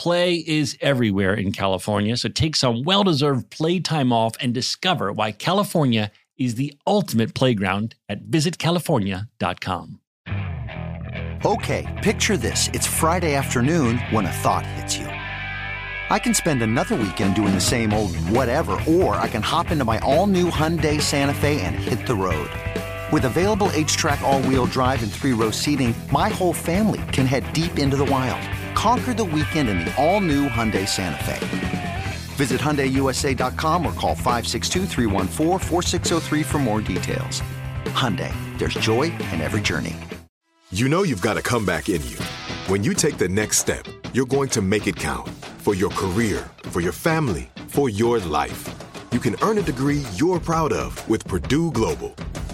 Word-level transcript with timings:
Play 0.00 0.36
is 0.36 0.78
everywhere 0.80 1.34
in 1.34 1.52
California, 1.52 2.16
so 2.16 2.30
take 2.30 2.56
some 2.56 2.84
well 2.84 3.04
deserved 3.04 3.50
playtime 3.50 4.14
off 4.14 4.32
and 4.40 4.54
discover 4.54 5.12
why 5.12 5.30
California 5.30 6.10
is 6.38 6.54
the 6.54 6.72
ultimate 6.86 7.34
playground 7.34 7.96
at 8.08 8.24
visitcalifornia.com. 8.24 10.00
Okay, 11.44 12.00
picture 12.02 12.38
this. 12.38 12.68
It's 12.68 12.86
Friday 12.86 13.34
afternoon 13.34 13.98
when 14.08 14.24
a 14.24 14.32
thought 14.32 14.64
hits 14.64 14.96
you. 14.96 15.04
I 15.04 16.18
can 16.18 16.32
spend 16.32 16.62
another 16.62 16.96
weekend 16.96 17.34
doing 17.34 17.52
the 17.52 17.60
same 17.60 17.92
old 17.92 18.16
whatever, 18.30 18.78
or 18.88 19.16
I 19.16 19.28
can 19.28 19.42
hop 19.42 19.70
into 19.70 19.84
my 19.84 19.98
all 19.98 20.26
new 20.26 20.48
Hyundai 20.50 20.98
Santa 20.98 21.34
Fe 21.34 21.60
and 21.60 21.74
hit 21.74 22.06
the 22.06 22.14
road. 22.14 22.50
With 23.12 23.26
available 23.26 23.68
HTRAC, 23.68 24.22
all 24.22 24.40
wheel 24.44 24.64
drive, 24.64 25.02
and 25.02 25.12
three 25.12 25.34
row 25.34 25.50
seating, 25.50 25.94
my 26.10 26.30
whole 26.30 26.54
family 26.54 27.02
can 27.12 27.26
head 27.26 27.52
deep 27.52 27.78
into 27.78 27.98
the 27.98 28.06
wild. 28.06 28.42
Conquer 28.74 29.14
the 29.14 29.24
weekend 29.24 29.68
in 29.68 29.80
the 29.80 29.92
all 29.96 30.20
new 30.20 30.48
Hyundai 30.48 30.86
Santa 30.88 31.24
Fe. 31.24 32.04
Visit 32.36 32.60
HyundaiUSA.com 32.60 33.84
or 33.84 33.92
call 33.92 34.14
562 34.14 34.86
for 36.44 36.58
more 36.58 36.80
details. 36.80 37.42
Hyundai, 37.86 38.32
there's 38.58 38.74
joy 38.74 39.04
in 39.32 39.40
every 39.40 39.60
journey. 39.60 39.96
You 40.72 40.88
know 40.88 41.02
you've 41.02 41.20
got 41.20 41.36
a 41.36 41.42
comeback 41.42 41.88
in 41.88 42.00
you. 42.06 42.16
When 42.68 42.84
you 42.84 42.94
take 42.94 43.18
the 43.18 43.28
next 43.28 43.58
step, 43.58 43.84
you're 44.14 44.24
going 44.24 44.48
to 44.50 44.62
make 44.62 44.86
it 44.86 44.96
count 44.96 45.28
for 45.58 45.74
your 45.74 45.90
career, 45.90 46.48
for 46.64 46.80
your 46.80 46.92
family, 46.92 47.50
for 47.66 47.90
your 47.90 48.20
life. 48.20 48.89
You 49.12 49.18
can 49.18 49.34
earn 49.42 49.58
a 49.58 49.62
degree 49.62 50.04
you're 50.14 50.38
proud 50.38 50.72
of 50.72 51.08
with 51.08 51.26
Purdue 51.26 51.72
Global. 51.72 52.10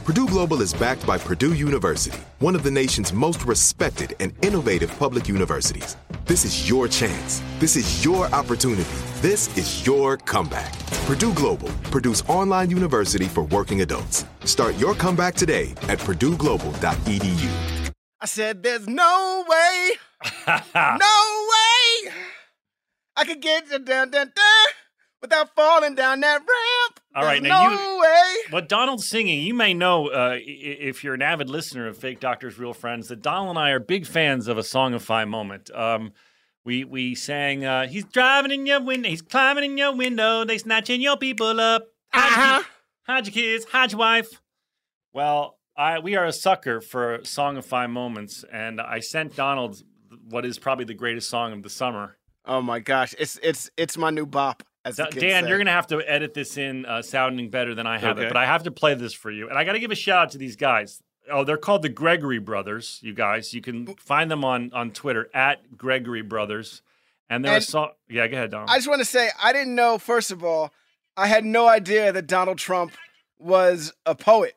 Purdue 0.07 0.27
Global 0.27 0.63
is 0.63 0.73
backed 0.73 1.07
by 1.07 1.19
Purdue 1.19 1.53
University, 1.53 2.19
one 2.39 2.55
of 2.55 2.63
the 2.63 2.71
nation's 2.71 3.13
most 3.13 3.45
respected 3.45 4.17
and 4.21 4.33
innovative 4.43 4.91
public 4.99 5.29
universities. 5.29 5.99
This 6.25 6.47
is 6.47 6.67
your 6.67 6.89
chance. 6.89 7.43
This 7.59 7.77
is 7.77 8.03
your 8.03 8.25
opportunity. 8.35 8.89
This 9.21 9.55
is 9.59 9.85
your 9.87 10.17
comeback. 10.17 10.73
Purdue 11.05 11.35
Global, 11.35 11.69
Purdue's 11.91 12.23
online 12.23 12.71
university 12.71 13.27
for 13.27 13.43
working 13.43 13.83
adults. 13.83 14.25
Start 14.45 14.79
your 14.79 14.95
comeback 14.95 15.35
today 15.35 15.73
at 15.89 15.99
purdueglobal.edu. 15.99 17.93
I 18.23 18.27
said, 18.27 18.63
there's 18.63 18.89
no 18.89 19.45
way, 19.47 19.91
no 20.75 21.45
way 21.53 22.13
I 23.15 23.25
could 23.27 23.43
get 23.43 23.71
you 23.71 23.79
down, 23.79 24.11
down, 24.11 24.33
down 24.35 24.66
without 25.27 25.55
falling 25.55 25.95
down 25.95 26.21
that 26.21 26.39
ramp. 26.41 27.01
All 27.15 27.25
right, 27.25 27.43
There's 27.43 27.49
now 27.51 27.69
no 27.71 27.95
you- 27.95 28.01
way. 28.01 28.35
What 28.51 28.69
Donald's 28.69 29.09
singing, 29.09 29.43
you 29.43 29.55
may 29.55 29.75
know 29.75 30.09
uh, 30.09 30.37
if 30.41 31.03
you're 31.03 31.15
an 31.15 31.23
avid 31.23 31.49
listener 31.51 31.89
of 31.89 31.97
Fake 31.99 32.21
Doctors, 32.21 32.59
Real 32.59 32.75
Friends, 32.75 33.09
that 33.09 33.23
Donald 33.23 33.51
and 33.51 33.59
I 33.59 33.71
are 33.71 33.81
big 33.81 34.07
fans 34.07 34.47
of 34.49 34.59
a 34.59 34.63
Song 34.63 34.95
of 34.95 35.03
Five 35.03 35.29
moment. 35.29 35.71
Um, 35.75 36.13
we 36.65 36.85
we 36.85 37.15
sang, 37.15 37.65
uh, 37.65 37.87
"He's 37.87 38.05
driving 38.05 38.51
in 38.53 38.67
your 38.67 38.81
window, 38.81 39.09
he's 39.09 39.23
climbing 39.23 39.65
in 39.65 39.79
your 39.79 39.95
window, 39.95 40.45
they 40.45 40.59
snatching 40.59 41.01
your 41.01 41.17
people 41.17 41.59
up. 41.61 41.87
Hide, 42.13 42.33
Uh-huh. 42.59 42.63
hide 43.07 43.27
your 43.27 43.33
kids, 43.35 43.65
hide 43.67 43.93
your 43.93 43.99
wife." 44.01 44.41
Well, 45.13 45.59
I 45.77 45.99
we 46.01 46.17
are 46.17 46.25
a 46.25 46.33
sucker 46.33 46.81
for 46.81 47.21
Song 47.25 47.57
of 47.57 47.65
Five 47.67 47.91
moments, 47.91 48.45
and 48.53 48.81
I 48.81 49.01
sent 49.01 49.35
Donald 49.37 49.83
what 50.29 50.45
is 50.45 50.59
probably 50.59 50.85
the 50.85 50.95
greatest 50.95 51.29
song 51.31 51.53
of 51.53 51.63
the 51.63 51.71
summer. 51.71 52.17
Oh 52.45 52.63
my 52.63 52.79
gosh, 52.81 53.15
it's 53.19 53.39
it's 53.43 53.71
it's 53.77 53.97
my 53.97 54.11
new 54.11 54.27
bop. 54.27 54.63
As 54.87 54.97
the 54.97 55.05
Da- 55.05 55.11
kids 55.11 55.23
Dan, 55.23 55.43
say. 55.45 55.49
you're 55.49 55.59
going 55.59 55.67
to 55.67 55.73
have 55.73 55.87
to 55.89 55.99
edit 56.11 56.33
this 56.35 56.57
in 56.57 56.87
uh, 56.87 57.03
sounding 57.03 57.51
better 57.51 57.75
than 57.75 57.87
I 57.87 57.99
have 57.99 58.19
it, 58.19 58.29
but 58.29 58.37
I 58.37 58.47
have 58.47 58.63
to 58.65 58.71
play 58.71 58.95
this 58.95 59.13
for 59.13 59.31
you. 59.31 59.49
And 59.49 59.59
I 59.59 59.65
got 59.65 59.73
to 59.73 59.81
give 59.81 59.91
a 59.91 59.95
shout 59.97 60.19
out 60.19 60.31
to 60.33 60.39
these 60.39 60.57
guys. 60.57 61.03
Oh, 61.31 61.43
they're 61.45 61.57
called 61.57 61.83
the 61.83 61.89
Gregory 61.89 62.39
Brothers, 62.39 63.01
you 63.03 63.13
guys. 63.13 63.53
You 63.53 63.61
can 63.61 63.87
find 63.97 64.31
them 64.31 64.45
on, 64.45 64.71
on 64.73 64.93
Twitter 64.93 65.29
at 65.35 65.77
Gregory 65.77 66.23
Brothers. 66.23 66.83
And 67.29 67.45
they're 67.45 67.53
a 67.53 67.57
And- 67.57 67.65
song. 67.65 67.91
Yeah, 68.09 68.29
go 68.29 68.37
ahead, 68.37 68.53
Donald. 68.53 68.71
I 68.71 68.77
just 68.77 68.89
want 68.89 69.01
to 69.01 69.05
say 69.05 69.31
I 69.43 69.53
didn't 69.53 69.75
know. 69.75 69.99
First 69.99 70.31
of 70.31 70.45
all, 70.45 70.73
I 71.17 71.27
had 71.27 71.45
no 71.45 71.67
idea 71.67 72.13
that 72.13 72.27
Donald 72.29 72.59
Trump 72.59 72.93
was 73.41 73.93
a 74.07 74.15
poet 74.15 74.55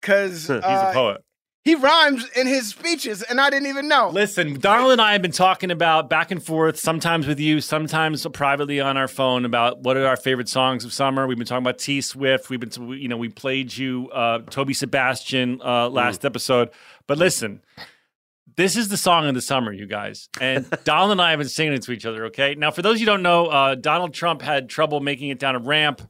because 0.00 0.42
He's 0.48 0.50
a 0.50 0.90
poet. 0.92 1.22
He 1.62 1.74
rhymes 1.74 2.26
in 2.34 2.46
his 2.46 2.68
speeches, 2.68 3.22
and 3.22 3.38
I 3.38 3.50
didn't 3.50 3.68
even 3.68 3.86
know. 3.86 4.08
Listen, 4.08 4.58
Donald 4.58 4.92
and 4.92 5.00
I 5.00 5.12
have 5.12 5.20
been 5.20 5.30
talking 5.30 5.70
about 5.70 6.08
back 6.08 6.30
and 6.30 6.42
forth, 6.42 6.78
sometimes 6.78 7.26
with 7.26 7.38
you, 7.38 7.60
sometimes 7.60 8.26
privately 8.32 8.80
on 8.80 8.96
our 8.96 9.08
phone 9.08 9.44
about 9.44 9.80
what 9.82 9.98
are 9.98 10.06
our 10.06 10.16
favorite 10.16 10.48
songs 10.48 10.86
of 10.86 10.92
summer. 10.94 11.26
We've 11.26 11.36
been 11.36 11.46
talking 11.46 11.62
about 11.62 11.78
T 11.78 12.00
Swift. 12.00 12.48
We've 12.48 12.60
been, 12.60 12.88
you 12.92 13.08
know, 13.08 13.18
we 13.18 13.28
played 13.28 13.76
you 13.76 14.08
uh, 14.10 14.38
Toby 14.48 14.72
Sebastian 14.72 15.60
uh, 15.62 15.90
last 15.90 16.24
episode. 16.24 16.70
But 17.06 17.18
listen, 17.18 17.60
this 18.56 18.74
is 18.74 18.88
the 18.88 18.96
song 18.96 19.26
of 19.26 19.34
the 19.34 19.42
summer, 19.42 19.70
you 19.70 19.86
guys. 19.86 20.30
And 20.40 20.66
Donald 20.84 21.12
and 21.12 21.20
I 21.20 21.30
have 21.30 21.40
been 21.40 21.48
singing 21.48 21.74
it 21.74 21.82
to 21.82 21.92
each 21.92 22.06
other. 22.06 22.24
Okay. 22.26 22.54
Now, 22.54 22.70
for 22.70 22.80
those 22.80 22.94
of 22.94 23.00
you 23.00 23.06
who 23.06 23.12
don't 23.12 23.22
know, 23.22 23.46
uh, 23.48 23.74
Donald 23.74 24.14
Trump 24.14 24.40
had 24.40 24.70
trouble 24.70 25.00
making 25.00 25.28
it 25.28 25.38
down 25.38 25.56
a 25.56 25.58
ramp. 25.58 26.00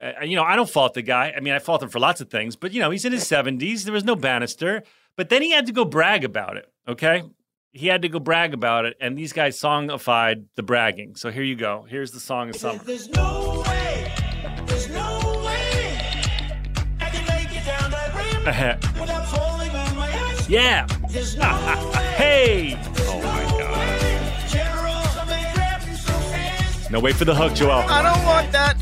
Uh, 0.00 0.24
you 0.24 0.34
know, 0.36 0.44
I 0.44 0.56
don't 0.56 0.68
fault 0.68 0.94
the 0.94 1.02
guy. 1.02 1.32
I 1.36 1.40
mean, 1.40 1.52
I 1.52 1.58
fault 1.58 1.82
him 1.82 1.88
for 1.90 1.98
lots 1.98 2.20
of 2.20 2.30
things, 2.30 2.56
but 2.56 2.72
you 2.72 2.80
know, 2.80 2.90
he's 2.90 3.04
in 3.04 3.12
his 3.12 3.24
70s. 3.24 3.84
There 3.84 3.92
was 3.92 4.04
no 4.04 4.16
banister. 4.16 4.82
But 5.16 5.28
then 5.28 5.42
he 5.42 5.50
had 5.50 5.66
to 5.66 5.72
go 5.72 5.84
brag 5.84 6.24
about 6.24 6.56
it. 6.56 6.66
Okay. 6.88 7.22
He 7.72 7.86
had 7.88 8.02
to 8.02 8.08
go 8.08 8.18
brag 8.18 8.54
about 8.54 8.84
it. 8.86 8.96
And 9.00 9.16
these 9.18 9.32
guys 9.32 9.60
songified 9.60 10.44
the 10.56 10.62
bragging. 10.62 11.16
So 11.16 11.30
here 11.30 11.42
you 11.42 11.54
go. 11.56 11.86
Here's 11.88 12.12
the 12.12 12.20
song 12.20 12.48
of 12.48 12.56
summer. 12.56 12.82
There's 12.82 13.08
no 13.10 13.62
way, 13.66 14.12
there's 14.66 14.88
no 14.88 15.42
way 15.44 15.98
I 17.00 17.10
can 17.10 17.26
make 17.26 17.54
it 17.54 17.64
down 17.66 17.90
that 17.90 18.14
ramp 18.14 18.82
without 19.00 19.26
falling 19.26 19.70
on 19.70 19.96
my 19.96 20.08
ass. 20.08 20.48
yeah. 20.48 20.86
There's 21.10 21.36
no 21.36 21.44
way. 21.94 22.14
Hey. 22.16 22.78
Oh 23.00 23.20
my 23.22 23.42
God. 23.60 24.48
General, 24.48 25.02
somebody 25.12 25.42
grabbed 25.54 25.86
you 25.86 25.94
so 25.94 26.12
fast. 26.12 26.90
No, 26.90 27.00
wait 27.00 27.16
for 27.16 27.26
the 27.26 27.34
hook, 27.34 27.54
Joel. 27.54 27.72
I 27.72 28.02
don't 28.02 28.24
want 28.24 28.50
that. 28.52 28.76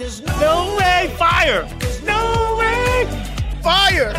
There's 0.00 0.22
no, 0.22 0.40
No 0.40 0.76
way. 0.76 1.14
Fire. 1.16 1.68
No 2.04 2.56
way. 2.58 3.04
Fire! 3.62 4.12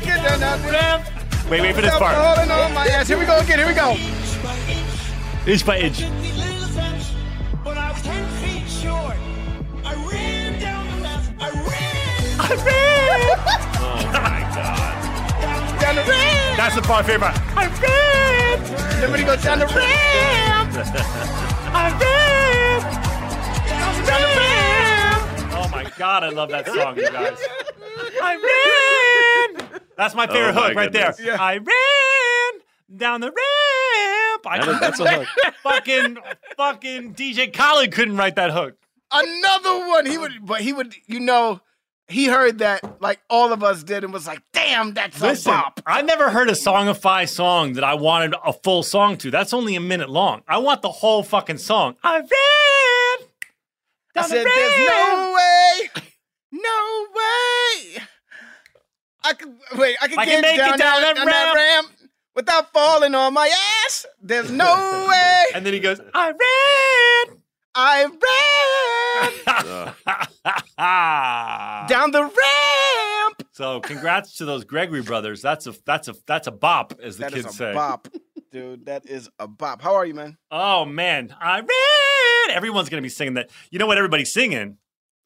Get 0.00 0.24
down 0.24 0.40
that 0.40 0.58
ramp. 0.64 1.04
Wait, 1.50 1.60
wait 1.60 1.74
for 1.74 1.82
this 1.82 1.94
part. 1.96 2.16
falling 2.16 2.50
on 2.50 2.72
my 2.72 2.86
ass. 2.86 3.06
Here 3.06 3.18
we 3.18 3.26
go 3.26 3.38
again. 3.38 3.58
Here 3.58 3.68
we 3.68 3.74
go. 3.74 3.90
Inch 5.46 5.64
by 5.64 5.78
inch. 5.78 5.98
these 5.98 6.36
little 6.36 6.68
steps, 6.68 7.12
but 7.62 7.76
I 7.76 7.92
was 7.92 8.02
10 8.02 8.26
feet 8.40 8.66
short. 8.66 9.16
I 9.84 9.94
ran 10.10 10.58
down 10.58 10.86
the 10.86 11.02
ramp. 11.04 11.26
I 11.38 11.50
ran. 11.50 12.40
I 12.40 12.54
ran. 12.64 13.20
Oh 13.78 14.00
my 14.12 14.40
God. 14.56 15.80
Down 15.80 15.94
the 15.96 16.02
ramp. 16.02 16.56
That's 16.56 16.74
the 16.74 16.82
part 16.82 17.04
favorite. 17.04 17.36
I 17.54 17.66
ran. 17.84 19.12
When 19.12 19.24
goes 19.26 19.42
down 19.42 19.58
the 19.58 19.66
ramp. 19.66 19.76
I 21.76 21.92
ran. 22.00 22.80
Down 24.06 24.20
the 24.22 24.40
ramp. 24.40 24.65
Oh 25.78 25.82
my 25.84 25.92
God, 25.98 26.24
I 26.24 26.28
love 26.30 26.48
that 26.50 26.66
song, 26.66 26.96
you 26.96 27.10
guys. 27.10 27.38
I 28.22 29.56
ran. 29.58 29.80
That's 29.96 30.14
my 30.14 30.26
favorite 30.26 30.50
Oh 30.50 30.54
my 30.54 30.68
hook 30.68 30.74
right 30.76 30.92
goodness. 30.92 31.16
there. 31.18 31.40
I 31.40 31.54
ran 31.58 32.62
down 32.98 33.20
the 33.20 33.26
ramp. 33.26 34.46
I 34.46 34.58
That 34.58 34.68
is- 34.68 34.80
that's 34.80 35.00
a 35.00 35.08
hook. 35.10 35.28
fucking, 35.62 36.18
fucking 36.56 37.14
DJ 37.14 37.52
Khaled 37.52 37.92
couldn't 37.92 38.16
write 38.16 38.36
that 38.36 38.52
hook. 38.52 38.76
Another 39.12 39.86
one. 39.88 40.06
He 40.06 40.16
would, 40.18 40.32
but 40.46 40.60
he 40.62 40.72
would, 40.72 40.94
you 41.06 41.20
know, 41.20 41.60
he 42.08 42.26
heard 42.26 42.58
that 42.58 43.02
like 43.02 43.20
all 43.28 43.52
of 43.52 43.62
us 43.62 43.82
did 43.82 44.02
and 44.04 44.12
was 44.12 44.26
like, 44.26 44.40
damn. 44.52 44.92
damn, 44.92 44.94
that's 44.94 45.20
Listen, 45.20 45.52
a 45.52 45.56
bop. 45.56 45.80
I 45.86 46.02
never 46.02 46.30
heard 46.30 46.48
a 46.48 46.52
Songify 46.52 47.28
song 47.28 47.74
that 47.74 47.84
I 47.84 47.94
wanted 47.94 48.34
a 48.44 48.52
full 48.52 48.82
song 48.82 49.16
to. 49.18 49.30
That's 49.30 49.52
only 49.52 49.74
a 49.76 49.80
minute 49.80 50.08
long. 50.08 50.42
I 50.48 50.58
want 50.58 50.82
the 50.82 50.90
whole 50.90 51.22
fucking 51.22 51.58
song. 51.58 51.96
I 52.02 52.18
ran. 52.18 52.28
I 54.16 54.20
down 54.22 54.30
the 54.30 54.36
said, 54.36 54.46
there's 54.46 54.78
no 54.88 55.34
way, 55.36 55.90
no 56.52 57.06
way. 57.14 58.02
I 59.24 59.32
could 59.34 59.52
wait. 59.76 59.96
I 60.00 60.08
could 60.08 60.18
I 60.18 60.24
get 60.24 60.32
can 60.34 60.40
make 60.42 60.54
it 60.54 60.58
down, 60.58 60.78
down 60.78 61.00
that, 61.02 61.10
that 61.16 61.16
down 61.16 61.26
that 61.26 61.54
ramp 61.54 61.88
without 62.36 62.72
falling 62.72 63.14
on 63.14 63.34
my 63.34 63.48
ass. 63.86 64.06
There's 64.22 64.50
no 64.52 65.06
way 65.08 65.44
And 65.54 65.66
then 65.66 65.72
he 65.72 65.80
goes, 65.80 66.00
I 66.14 66.28
ran. 66.28 67.38
I 67.78 68.04
ran 68.04 68.16
down 71.88 72.10
the 72.10 72.22
ramp. 72.22 73.42
so 73.52 73.80
congrats 73.80 74.36
to 74.38 74.44
those 74.44 74.64
Gregory 74.64 75.02
brothers. 75.02 75.42
That's 75.42 75.66
a 75.66 75.74
that's 75.84 76.08
a 76.08 76.14
that's 76.26 76.46
a 76.46 76.50
bop, 76.52 76.94
as 77.02 77.16
the 77.18 77.24
That 77.24 77.34
is 77.34 77.44
kids 77.44 77.54
a 77.54 77.58
say. 77.58 77.72
bop, 77.74 78.08
dude. 78.50 78.86
That 78.86 79.06
is 79.06 79.28
a 79.38 79.46
bop. 79.48 79.82
How 79.82 79.94
are 79.94 80.06
you, 80.06 80.14
man? 80.14 80.38
Oh 80.50 80.84
man, 80.84 81.34
I 81.40 81.60
ran. 81.60 82.56
Everyone's 82.56 82.88
gonna 82.88 83.02
be 83.02 83.08
singing 83.08 83.34
that. 83.34 83.50
You 83.70 83.78
know 83.78 83.86
what 83.86 83.98
everybody's 83.98 84.32
singing, 84.32 84.78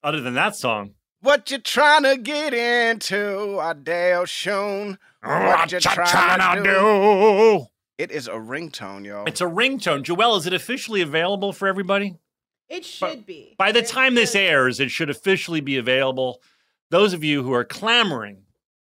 other 0.02 0.20
than 0.20 0.34
that 0.34 0.56
song. 0.56 0.94
What 1.22 1.50
you 1.50 1.58
trying 1.58 2.04
to 2.04 2.16
get 2.16 2.54
into, 2.54 3.58
Adele 3.60 4.24
Shoon? 4.24 4.98
What 5.22 5.70
you 5.70 5.80
trying 5.80 6.56
to 6.56 6.62
do? 6.62 6.70
do? 6.70 7.66
It 7.98 8.10
is 8.10 8.26
a 8.26 8.32
ringtone, 8.32 9.04
yo. 9.04 9.24
It's 9.24 9.42
a 9.42 9.44
ringtone. 9.44 10.02
Joelle, 10.02 10.38
is 10.38 10.46
it 10.46 10.54
officially 10.54 11.02
available 11.02 11.52
for 11.52 11.68
everybody? 11.68 12.16
It 12.70 12.86
should 12.86 13.26
be. 13.26 13.54
By 13.58 13.72
the 13.72 13.80
It 13.80 13.88
time 13.88 14.14
this 14.14 14.34
airs, 14.34 14.80
it 14.80 14.90
should 14.90 15.10
officially 15.10 15.60
be 15.60 15.76
available. 15.76 16.40
Those 16.88 17.12
of 17.12 17.22
you 17.22 17.42
who 17.42 17.52
are 17.52 17.64
clamoring, 17.64 18.44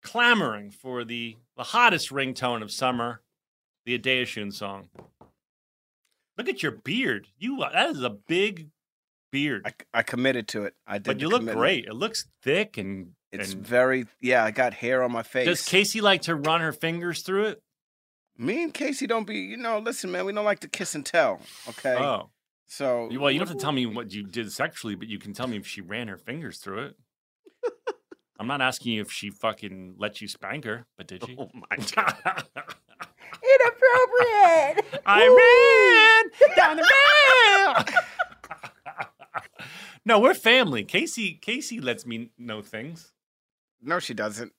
clamoring 0.04 0.70
for 0.70 1.02
the, 1.02 1.36
the 1.56 1.64
hottest 1.64 2.10
ringtone 2.10 2.62
of 2.62 2.70
summer, 2.70 3.22
the 3.84 3.98
Adeashun 3.98 4.52
song. 4.52 4.88
Look 6.36 6.48
at 6.48 6.62
your 6.62 6.72
beard. 6.72 7.28
You 7.38 7.62
uh, 7.62 7.72
that 7.72 7.90
is 7.90 8.02
a 8.02 8.10
big 8.10 8.68
beard. 9.30 9.66
I, 9.66 9.98
I 9.98 10.02
committed 10.02 10.48
to 10.48 10.64
it. 10.64 10.74
I 10.86 10.98
did. 10.98 11.04
but 11.04 11.20
you 11.20 11.28
look 11.28 11.40
commitment. 11.40 11.58
great. 11.58 11.84
It 11.86 11.94
looks 11.94 12.26
thick 12.42 12.78
and, 12.78 13.12
It's 13.32 13.52
and 13.52 13.66
very 13.66 14.06
yeah. 14.20 14.44
I 14.44 14.50
got 14.50 14.74
hair 14.74 15.02
on 15.02 15.12
my 15.12 15.22
face. 15.22 15.46
does 15.46 15.62
Casey 15.62 16.00
like 16.00 16.22
to 16.22 16.34
run 16.34 16.60
her 16.60 16.72
fingers 16.72 17.22
through 17.22 17.46
it? 17.46 17.62
Me 18.38 18.62
and 18.62 18.72
Casey 18.72 19.06
don't 19.06 19.26
be. 19.26 19.38
You 19.38 19.58
know, 19.58 19.78
listen, 19.78 20.10
man. 20.10 20.24
We 20.24 20.32
don't 20.32 20.44
like 20.44 20.60
to 20.60 20.68
kiss 20.68 20.94
and 20.94 21.04
tell. 21.04 21.40
Okay. 21.68 21.96
Oh. 21.96 22.30
So 22.66 23.08
Well, 23.12 23.30
you 23.30 23.38
don't 23.38 23.48
have 23.48 23.56
to 23.56 23.60
tell 23.62 23.72
me 23.72 23.84
what 23.84 24.12
you 24.12 24.22
did 24.22 24.50
sexually, 24.52 24.94
but 24.94 25.08
you 25.08 25.18
can 25.18 25.32
tell 25.32 25.48
me 25.48 25.56
if 25.56 25.66
she 25.66 25.80
ran 25.80 26.08
her 26.08 26.16
fingers 26.16 26.58
through 26.58 26.84
it. 26.84 26.96
I'm 28.38 28.46
not 28.46 28.62
asking 28.62 28.92
you 28.92 29.02
if 29.02 29.10
she 29.10 29.30
fucking 29.30 29.96
let 29.98 30.22
you 30.22 30.28
spank 30.28 30.64
her, 30.64 30.86
but 30.96 31.08
did 31.08 31.24
she? 31.26 31.36
Oh 31.38 31.50
my 31.52 31.76
god. 31.94 32.44
Inappropriate. 33.64 35.02
I 35.06 36.22
ran 36.46 36.56
down 36.56 36.76
the 36.76 36.86
rail. 37.84 37.84
no, 40.04 40.18
we're 40.20 40.34
family. 40.34 40.84
Casey 40.84 41.34
Casey 41.34 41.80
lets 41.80 42.06
me 42.06 42.30
know 42.38 42.62
things. 42.62 43.12
No, 43.82 43.98
she 43.98 44.14
doesn't. 44.14 44.52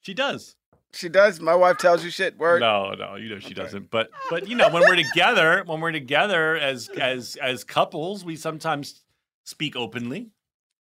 She 0.00 0.14
does. 0.14 0.56
She 0.94 1.08
does. 1.08 1.40
My 1.40 1.54
wife 1.54 1.78
tells 1.78 2.04
you 2.04 2.10
shit. 2.10 2.36
Word. 2.38 2.60
No, 2.60 2.92
no, 2.92 3.16
you 3.16 3.28
know 3.30 3.38
she 3.38 3.46
Okay. 3.46 3.54
doesn't. 3.54 3.90
But 3.90 4.10
but 4.30 4.48
you 4.48 4.56
know 4.56 4.68
when 4.70 4.82
we're 4.82 4.96
together, 4.96 5.62
when 5.66 5.80
we're 5.80 5.92
together 5.92 6.56
as 6.56 6.88
as 6.90 7.36
as 7.36 7.64
couples, 7.64 8.24
we 8.24 8.36
sometimes 8.36 9.02
speak 9.44 9.74
openly. 9.76 10.30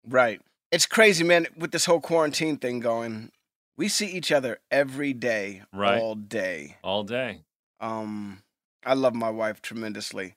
Right. 0.08 0.42
It's 0.72 0.86
crazy, 0.86 1.24
man. 1.24 1.48
With 1.58 1.72
this 1.72 1.86
whole 1.86 2.00
quarantine 2.02 2.58
thing 2.58 2.80
going, 2.80 3.32
we 3.78 3.88
see 3.88 4.08
each 4.08 4.32
other 4.32 4.60
every 4.70 5.14
day, 5.14 5.64
Right. 5.74 6.02
all 6.02 6.16
day. 6.16 6.78
all 6.84 7.04
day. 7.04 7.42
Um, 7.82 8.44
I 8.86 8.94
love 8.94 9.14
my 9.16 9.30
wife 9.30 9.62
tremendously. 9.62 10.36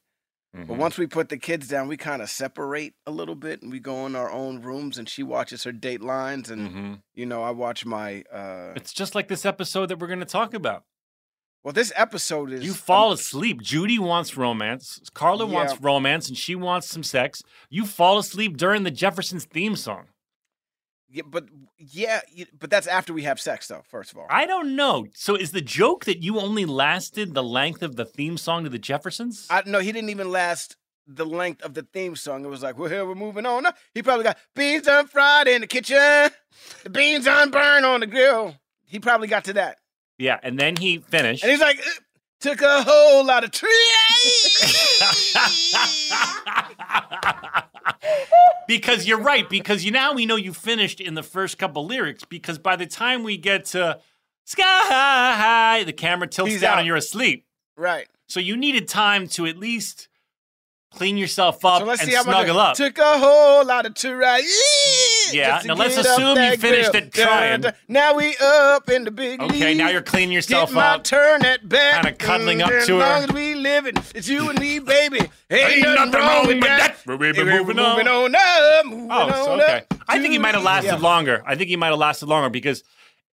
But 0.53 0.67
Mhm. 0.69 0.77
once 0.77 0.99
we 0.99 1.07
put 1.09 1.31
the 1.31 1.37
kids 1.37 1.67
down, 1.67 1.89
we 1.89 1.97
kind 1.97 2.23
of 2.23 2.31
separate 2.31 2.95
a 3.07 3.11
little 3.11 3.35
bit 3.35 3.61
and 3.61 3.73
we 3.73 3.81
go 3.81 4.07
in 4.07 4.15
our 4.15 4.31
own 4.31 4.63
rooms 4.63 4.99
and 4.99 5.09
she 5.09 5.23
watches 5.25 5.65
her 5.65 5.73
date 5.73 6.01
lines 6.01 6.49
and 6.49 6.71
Mhm. 6.71 7.03
you 7.13 7.27
know, 7.27 7.43
I 7.43 7.51
watch 7.51 7.85
my 7.85 8.23
uh 8.33 8.73
It's 8.77 8.93
just 8.93 9.15
like 9.17 9.27
this 9.29 9.45
episode 9.45 9.87
that 9.87 9.99
we're 9.99 10.07
going 10.07 10.21
to 10.21 10.25
talk 10.27 10.55
about. 10.55 10.85
well 11.65 11.73
this 11.73 11.93
episode 11.97 12.53
is 12.53 12.63
You 12.65 12.73
fall 12.75 13.11
asleep. 13.11 13.63
Judy 13.63 13.99
wants 13.99 14.37
romance. 14.37 15.01
Carla 15.15 15.47
wants 15.47 15.81
romance, 15.81 16.29
and 16.29 16.37
she 16.39 16.55
wants 16.55 16.87
some 16.89 17.03
sex. 17.03 17.43
You 17.71 17.85
fall 17.87 18.19
asleep 18.19 18.57
during 18.59 18.83
the 18.85 18.91
Jeffersons 18.93 19.47
theme 19.47 19.75
song. 19.75 20.09
Yeah, 21.15 21.23
but 21.25 21.45
yeah, 21.79 22.21
but 22.59 22.71
that's 22.71 22.89
after 22.89 23.13
we 23.13 23.23
have 23.23 23.39
sex 23.39 23.69
though, 23.69 23.83
first 23.89 24.11
of 24.11 24.19
all. 24.19 24.27
I 24.29 24.47
don't 24.47 24.75
know. 24.75 25.07
So 25.15 25.37
is 25.37 25.53
the 25.53 25.61
joke 25.61 26.07
that 26.07 26.25
you 26.25 26.41
only 26.41 26.65
lasted 26.65 27.35
the 27.35 27.43
length 27.43 27.85
of 27.85 27.95
the 27.95 28.05
theme 28.05 28.37
song 28.37 28.65
to 28.65 28.71
the 28.71 28.81
Jeffersons? 28.81 29.47
I 29.49 29.63
no, 29.65 29.79
he 29.79 29.93
didn't 29.93 30.11
even 30.11 30.33
last 30.33 30.77
the 31.07 31.25
length 31.25 31.63
of 31.63 31.75
the 31.75 31.83
theme 31.83 32.17
song. 32.17 32.45
It 32.45 32.49
was 32.49 32.65
like, 32.65 32.77
well, 32.79 32.91
here 32.91 33.07
we're 33.07 33.15
moving 33.15 33.47
on. 33.47 33.65
He 33.95 34.03
probably 34.03 34.25
got 34.25 34.39
beans 34.57 34.89
on 34.89 35.07
fried 35.07 35.47
in 35.47 35.61
the 35.61 35.69
kitchen, 35.69 36.31
the 36.83 36.91
beans 36.91 37.29
on 37.29 37.53
burned 37.53 37.87
on 37.87 38.01
the 38.01 38.09
grill. 38.09 38.57
He 38.85 38.99
probably 38.99 39.29
got 39.29 39.45
to 39.45 39.53
that. 39.53 39.79
yeah, 40.19 40.41
and 40.43 40.59
then 40.59 40.75
he 40.75 40.99
finished. 40.99 41.45
And 41.45 41.53
he's 41.53 41.61
like, 41.61 41.79
"Uh, 41.79 41.91
took 42.41 42.61
a 42.63 42.83
whole 42.83 43.25
lot 43.25 43.45
of 43.45 43.51
trees. 43.51 43.73
because 48.69 49.07
you're 49.07 49.21
right. 49.21 49.49
Because 49.49 49.85
you 49.85 49.91
now 49.91 50.13
we 50.13 50.27
know 50.27 50.37
you 50.37 50.53
finished 50.53 51.01
in 51.01 51.15
the 51.15 51.23
first 51.23 51.59
couple 51.59 51.87
lyrics. 51.87 52.25
Because 52.25 52.59
by 52.59 52.77
the 52.77 52.87
time 52.87 53.23
we 53.23 53.37
get 53.37 53.67
to 53.67 53.99
sky 54.45 54.63
high, 54.65 55.85
the 55.85 55.93
camera 55.93 56.29
tilts 56.29 56.53
He's 56.53 56.61
down 56.61 56.75
out. 56.75 56.79
and 56.81 56.87
you're 56.87 56.97
asleep. 56.97 57.47
right. 57.77 58.07
So 58.27 58.41
you 58.41 58.57
needed 58.57 58.89
time 58.89 59.29
to 59.29 59.45
at 59.47 59.59
least 59.59 60.09
clean 60.91 61.19
yourself 61.19 61.63
up 61.65 61.83
So 61.83 61.91
and 61.91 62.01
snuggle 62.01 62.59
up. 62.59 62.75
Took 62.75 62.97
a 62.99 63.19
whole 63.19 63.65
lot 63.67 63.85
of 63.85 63.95
trees. 63.95 64.15
Yeah, 65.39 65.61
now 65.65 65.75
let's 65.75 65.97
assume 65.97 66.37
you 66.39 66.57
finished 66.57 66.93
grill. 66.93 67.03
it 67.05 67.13
trying. 67.13 67.65
Now 67.89 68.15
we 68.15 68.37
up 68.43 68.89
in 68.89 69.05
the 69.05 69.11
big 69.11 69.41
Okay, 69.43 69.75
now 69.75 69.89
you're 69.89 70.03
cleaning 70.03 70.33
yourself 70.33 70.71
Get 70.71 70.75
my 70.77 70.95
up. 70.95 71.05
turn 71.05 71.45
at 71.45 71.69
bat. 71.69 72.03
Kinda 72.05 72.17
cuddling 72.19 72.63
up 72.63 72.71
to 72.71 72.77
her. 72.95 72.99
long 72.99 73.25
as 73.25 73.33
we 73.33 73.55
living, 73.55 73.95
it's 74.15 74.29
you 74.29 74.49
and 74.51 74.59
me, 74.59 74.79
baby. 74.79 75.21
Ain't, 75.51 75.83
nothing, 75.83 76.13
wrong 76.13 76.47
with 76.47 76.61
that. 76.63 76.97
We're 77.07 77.19
moving 77.19 77.47
we're 77.47 77.61
on. 77.85 77.97
moving 77.97 78.09
on 78.09 78.35
up. 78.35 78.87
Moving 78.87 79.09
Oh, 79.11 79.29
so, 79.31 79.53
okay. 79.61 79.83
I 80.09 80.19
think 80.21 80.33
he 80.33 80.39
might 80.39 80.55
have 80.55 80.63
lasted 80.65 80.89
Yeah. 80.93 80.97
longer. 80.97 81.43
I 81.47 81.55
think 81.57 81.69
he 81.69 81.77
might 81.77 81.89
have 81.89 81.99
lasted 81.99 82.27
longer 82.29 82.51
because 82.51 82.83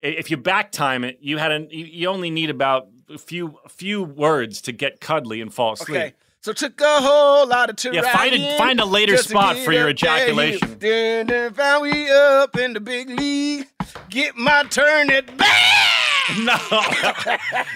if 0.01 0.31
you 0.31 0.37
back 0.37 0.71
time 0.71 1.03
it, 1.03 1.19
you 1.21 1.37
had 1.37 1.51
an, 1.51 1.67
you, 1.69 1.85
you 1.85 2.07
only 2.07 2.29
need 2.31 2.49
about 2.49 2.87
a 3.09 3.17
few 3.17 3.59
a 3.65 3.69
few 3.69 4.01
words 4.03 4.61
to 4.63 4.71
get 4.71 4.99
cuddly 5.01 5.41
and 5.41 5.53
fall 5.53 5.73
asleep. 5.73 5.89
Okay. 5.97 6.13
So 6.43 6.53
took 6.53 6.81
a 6.81 7.01
whole 7.01 7.45
lot 7.47 7.69
of 7.69 7.75
to 7.77 7.93
Yeah, 7.93 8.01
find 8.17 8.33
a- 8.33 8.57
find 8.57 8.79
a 8.79 8.85
later 8.85 9.15
spot 9.17 9.57
for 9.59 9.71
your 9.71 9.89
ejaculation. 9.89 10.79
Dun, 10.79 11.53
found 11.53 11.83
we 11.83 12.09
up 12.09 12.57
in 12.57 12.73
the 12.73 12.79
big 12.79 13.09
league. 13.11 13.67
Get 14.09 14.35
my 14.35 14.63
turn 14.63 15.11
at 15.11 15.37
bat. 15.37 15.87
No, 16.45 16.55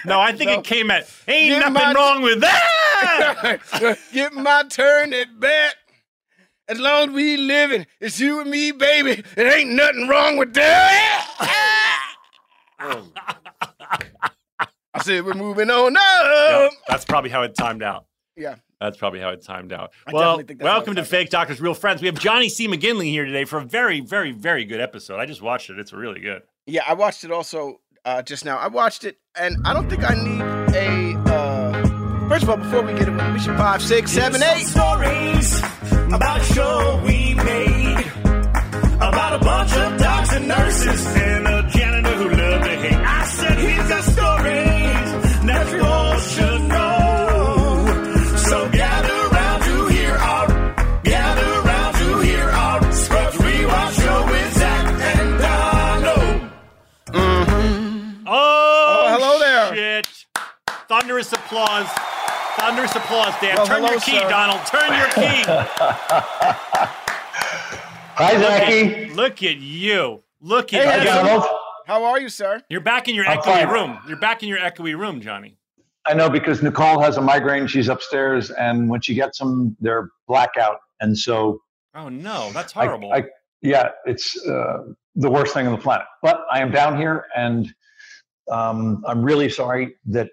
no, 0.06 0.20
I 0.20 0.32
think 0.32 0.50
No. 0.50 0.58
it 0.60 0.64
came 0.64 0.90
at 0.90 1.06
ain't 1.28 1.60
Get 1.60 1.72
nothing 1.72 1.94
wrong 1.94 2.22
with 2.22 2.40
that. 2.40 3.58
Get 4.12 4.32
my 4.32 4.64
turn 4.70 5.12
at 5.12 5.38
bat. 5.38 5.74
As 6.68 6.80
long 6.80 7.10
as 7.10 7.14
we 7.14 7.36
living, 7.36 7.86
it's 8.00 8.18
you 8.18 8.40
and 8.40 8.50
me, 8.50 8.72
baby. 8.72 9.22
It 9.36 9.52
ain't 9.52 9.70
nothing 9.70 10.08
wrong 10.08 10.36
with 10.38 10.54
that. 10.54 12.16
I 12.78 13.02
said 15.02 15.24
we're 15.24 15.34
moving 15.34 15.70
on 15.70 15.94
Yeah, 15.94 16.66
up. 16.66 16.72
that's 16.88 17.04
probably 17.04 17.30
how 17.30 17.42
it 17.42 17.54
timed 17.54 17.82
out. 17.82 18.06
Yeah. 18.36 18.56
That's 18.80 18.98
probably 18.98 19.20
how 19.20 19.30
it 19.30 19.42
timed 19.42 19.72
out. 19.72 19.92
I 20.06 20.12
well, 20.12 20.22
definitely 20.22 20.44
think 20.44 20.58
that's 20.60 20.68
how 20.68 20.76
welcome 20.76 20.94
to 20.96 21.00
timed 21.00 21.08
Fake 21.08 21.30
Doctors, 21.30 21.60
Real 21.60 21.74
Friends. 21.74 22.02
We 22.02 22.06
have 22.06 22.18
Johnny 22.18 22.50
C. 22.50 22.68
McGinley 22.68 23.08
here 23.10 23.24
today 23.24 23.44
for 23.44 23.58
a 23.58 23.64
very, 23.64 24.00
very, 24.00 24.32
very 24.32 24.64
good 24.66 24.80
episode. 24.80 25.18
I 25.18 25.24
just 25.24 25.40
watched 25.40 25.70
it. 25.70 25.78
It's 25.78 25.92
really 25.92 26.20
good. 26.20 26.42
Yeah, 26.66 26.82
I 26.86 26.92
watched 26.92 27.24
it 27.24 27.30
also 27.30 27.80
uh, 28.04 28.20
just 28.20 28.44
now. 28.44 28.58
I 28.58 28.68
watched 28.68 29.04
it, 29.04 29.18
and 29.34 29.56
I 29.64 29.72
don't 29.72 29.88
think 29.88 30.04
I 30.04 30.14
need 30.14 30.42
a. 30.76 31.14
Uh, 31.32 32.28
first 32.28 32.42
of 32.42 32.50
all, 32.50 32.58
before 32.58 32.82
we 32.82 32.92
get 32.92 33.08
it, 33.08 33.32
we 33.32 33.38
should 33.38 33.56
five, 33.56 33.82
six, 33.82 34.10
seven, 34.10 34.42
eight 34.42 34.66
Some 34.66 35.00
stories 35.00 35.58
about 36.12 36.40
a 36.42 36.44
show 36.44 37.02
we 37.06 37.34
made 37.34 38.12
about 38.96 39.40
a 39.40 39.44
bunch 39.44 39.72
of 39.74 39.98
docs 39.98 40.32
and 40.34 40.48
nurses 40.48 41.06
and 41.06 41.46
applause. 61.82 61.98
Thunderous 62.58 62.94
applause, 62.96 63.34
Dan. 63.40 63.56
Well, 63.56 63.66
Turn 63.66 63.82
your 63.84 64.00
key, 64.00 64.18
sir. 64.18 64.28
Donald. 64.30 64.60
Turn 64.66 64.88
your 64.96 65.08
key. 65.08 65.44
Hi, 68.18 68.38
Zachy. 68.40 69.10
Look 69.10 69.42
at 69.42 69.58
you. 69.58 70.22
Look 70.40 70.72
at 70.72 70.86
Hi, 70.86 70.94
you. 71.02 71.08
handsome. 71.10 71.26
Donald. 71.26 71.44
How 71.86 72.04
are 72.04 72.18
you, 72.20 72.28
sir? 72.28 72.62
You're 72.70 72.80
back 72.80 73.08
in 73.08 73.14
your 73.14 73.26
I'm 73.26 73.38
echoey 73.38 73.44
fine. 73.64 73.68
room. 73.68 73.98
You're 74.08 74.18
back 74.18 74.42
in 74.42 74.48
your 74.48 74.58
echoey 74.58 74.98
room, 74.98 75.20
Johnny. 75.20 75.56
I 76.06 76.14
know 76.14 76.30
because 76.30 76.62
Nicole 76.62 77.00
has 77.00 77.16
a 77.16 77.20
migraine. 77.20 77.66
She's 77.66 77.88
upstairs, 77.88 78.50
and 78.50 78.88
when 78.88 79.00
she 79.02 79.14
gets 79.14 79.38
them, 79.38 79.76
they're 79.80 80.08
blackout. 80.26 80.78
And 81.00 81.16
so, 81.16 81.60
Oh 81.94 82.08
no, 82.08 82.50
that's 82.52 82.74
I- 82.76 82.86
horrible. 82.86 83.12
I, 83.12 83.24
yeah, 83.62 83.90
it's 84.06 84.36
uh, 84.46 84.84
the 85.14 85.30
worst 85.30 85.52
thing 85.54 85.66
on 85.66 85.72
the 85.72 85.78
planet. 85.78 86.06
But 86.22 86.44
I 86.50 86.60
am 86.60 86.70
down 86.70 86.96
here, 86.96 87.26
and 87.36 87.72
um, 88.50 89.04
I'm 89.06 89.22
really 89.22 89.48
sorry 89.50 89.96
that 90.06 90.30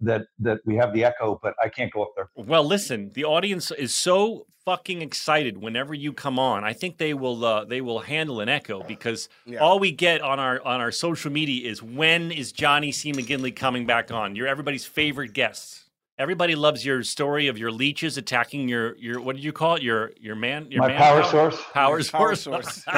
that 0.00 0.22
that 0.38 0.58
we 0.64 0.76
have 0.76 0.92
the 0.92 1.04
echo, 1.04 1.38
but 1.42 1.54
I 1.62 1.68
can't 1.68 1.92
go 1.92 2.02
up 2.02 2.10
there. 2.16 2.28
well, 2.36 2.64
listen, 2.64 3.10
the 3.14 3.24
audience 3.24 3.70
is 3.70 3.94
so 3.94 4.46
fucking 4.64 5.02
excited 5.02 5.58
whenever 5.58 5.92
you 5.92 6.10
come 6.12 6.38
on. 6.38 6.64
I 6.64 6.72
think 6.72 6.96
they 6.98 7.12
will 7.14 7.44
uh, 7.44 7.64
they 7.66 7.80
will 7.82 7.98
handle 8.00 8.40
an 8.40 8.48
echo 8.48 8.82
because 8.82 9.28
Yeah. 9.44 9.58
all 9.58 9.78
we 9.78 9.92
get 9.92 10.22
on 10.22 10.38
our 10.40 10.62
on 10.64 10.80
our 10.80 10.90
social 10.90 11.30
media 11.30 11.68
is 11.70 11.82
when 11.82 12.32
is 12.32 12.50
Johnny 12.52 12.90
C. 12.92 13.12
McGinley 13.12 13.54
coming 13.54 13.84
back 13.86 14.10
on? 14.10 14.34
You're 14.36 14.46
everybody's 14.48 14.86
favorite 14.86 15.32
guest. 15.34 15.82
Everybody 16.16 16.54
loves 16.54 16.86
your 16.86 17.02
story 17.02 17.48
of 17.48 17.58
your 17.58 17.72
leeches 17.72 18.16
attacking 18.16 18.68
your 18.68 18.96
your 18.96 19.20
what 19.20 19.34
did 19.36 19.44
you 19.44 19.52
call 19.52 19.74
it? 19.74 19.82
Your 19.82 20.12
your 20.18 20.36
man 20.36 20.70
your 20.70 20.80
My 20.82 20.88
man 20.88 20.96
power 20.98 21.22
source. 21.24 21.56
Power 21.72 22.02
Power 22.04 22.34
source. 22.36 22.84
source. 22.84 22.84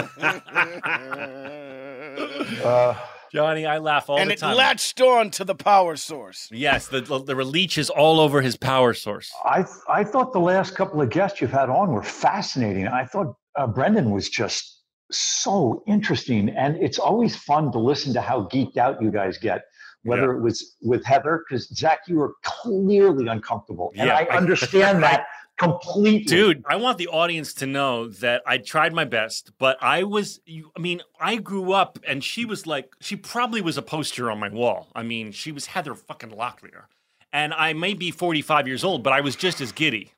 Uh, 2.65 2.95
Johnny, 3.37 3.65
I 3.67 3.79
laugh 3.79 4.09
all 4.11 4.19
and 4.19 4.31
the 4.31 4.35
it 4.35 4.43
latched 4.43 5.01
on 5.01 5.31
to 5.33 5.45
the 5.45 5.55
power 5.55 5.95
source. 5.97 6.49
yes, 6.51 6.89
the 6.89 7.01
there 7.25 7.37
were 7.37 7.45
leeches 7.45 7.89
all 7.91 8.19
over 8.21 8.41
his 8.43 8.57
power 8.57 8.93
source. 8.95 9.31
I 9.45 9.65
I 9.89 10.03
thought 10.05 10.33
the 10.33 10.41
last 10.41 10.75
couple 10.75 11.01
of 11.01 11.11
guests 11.11 11.41
you've 11.41 11.53
had 11.53 11.69
on 11.71 11.93
were 11.93 12.03
fascinating. 12.03 12.87
I 12.89 13.05
thought 13.05 13.35
uh, 13.59 13.67
Brendan 13.67 14.11
was 14.11 14.29
just 14.29 14.83
so 15.13 15.83
interesting, 15.87 16.49
and 16.49 16.77
it's 16.83 16.99
always 16.99 17.37
fun 17.37 17.71
to 17.73 17.79
listen 17.79 18.13
to 18.15 18.21
how 18.21 18.49
geeked 18.53 18.77
out 18.77 19.01
you 19.01 19.11
guys 19.11 19.39
get. 19.39 19.63
Whether 20.03 20.33
it 20.37 20.41
was 20.41 20.77
with 20.83 21.05
Heather, 21.05 21.43
because 21.49 21.69
Zach, 21.77 21.99
you 22.07 22.17
were 22.19 22.35
clearly 22.45 23.27
uncomfortable, 23.27 23.93
and 23.97 24.07
Yeah, 24.07 24.17
I 24.17 24.27
I- 24.31 24.37
understand 24.37 25.03
that 25.09 25.27
completely. 25.59 26.25
Dude, 26.25 26.65
I 26.69 26.77
want 26.77 26.99
the 26.99 27.09
audience 27.09 27.55
to 27.55 27.67
know 27.67 28.09
that 28.09 28.43
I 28.47 28.59
tried 28.59 28.93
my 28.93 29.05
best, 29.05 29.53
but 29.59 29.77
I 29.83 30.03
was, 30.05 30.41
you, 30.45 30.71
I 30.77 30.81
mean, 30.81 31.03
I 31.21 31.37
grew 31.37 31.73
up 31.73 31.99
and 32.07 32.23
she 32.23 32.45
was 32.45 32.67
like, 32.67 32.95
she 33.01 33.17
probably 33.17 33.61
was 33.61 33.77
a 33.77 33.83
poster 33.83 34.31
on 34.31 34.39
my 34.39 34.49
wall. 34.49 34.89
I 34.95 35.03
mean, 35.03 35.33
she 35.33 35.53
was 35.53 35.67
Heather 35.67 35.95
fucking 35.95 36.31
Locklear. 36.31 36.85
And 37.33 37.53
I 37.55 37.73
may 37.73 37.95
be 37.95 38.11
45 38.11 38.67
years 38.67 38.85
old, 38.85 39.03
but 39.03 39.13
I 39.13 39.21
was 39.21 39.37
just 39.37 39.61
as 39.61 39.73
giddy. 39.73 40.13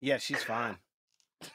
Yeah, 0.00 0.18
she's 0.18 0.42
fine. 0.42 0.76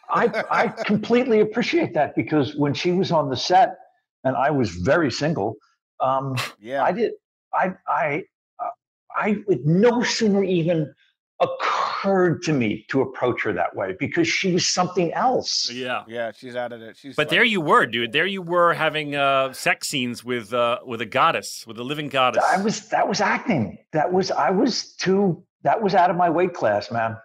I 0.10 0.44
I 0.50 0.68
completely 0.68 1.40
appreciate 1.42 1.94
that 1.94 2.16
because 2.16 2.56
when 2.56 2.74
she 2.74 2.92
was 2.92 3.12
on 3.12 3.30
the 3.30 3.38
set, 3.38 3.78
and 4.24 4.36
I 4.36 4.52
was 4.52 4.72
very 4.72 5.12
single, 5.12 5.56
um, 6.00 6.36
Yeah. 6.60 6.84
I 6.84 6.92
did. 6.92 7.14
I 7.54 7.74
I 7.88 8.24
uh, 8.60 8.70
I 9.16 9.38
it 9.48 9.66
no 9.66 10.04
sooner 10.04 10.44
even 10.44 10.94
occurred 11.40 12.42
to 12.44 12.54
me 12.54 12.86
to 12.90 13.02
approach 13.02 13.44
her 13.44 13.54
that 13.54 13.76
way 13.76 13.96
because 14.00 14.28
she 14.28 14.52
was 14.54 14.68
something 14.68 15.12
else. 15.14 15.70
Yeah. 15.72 16.04
yeah, 16.08 16.32
she's 16.32 16.56
out 16.56 16.72
of 16.72 16.82
it. 16.82 16.98
She's 16.98 17.16
But 17.16 17.28
like- 17.28 17.30
there 17.30 17.44
you 17.44 17.62
were, 17.62 17.86
dude. 17.86 18.12
There 18.12 18.26
you 18.26 18.42
were 18.42 18.74
having 18.74 19.16
uh, 19.16 19.54
sex 19.54 19.88
scenes 19.88 20.24
with 20.24 20.54
uh, 20.54 20.80
with 20.86 21.02
a 21.02 21.06
goddess, 21.06 21.66
with 21.68 21.78
a 21.80 21.84
living 21.84 22.10
goddess. 22.10 22.44
I 22.44 22.62
was 22.62 22.90
that 22.90 23.08
was 23.08 23.22
acting. 23.22 23.78
That 23.94 24.12
was 24.12 24.32
I 24.32 24.50
was 24.52 24.94
too. 24.96 25.44
That 25.64 25.82
was 25.82 25.96
out 25.96 26.10
of 26.10 26.16
my 26.16 26.30
weight 26.30 26.54
class, 26.54 26.92
man. 26.92 27.18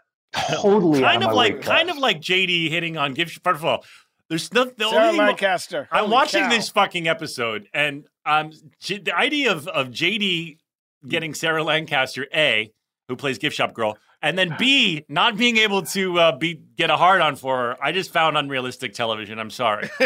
Totally 0.50 1.04
out 1.04 1.11
kind 1.12 1.23
of, 1.23 1.28
of 1.31 1.35
my 1.35 1.42
like 1.42 1.52
weight 1.54 1.62
kind 1.62 1.88
class. 1.88 1.97
of 1.97 2.02
like 2.02 2.21
JD 2.21 2.71
hitting 2.71 2.97
on 2.97 3.12
Gift. 3.14 3.38
First 3.45 3.59
of 3.59 3.64
all, 3.64 3.85
there's 4.28 4.52
no 4.52 4.64
the 4.64 4.88
Sarah 4.88 5.02
only 5.04 5.19
thing- 5.19 5.26
Lancaster. 5.26 5.88
I'm 5.92 6.00
Holy 6.04 6.12
watching 6.12 6.42
cow. 6.45 6.49
this 6.50 6.69
fucking 6.71 7.07
episode, 7.09 7.69
and 7.75 8.04
um, 8.25 8.50
J- 8.81 8.99
the 8.99 9.14
idea 9.16 9.52
of 9.52 9.69
of 9.69 9.88
JD 9.88 10.59
getting 11.07 11.35
Sarah 11.35 11.62
Lancaster, 11.64 12.26
a 12.35 12.73
who 13.12 13.16
plays 13.16 13.38
gift 13.38 13.54
shop 13.54 13.75
girl, 13.75 13.99
and 14.23 14.37
then 14.38 14.57
b 14.59 15.04
not 15.09 15.37
being 15.37 15.59
able 15.59 15.83
to 15.83 16.19
uh, 16.19 16.33
be 16.37 16.61
get 16.76 16.88
a 16.90 16.97
hard 16.97 17.21
on 17.21 17.37
for 17.37 17.57
her. 17.59 17.76
I 17.83 17.92
just 17.92 18.11
found 18.12 18.37
unrealistic 18.38 18.95
television. 18.95 19.38
I'm 19.38 19.50
sorry. 19.50 19.90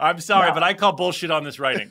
I'm 0.00 0.20
sorry, 0.20 0.48
No. 0.48 0.54
but 0.54 0.62
I 0.62 0.74
call 0.74 0.92
bullshit 0.92 1.30
on 1.32 1.42
this 1.44 1.58
writing. 1.58 1.90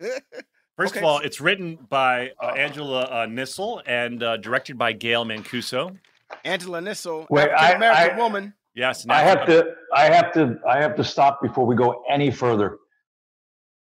First 0.76 0.96
of 0.96 1.04
all, 1.04 1.18
it's 1.18 1.40
written 1.40 1.78
by 1.88 2.32
uh, 2.42 2.48
Angela 2.48 3.02
uh, 3.04 3.26
Nissel 3.26 3.80
and 3.86 4.22
uh, 4.22 4.36
directed 4.36 4.76
by 4.76 4.92
Gail 4.92 5.24
Mancuso. 5.24 5.96
Angela 6.44 6.80
Nissel, 6.80 7.26
Wait, 7.30 7.48
I- 7.50 7.72
American 7.72 8.14
I- 8.14 8.18
woman. 8.22 8.54
Yes, 8.74 9.06
I 9.06 9.20
have 9.20 9.44
to. 9.46 9.74
I 9.94 10.04
have 10.06 10.32
to. 10.32 10.58
I 10.66 10.80
have 10.80 10.96
to 10.96 11.04
stop 11.04 11.42
before 11.42 11.66
we 11.66 11.76
go 11.76 12.02
any 12.10 12.30
further. 12.30 12.78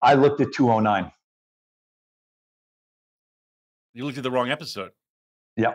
I 0.01 0.15
looked 0.15 0.41
at 0.41 0.51
209. 0.51 1.11
You 3.99 4.05
looked 4.05 4.17
at 4.17 4.23
the 4.23 4.31
wrong 4.31 4.49
episode. 4.49 4.91
Yeah. 5.57 5.73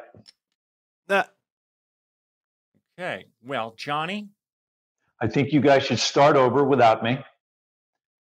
Nah, 1.10 1.24
Okay. 2.98 3.26
Well, 3.44 3.74
Johnny, 3.76 4.30
I 5.20 5.28
think 5.28 5.52
you 5.52 5.60
guys 5.60 5.82
should 5.82 5.98
start 5.98 6.34
over 6.34 6.64
without 6.64 7.02
me 7.04 7.18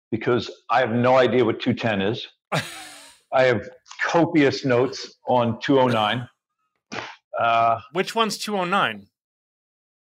because 0.10 0.50
I 0.70 0.80
have 0.80 0.92
no 0.92 1.18
idea 1.18 1.44
what 1.44 1.60
210 1.60 2.02
is. 2.04 2.26
I 3.34 3.44
have 3.44 3.68
copious 4.02 4.64
notes 4.64 5.16
on 5.28 5.60
209. 5.60 6.26
Uh, 7.38 7.82
which 7.92 8.16
one's 8.16 8.38
209? 8.38 9.08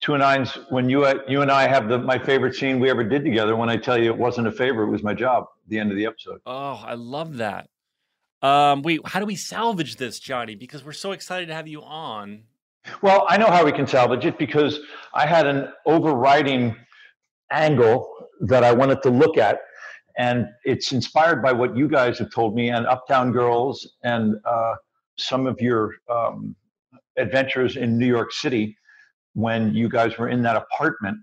209's 0.03 0.59
when 0.71 0.91
you 0.91 1.07
you 1.29 1.43
and 1.43 1.53
I 1.53 1.69
have 1.69 1.89
the 1.89 1.99
my 1.99 2.19
favorite 2.19 2.57
scene 2.57 2.81
we 2.81 2.91
ever 2.91 3.05
did 3.05 3.25
together. 3.25 3.55
When 3.55 3.69
I 3.69 3.77
tell 3.77 3.97
you 3.97 4.11
it 4.11 4.19
wasn't 4.19 4.49
a 4.49 4.53
favor, 4.53 4.83
it 4.83 4.91
was 4.91 5.05
my 5.05 5.15
job. 5.15 5.45
at 5.45 5.69
The 5.71 5.79
end 5.79 5.93
of 5.93 5.97
the 5.97 6.07
episode. 6.07 6.41
Oh, 6.47 6.83
I 6.85 6.95
love 6.95 7.37
that. 7.37 7.69
Um, 8.43 8.83
wait, 8.83 9.01
how 9.05 9.21
do 9.21 9.27
we 9.27 9.37
salvage 9.37 9.97
this, 9.97 10.21
Johnny? 10.21 10.55
Because 10.55 10.85
we're 10.85 10.93
so 10.93 11.13
excited 11.13 11.47
to 11.49 11.55
have 11.55 11.67
you 11.67 11.83
on. 11.83 12.45
Well, 13.03 13.27
I 13.29 13.37
know 13.37 13.47
how 13.47 13.65
we 13.65 13.73
can 13.73 13.87
salvage 13.87 14.25
it 14.25 14.39
because 14.39 14.79
I 15.13 15.27
had 15.27 15.47
an 15.47 15.69
overriding 15.87 16.77
angle 17.51 18.29
that 18.41 18.65
I 18.65 18.73
wanted 18.73 19.03
to 19.03 19.11
look 19.11 19.37
at, 19.37 19.59
and 20.17 20.47
it's 20.65 20.93
inspired 20.93 21.43
by 21.43 21.53
what 21.53 21.77
you 21.77 21.89
guys 21.89 22.19
have 22.19 22.31
told 22.31 22.55
me 22.55 22.71
and 22.71 22.87
Uptown 22.87 23.33
Girls 23.33 23.95
and 24.05 24.37
uh, 24.45 24.75
some 25.17 25.47
of 25.47 25.61
your 25.61 25.97
um, 26.09 26.55
adventures 27.17 27.77
in 27.77 27.99
New 27.99 28.07
York 28.07 28.33
City 28.33 28.77
when 29.35 29.75
you 29.75 29.89
guys 29.89 30.17
were 30.17 30.29
in 30.29 30.43
that 30.43 30.57
apartment. 30.57 31.19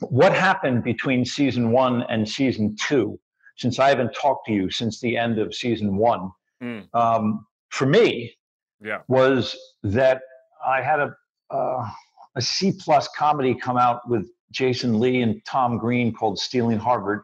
What 0.00 0.32
happened 0.34 0.84
between 0.84 1.24
season 1.24 1.70
one 1.70 2.02
and 2.10 2.28
season 2.28 2.76
two? 2.76 3.18
Since 3.56 3.78
I 3.78 3.88
haven't 3.88 4.12
talked 4.14 4.46
to 4.46 4.52
you 4.52 4.70
since 4.70 5.00
the 5.00 5.16
end 5.16 5.38
of 5.38 5.54
season 5.54 5.96
one, 5.96 6.30
Mm. 6.62 6.88
um, 6.94 7.46
for 7.70 7.86
me, 7.86 8.34
Yeah. 8.80 9.00
was 9.08 9.56
that 9.82 10.22
I 10.64 10.80
had 10.82 11.00
a 11.00 11.14
uh, 11.50 11.88
a 12.34 12.42
C 12.42 12.72
plus 12.78 13.08
comedy 13.08 13.54
come 13.54 13.76
out 13.78 14.06
with 14.08 14.28
Jason 14.50 14.98
Lee 15.00 15.22
and 15.22 15.42
Tom 15.46 15.78
Green 15.78 16.12
called 16.12 16.38
Stealing 16.38 16.78
Harvard, 16.78 17.22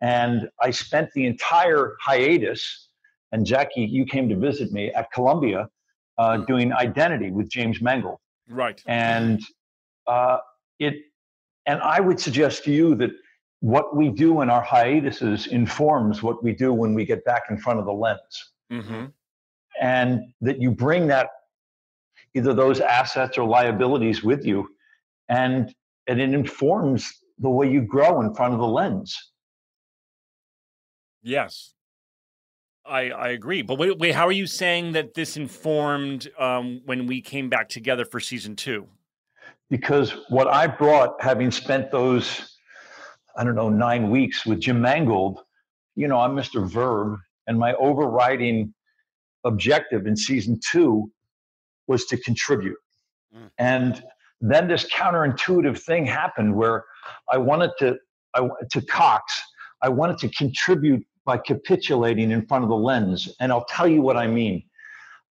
and 0.00 0.48
I 0.60 0.70
spent 0.70 1.10
the 1.14 1.24
entire 1.26 1.94
hiatus. 2.00 2.88
And 3.32 3.44
Jackie, 3.46 3.82
you 3.84 4.04
came 4.06 4.28
to 4.28 4.36
visit 4.36 4.70
me 4.72 4.92
at 4.92 5.10
Columbia, 5.12 5.68
uh, 6.18 6.38
doing 6.38 6.72
Identity 6.72 7.30
with 7.32 7.48
James 7.48 7.80
Mangold, 7.80 8.18
Right. 8.48 8.80
and 8.86 9.40
uh, 10.06 10.38
it. 10.78 10.94
And 11.66 11.80
I 11.80 12.00
would 12.00 12.20
suggest 12.20 12.64
to 12.64 12.72
you 12.72 12.94
that 12.96 13.10
what 13.64 13.96
we 13.96 14.10
do 14.10 14.42
in 14.42 14.50
our 14.50 14.60
hiatuses 14.60 15.46
informs 15.46 16.22
what 16.22 16.44
we 16.44 16.52
do 16.52 16.70
when 16.70 16.92
we 16.92 17.02
get 17.06 17.24
back 17.24 17.44
in 17.48 17.56
front 17.56 17.78
of 17.78 17.86
the 17.86 17.92
lens 17.92 18.50
Mm-hmm. 18.72 19.04
and 19.80 20.20
that 20.40 20.60
you 20.60 20.70
bring 20.70 21.06
that 21.08 21.28
either 22.32 22.54
those 22.54 22.80
assets 22.80 23.36
or 23.38 23.46
liabilities 23.46 24.22
with 24.24 24.44
you 24.44 24.68
and 25.28 25.74
and 26.06 26.20
it 26.20 26.32
informs 26.32 27.12
the 27.38 27.48
way 27.48 27.70
you 27.70 27.82
grow 27.82 28.22
in 28.22 28.34
front 28.34 28.52
of 28.54 28.60
the 28.60 28.66
lens 28.66 29.32
Yes. 31.22 31.72
I, 32.84 33.08
I 33.08 33.28
agree. 33.28 33.62
But 33.62 33.78
wait, 33.78 33.98
wait, 33.98 34.14
how 34.14 34.26
are 34.26 34.32
you 34.32 34.46
saying 34.46 34.92
that 34.92 35.14
this 35.14 35.38
informed 35.38 36.28
um, 36.38 36.82
when 36.84 37.06
we 37.06 37.22
came 37.22 37.48
back 37.48 37.70
together 37.70 38.04
for 38.04 38.20
season 38.20 38.56
two? 38.56 38.88
because 39.70 40.10
what 40.28 40.46
i 40.46 40.66
brought 40.66 41.20
having 41.22 41.50
spent 41.50 41.90
those 41.90 42.53
i 43.36 43.44
don't 43.44 43.54
know 43.54 43.68
nine 43.68 44.10
weeks 44.10 44.44
with 44.46 44.60
jim 44.60 44.80
mangold 44.80 45.40
you 45.96 46.08
know 46.08 46.18
i'm 46.20 46.34
mr 46.34 46.68
verb 46.68 47.18
and 47.46 47.58
my 47.58 47.74
overriding 47.74 48.72
objective 49.44 50.06
in 50.06 50.16
season 50.16 50.58
two 50.70 51.10
was 51.86 52.06
to 52.06 52.16
contribute 52.18 52.76
Mm. 53.36 53.50
and 53.58 54.04
then 54.40 54.68
this 54.68 54.84
counterintuitive 54.92 55.78
thing 55.82 56.06
happened 56.06 56.54
where 56.54 56.84
i 57.32 57.36
wanted 57.36 57.70
to 57.80 57.96
i 58.34 58.48
to 58.70 58.80
cox 58.82 59.42
i 59.82 59.88
wanted 59.88 60.18
to 60.18 60.28
contribute 60.28 61.04
by 61.24 61.36
capitulating 61.38 62.30
in 62.30 62.46
front 62.46 62.62
of 62.62 62.70
the 62.70 62.76
lens 62.76 63.34
and 63.40 63.50
i'll 63.50 63.64
tell 63.64 63.88
you 63.88 64.02
what 64.02 64.16
i 64.16 64.26
mean 64.26 64.62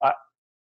I, 0.04 0.14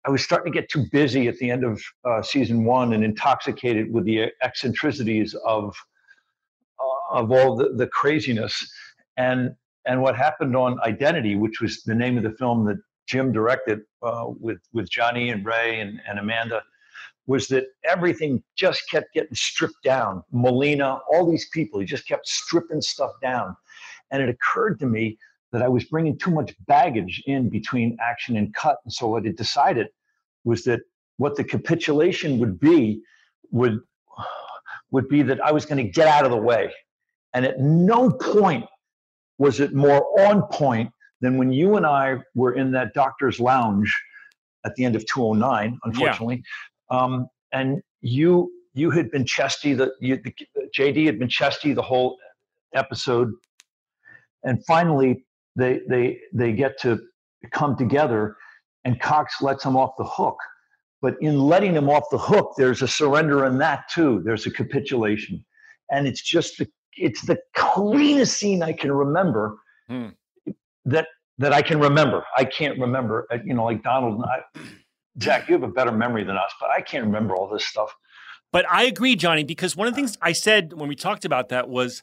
I 0.07 0.11
was 0.11 0.23
starting 0.23 0.53
to 0.53 0.61
get 0.61 0.69
too 0.69 0.85
busy 0.93 1.29
at 1.29 1.39
the 1.39 1.51
end 1.51 1.65
of 1.65 1.83
uh, 2.05 2.21
season 2.23 2.65
one 2.65 2.93
and 2.93 3.03
intoxicated 3.03 3.91
with 3.93 4.05
the 4.05 4.31
eccentricities 4.43 5.35
of 5.47 5.75
of 7.15 7.31
all 7.31 7.57
the, 7.57 7.71
the 7.75 7.87
craziness. 7.87 8.55
And 9.17 9.55
and 9.87 10.01
what 10.01 10.17
happened 10.17 10.57
on 10.57 10.81
Identity, 10.83 11.37
which 11.37 11.61
was 11.61 11.83
the 11.83 11.95
name 11.95 12.17
of 12.17 12.25
the 12.25 12.33
film 12.33 12.65
that 12.67 12.79
Jim 13.07 13.33
directed 13.33 13.81
uh, 14.03 14.27
with 14.29 14.59
with 14.73 14.91
Johnny 14.91 15.31
and 15.31 15.45
Ray 15.47 15.81
and, 15.81 16.01
and 16.09 16.19
Amanda, 16.19 16.63
was 17.27 17.49
that 17.49 17.67
everything 17.85 18.43
just 18.57 18.83
kept 18.91 19.13
getting 19.15 19.35
stripped 19.35 19.83
down. 19.83 20.23
Molina, 20.33 20.99
all 21.11 21.31
these 21.31 21.49
people, 21.51 21.81
he 21.81 21.87
just 21.87 22.07
kept 22.07 22.27
stripping 22.27 22.81
stuff 22.81 23.13
down. 23.23 23.57
And 24.11 24.23
it 24.23 24.29
occurred 24.29 24.79
to 24.81 24.87
me 24.87 25.19
that 25.53 25.63
I 25.63 25.69
was 25.69 25.85
bringing 25.85 26.19
too 26.19 26.31
much 26.31 26.55
baggage 26.67 27.23
in 27.27 27.49
between 27.49 27.97
action 28.01 28.37
and 28.37 28.53
cut. 28.55 28.79
And 28.85 28.93
so 28.93 29.07
what 29.07 29.25
I 29.25 29.31
decided 29.31 29.89
was 30.45 30.65
that 30.65 30.81
what 31.17 31.37
the 31.37 31.45
capitulation 31.45 32.39
would 32.39 32.59
be 32.59 33.01
would 33.51 33.81
would 34.91 35.09
be 35.09 35.23
that 35.23 35.41
I 35.41 35.53
was 35.53 35.65
going 35.67 35.85
to 35.85 35.91
get 35.91 36.07
out 36.07 36.25
of 36.25 36.31
the 36.31 36.37
way. 36.37 36.73
And 37.35 37.45
at 37.45 37.61
no 37.61 38.11
point 38.11 38.65
was 39.39 39.61
it 39.61 39.75
more 39.75 40.07
on 40.29 40.43
point 40.53 40.91
than 41.21 41.37
when 41.37 41.53
you 41.53 41.77
and 41.77 41.85
I 41.85 42.19
were 42.35 42.55
in 42.55 42.71
that 42.73 42.95
doctor's 42.95 43.41
lounge 43.41 43.93
at 44.65 44.75
the 44.77 44.85
end 44.85 44.97
of 44.97 45.05
209, 45.07 45.79
unfortunately. 45.85 46.43
Yeah. 46.91 46.99
Um, 46.99 47.27
and 47.53 47.83
you 48.01 48.51
you 48.75 48.91
had 48.91 49.11
been 49.11 49.25
chesty, 49.25 49.73
the, 49.73 49.93
you, 50.01 50.21
the 50.25 50.35
JD 50.77 51.07
had 51.07 51.19
been 51.19 51.29
chesty 51.29 51.73
the 51.73 51.83
whole 51.83 52.17
episode. 52.75 53.33
And 54.43 54.65
finally, 54.67 55.25
they 55.57 55.81
they 55.89 56.19
they 56.33 56.53
get 56.53 56.79
to 56.81 57.01
come 57.53 57.77
together, 57.77 58.37
and 58.85 59.01
Cox 59.01 59.41
lets 59.41 59.65
him 59.65 59.77
off 59.77 59.93
the 59.97 60.05
hook. 60.05 60.37
But 61.01 61.17
in 61.21 61.39
letting 61.39 61.75
him 61.75 61.89
off 61.89 62.05
the 62.11 62.19
hook, 62.19 62.55
there's 62.57 62.83
a 62.83 62.89
surrender 62.89 63.45
in 63.47 63.59
that 63.59 63.85
too. 63.91 64.23
There's 64.25 64.47
a 64.47 64.51
capitulation, 64.51 65.45
and 65.91 66.07
it's 66.07 66.23
just 66.23 66.59
the 66.59 66.69
it's 66.97 67.23
the 67.23 67.39
cleanest 67.55 68.39
scene 68.39 68.63
I 68.63 68.73
can 68.73 68.93
remember. 68.93 69.57
Hmm. 69.89 70.09
That 70.85 71.09
that 71.39 71.53
I 71.53 71.63
can 71.63 71.81
remember. 71.81 72.25
I 72.37 72.45
can't 72.45 72.79
remember. 72.79 73.27
Uh, 73.31 73.39
you 73.45 73.55
know, 73.55 73.65
like 73.65 73.83
Donald 73.83 74.17
and 74.17 74.25
I. 74.25 74.61
Jack, 75.17 75.49
you 75.49 75.55
have 75.55 75.63
a 75.63 75.69
better 75.69 75.93
memory 75.93 76.25
than 76.25 76.37
us, 76.37 76.53
but 76.61 76.71
I 76.71 76.81
can't 76.81 77.05
remember 77.05 77.37
all 77.37 77.49
this 77.49 77.65
stuff. 77.65 77.95
But 78.53 78.67
I 78.71 78.85
agree, 78.85 79.17
Johnny, 79.17 79.45
because 79.45 79.77
one 79.77 79.87
of 79.87 79.95
the 79.95 79.97
things 79.97 80.17
I 80.21 80.33
said 80.33 80.73
when 80.73 80.89
we 80.89 80.97
talked 80.97 81.25
about 81.25 81.49
that 81.49 81.69
was 81.69 82.03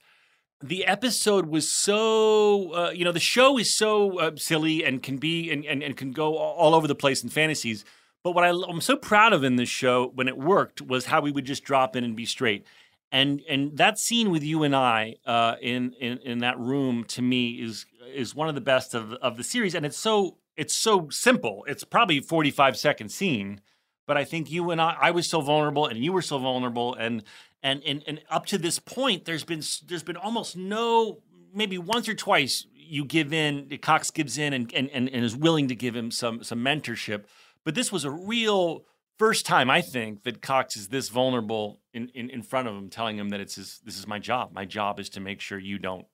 the 0.63 0.85
episode 0.85 1.47
was 1.47 1.71
so 1.71 2.73
uh, 2.73 2.91
you 2.91 3.03
know 3.03 3.11
the 3.11 3.19
show 3.19 3.57
is 3.57 3.75
so 3.75 4.19
uh, 4.19 4.31
silly 4.35 4.83
and 4.83 5.01
can 5.01 5.17
be 5.17 5.51
and, 5.51 5.65
and, 5.65 5.81
and 5.81 5.97
can 5.97 6.11
go 6.11 6.37
all 6.37 6.75
over 6.75 6.87
the 6.87 6.95
place 6.95 7.23
in 7.23 7.29
fantasies 7.29 7.83
but 8.23 8.33
what 8.33 8.43
I, 8.43 8.49
i'm 8.49 8.81
so 8.81 8.95
proud 8.95 9.33
of 9.33 9.43
in 9.43 9.55
this 9.55 9.69
show 9.69 10.11
when 10.13 10.27
it 10.27 10.37
worked 10.37 10.81
was 10.81 11.05
how 11.05 11.21
we 11.21 11.31
would 11.31 11.45
just 11.45 11.63
drop 11.63 11.95
in 11.95 12.03
and 12.03 12.15
be 12.15 12.25
straight 12.25 12.65
and 13.11 13.41
and 13.49 13.77
that 13.77 13.99
scene 13.99 14.31
with 14.31 14.43
you 14.43 14.63
and 14.63 14.75
i 14.75 15.15
uh, 15.25 15.55
in, 15.61 15.93
in 15.99 16.17
in 16.19 16.39
that 16.39 16.57
room 16.59 17.03
to 17.03 17.21
me 17.21 17.61
is 17.61 17.85
is 18.13 18.35
one 18.35 18.49
of 18.49 18.55
the 18.55 18.61
best 18.61 18.93
of 18.93 19.13
of 19.13 19.37
the 19.37 19.43
series. 19.43 19.75
And 19.75 19.85
it's 19.85 19.97
so 19.97 20.37
it's 20.55 20.73
so 20.73 21.09
simple. 21.09 21.63
It's 21.67 21.83
probably 21.83 22.17
a 22.19 22.21
45 22.21 22.77
second 22.77 23.09
scene 23.09 23.61
but 24.07 24.17
i 24.17 24.25
think 24.25 24.51
you 24.51 24.71
and 24.71 24.81
i 24.81 24.97
i 24.99 25.11
was 25.11 25.29
so 25.29 25.39
vulnerable 25.41 25.85
and 25.85 26.03
you 26.03 26.11
were 26.11 26.21
so 26.21 26.37
vulnerable. 26.37 26.93
And 26.95 27.23
and 27.63 27.81
and 27.85 28.03
and 28.07 28.21
up 28.29 28.45
to 28.47 28.57
this 28.57 28.79
point 28.79 29.25
there's 29.25 29.43
been 29.43 29.61
there's 29.87 30.03
been 30.03 30.17
almost 30.17 30.55
no 30.55 31.21
maybe 31.53 31.77
once 31.77 32.07
or 32.09 32.15
twice 32.15 32.65
you 32.73 33.05
give 33.05 33.31
in 33.33 33.69
cox 33.81 34.11
gives 34.11 34.37
in 34.37 34.53
and 34.53 34.73
and, 34.73 34.89
and, 34.91 35.09
and 35.09 35.23
is 35.23 35.35
willing 35.35 35.67
to 35.67 35.75
give 35.75 35.95
him 35.95 36.11
some 36.11 36.43
some 36.43 36.59
mentorship. 36.59 37.23
But 37.63 37.75
this 37.75 37.91
was 37.91 38.05
a 38.05 38.11
real 38.11 38.85
first 39.21 39.45
time 39.45 39.69
i 39.69 39.81
think 39.81 40.23
that 40.23 40.41
cox 40.41 40.75
is 40.75 40.87
this 40.87 41.09
vulnerable 41.09 41.79
in, 41.93 42.09
in, 42.15 42.27
in 42.31 42.41
front 42.41 42.67
of 42.67 42.75
him 42.75 42.89
telling 42.89 43.17
him 43.17 43.29
that 43.29 43.39
it's 43.39 43.55
his 43.55 43.79
this 43.85 43.99
is 43.99 44.07
my 44.07 44.17
job. 44.17 44.51
My 44.51 44.65
job 44.65 44.99
is 44.99 45.09
to 45.09 45.19
make 45.19 45.41
sure 45.41 45.59
you 45.59 45.77
don't 45.77 46.07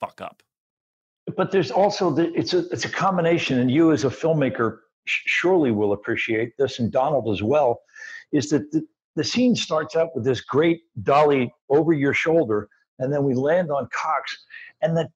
fuck 0.00 0.20
up. 0.20 0.42
But 1.36 1.50
there's 1.50 1.70
also 1.70 2.10
the 2.10 2.32
it's 2.32 2.54
a 2.54 2.60
it's 2.70 2.86
a 2.86 2.88
combination 2.88 3.58
and 3.58 3.70
you 3.70 3.92
as 3.92 4.04
a 4.04 4.08
filmmaker 4.08 4.78
surely 5.04 5.72
will 5.72 5.92
appreciate 5.92 6.52
this 6.58 6.78
and 6.78 6.92
donald 6.92 7.28
as 7.28 7.42
well 7.42 7.80
is 8.32 8.48
that 8.50 8.70
the, 8.70 8.86
the 9.16 9.24
scene 9.24 9.56
starts 9.56 9.96
out 9.96 10.14
with 10.14 10.24
this 10.24 10.40
great 10.40 10.80
dolly 11.02 11.52
over 11.68 11.92
your 11.92 12.14
shoulder, 12.14 12.68
and 12.98 13.12
then 13.12 13.24
we 13.24 13.34
land 13.34 13.70
on 13.70 13.86
Cox, 13.92 14.44
and 14.80 14.96
the 14.96 15.06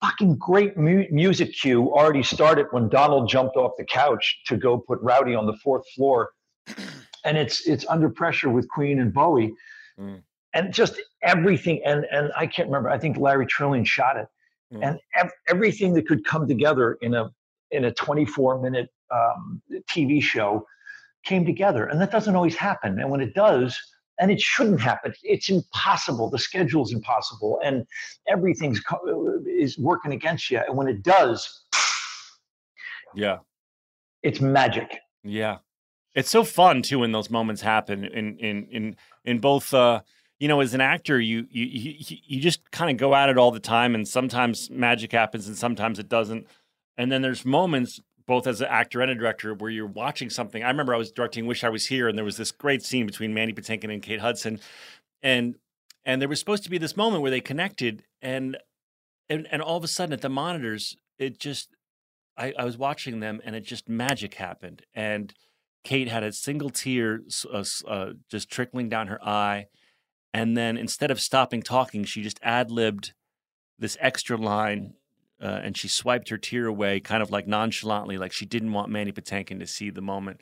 fucking 0.00 0.36
great 0.38 0.78
mu- 0.78 1.04
music 1.10 1.52
cue 1.52 1.92
already 1.92 2.22
started 2.22 2.66
when 2.70 2.88
Donald 2.88 3.28
jumped 3.28 3.56
off 3.56 3.72
the 3.76 3.84
couch 3.84 4.40
to 4.46 4.56
go 4.56 4.78
put 4.78 4.98
Rowdy 5.02 5.34
on 5.34 5.44
the 5.44 5.56
fourth 5.62 5.84
floor, 5.94 6.30
and 7.24 7.36
it's 7.36 7.66
it's 7.66 7.86
under 7.88 8.08
pressure 8.08 8.48
with 8.48 8.68
Queen 8.68 9.00
and 9.00 9.12
Bowie, 9.12 9.54
mm. 9.98 10.22
and 10.54 10.72
just 10.72 11.00
everything. 11.22 11.80
And 11.84 12.06
and 12.10 12.30
I 12.36 12.46
can't 12.46 12.68
remember. 12.68 12.90
I 12.90 12.98
think 12.98 13.16
Larry 13.18 13.46
Trilling 13.46 13.84
shot 13.84 14.16
it, 14.16 14.28
mm. 14.72 14.86
and 14.86 14.98
ev- 15.14 15.32
everything 15.48 15.94
that 15.94 16.06
could 16.06 16.24
come 16.24 16.46
together 16.46 16.98
in 17.02 17.14
a 17.14 17.30
in 17.70 17.84
a 17.84 17.92
24 17.92 18.60
minute 18.60 18.88
um, 19.10 19.60
TV 19.90 20.22
show 20.22 20.66
came 21.24 21.44
together. 21.44 21.86
And 21.86 22.00
that 22.00 22.10
doesn't 22.10 22.34
always 22.34 22.56
happen. 22.56 22.98
And 22.98 23.10
when 23.10 23.20
it 23.20 23.34
does, 23.34 23.78
and 24.20 24.30
it 24.30 24.40
shouldn't 24.40 24.80
happen, 24.80 25.12
it's 25.22 25.48
impossible. 25.48 26.30
The 26.30 26.38
schedule's 26.38 26.92
impossible, 26.92 27.60
and 27.64 27.86
everything's 28.26 28.80
is 29.46 29.78
working 29.78 30.12
against 30.12 30.50
you. 30.50 30.58
And 30.58 30.76
when 30.76 30.88
it 30.88 31.02
does, 31.02 31.64
yeah, 33.14 33.38
it's 34.22 34.40
magic. 34.40 34.98
Yeah, 35.22 35.58
it's 36.14 36.30
so 36.30 36.44
fun 36.44 36.82
too 36.82 37.00
when 37.00 37.12
those 37.12 37.30
moments 37.30 37.62
happen. 37.62 38.04
In 38.04 38.38
in 38.38 38.66
in 38.70 38.96
in 39.24 39.38
both. 39.38 39.72
Uh, 39.72 40.00
you 40.40 40.46
know, 40.46 40.60
as 40.60 40.72
an 40.72 40.80
actor, 40.80 41.20
you 41.20 41.46
you 41.50 41.64
you, 41.64 42.16
you 42.24 42.40
just 42.40 42.70
kind 42.70 42.90
of 42.90 42.96
go 42.96 43.14
at 43.14 43.28
it 43.28 43.38
all 43.38 43.50
the 43.50 43.60
time, 43.60 43.94
and 43.94 44.06
sometimes 44.06 44.70
magic 44.70 45.12
happens, 45.12 45.48
and 45.48 45.56
sometimes 45.56 45.98
it 45.98 46.08
doesn't. 46.08 46.46
And 46.96 47.10
then 47.10 47.22
there's 47.22 47.44
moments 47.44 48.00
both 48.26 48.46
as 48.46 48.60
an 48.60 48.68
actor 48.68 49.00
and 49.00 49.10
a 49.10 49.14
director, 49.14 49.54
where 49.54 49.70
you're 49.70 49.86
watching 49.86 50.30
something. 50.30 50.62
I 50.62 50.68
remember 50.68 50.94
I 50.94 50.98
was 50.98 51.10
directing 51.10 51.46
Wish 51.46 51.64
I 51.64 51.70
Was 51.70 51.86
Here, 51.86 52.08
and 52.08 52.16
there 52.16 52.24
was 52.24 52.36
this 52.36 52.52
great 52.52 52.82
scene 52.82 53.06
between 53.06 53.34
Mandy 53.34 53.54
Patinkin 53.54 53.92
and 53.92 54.02
Kate 54.02 54.20
Hudson, 54.20 54.60
and 55.22 55.56
and 56.04 56.22
there 56.22 56.28
was 56.28 56.38
supposed 56.38 56.62
to 56.64 56.70
be 56.70 56.78
this 56.78 56.96
moment 56.96 57.22
where 57.22 57.30
they 57.32 57.40
connected, 57.40 58.04
and 58.22 58.56
and 59.28 59.48
and 59.50 59.60
all 59.60 59.76
of 59.76 59.84
a 59.84 59.88
sudden 59.88 60.12
at 60.12 60.20
the 60.20 60.28
monitors, 60.28 60.96
it 61.18 61.40
just 61.40 61.70
I, 62.36 62.52
I 62.56 62.64
was 62.64 62.78
watching 62.78 63.18
them, 63.18 63.40
and 63.44 63.56
it 63.56 63.64
just 63.64 63.88
magic 63.88 64.34
happened, 64.34 64.82
and 64.94 65.34
Kate 65.84 66.08
had 66.08 66.22
a 66.22 66.32
single 66.32 66.70
tear 66.70 67.20
uh, 67.52 67.64
uh, 67.86 68.10
just 68.30 68.50
trickling 68.50 68.88
down 68.88 69.06
her 69.06 69.22
eye, 69.24 69.66
and 70.34 70.56
then 70.56 70.76
instead 70.76 71.10
of 71.10 71.20
stopping 71.20 71.62
talking, 71.62 72.04
she 72.04 72.22
just 72.22 72.38
ad 72.42 72.70
libbed 72.70 73.12
this 73.78 73.96
extra 74.00 74.36
line 74.36 74.94
uh, 75.40 75.60
and 75.62 75.76
she 75.76 75.88
swiped 75.88 76.28
her 76.30 76.38
tear 76.38 76.66
away, 76.66 77.00
kind 77.00 77.22
of 77.22 77.30
like 77.30 77.46
nonchalantly, 77.46 78.18
like 78.18 78.32
she 78.32 78.46
didn't 78.46 78.72
want 78.72 78.90
Mandy 78.90 79.12
Patinkin 79.12 79.60
to 79.60 79.66
see 79.66 79.90
the 79.90 80.00
moment. 80.00 80.40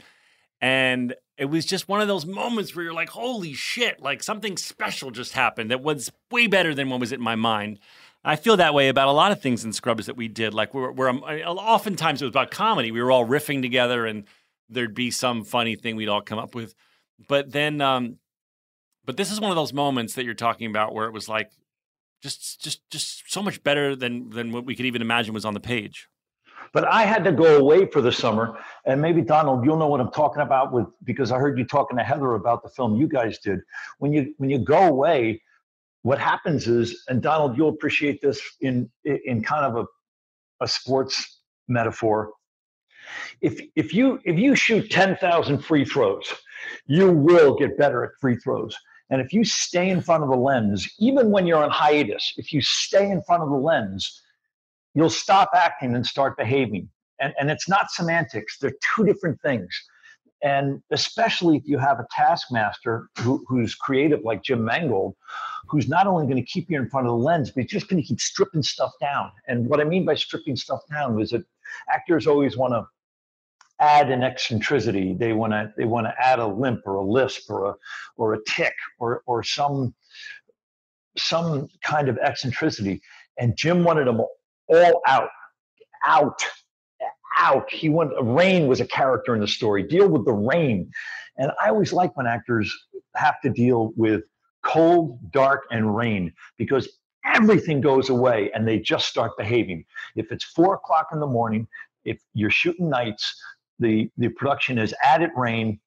And 0.60 1.14
it 1.36 1.46
was 1.46 1.66
just 1.66 1.86
one 1.86 2.00
of 2.00 2.08
those 2.08 2.24
moments 2.24 2.74
where 2.74 2.84
you're 2.84 2.94
like, 2.94 3.10
"Holy 3.10 3.52
shit!" 3.52 4.00
Like 4.00 4.22
something 4.22 4.56
special 4.56 5.10
just 5.10 5.32
happened 5.34 5.70
that 5.70 5.82
was 5.82 6.10
way 6.30 6.46
better 6.46 6.74
than 6.74 6.88
what 6.88 6.98
was 6.98 7.12
in 7.12 7.20
my 7.20 7.34
mind. 7.34 7.78
I 8.24 8.36
feel 8.36 8.56
that 8.56 8.74
way 8.74 8.88
about 8.88 9.08
a 9.08 9.12
lot 9.12 9.32
of 9.32 9.40
things 9.40 9.64
in 9.64 9.72
Scrubs 9.72 10.06
that 10.06 10.16
we 10.16 10.28
did. 10.28 10.54
Like 10.54 10.72
we're, 10.72 10.90
we're 10.90 11.12
oftentimes 11.12 12.22
it 12.22 12.24
was 12.24 12.32
about 12.32 12.50
comedy. 12.50 12.90
We 12.90 13.02
were 13.02 13.12
all 13.12 13.26
riffing 13.26 13.60
together, 13.60 14.06
and 14.06 14.24
there'd 14.68 14.94
be 14.94 15.10
some 15.10 15.44
funny 15.44 15.76
thing 15.76 15.96
we'd 15.96 16.08
all 16.08 16.22
come 16.22 16.38
up 16.38 16.54
with. 16.54 16.74
But 17.28 17.52
then, 17.52 17.80
um, 17.80 18.16
but 19.04 19.16
this 19.16 19.30
is 19.30 19.40
one 19.40 19.50
of 19.50 19.56
those 19.56 19.72
moments 19.72 20.14
that 20.14 20.24
you're 20.24 20.34
talking 20.34 20.68
about 20.68 20.94
where 20.94 21.06
it 21.06 21.12
was 21.12 21.28
like 21.28 21.50
just 22.22 22.62
just 22.62 22.88
just 22.90 23.30
so 23.30 23.42
much 23.42 23.62
better 23.62 23.94
than 23.94 24.30
than 24.30 24.52
what 24.52 24.64
we 24.64 24.74
could 24.74 24.86
even 24.86 25.02
imagine 25.02 25.32
was 25.32 25.44
on 25.44 25.54
the 25.54 25.60
page. 25.60 26.08
But 26.72 26.84
I 26.84 27.02
had 27.04 27.24
to 27.24 27.32
go 27.32 27.56
away 27.56 27.86
for 27.86 28.02
the 28.02 28.12
summer, 28.12 28.58
and 28.84 29.00
maybe 29.00 29.22
Donald, 29.22 29.64
you'll 29.64 29.78
know 29.78 29.86
what 29.86 30.00
I'm 30.00 30.10
talking 30.10 30.42
about 30.42 30.72
with 30.72 30.86
because 31.04 31.30
I 31.30 31.38
heard 31.38 31.58
you 31.58 31.64
talking 31.64 31.96
to 31.96 32.04
Heather 32.04 32.34
about 32.34 32.62
the 32.62 32.68
film 32.68 32.96
you 32.96 33.08
guys 33.08 33.38
did. 33.38 33.60
When 33.98 34.12
you 34.12 34.34
when 34.38 34.50
you 34.50 34.58
go 34.58 34.82
away, 34.88 35.40
what 36.02 36.18
happens 36.18 36.66
is, 36.66 37.04
and 37.08 37.22
Donald, 37.22 37.56
you'll 37.56 37.70
appreciate 37.70 38.20
this 38.20 38.40
in 38.60 38.90
in 39.04 39.42
kind 39.42 39.64
of 39.64 39.76
a 39.76 39.86
a 40.64 40.68
sports 40.68 41.40
metaphor. 41.68 42.32
If 43.40 43.60
if 43.74 43.94
you 43.94 44.20
if 44.24 44.38
you 44.38 44.54
shoot 44.54 44.90
ten 44.90 45.16
thousand 45.16 45.58
free 45.64 45.84
throws, 45.84 46.32
you 46.86 47.10
will 47.12 47.54
get 47.54 47.78
better 47.78 48.04
at 48.04 48.10
free 48.20 48.36
throws. 48.36 48.76
And 49.10 49.20
if 49.20 49.32
you 49.32 49.44
stay 49.44 49.90
in 49.90 50.00
front 50.00 50.24
of 50.24 50.30
the 50.30 50.36
lens, 50.36 50.88
even 50.98 51.30
when 51.30 51.46
you're 51.46 51.62
on 51.62 51.70
hiatus, 51.70 52.34
if 52.36 52.52
you 52.52 52.60
stay 52.60 53.08
in 53.08 53.22
front 53.22 53.42
of 53.42 53.50
the 53.50 53.56
lens, 53.56 54.22
you'll 54.94 55.10
stop 55.10 55.50
acting 55.54 55.94
and 55.94 56.04
start 56.04 56.36
behaving. 56.36 56.88
And, 57.20 57.32
and 57.38 57.50
it's 57.50 57.68
not 57.68 57.90
semantics, 57.90 58.58
they're 58.58 58.74
two 58.96 59.04
different 59.04 59.40
things. 59.42 59.68
And 60.42 60.82
especially 60.90 61.56
if 61.56 61.62
you 61.66 61.78
have 61.78 61.98
a 61.98 62.06
taskmaster 62.14 63.08
who, 63.20 63.44
who's 63.48 63.74
creative 63.74 64.20
like 64.22 64.42
Jim 64.42 64.64
Mangold, 64.64 65.14
who's 65.68 65.88
not 65.88 66.06
only 66.06 66.26
going 66.26 66.36
to 66.36 66.42
keep 66.42 66.70
you 66.70 66.78
in 66.78 66.88
front 66.90 67.06
of 67.06 67.12
the 67.12 67.24
lens, 67.24 67.50
but 67.50 67.62
he's 67.62 67.70
just 67.70 67.88
going 67.88 68.02
to 68.02 68.06
keep 68.06 68.20
stripping 68.20 68.62
stuff 68.62 68.92
down. 69.00 69.30
And 69.48 69.66
what 69.66 69.80
I 69.80 69.84
mean 69.84 70.04
by 70.04 70.14
stripping 70.14 70.56
stuff 70.56 70.80
down 70.90 71.20
is 71.20 71.30
that 71.30 71.44
actors 71.90 72.26
always 72.26 72.56
want 72.56 72.74
to 72.74 72.86
add 73.80 74.10
an 74.10 74.22
eccentricity. 74.22 75.14
They 75.14 75.32
want 75.32 75.52
to 75.52 75.72
they 75.76 75.84
want 75.84 76.06
to 76.06 76.14
add 76.18 76.38
a 76.38 76.46
limp 76.46 76.80
or 76.86 76.94
a 76.94 77.02
lisp 77.04 77.50
or 77.50 77.70
a 77.70 77.74
or 78.16 78.34
a 78.34 78.38
tick 78.44 78.74
or 78.98 79.22
or 79.26 79.42
some 79.42 79.94
some 81.18 81.68
kind 81.82 82.08
of 82.08 82.18
eccentricity, 82.18 83.00
and 83.38 83.56
Jim 83.56 83.84
wanted 83.84 84.06
them 84.06 84.20
all 84.68 85.02
out, 85.06 85.28
out, 86.04 86.42
out. 87.38 87.70
He 87.70 87.88
wanted 87.88 88.16
rain 88.22 88.66
was 88.66 88.80
a 88.80 88.86
character 88.86 89.34
in 89.34 89.40
the 89.40 89.48
story. 89.48 89.82
Deal 89.82 90.08
with 90.08 90.24
the 90.24 90.32
rain, 90.32 90.90
and 91.38 91.52
I 91.62 91.68
always 91.68 91.92
like 91.92 92.16
when 92.16 92.26
actors 92.26 92.72
have 93.14 93.40
to 93.42 93.50
deal 93.50 93.92
with 93.96 94.22
cold, 94.62 95.18
dark, 95.32 95.64
and 95.70 95.96
rain 95.96 96.32
because 96.58 96.88
everything 97.24 97.80
goes 97.80 98.08
away 98.08 98.50
and 98.54 98.66
they 98.66 98.78
just 98.78 99.06
start 99.08 99.32
behaving. 99.36 99.84
If 100.16 100.30
it's 100.32 100.44
four 100.44 100.74
o'clock 100.74 101.08
in 101.12 101.20
the 101.20 101.26
morning, 101.26 101.66
if 102.04 102.18
you're 102.34 102.50
shooting 102.50 102.88
nights, 102.88 103.40
the 103.78 104.10
the 104.16 104.28
production 104.28 104.78
is 104.78 104.94
added 105.02 105.30
rain, 105.36 105.78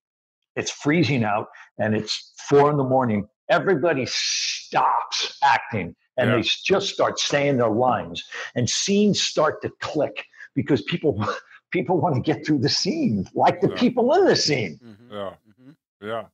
it's 0.56 0.72
freezing 0.72 1.24
out, 1.24 1.48
and 1.80 1.96
it's 1.96 2.34
four 2.48 2.70
in 2.72 2.78
the 2.78 2.84
morning. 2.84 3.28
Everybody 3.50 4.06
stops 4.06 5.38
acting 5.44 5.96
and 6.18 6.30
Yeah. 6.30 6.36
they 6.38 6.42
just 6.42 6.90
start 6.90 7.18
saying 7.20 7.58
their 7.58 7.70
lines, 7.70 8.24
and 8.56 8.70
scenes 8.70 9.22
start 9.22 9.62
to 9.62 9.70
click 9.80 10.26
because 10.56 10.82
people 10.84 11.14
people 11.72 12.00
want 12.00 12.16
to 12.16 12.22
get 12.22 12.46
through 12.46 12.58
the 12.60 12.70
scene, 12.70 13.28
like 13.36 13.62
the 13.62 13.70
Yeah. 13.70 13.76
people 13.78 14.14
in 14.16 14.26
the 14.26 14.36
scene. 14.36 14.80
Mhm, 14.84 15.12
Yeah. 15.12 15.34
mhm. 15.48 15.76
Yeah. 16.02 16.26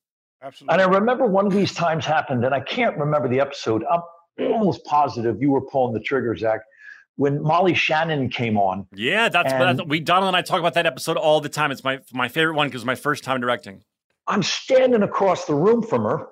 Absolutely. 0.41 0.73
And 0.73 0.81
I 0.81 0.85
remember 0.99 1.25
one 1.25 1.45
of 1.45 1.53
these 1.53 1.73
times 1.73 2.05
happened, 2.05 2.45
and 2.45 2.53
I 2.55 2.59
can't 2.61 2.97
remember 2.97 3.27
the 3.27 3.39
episode. 3.41 3.83
I'm 3.91 4.01
almost 4.39 4.83
positive 4.85 5.41
you 5.41 5.51
were 5.51 5.61
pulling 5.61 5.93
the 5.93 5.99
trigger, 5.99 6.35
Zach, 6.35 6.61
when 7.17 7.41
Molly 7.41 7.73
Shannon 7.73 8.29
came 8.29 8.57
on. 8.57 8.87
Yeah, 8.93 9.29
that's, 9.29 9.51
And- 9.51 9.79
that's 9.79 9.87
we 9.87 9.99
Donald 9.99 10.27
and 10.27 10.37
I 10.37 10.41
talk 10.41 10.59
about 10.59 10.73
that 10.75 10.85
episode 10.85 11.17
all 11.17 11.41
the 11.41 11.49
time. 11.49 11.71
It's 11.71 11.83
my 11.83 11.99
my 12.13 12.27
favorite 12.27 12.55
one 12.55 12.67
because 12.67 12.81
it's 12.81 12.87
my 12.87 12.95
first 12.95 13.23
time 13.23 13.39
directing. 13.41 13.83
I'm 14.27 14.43
standing 14.43 15.03
across 15.03 15.45
the 15.45 15.53
room 15.53 15.81
from 15.83 16.03
her, 16.03 16.27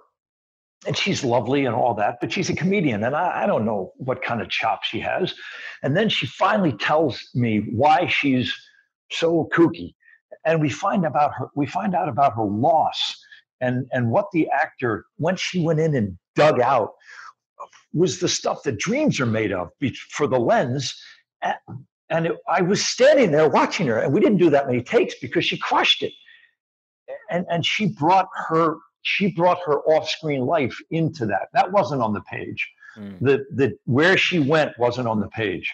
and 0.87 0.97
she's 0.97 1.23
lovely 1.23 1.65
and 1.65 1.75
all 1.75 1.93
that, 1.95 2.17
but 2.19 2.31
she's 2.31 2.49
a 2.49 2.55
comedian, 2.55 3.03
and 3.03 3.15
I, 3.15 3.43
I 3.43 3.45
don't 3.45 3.65
know 3.65 3.93
what 3.97 4.21
kind 4.23 4.41
of 4.41 4.49
chop 4.49 4.83
she 4.83 4.99
has. 4.99 5.33
And 5.83 5.95
then 5.95 6.09
she 6.09 6.25
finally 6.25 6.73
tells 6.73 7.21
me 7.35 7.59
why 7.71 8.07
she's 8.07 8.53
so 9.11 9.47
kooky, 9.53 9.93
and 10.45 10.59
we 10.59 10.69
find 10.69 11.05
about 11.05 11.33
her. 11.35 11.47
We 11.55 11.67
find 11.67 11.95
out 11.95 12.09
about 12.09 12.35
her 12.35 12.45
loss 12.45 13.15
and 13.61 13.87
and 13.91 14.11
what 14.11 14.25
the 14.33 14.49
actor 14.49 15.05
once 15.17 15.39
she 15.39 15.61
went 15.61 15.79
in 15.79 15.95
and 15.95 16.17
dug 16.35 16.59
out 16.59 16.89
was 17.93 18.19
the 18.19 18.27
stuff 18.27 18.63
that 18.63 18.77
dreams 18.79 19.19
are 19.19 19.25
made 19.25 19.51
of 19.51 19.69
for 20.09 20.27
the 20.27 20.39
lens. 20.39 20.99
And 22.09 22.27
it, 22.27 22.37
I 22.47 22.61
was 22.61 22.85
standing 22.85 23.31
there 23.31 23.49
watching 23.49 23.87
her, 23.87 23.99
and 23.99 24.13
we 24.13 24.19
didn't 24.19 24.37
do 24.37 24.49
that 24.51 24.67
many 24.67 24.81
takes 24.81 25.15
because 25.19 25.45
she 25.45 25.57
crushed 25.57 26.03
it 26.03 26.13
and 27.29 27.45
and 27.49 27.65
she 27.65 27.87
brought 27.87 28.27
her 28.47 28.77
she 29.01 29.31
brought 29.31 29.59
her 29.65 29.79
off-screen 29.81 30.45
life 30.45 30.77
into 30.91 31.25
that 31.25 31.49
that 31.53 31.71
wasn't 31.71 32.01
on 32.01 32.13
the 32.13 32.21
page 32.21 32.69
Mm. 32.97 33.17
the 33.21 33.43
the 33.51 33.75
where 33.85 34.15
she 34.17 34.37
went 34.37 34.77
wasn't 34.77 35.07
on 35.07 35.19
the 35.19 35.27
page 35.29 35.73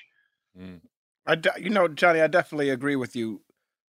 I 1.25 1.35
de- 1.35 1.53
you 1.59 1.69
know, 1.69 1.88
Johnny, 1.88 2.21
I 2.21 2.27
definitely 2.27 2.69
agree 2.69 2.95
with 2.95 3.15
you 3.15 3.41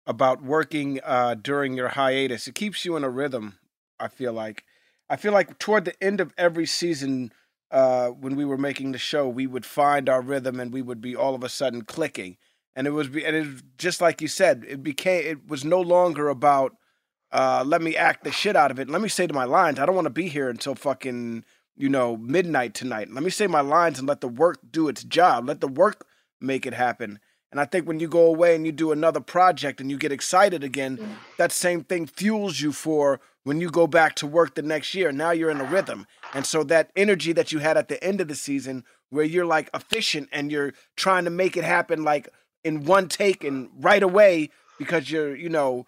about 0.08 0.42
working 0.42 1.00
uh, 1.04 1.36
during 1.36 1.74
your 1.76 1.90
hiatus. 1.90 2.48
It 2.48 2.56
keeps 2.56 2.86
you 2.86 2.96
in 2.96 3.04
a 3.04 3.10
rhythm. 3.10 3.58
I 4.00 4.08
feel 4.08 4.32
like, 4.32 4.64
I 5.10 5.16
feel 5.16 5.34
like 5.34 5.60
toward 5.60 5.86
the 5.86 6.02
end 6.02 6.22
of 6.22 6.34
every 6.38 6.66
season, 6.66 7.34
uh, 7.76 8.08
when 8.08 8.38
we 8.38 8.46
were 8.46 8.58
making 8.58 8.94
the 8.94 8.98
show, 8.98 9.28
we 9.28 9.46
would 9.46 9.66
find 9.66 10.08
our 10.08 10.22
rhythm 10.22 10.62
and 10.62 10.72
we 10.72 10.82
would 10.82 11.02
be 11.02 11.14
all 11.14 11.36
of 11.36 11.44
a 11.44 11.50
sudden 11.50 11.82
clicking. 11.82 12.38
And 12.74 12.88
it 12.88 12.92
was, 12.92 13.10
be, 13.10 13.26
and 13.26 13.36
it 13.36 13.46
was 13.46 13.64
just 13.78 14.00
like 14.00 14.22
you 14.22 14.30
said, 14.30 14.64
it 14.66 14.82
became, 14.82 15.26
it 15.26 15.50
was 15.50 15.66
no 15.66 15.82
longer 15.82 16.30
about, 16.30 16.78
uh, 17.34 17.66
let 17.68 17.82
me 17.82 17.98
act 17.98 18.24
the 18.24 18.32
shit 18.32 18.56
out 18.56 18.72
of 18.72 18.80
it. 18.80 18.90
Let 18.90 19.02
me 19.02 19.10
say 19.10 19.28
to 19.28 19.34
my 19.34 19.44
lines, 19.44 19.78
I 19.78 19.86
don't 19.86 19.94
want 19.94 20.06
to 20.06 20.10
be 20.10 20.30
here 20.30 20.50
until 20.50 20.74
fucking, 20.74 21.44
you 21.76 21.90
know, 21.90 22.16
midnight 22.16 22.76
tonight. 22.76 23.12
Let 23.12 23.24
me 23.26 23.30
say 23.30 23.46
my 23.46 23.60
lines 23.60 24.00
and 24.00 24.08
let 24.08 24.22
the 24.22 24.30
work 24.30 24.60
do 24.72 24.88
its 24.88 25.04
job. 25.04 25.46
Let 25.46 25.60
the 25.60 25.68
work 25.68 26.08
make 26.40 26.66
it 26.66 26.74
happen. 26.74 27.20
And 27.56 27.62
I 27.62 27.64
think 27.64 27.88
when 27.88 28.02
you 28.02 28.10
go 28.10 28.26
away 28.26 28.54
and 28.54 28.66
you 28.66 28.74
do 28.74 28.92
another 28.92 29.22
project 29.22 29.80
and 29.80 29.90
you 29.90 29.98
get 29.98 30.12
excited 30.12 30.62
again, 30.62 31.00
that 31.38 31.54
same 31.54 31.86
thing 31.86 32.06
fuels 32.06 32.60
you 32.60 32.74
for 32.74 33.22
when 33.46 33.62
you 33.62 33.70
go 33.70 33.88
back 33.88 34.16
to 34.16 34.28
work 34.28 34.56
the 34.56 34.62
next 34.62 34.94
year. 34.94 35.14
Now 35.14 35.32
you're 35.32 35.50
in 35.50 35.62
a 35.62 35.64
rhythm. 35.64 36.06
And 36.34 36.46
so 36.46 36.66
that 36.66 36.92
energy 36.98 37.32
that 37.32 37.54
you 37.54 37.60
had 37.60 37.78
at 37.78 37.88
the 37.88 38.04
end 38.04 38.20
of 38.20 38.28
the 38.28 38.36
season, 38.36 38.84
where 39.10 39.24
you're 39.24 39.46
like 39.46 39.70
efficient 39.74 40.28
and 40.34 40.52
you're 40.52 40.74
trying 40.98 41.24
to 41.24 41.30
make 41.30 41.56
it 41.56 41.64
happen 41.64 42.04
like 42.04 42.28
in 42.66 42.84
one 42.84 43.08
take 43.08 43.46
and 43.46 43.70
right 43.80 44.04
away 44.04 44.50
because 44.78 45.10
you're, 45.10 45.34
you 45.34 45.48
know, 45.48 45.86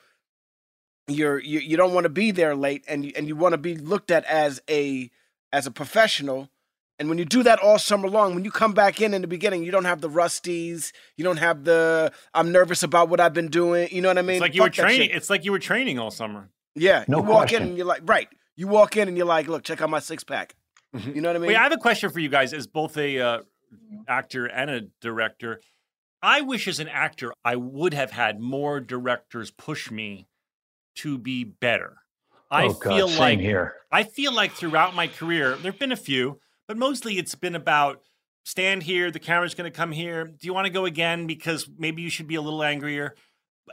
you're 1.10 1.38
you, 1.38 1.60
you 1.60 1.76
don't 1.76 1.94
want 1.94 2.06
to 2.06 2.10
be 2.10 2.32
there 2.32 2.56
late 2.56 2.86
and 2.88 3.04
you, 3.04 3.12
and 3.18 3.28
you 3.28 3.36
want 3.36 3.52
to 3.52 3.58
be 3.58 3.76
looked 3.76 4.10
at 4.10 4.24
as 4.24 4.62
a 4.70 5.12
as 5.52 5.68
a 5.68 5.72
professional 5.72 6.48
and 7.00 7.10
when 7.10 7.18
you 7.18 7.26
do 7.26 7.44
that 7.44 7.60
all 7.60 7.78
summer 7.78 8.10
long, 8.10 8.34
when 8.34 8.44
you 8.44 8.52
come 8.52 8.74
back 8.74 9.02
in 9.02 9.14
in 9.14 9.22
the 9.22 9.28
beginning, 9.28 9.64
you 9.64 9.72
don't 9.72 9.86
have 9.86 10.02
the 10.02 10.10
rusties, 10.10 10.92
you 11.16 11.24
don't 11.24 11.38
have 11.38 11.64
the 11.64 12.12
I'm 12.34 12.52
nervous 12.52 12.84
about 12.84 13.10
what 13.10 13.20
I've 13.20 13.34
been 13.34 13.50
doing. 13.50 13.90
You 13.92 14.02
know 14.02 14.08
what 14.10 14.18
I 14.18 14.22
mean? 14.24 14.38
It's 14.38 14.42
like 14.42 14.56
you 14.56 14.62
were 14.62 14.68
Fuck 14.68 14.76
that 14.78 14.82
training. 14.84 15.10
It's 15.12 15.30
like 15.30 15.46
you 15.46 15.52
were 15.52 15.60
training 15.60 16.00
all 16.00 16.12
summer. 16.12 16.50
Yeah, 16.76 17.06
No 17.08 17.18
you 17.18 17.24
walk 17.24 17.50
question. 17.50 17.62
in 17.64 17.68
and 17.70 17.78
you're 17.78 17.88
like, 17.88 18.02
right. 18.06 18.28
You 18.56 18.68
walk 18.68 18.98
in 18.98 19.08
and 19.08 19.18
you're 19.18 19.28
like, 19.28 19.48
look, 19.48 19.64
check 19.64 19.82
out 19.82 19.90
my 19.90 20.00
six 20.00 20.24
pack. 20.24 20.56
You 20.94 21.22
know 21.22 21.30
what 21.30 21.36
I 21.36 21.40
mean? 21.40 21.50
Wait, 21.50 21.56
I 21.56 21.64
have 21.64 21.72
a 21.72 21.78
question 21.78 22.10
for 22.10 22.20
you 22.20 22.30
guys 22.30 22.54
as 22.54 22.66
both 22.66 22.98
a 22.98 23.20
uh, 23.20 23.40
actor 24.08 24.46
and 24.46 24.70
a 24.70 24.82
director. 25.02 25.62
I 26.24 26.42
wish 26.42 26.68
as 26.68 26.80
an 26.80 26.88
actor 26.88 27.34
I 27.46 27.56
would 27.56 27.94
have 27.94 28.12
had 28.12 28.40
more 28.40 28.80
directors 28.80 29.52
push 29.52 29.92
me 29.92 30.28
to 30.96 31.18
be 31.18 31.44
better. 31.44 31.98
I 32.50 32.66
oh 32.66 32.74
god 32.74 32.96
feel 32.96 33.08
same 33.10 33.20
like 33.20 33.40
here 33.40 33.76
I 33.92 34.04
feel 34.04 34.32
like 34.34 34.54
throughout 34.54 34.96
my 34.96 35.08
career, 35.08 35.56
there've 35.56 35.78
been 35.78 35.92
a 35.92 35.98
few, 35.98 36.40
but 36.68 36.78
mostly 36.78 37.18
it's 37.18 37.36
been 37.36 37.56
about 37.56 38.02
stand 38.44 38.84
here, 38.84 39.12
the 39.12 39.20
camera's 39.20 39.56
going 39.56 39.70
to 39.70 39.76
come 39.76 39.92
here. 39.92 40.26
Do 40.26 40.48
you 40.48 40.54
want 40.54 40.66
to 40.66 40.72
go 40.74 40.86
again 40.86 41.28
because 41.28 41.70
maybe 41.78 42.02
you 42.02 42.10
should 42.10 42.28
be 42.28 42.36
a 42.36 42.42
little 42.42 42.64
angrier? 42.64 43.16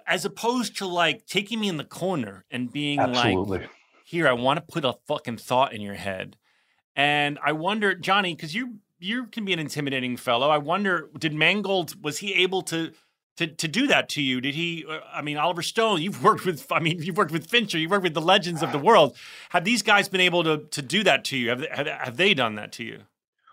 As 0.06 0.24
opposed 0.24 0.78
to 0.78 0.86
like 0.86 1.26
taking 1.26 1.60
me 1.60 1.68
in 1.68 1.76
the 1.76 1.84
corner 1.84 2.44
and 2.50 2.72
being 2.72 2.98
like 2.98 3.68
here, 4.04 4.26
I 4.26 4.32
want 4.32 4.56
to 4.56 4.72
put 4.72 4.84
a 4.84 4.94
fucking 5.06 5.36
thought 5.36 5.72
in 5.72 5.80
your 5.80 5.94
head. 5.94 6.36
And 6.96 7.38
I 7.44 7.52
wonder, 7.52 7.94
Johnny, 7.94 8.34
because 8.34 8.54
you 8.54 8.78
you 8.98 9.26
can 9.26 9.44
be 9.44 9.52
an 9.52 9.58
intimidating 9.58 10.16
fellow. 10.16 10.48
I 10.48 10.58
wonder, 10.58 11.10
did 11.18 11.34
Mangold 11.34 12.02
was 12.02 12.18
he 12.18 12.34
able 12.34 12.62
to 12.62 12.92
to 13.36 13.46
to 13.46 13.68
do 13.68 13.86
that 13.88 14.08
to 14.10 14.22
you? 14.22 14.40
Did 14.40 14.54
he? 14.54 14.84
uh, 14.88 15.00
I 15.12 15.22
mean, 15.22 15.36
Oliver 15.36 15.62
Stone. 15.62 16.02
You've 16.02 16.22
worked 16.22 16.44
with. 16.44 16.70
I 16.70 16.80
mean, 16.80 17.02
you've 17.02 17.16
worked 17.16 17.32
with 17.32 17.46
Fincher. 17.46 17.78
You've 17.78 17.90
worked 17.90 18.04
with 18.04 18.14
the 18.14 18.20
legends 18.20 18.62
of 18.62 18.72
the 18.72 18.78
world. 18.78 19.16
Have 19.50 19.64
these 19.64 19.82
guys 19.82 20.08
been 20.08 20.20
able 20.20 20.44
to 20.44 20.58
to 20.58 20.82
do 20.82 21.02
that 21.04 21.24
to 21.26 21.36
you? 21.36 21.50
Have 21.50 21.60
they, 21.60 21.68
have, 21.70 21.86
have 21.86 22.16
they 22.16 22.34
done 22.34 22.54
that 22.56 22.72
to 22.72 22.84
you? 22.84 23.00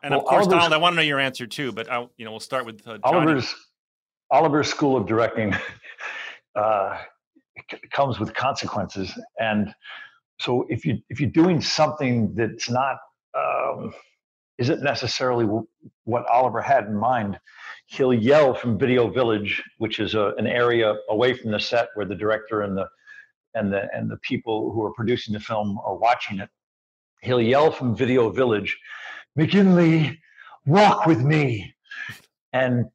And 0.04 0.14
of 0.14 0.22
course, 0.22 0.46
Oliver's- 0.46 0.48
Donald, 0.48 0.74
I 0.74 0.78
want 0.78 0.94
to 0.94 0.98
know 0.98 1.02
your 1.04 1.20
answer 1.20 1.46
too. 1.46 1.72
But 1.72 1.92
I, 1.92 2.08
you 2.18 2.26
know, 2.26 2.32
we'll 2.32 2.40
start 2.40 2.66
with 2.66 2.88
uh, 2.88 2.98
oliver's 3.04 3.54
oliver's 4.32 4.70
school 4.70 4.98
of 4.98 5.08
directing 5.08 5.54
uh, 6.56 6.98
comes 7.92 8.20
with 8.20 8.34
consequences 8.34 9.12
and 9.40 9.74
so 10.40 10.66
if 10.70 10.86
you 10.86 11.00
if 11.10 11.20
you're 11.20 11.30
doing 11.30 11.62
something 11.62 12.34
that's 12.34 12.70
not 12.70 12.98
um, 13.38 13.94
isn't 14.58 14.82
necessarily 14.82 15.46
what 16.06 16.26
oliver 16.28 16.62
had 16.62 16.86
in 16.86 16.96
mind 16.96 17.40
he'll 17.92 18.14
yell 18.14 18.54
from 18.54 18.78
video 18.78 19.10
village 19.10 19.62
which 19.78 20.00
is 20.00 20.16
a, 20.16 20.34
an 20.38 20.48
area 20.48 20.96
away 21.10 21.34
from 21.34 21.52
the 21.52 21.60
set 21.60 21.90
where 21.96 22.06
the 22.06 22.16
director 22.16 22.62
and 22.62 22.78
the 22.78 22.88
and 23.54 23.72
the 23.72 23.88
and 23.94 24.10
the 24.10 24.18
people 24.18 24.72
who 24.72 24.84
are 24.84 24.94
producing 24.94 25.34
the 25.34 25.40
film 25.40 25.78
are 25.84 25.96
watching 25.96 26.40
it. 26.40 26.50
He'll 27.22 27.42
yell 27.42 27.72
from 27.72 27.96
video 27.96 28.30
village 28.30 28.78
McGinley 29.38 30.18
walk 30.66 31.06
with 31.06 31.22
me. 31.22 31.74
And 32.54 32.86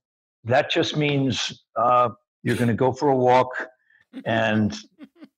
that 0.45 0.71
just 0.71 0.97
means 0.97 1.65
uh, 1.77 2.11
you're 2.43 2.57
going 2.57 2.69
to 2.69 2.75
go 2.75 2.93
for 2.93 3.09
a 3.09 3.17
walk 3.17 3.49
and 4.25 4.77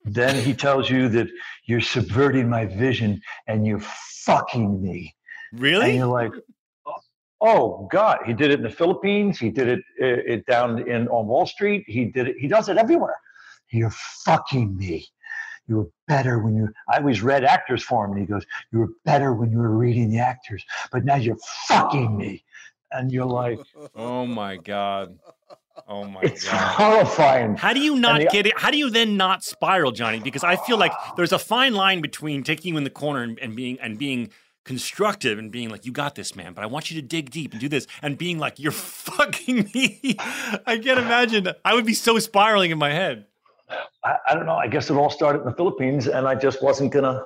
then 0.05 0.41
he 0.43 0.53
tells 0.53 0.89
you 0.89 1.09
that 1.09 1.27
you're 1.65 1.81
subverting 1.81 2.49
my 2.49 2.65
vision 2.65 3.21
and 3.47 3.65
you're 3.65 3.81
fucking 3.81 4.81
me. 4.81 5.15
Really? 5.53 5.89
and 5.89 5.95
you're 5.97 6.07
like 6.07 6.31
oh 7.41 7.87
god 7.91 8.19
he 8.25 8.33
did 8.33 8.51
it 8.51 8.55
in 8.59 8.63
the 8.63 8.69
philippines 8.69 9.39
he 9.39 9.49
did 9.49 9.67
it, 9.67 9.79
uh, 10.01 10.05
it 10.33 10.45
down 10.45 10.87
in 10.89 11.07
on 11.07 11.27
wall 11.27 11.45
street 11.45 11.83
he 11.87 12.05
did 12.05 12.27
it 12.27 12.35
he 12.39 12.47
does 12.47 12.69
it 12.69 12.77
everywhere 12.77 13.15
you're 13.71 13.89
fucking 13.91 14.75
me 14.75 15.05
you 15.67 15.77
were 15.77 15.89
better 16.07 16.39
when 16.39 16.55
you 16.55 16.67
i 16.89 16.97
always 16.97 17.21
read 17.21 17.43
actors 17.43 17.83
for 17.83 18.05
him 18.05 18.11
and 18.11 18.19
he 18.21 18.25
goes 18.25 18.45
you 18.71 18.79
were 18.79 18.89
better 19.05 19.33
when 19.33 19.51
you 19.51 19.57
were 19.57 19.75
reading 19.77 20.09
the 20.09 20.19
actors 20.19 20.63
but 20.91 21.05
now 21.05 21.15
you're 21.15 21.37
fucking 21.67 22.17
me 22.17 22.43
and 22.91 23.11
you're 23.11 23.25
like 23.25 23.59
Oh 23.95 24.25
my 24.25 24.57
god! 24.57 25.17
Oh 25.87 26.03
my 26.05 26.21
it's 26.21 26.43
god! 26.43 26.57
horrifying 26.57 27.55
How 27.55 27.71
do 27.73 27.79
you 27.79 27.95
not 27.95 28.19
the- 28.19 28.27
get 28.27 28.45
it? 28.47 28.57
How 28.57 28.69
do 28.71 28.77
you 28.77 28.89
then 28.89 29.15
not 29.17 29.43
spiral, 29.43 29.91
Johnny? 29.91 30.19
Because 30.19 30.43
I 30.43 30.55
feel 30.55 30.77
like 30.77 30.91
there's 31.15 31.31
a 31.31 31.39
fine 31.39 31.73
line 31.73 32.01
between 32.01 32.43
taking 32.43 32.73
you 32.73 32.77
in 32.77 32.83
the 32.83 32.89
corner 32.89 33.21
and, 33.23 33.39
and 33.39 33.55
being 33.55 33.79
and 33.79 33.97
being 33.97 34.29
constructive 34.65 35.39
and 35.39 35.51
being 35.51 35.69
like, 35.69 35.85
"You 35.85 35.91
got 35.91 36.15
this, 36.15 36.35
man," 36.35 36.53
but 36.53 36.63
I 36.63 36.67
want 36.67 36.91
you 36.91 37.01
to 37.01 37.07
dig 37.07 37.29
deep 37.31 37.51
and 37.51 37.61
do 37.61 37.69
this, 37.69 37.87
and 38.01 38.17
being 38.17 38.39
like, 38.39 38.59
"You're 38.59 38.71
fucking 39.13 39.71
me." 39.73 40.15
I 40.65 40.77
can't 40.77 40.99
imagine. 40.99 41.47
I 41.65 41.73
would 41.73 41.85
be 41.85 41.93
so 41.93 42.19
spiraling 42.19 42.71
in 42.71 42.77
my 42.77 42.91
head. 42.91 43.25
I, 44.03 44.15
I 44.29 44.33
don't 44.35 44.45
know. 44.45 44.55
I 44.55 44.67
guess 44.67 44.89
it 44.89 44.93
all 44.95 45.09
started 45.09 45.39
in 45.39 45.45
the 45.45 45.53
Philippines, 45.53 46.07
and 46.07 46.27
I 46.27 46.35
just 46.35 46.61
wasn't 46.63 46.91
gonna 46.91 47.23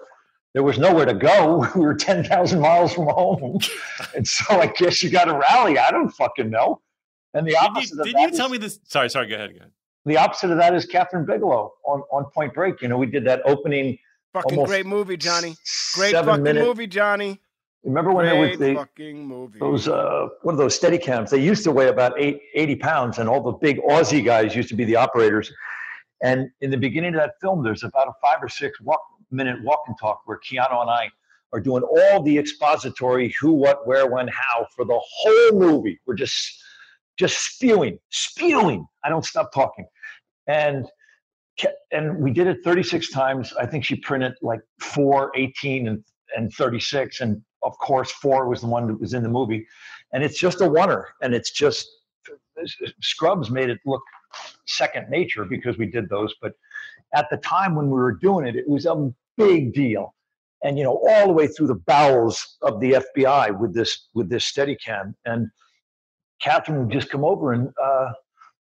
there 0.54 0.64
was 0.64 0.78
nowhere 0.78 1.06
to 1.06 1.14
go. 1.16 1.66
We 1.76 1.82
were 1.82 1.96
10,000 1.96 2.60
miles 2.62 2.94
from 2.94 3.06
home. 3.08 3.58
and 4.16 4.28
so 4.28 4.60
I 4.62 4.68
guess 4.68 5.02
you 5.02 5.10
got 5.10 5.26
to 5.26 5.34
rally. 5.36 5.80
I 5.80 5.90
don't 5.90 6.10
fucking 6.12 6.50
know. 6.52 6.80
And 7.34 7.48
the 7.48 7.52
Did 7.54 7.60
opposite 7.60 7.96
you, 7.96 8.00
of 8.02 8.06
did 8.06 8.16
that 8.16 8.22
you 8.22 8.28
is- 8.30 8.38
tell 8.38 8.50
me 8.50 8.60
this? 8.60 8.80
Sorry, 8.84 9.10
sorry. 9.10 9.28
Go 9.28 9.34
ahead. 9.36 9.50
Go 9.54 9.58
ahead. 9.58 9.72
the 10.06 10.18
opposite 10.18 10.52
of 10.52 10.58
that 10.58 10.76
is 10.76 10.86
Kathryn 10.86 11.26
Bigelow 11.26 11.74
on, 11.88 12.04
on 12.12 12.26
Point 12.26 12.54
Break. 12.54 12.84
You 12.84 12.88
know, 12.90 12.98
we 12.98 13.08
did 13.08 13.26
that 13.26 13.42
opening 13.46 13.98
Fucking 14.34 14.64
great 14.66 14.86
movie, 14.86 15.16
Johnny. 15.16 15.56
Great 15.94 16.14
fucking 16.14 16.44
minute- 16.44 16.66
movie, 16.66 16.88
Johnny. 16.88 17.40
Remember 17.84 18.14
when 18.14 18.26
there 18.26 18.40
was 18.40 18.58
the, 18.58 18.76
fucking 18.76 19.28
movie. 19.28 19.60
those 19.60 19.90
uh, 19.90 20.30
what 20.44 20.54
are 20.54 20.58
those 20.58 20.80
Steadicams? 20.80 21.30
They 21.30 21.42
used 21.42 21.66
to 21.66 21.72
weigh 21.72 21.90
about 21.90 22.14
eight, 22.18 22.40
80 22.56 22.76
pounds, 22.78 23.20
and 23.20 23.28
all 23.28 23.42
the 23.42 23.52
big 23.52 23.82
Aussie 23.82 24.24
guys 24.24 24.56
used 24.56 24.70
to 24.70 24.76
be 24.76 24.86
the 24.86 24.96
operators. 24.96 25.52
And 26.22 26.50
in 26.62 26.72
the 26.72 26.78
beginning 26.78 27.14
of 27.14 27.20
that 27.20 27.34
film, 27.42 27.62
there's 27.62 27.84
about 27.84 28.08
a 28.08 28.14
five 28.22 28.42
or 28.42 28.48
six 28.48 28.80
walk, 28.80 29.02
minute 29.32 29.62
walk 29.64 29.84
and 29.88 29.98
talk 30.00 30.22
where 30.26 30.40
Keanu 30.40 30.82
and 30.82 30.90
I 30.90 31.10
are 31.52 31.60
doing 31.60 31.84
all 31.84 32.24
the 32.24 32.38
expository 32.38 33.36
who, 33.40 33.52
what, 33.52 33.86
where, 33.86 34.10
when, 34.10 34.30
how 34.30 34.66
for 34.74 34.86
the 34.86 35.00
whole 35.00 35.60
movie. 35.60 36.00
We're 36.06 36.16
just 36.16 36.64
just 37.18 37.38
spewing, 37.38 38.00
spewing. 38.10 38.88
I 39.04 39.10
don't 39.10 39.26
stop 39.26 39.52
talking, 39.54 39.86
and 40.48 40.88
and 41.92 42.18
we 42.18 42.32
did 42.32 42.48
it 42.48 42.58
36 42.64 43.12
times. 43.12 43.54
I 43.60 43.66
think 43.66 43.86
she 43.86 43.96
printed 43.96 44.34
like 44.42 44.62
four, 44.80 45.32
18, 45.36 45.88
and 45.88 46.04
and 46.36 46.52
36, 46.52 47.22
and 47.22 47.42
of 47.62 47.78
course 47.78 48.12
four 48.12 48.48
was 48.48 48.62
the 48.62 48.68
one 48.68 48.88
that 48.88 49.00
was 49.00 49.14
in 49.14 49.24
the 49.24 49.30
movie, 49.30 49.68
and 50.12 50.24
it's 50.24 50.40
just 50.40 50.62
a 50.62 50.68
wonder. 50.68 51.10
and 51.22 51.34
it's 51.34 51.52
just 51.52 51.88
Scrubs 53.02 53.50
made 53.50 53.70
it 53.70 53.80
look 53.86 54.02
second 54.66 55.10
nature 55.10 55.46
because 55.46 55.78
we 55.78 55.86
did 55.86 56.10
those, 56.10 56.34
but 56.42 56.54
at 57.14 57.30
the 57.30 57.38
time 57.38 57.76
when 57.76 57.88
we 57.88 57.94
were 57.94 58.14
doing 58.14 58.48
it, 58.48 58.56
it 58.56 58.68
was 58.68 58.86
a 58.86 59.12
big 59.38 59.74
deal. 59.74 60.16
And 60.64 60.78
you 60.78 60.84
know, 60.84 61.02
all 61.08 61.28
the 61.28 61.34
way 61.34 61.48
through 61.48 61.68
the 61.68 61.76
bowels 61.76 62.58
of 62.62 62.80
the 62.80 63.04
FBI 63.16 63.60
with 63.60 63.74
this 63.74 64.08
with 64.14 64.30
this 64.30 64.50
Steadicam, 64.50 65.14
and 65.26 65.50
Kathryn 66.42 66.80
would 66.80 66.92
just 66.92 67.10
come 67.10 67.26
over, 67.26 67.52
and 67.52 67.74
uh, 67.84 68.14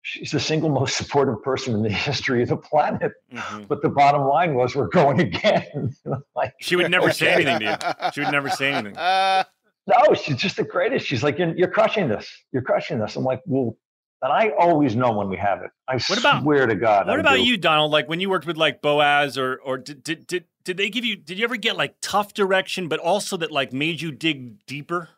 she's 0.09 0.31
the 0.31 0.41
single 0.41 0.71
most 0.71 0.97
supportive 0.97 1.43
person 1.43 1.75
in 1.75 1.83
the 1.83 1.89
history 2.09 2.43
of 2.43 2.49
the 2.49 2.57
planet. 2.57 3.13
Mhm. 3.33 3.69
But 3.69 3.83
the 3.83 3.89
bottom 3.91 4.23
line 4.23 4.55
was, 4.55 4.75
we're 4.75 4.89
going 4.89 5.21
again. 5.21 5.95
like, 6.35 6.55
She 6.61 6.77
would 6.77 6.91
never 6.91 7.13
say 7.13 7.33
anything 7.33 7.59
to 7.61 7.65
you. 8.05 8.11
She 8.13 8.21
would 8.21 8.33
never 8.33 8.49
say 8.51 8.73
anything. 8.73 8.97
Uh, 8.97 9.45
no, 9.87 10.15
she's 10.15 10.37
just 10.37 10.57
the 10.57 10.65
greatest. 10.65 11.07
She's 11.07 11.23
like, 11.23 11.39
you're, 11.39 11.55
you're 11.57 11.71
crushing 11.71 12.09
this. 12.09 12.29
You're 12.53 12.63
crushing 12.63 12.99
this. 12.99 13.17
I'm 13.17 13.25
like, 13.25 13.41
well, 13.47 13.77
and 14.23 14.33
I 14.33 14.51
always 14.59 14.97
know 14.97 15.13
when 15.13 15.29
we 15.29 15.37
have 15.37 15.63
it. 15.63 15.71
I 15.87 15.95
What 16.09 16.19
about- 16.19 16.43
swear 16.43 16.67
to 16.67 16.75
God. 16.75 17.07
What 17.07 17.19
I 17.19 17.21
about 17.21 17.37
do. 17.37 17.45
you, 17.45 17.57
Donald? 17.57 17.93
Like 17.93 18.09
when 18.09 18.19
you 18.21 18.29
worked 18.31 18.47
with 18.47 18.57
like 18.57 18.83
Boaz, 18.83 19.39
or 19.39 19.57
or 19.65 19.79
did, 19.79 20.03
did 20.03 20.27
did 20.27 20.45
did 20.65 20.77
they 20.77 20.91
give 20.91 21.05
you? 21.05 21.15
Did 21.17 21.39
you 21.39 21.45
ever 21.45 21.57
get 21.57 21.77
like 21.77 21.95
tough 22.01 22.35
direction, 22.35 22.89
but 22.89 22.99
also 22.99 23.37
that 23.37 23.53
like 23.53 23.73
made 23.73 24.01
you 24.01 24.11
dig 24.11 24.67
deeper? 24.67 25.11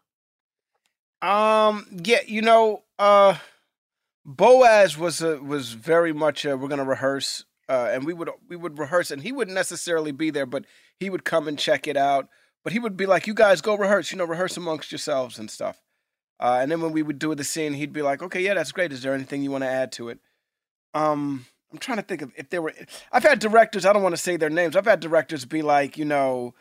Um. 1.23 1.87
Yeah. 2.05 2.19
You 2.27 2.43
know. 2.43 2.83
Uh. 2.99 3.37
Boaz 4.25 4.99
was 4.99 5.23
a, 5.23 5.39
was 5.43 5.73
very 5.73 6.13
much. 6.13 6.45
A, 6.45 6.57
we're 6.57 6.69
gonna 6.69 6.85
rehearse. 6.85 7.45
Uh, 7.69 7.89
and 7.93 8.05
we 8.05 8.13
would 8.13 8.29
we 8.49 8.57
would 8.57 8.79
rehearse, 8.79 9.11
and 9.11 9.23
he 9.23 9.33
wouldn't 9.33 9.55
necessarily 9.55 10.13
be 10.13 10.31
there, 10.31 10.47
but 10.47 10.65
he 10.99 11.09
would 11.09 11.25
come 11.25 11.47
and 11.47 11.59
check 11.59 11.87
it 11.87 11.97
out. 11.97 12.29
But 12.65 12.73
he 12.73 12.79
would 12.79 12.97
be 12.97 13.07
like, 13.07 13.27
"You 13.27 13.35
guys 13.35 13.61
go 13.61 13.77
rehearse, 13.77 14.11
you 14.11 14.19
know, 14.19 14.25
rehearse 14.25 14.57
amongst 14.57 14.91
yourselves 14.91 15.39
and 15.39 15.51
stuff." 15.51 15.81
Uh, 16.41 16.59
and 16.61 16.71
then 16.71 16.81
when 16.81 16.93
we 16.93 17.03
would 17.03 17.19
do 17.19 17.35
the 17.35 17.45
scene, 17.45 17.75
he'd 17.75 17.93
be 17.93 18.03
like, 18.03 18.23
"Okay, 18.23 18.41
yeah, 18.43 18.55
that's 18.55 18.73
great. 18.73 18.93
Is 18.93 19.03
there 19.03 19.15
anything 19.15 19.43
you 19.43 19.51
want 19.53 19.63
to 19.63 19.69
add 19.71 19.93
to 19.93 20.09
it?" 20.09 20.19
Um, 20.95 21.47
I'm 21.73 21.79
trying 21.79 21.99
to 21.99 22.03
think 22.03 22.23
of 22.23 22.33
if 22.37 22.51
there 22.51 22.61
were. 22.61 22.75
I've 23.13 23.23
had 23.23 23.39
directors. 23.39 23.85
I 23.87 23.93
don't 23.93 24.03
want 24.03 24.15
to 24.15 24.21
say 24.23 24.37
their 24.37 24.51
names. 24.51 24.75
I've 24.75 24.87
had 24.87 25.01
directors 25.01 25.45
be 25.45 25.63
like, 25.63 25.97
you 25.97 26.05
know, 26.05 26.55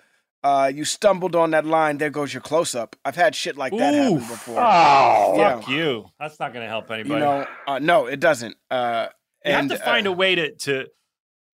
uh, 0.44 0.72
you 0.74 0.86
stumbled 0.86 1.36
on 1.36 1.52
that 1.52 1.66
line. 1.66 1.98
There 1.98 2.10
goes 2.10 2.34
your 2.34 2.42
close 2.42 2.74
up. 2.76 2.96
I've 3.04 3.16
had 3.16 3.36
shit 3.36 3.58
like 3.58 3.76
that 3.78 3.94
happen 3.94 4.20
before. 4.20 4.60
Oh, 4.60 5.34
Yeah. 5.38 5.60
Fuck 5.60 5.70
you. 5.70 6.06
That's 6.20 6.40
not 6.40 6.54
going 6.54 6.64
to 6.64 6.70
help 6.70 6.90
anybody. 6.92 7.16
you 7.16 7.20
know, 7.20 7.46
uh, 7.68 7.80
no, 7.80 8.06
it 8.06 8.20
doesn't. 8.20 8.56
Uh, 8.72 9.08
you 9.46 9.52
and, 9.54 9.72
have 9.72 9.80
to 9.80 9.86
find 9.86 10.08
uh, 10.08 10.12
a 10.12 10.14
way 10.14 10.36
to 10.36 10.52
to 10.56 10.88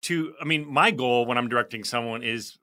to. 0.02 0.34
I 0.40 0.44
mean, 0.44 0.66
my 0.72 0.90
goal 0.90 1.26
when 1.26 1.38
I'm 1.38 1.48
directing 1.48 1.84
someone 1.84 2.22
is 2.22 2.58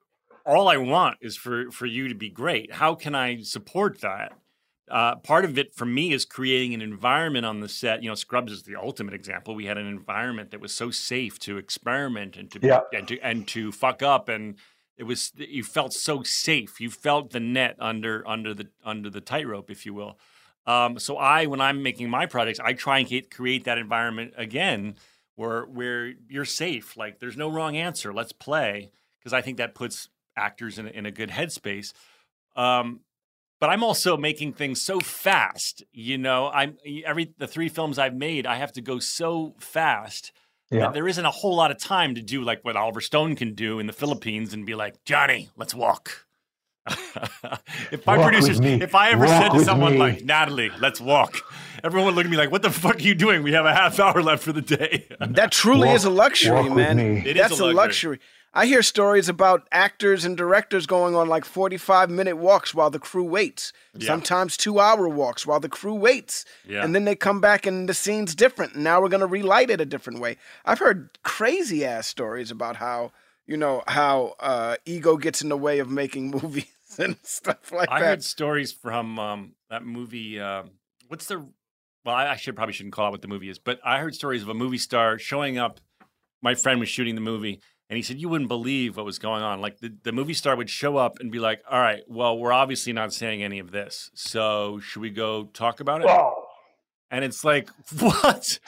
all 0.46 0.68
I 0.68 0.76
want 0.76 1.18
is 1.20 1.36
for 1.36 1.70
for 1.70 1.86
you 1.86 2.08
to 2.08 2.14
be 2.14 2.30
great. 2.30 2.72
How 2.72 2.94
can 2.94 3.14
I 3.14 3.42
support 3.42 4.00
that? 4.00 4.32
Uh, 4.90 5.16
part 5.16 5.46
of 5.46 5.56
it 5.56 5.74
for 5.74 5.86
me 5.86 6.12
is 6.12 6.26
creating 6.26 6.74
an 6.74 6.82
environment 6.82 7.46
on 7.46 7.60
the 7.60 7.68
set. 7.70 8.02
You 8.02 8.10
know, 8.10 8.14
Scrubs 8.14 8.52
is 8.52 8.64
the 8.64 8.76
ultimate 8.76 9.14
example. 9.14 9.54
We 9.54 9.64
had 9.64 9.78
an 9.78 9.86
environment 9.86 10.50
that 10.50 10.60
was 10.60 10.74
so 10.74 10.90
safe 10.90 11.38
to 11.40 11.56
experiment 11.56 12.36
and 12.36 12.50
to 12.50 12.58
Yeah. 12.62 12.80
and 12.92 13.08
to 13.08 13.18
and 13.20 13.48
to 13.48 13.72
fuck 13.72 14.02
up, 14.02 14.28
and 14.28 14.56
it 14.96 15.04
was 15.04 15.32
you 15.36 15.64
felt 15.64 15.92
so 15.92 16.22
safe. 16.22 16.80
You 16.80 16.90
felt 16.90 17.30
the 17.30 17.40
net 17.40 17.76
under 17.78 18.26
under 18.26 18.54
the 18.54 18.68
under 18.84 19.10
the 19.10 19.20
tightrope, 19.20 19.70
if 19.70 19.84
you 19.86 19.94
will. 19.94 20.18
Um, 20.66 20.98
so 20.98 21.16
I, 21.18 21.46
when 21.46 21.60
I'm 21.60 21.82
making 21.82 22.08
my 22.08 22.26
projects, 22.26 22.58
I 22.58 22.72
try 22.72 22.98
and 22.98 23.08
get, 23.08 23.30
create 23.30 23.64
that 23.64 23.76
environment 23.76 24.32
again 24.36 24.94
where 25.36 25.64
where 25.64 26.12
you're 26.28 26.44
safe. 26.44 26.96
Like 26.96 27.18
there's 27.18 27.36
no 27.36 27.50
wrong 27.50 27.76
answer. 27.76 28.12
Let's 28.12 28.32
play 28.32 28.90
because 29.18 29.32
I 29.32 29.40
think 29.40 29.58
that 29.58 29.74
puts 29.74 30.08
actors 30.36 30.78
in 30.78 30.88
in 30.88 31.06
a 31.06 31.10
good 31.10 31.30
headspace. 31.30 31.92
Um, 32.56 33.00
but 33.60 33.70
I'm 33.70 33.82
also 33.82 34.16
making 34.16 34.52
things 34.52 34.80
so 34.80 35.00
fast. 35.00 35.82
You 35.92 36.18
know, 36.18 36.50
I'm 36.50 36.76
every 37.04 37.34
the 37.38 37.46
three 37.46 37.68
films 37.68 37.98
I've 37.98 38.14
made, 38.14 38.46
I 38.46 38.56
have 38.56 38.72
to 38.72 38.80
go 38.80 38.98
so 38.98 39.54
fast. 39.58 40.32
Yeah. 40.74 40.90
There 40.90 41.06
isn't 41.08 41.24
a 41.24 41.30
whole 41.30 41.54
lot 41.56 41.70
of 41.70 41.78
time 41.78 42.14
to 42.16 42.22
do 42.22 42.42
like 42.42 42.64
what 42.64 42.76
Oliver 42.76 43.00
Stone 43.00 43.36
can 43.36 43.54
do 43.54 43.78
in 43.78 43.86
the 43.86 43.92
Philippines 43.92 44.52
and 44.54 44.64
be 44.66 44.74
like, 44.74 45.04
Johnny, 45.04 45.48
let's 45.56 45.74
walk. 45.74 46.26
if 47.90 48.04
my 48.06 48.18
Walk 48.18 48.26
producers, 48.30 48.60
if 48.60 48.94
I 48.94 49.10
ever 49.10 49.24
Walk 49.24 49.42
said 49.52 49.58
to 49.58 49.64
someone 49.64 49.94
me. 49.94 49.98
like, 49.98 50.24
Natalie, 50.24 50.70
let's 50.80 51.00
walk, 51.00 51.38
everyone 51.82 52.06
would 52.06 52.14
look 52.14 52.26
at 52.26 52.30
me 52.30 52.36
like, 52.36 52.50
what 52.50 52.60
the 52.62 52.70
fuck 52.70 52.96
are 52.96 53.00
you 53.02 53.14
doing? 53.14 53.42
We 53.42 53.52
have 53.52 53.64
a 53.64 53.72
half 53.74 53.98
hour 53.98 54.22
left 54.22 54.42
for 54.42 54.52
the 54.52 54.60
day. 54.60 55.06
That 55.18 55.50
truly 55.50 55.88
Walk- 55.88 55.96
is 55.96 56.04
a 56.04 56.10
luxury, 56.10 56.68
man. 56.68 56.96
me. 56.98 57.22
It 57.24 57.36
is 57.38 57.48
That's 57.48 57.60
a 57.60 57.64
a 57.64 57.72
luxury. 57.72 57.74
luxury. 57.74 58.18
I 58.56 58.66
hear 58.66 58.82
stories 58.82 59.28
about 59.28 59.66
actors 59.72 60.24
and 60.24 60.36
directors 60.36 60.86
going 60.86 61.16
on 61.16 61.28
like 61.28 61.44
45 61.44 62.08
minute 62.08 62.36
walks 62.36 62.72
while 62.72 62.88
the 62.88 63.00
crew 63.00 63.24
waits. 63.24 63.72
Yeah. 63.94 64.06
Sometimes 64.06 64.56
two 64.56 64.78
hour 64.78 65.08
walks 65.08 65.44
while 65.46 65.58
the 65.60 65.68
crew 65.68 65.94
waits. 65.94 66.44
Yeah. 66.66 66.84
And 66.84 66.94
then 66.94 67.04
they 67.04 67.16
come 67.16 67.40
back 67.40 67.66
and 67.66 67.88
the 67.88 67.94
scene's 67.94 68.34
different. 68.34 68.74
And 68.74 68.84
now 68.84 69.02
we're 69.02 69.08
going 69.08 69.20
to 69.20 69.26
relight 69.26 69.70
it 69.70 69.80
a 69.80 69.84
different 69.84 70.20
way. 70.20 70.36
I've 70.64 70.78
heard 70.78 71.18
crazy 71.24 71.84
ass 71.84 72.06
stories 72.06 72.52
about 72.52 72.76
how, 72.76 73.10
you 73.46 73.56
know, 73.56 73.82
how 73.88 74.34
uh, 74.38 74.76
ego 74.86 75.16
gets 75.16 75.42
in 75.42 75.48
the 75.48 75.56
way 75.56 75.80
of 75.80 75.90
making 75.90 76.30
movies 76.42 76.66
and 76.98 77.16
stuff 77.24 77.72
like 77.72 77.90
I 77.90 77.98
that. 77.98 78.06
I 78.06 78.08
heard 78.10 78.24
stories 78.24 78.72
from 78.72 79.18
um, 79.18 79.52
that 79.68 79.84
movie. 79.84 80.38
um 80.38 80.70
what's 81.08 81.26
the? 81.26 81.38
Well, 82.04 82.14
I, 82.14 82.30
I 82.30 82.36
should 82.36 82.56
probably 82.56 82.72
shouldn't 82.72 82.94
call 82.94 83.06
out 83.06 83.12
what 83.12 83.22
the 83.22 83.28
movie 83.28 83.48
is, 83.48 83.58
but 83.58 83.80
I 83.84 83.98
heard 83.98 84.14
stories 84.14 84.42
of 84.42 84.48
a 84.48 84.54
movie 84.54 84.78
star 84.78 85.18
showing 85.18 85.58
up. 85.58 85.80
My 86.42 86.54
friend 86.54 86.78
was 86.78 86.90
shooting 86.90 87.14
the 87.14 87.22
movie, 87.22 87.60
and 87.94 87.98
he 87.98 88.02
said 88.02 88.18
you 88.18 88.28
wouldn't 88.28 88.48
believe 88.48 88.96
what 88.96 89.06
was 89.06 89.20
going 89.20 89.44
on. 89.44 89.60
Like 89.60 89.78
the, 89.78 89.94
the 90.02 90.10
movie 90.10 90.34
star 90.34 90.56
would 90.56 90.68
show 90.68 90.96
up 90.96 91.20
and 91.20 91.30
be 91.30 91.38
like, 91.38 91.62
"All 91.70 91.78
right, 91.80 92.02
well, 92.08 92.36
we're 92.36 92.52
obviously 92.52 92.92
not 92.92 93.12
saying 93.12 93.40
any 93.44 93.60
of 93.60 93.70
this, 93.70 94.10
so 94.14 94.80
should 94.80 95.00
we 95.00 95.10
go 95.10 95.44
talk 95.44 95.78
about 95.78 96.00
it?" 96.00 96.08
Oh, 96.10 96.44
And 97.12 97.24
it's 97.24 97.44
like, 97.44 97.68
what? 98.00 98.58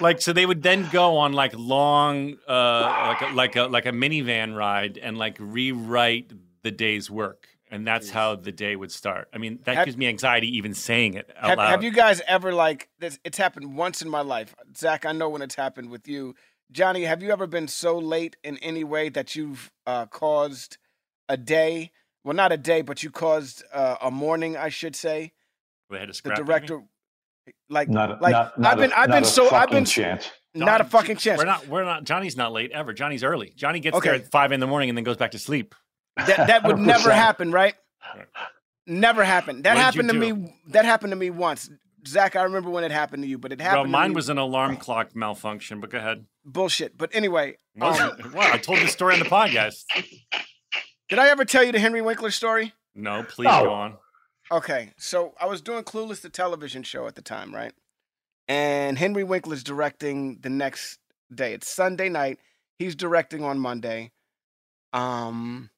like, 0.00 0.20
so 0.20 0.32
they 0.32 0.44
would 0.46 0.64
then 0.64 0.88
go 0.90 1.16
on 1.18 1.32
like 1.32 1.52
long, 1.54 2.38
uh, 2.48 3.14
like 3.14 3.22
a, 3.22 3.34
like 3.34 3.56
a 3.56 3.62
like 3.66 3.86
a 3.86 3.92
minivan 3.92 4.56
ride 4.56 4.98
and 4.98 5.16
like 5.16 5.36
rewrite 5.38 6.32
the 6.62 6.72
day's 6.72 7.08
work, 7.08 7.46
and 7.70 7.86
that's 7.86 8.10
how 8.10 8.34
the 8.34 8.50
day 8.50 8.74
would 8.74 8.90
start. 8.90 9.28
I 9.32 9.38
mean, 9.38 9.60
that 9.64 9.76
Have- 9.76 9.84
gives 9.84 9.96
me 9.96 10.08
anxiety 10.08 10.56
even 10.56 10.74
saying 10.74 11.14
it 11.14 11.30
out 11.36 11.50
have, 11.50 11.58
loud. 11.58 11.70
have 11.70 11.84
you 11.84 11.92
guys 11.92 12.20
ever 12.26 12.52
like 12.52 12.88
this? 12.98 13.20
It's 13.22 13.38
happened 13.38 13.76
once 13.76 14.02
in 14.02 14.08
my 14.10 14.22
life. 14.22 14.56
Zach, 14.76 15.06
I 15.06 15.12
know 15.12 15.28
when 15.28 15.42
it's 15.42 15.54
happened 15.54 15.90
with 15.90 16.08
you. 16.08 16.34
Johnny, 16.72 17.02
have 17.04 17.22
you 17.22 17.30
ever 17.30 17.46
been 17.46 17.68
so 17.68 17.98
late 17.98 18.36
in 18.42 18.58
any 18.58 18.84
way 18.84 19.08
that 19.08 19.36
you've 19.36 19.70
uh, 19.86 20.06
caused 20.06 20.78
a 21.28 21.36
day? 21.36 21.92
Well, 22.24 22.34
not 22.34 22.50
a 22.52 22.56
day, 22.56 22.82
but 22.82 23.02
you 23.02 23.10
caused 23.10 23.62
uh, 23.72 23.96
a 24.02 24.10
morning, 24.10 24.56
I 24.56 24.68
should 24.68 24.96
say. 24.96 25.32
They 25.90 25.98
had 25.98 26.06
to 26.06 26.08
The 26.08 26.14
scrap 26.14 26.38
you? 26.38 26.44
director, 26.44 26.82
like, 27.70 27.88
not, 27.88 28.10
a- 28.10 28.18
like 28.20 28.32
not, 28.32 28.58
not 28.58 28.72
I've 28.72 28.78
been, 28.78 28.92
a, 28.92 28.98
I've 28.98 29.10
been 29.10 29.24
so, 29.24 29.48
I've 29.50 29.70
been 29.70 29.84
chance. 29.84 30.28
not 30.54 30.80
a 30.80 30.84
fucking 30.84 31.16
chance. 31.18 31.38
We're 31.38 31.44
not. 31.44 31.68
We're 31.68 31.84
not. 31.84 32.02
Johnny's 32.02 32.36
not 32.36 32.50
late 32.52 32.72
ever. 32.72 32.92
Johnny's 32.92 33.22
early. 33.22 33.52
Johnny 33.54 33.78
gets 33.78 34.00
there 34.00 34.14
at 34.14 34.30
five 34.32 34.50
in 34.50 34.58
the 34.58 34.66
morning 34.66 34.88
and 34.88 34.98
then 34.98 35.04
goes 35.04 35.16
back 35.16 35.30
to 35.32 35.38
sleep. 35.38 35.74
That 36.16 36.48
that 36.48 36.64
would 36.64 36.78
never 36.80 37.10
100%. 37.10 37.14
happen, 37.14 37.52
right? 37.52 37.74
Right. 38.16 38.26
Never 38.88 39.22
happened. 39.24 39.62
That 39.64 39.74
What 39.76 39.84
happened 39.84 40.08
to 40.08 40.14
do? 40.18 40.34
me. 40.34 40.54
That 40.68 40.84
happened 40.84 41.10
to 41.12 41.16
me 41.16 41.30
once. 41.30 41.70
Zach, 42.06 42.36
I 42.36 42.42
remember 42.42 42.70
when 42.70 42.84
it 42.84 42.90
happened 42.90 43.22
to 43.22 43.28
you, 43.28 43.38
but 43.38 43.52
it 43.52 43.60
happened. 43.60 43.76
Well, 43.78 43.84
to 43.84 43.90
mine 43.90 44.10
me- 44.10 44.16
was 44.16 44.28
an 44.28 44.38
alarm 44.38 44.76
clock 44.76 45.14
malfunction. 45.16 45.80
But 45.80 45.90
go 45.90 45.98
ahead. 45.98 46.26
bullshit. 46.44 46.96
But 46.96 47.10
anyway, 47.14 47.56
Was 47.76 48.00
um, 48.00 48.18
it? 48.18 48.26
What? 48.34 48.52
I 48.52 48.58
told 48.58 48.78
this 48.80 48.92
story 48.92 49.14
on 49.14 49.20
the 49.20 49.26
podcast. 49.26 49.84
did 51.08 51.18
I 51.18 51.28
ever 51.28 51.44
tell 51.44 51.64
you 51.64 51.72
the 51.72 51.78
Henry 51.78 52.02
Winkler 52.02 52.30
story? 52.30 52.72
No, 52.94 53.22
please 53.22 53.46
No. 53.46 53.64
go 53.64 53.70
on. 53.72 53.94
Okay, 54.52 54.92
so 54.96 55.34
I 55.40 55.46
was 55.46 55.60
doing 55.60 55.82
Clueless, 55.82 56.20
the 56.20 56.28
television 56.30 56.82
show 56.84 57.06
at 57.08 57.16
the 57.16 57.22
time, 57.22 57.52
right? 57.54 57.72
And 58.48 58.96
Henry 58.96 59.24
Winkler's 59.24 59.64
directing 59.64 60.38
the 60.40 60.50
next 60.50 61.00
day. 61.34 61.52
It's 61.52 61.68
Sunday 61.68 62.08
night. 62.08 62.38
He's 62.78 62.94
directing 62.94 63.42
on 63.42 63.58
Monday. 63.58 64.12
Um, 64.92 65.70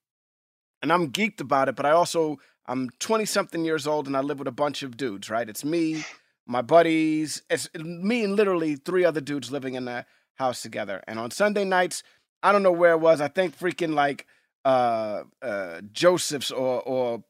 and 0.83 0.93
I'm 0.93 1.11
geeked 1.11 1.41
about 1.41 1.69
it, 1.71 1.77
but 1.77 1.87
I 1.87 1.93
also 1.93 2.39
I'm 2.69 2.91
20 3.01 3.25
something 3.25 3.65
years 3.65 3.87
old 3.87 4.07
and 4.07 4.17
I 4.17 4.21
live 4.21 4.39
with 4.39 4.47
a 4.49 4.53
bunch 4.53 4.83
of 4.83 4.97
dudes, 4.97 5.31
right? 5.31 5.49
It's 5.49 5.65
me, 5.65 6.05
my 6.47 6.63
buddies, 6.63 7.43
it's 7.51 7.69
me 7.75 8.23
and 8.25 8.37
literally 8.37 8.77
three 8.77 9.05
other 9.05 9.21
dudes 9.23 9.51
living 9.51 9.75
in 9.75 9.87
the 9.87 10.05
house 10.35 10.61
together. 10.63 11.03
And 11.09 11.19
on 11.19 11.31
Sunday 11.31 11.65
nights, 11.65 12.03
I 12.43 12.53
don't 12.53 12.63
know 12.63 12.71
where 12.71 12.93
it 12.93 13.01
was. 13.01 13.21
I 13.21 13.29
think 13.29 13.59
freaking 13.59 13.95
like 13.95 14.27
uh 14.65 15.23
uh 15.43 15.81
Joseph's 15.93 16.51
or 16.51 16.83
or 16.83 17.25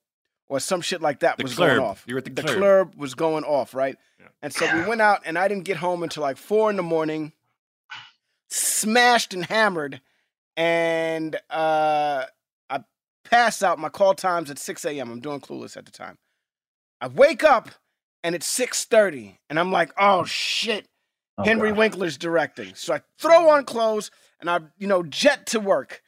or 0.48 0.58
some 0.60 0.80
shit 0.80 1.00
like 1.00 1.20
that 1.20 1.36
The 1.36 1.44
was 1.44 1.54
club. 1.54 1.68
going 1.68 1.80
off. 1.80 2.04
You 2.06 2.14
were 2.14 2.18
at 2.18 2.24
the 2.24 2.30
the 2.32 2.42
club. 2.42 2.56
club 2.58 2.94
was 2.96 3.14
going 3.14 3.44
off, 3.44 3.74
right? 3.74 3.96
Yeah. 4.18 4.26
And 4.42 4.52
so 4.52 4.66
we 4.76 4.84
went 4.86 5.00
out 5.00 5.22
and 5.24 5.38
I 5.38 5.46
didn't 5.46 5.64
get 5.64 5.76
home 5.76 6.02
until 6.02 6.22
like 6.22 6.36
four 6.36 6.68
in 6.70 6.76
the 6.76 6.82
morning, 6.82 7.32
smashed 8.50 9.34
and 9.34 9.44
hammered, 9.46 10.00
and 10.56 11.36
uh 11.50 12.24
I 13.28 13.36
passed 13.36 13.62
out. 13.62 13.78
My 13.78 13.88
call 13.88 14.14
time's 14.14 14.50
at 14.50 14.58
6 14.58 14.84
a.m. 14.84 15.10
I'm 15.10 15.20
doing 15.20 15.40
clueless 15.40 15.76
at 15.76 15.84
the 15.84 15.92
time. 15.92 16.18
I 17.00 17.08
wake 17.08 17.44
up 17.44 17.70
and 18.22 18.34
it's 18.34 18.46
6:30, 18.58 19.38
and 19.48 19.58
I'm 19.58 19.70
like, 19.70 19.92
oh 19.98 20.24
shit. 20.24 20.86
Oh, 21.36 21.44
Henry 21.44 21.70
God. 21.70 21.78
Winkler's 21.78 22.16
directing. 22.16 22.74
So 22.74 22.94
I 22.94 23.02
throw 23.18 23.50
on 23.50 23.64
clothes 23.64 24.10
and 24.40 24.50
I, 24.50 24.60
you 24.76 24.88
know, 24.88 25.04
jet 25.04 25.46
to 25.48 25.60
work. 25.60 26.02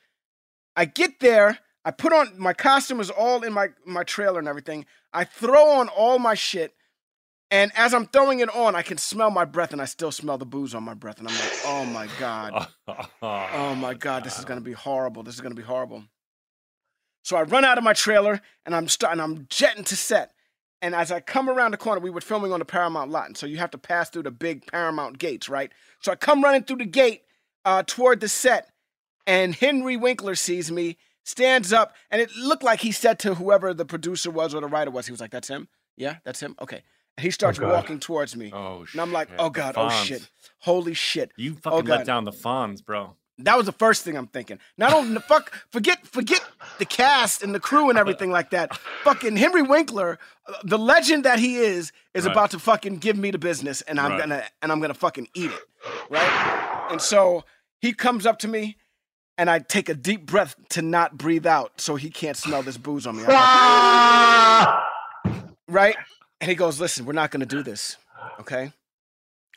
I 0.74 0.84
get 0.86 1.20
there, 1.20 1.58
I 1.84 1.92
put 1.92 2.12
on 2.12 2.34
my 2.36 2.52
costume 2.52 3.00
is 3.00 3.10
all 3.10 3.42
in 3.44 3.52
my 3.52 3.68
my 3.86 4.02
trailer 4.02 4.38
and 4.38 4.48
everything. 4.48 4.86
I 5.12 5.24
throw 5.24 5.70
on 5.78 5.88
all 5.88 6.18
my 6.18 6.34
shit, 6.34 6.74
and 7.50 7.70
as 7.76 7.94
I'm 7.94 8.06
throwing 8.06 8.40
it 8.40 8.54
on, 8.54 8.74
I 8.74 8.82
can 8.82 8.98
smell 8.98 9.30
my 9.30 9.44
breath, 9.44 9.72
and 9.72 9.80
I 9.80 9.84
still 9.84 10.12
smell 10.12 10.38
the 10.38 10.46
booze 10.46 10.74
on 10.74 10.82
my 10.82 10.94
breath, 10.94 11.18
and 11.18 11.28
I'm 11.28 11.34
like, 11.34 11.52
oh 11.64 11.84
my 11.84 12.08
god, 12.18 12.68
oh 13.22 13.74
my 13.76 13.92
oh, 13.92 13.94
god, 13.94 14.24
this 14.24 14.38
is 14.38 14.44
gonna 14.44 14.60
be 14.60 14.72
horrible. 14.72 15.22
This 15.22 15.34
is 15.34 15.40
gonna 15.40 15.54
be 15.54 15.62
horrible. 15.62 16.04
So 17.22 17.36
I 17.36 17.42
run 17.42 17.64
out 17.64 17.78
of 17.78 17.84
my 17.84 17.92
trailer, 17.92 18.40
and 18.64 18.74
I'm 18.74 18.88
starting. 18.88 19.20
I'm 19.20 19.46
jetting 19.50 19.84
to 19.84 19.96
set. 19.96 20.32
And 20.82 20.94
as 20.94 21.12
I 21.12 21.20
come 21.20 21.50
around 21.50 21.72
the 21.72 21.76
corner, 21.76 22.00
we 22.00 22.08
were 22.10 22.22
filming 22.22 22.52
on 22.52 22.58
the 22.58 22.64
Paramount 22.64 23.10
lot, 23.10 23.26
and 23.26 23.36
so 23.36 23.46
you 23.46 23.58
have 23.58 23.70
to 23.72 23.78
pass 23.78 24.08
through 24.08 24.22
the 24.22 24.30
big 24.30 24.66
Paramount 24.66 25.18
gates, 25.18 25.48
right? 25.48 25.70
So 26.00 26.10
I 26.10 26.16
come 26.16 26.42
running 26.42 26.62
through 26.64 26.78
the 26.78 26.86
gate 26.86 27.22
uh, 27.66 27.82
toward 27.86 28.20
the 28.20 28.28
set, 28.28 28.70
and 29.26 29.54
Henry 29.54 29.98
Winkler 29.98 30.34
sees 30.34 30.72
me, 30.72 30.96
stands 31.22 31.72
up, 31.72 31.94
and 32.10 32.22
it 32.22 32.34
looked 32.34 32.62
like 32.62 32.80
he 32.80 32.92
said 32.92 33.18
to 33.20 33.34
whoever 33.34 33.74
the 33.74 33.84
producer 33.84 34.30
was 34.30 34.54
or 34.54 34.62
the 34.62 34.68
writer 34.68 34.90
was, 34.90 35.04
he 35.06 35.12
was 35.12 35.20
like, 35.20 35.30
"That's 35.32 35.48
him, 35.48 35.68
yeah, 35.98 36.16
that's 36.24 36.40
him, 36.40 36.56
okay." 36.62 36.82
And 37.18 37.24
he 37.24 37.30
starts 37.30 37.58
God. 37.58 37.70
walking 37.70 38.00
towards 38.00 38.34
me, 38.34 38.50
Oh, 38.50 38.86
and 38.90 39.00
I'm 39.02 39.12
like, 39.12 39.28
shit. 39.28 39.36
"Oh 39.38 39.50
God, 39.50 39.74
oh 39.76 39.90
shit, 39.90 40.30
holy 40.60 40.94
shit!" 40.94 41.30
You 41.36 41.56
Oh, 41.58 41.60
fucking 41.62 41.84
let 41.90 42.06
down 42.06 42.24
the 42.24 42.32
Fonz, 42.32 42.82
bro. 42.82 43.16
That 43.44 43.56
was 43.56 43.66
the 43.66 43.72
first 43.72 44.02
thing 44.04 44.16
I'm 44.16 44.26
thinking. 44.26 44.58
Not 44.78 44.92
only 44.92 45.14
the 45.14 45.20
fuck, 45.20 45.52
forget, 45.70 46.06
forget 46.06 46.42
the 46.78 46.86
cast 46.86 47.42
and 47.42 47.54
the 47.54 47.60
crew 47.60 47.90
and 47.90 47.98
everything 47.98 48.30
like 48.30 48.50
that. 48.50 48.72
Fucking 49.04 49.36
Henry 49.36 49.62
Winkler, 49.62 50.18
uh, 50.46 50.54
the 50.64 50.78
legend 50.78 51.24
that 51.24 51.38
he 51.38 51.56
is, 51.56 51.92
is 52.14 52.24
Right. 52.26 52.32
about 52.32 52.50
to 52.52 52.58
fucking 52.58 52.98
give 52.98 53.16
me 53.16 53.30
the 53.30 53.38
business, 53.38 53.82
and 53.82 53.98
I'm 54.00 54.10
Right. 54.12 54.18
gonna 54.20 54.44
and 54.62 54.70
I'm 54.72 54.80
gonna 54.80 54.94
fucking 54.94 55.28
eat 55.34 55.52
it, 55.52 55.64
right? 56.08 56.34
And 56.88 57.00
so 57.00 57.44
he 57.80 57.92
comes 57.92 58.26
up 58.26 58.38
to 58.40 58.48
me, 58.48 58.76
and 59.38 59.48
I 59.50 59.58
take 59.58 59.88
a 59.88 59.94
deep 59.94 60.26
breath 60.26 60.54
to 60.70 60.82
not 60.82 61.16
breathe 61.16 61.46
out, 61.46 61.80
so 61.80 61.96
he 61.96 62.10
can't 62.10 62.36
smell 62.36 62.62
this 62.62 62.76
booze 62.76 63.06
on 63.06 63.16
me. 63.16 63.24
Like, 63.24 63.32
Ah! 63.34 64.84
right? 65.68 65.96
And 66.40 66.48
he 66.50 66.54
goes, 66.54 66.80
"Listen, 66.80 67.04
we're 67.06 67.12
not 67.12 67.30
gonna 67.30 67.46
do 67.46 67.62
this, 67.62 67.96
okay? 68.40 68.72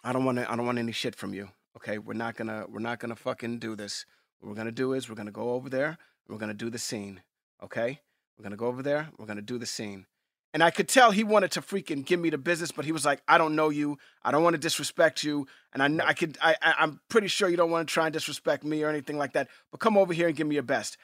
I 0.04 0.12
don't 0.14 0.26
want 0.26 0.38
to. 0.38 0.50
I 0.52 0.56
don't 0.56 0.66
want 0.66 0.78
any 0.80 0.92
shit 0.92 1.16
from 1.16 1.34
you, 1.34 1.50
okay? 1.84 1.98
We're 1.98 2.14
not 2.14 2.36
gonna. 2.36 2.66
We're 2.70 2.80
not 2.80 3.00
gonna 3.00 3.16
fucking 3.16 3.60
do 3.60 3.76
this. 3.76 4.06
What 4.40 4.50
we're 4.50 4.56
gonna 4.56 4.72
do 4.72 4.94
is 4.94 5.10
we're 5.10 5.16
gonna 5.16 5.32
go 5.32 5.52
over 5.52 5.70
there. 5.70 5.98
We're 6.28 6.38
gonna 6.38 6.54
do 6.54 6.70
the 6.70 6.80
scene, 6.80 7.22
okay? 7.62 8.00
We're 8.38 8.44
gonna 8.44 8.56
go 8.58 8.68
over 8.68 8.82
there. 8.82 9.10
We're 9.18 9.26
gonna 9.26 9.42
do 9.42 9.58
the 9.58 9.66
scene." 9.66 10.06
And 10.54 10.64
I 10.64 10.70
could 10.70 10.88
tell 10.88 11.10
he 11.10 11.24
wanted 11.24 11.50
to 11.54 11.62
freaking 11.62 12.06
give 12.06 12.20
me 12.20 12.30
the 12.30 12.38
business, 12.38 12.72
but 12.72 12.86
he 12.86 12.92
was 12.92 13.06
like, 13.06 13.22
"I 13.28 13.38
don't 13.38 13.56
know 13.56 13.70
you. 13.70 13.98
I 14.24 14.32
don't 14.32 14.44
want 14.44 14.54
to 14.54 14.60
disrespect 14.60 15.24
you, 15.24 15.48
and 15.74 16.02
I, 16.02 16.08
I 16.08 16.14
could. 16.14 16.38
I, 16.42 16.56
I, 16.62 16.76
I'm 16.80 17.00
pretty 17.10 17.28
sure 17.28 17.50
you 17.50 17.58
don't 17.58 17.72
want 17.72 17.88
to 17.88 17.94
try 17.94 18.06
and 18.06 18.14
disrespect 18.14 18.64
me 18.64 18.84
or 18.84 18.90
anything 18.90 19.18
like 19.18 19.34
that. 19.34 19.50
But 19.72 19.80
come 19.80 19.98
over 19.98 20.14
here 20.14 20.28
and 20.28 20.36
give 20.36 20.48
me 20.48 20.56
your 20.56 20.64
best." 20.64 20.98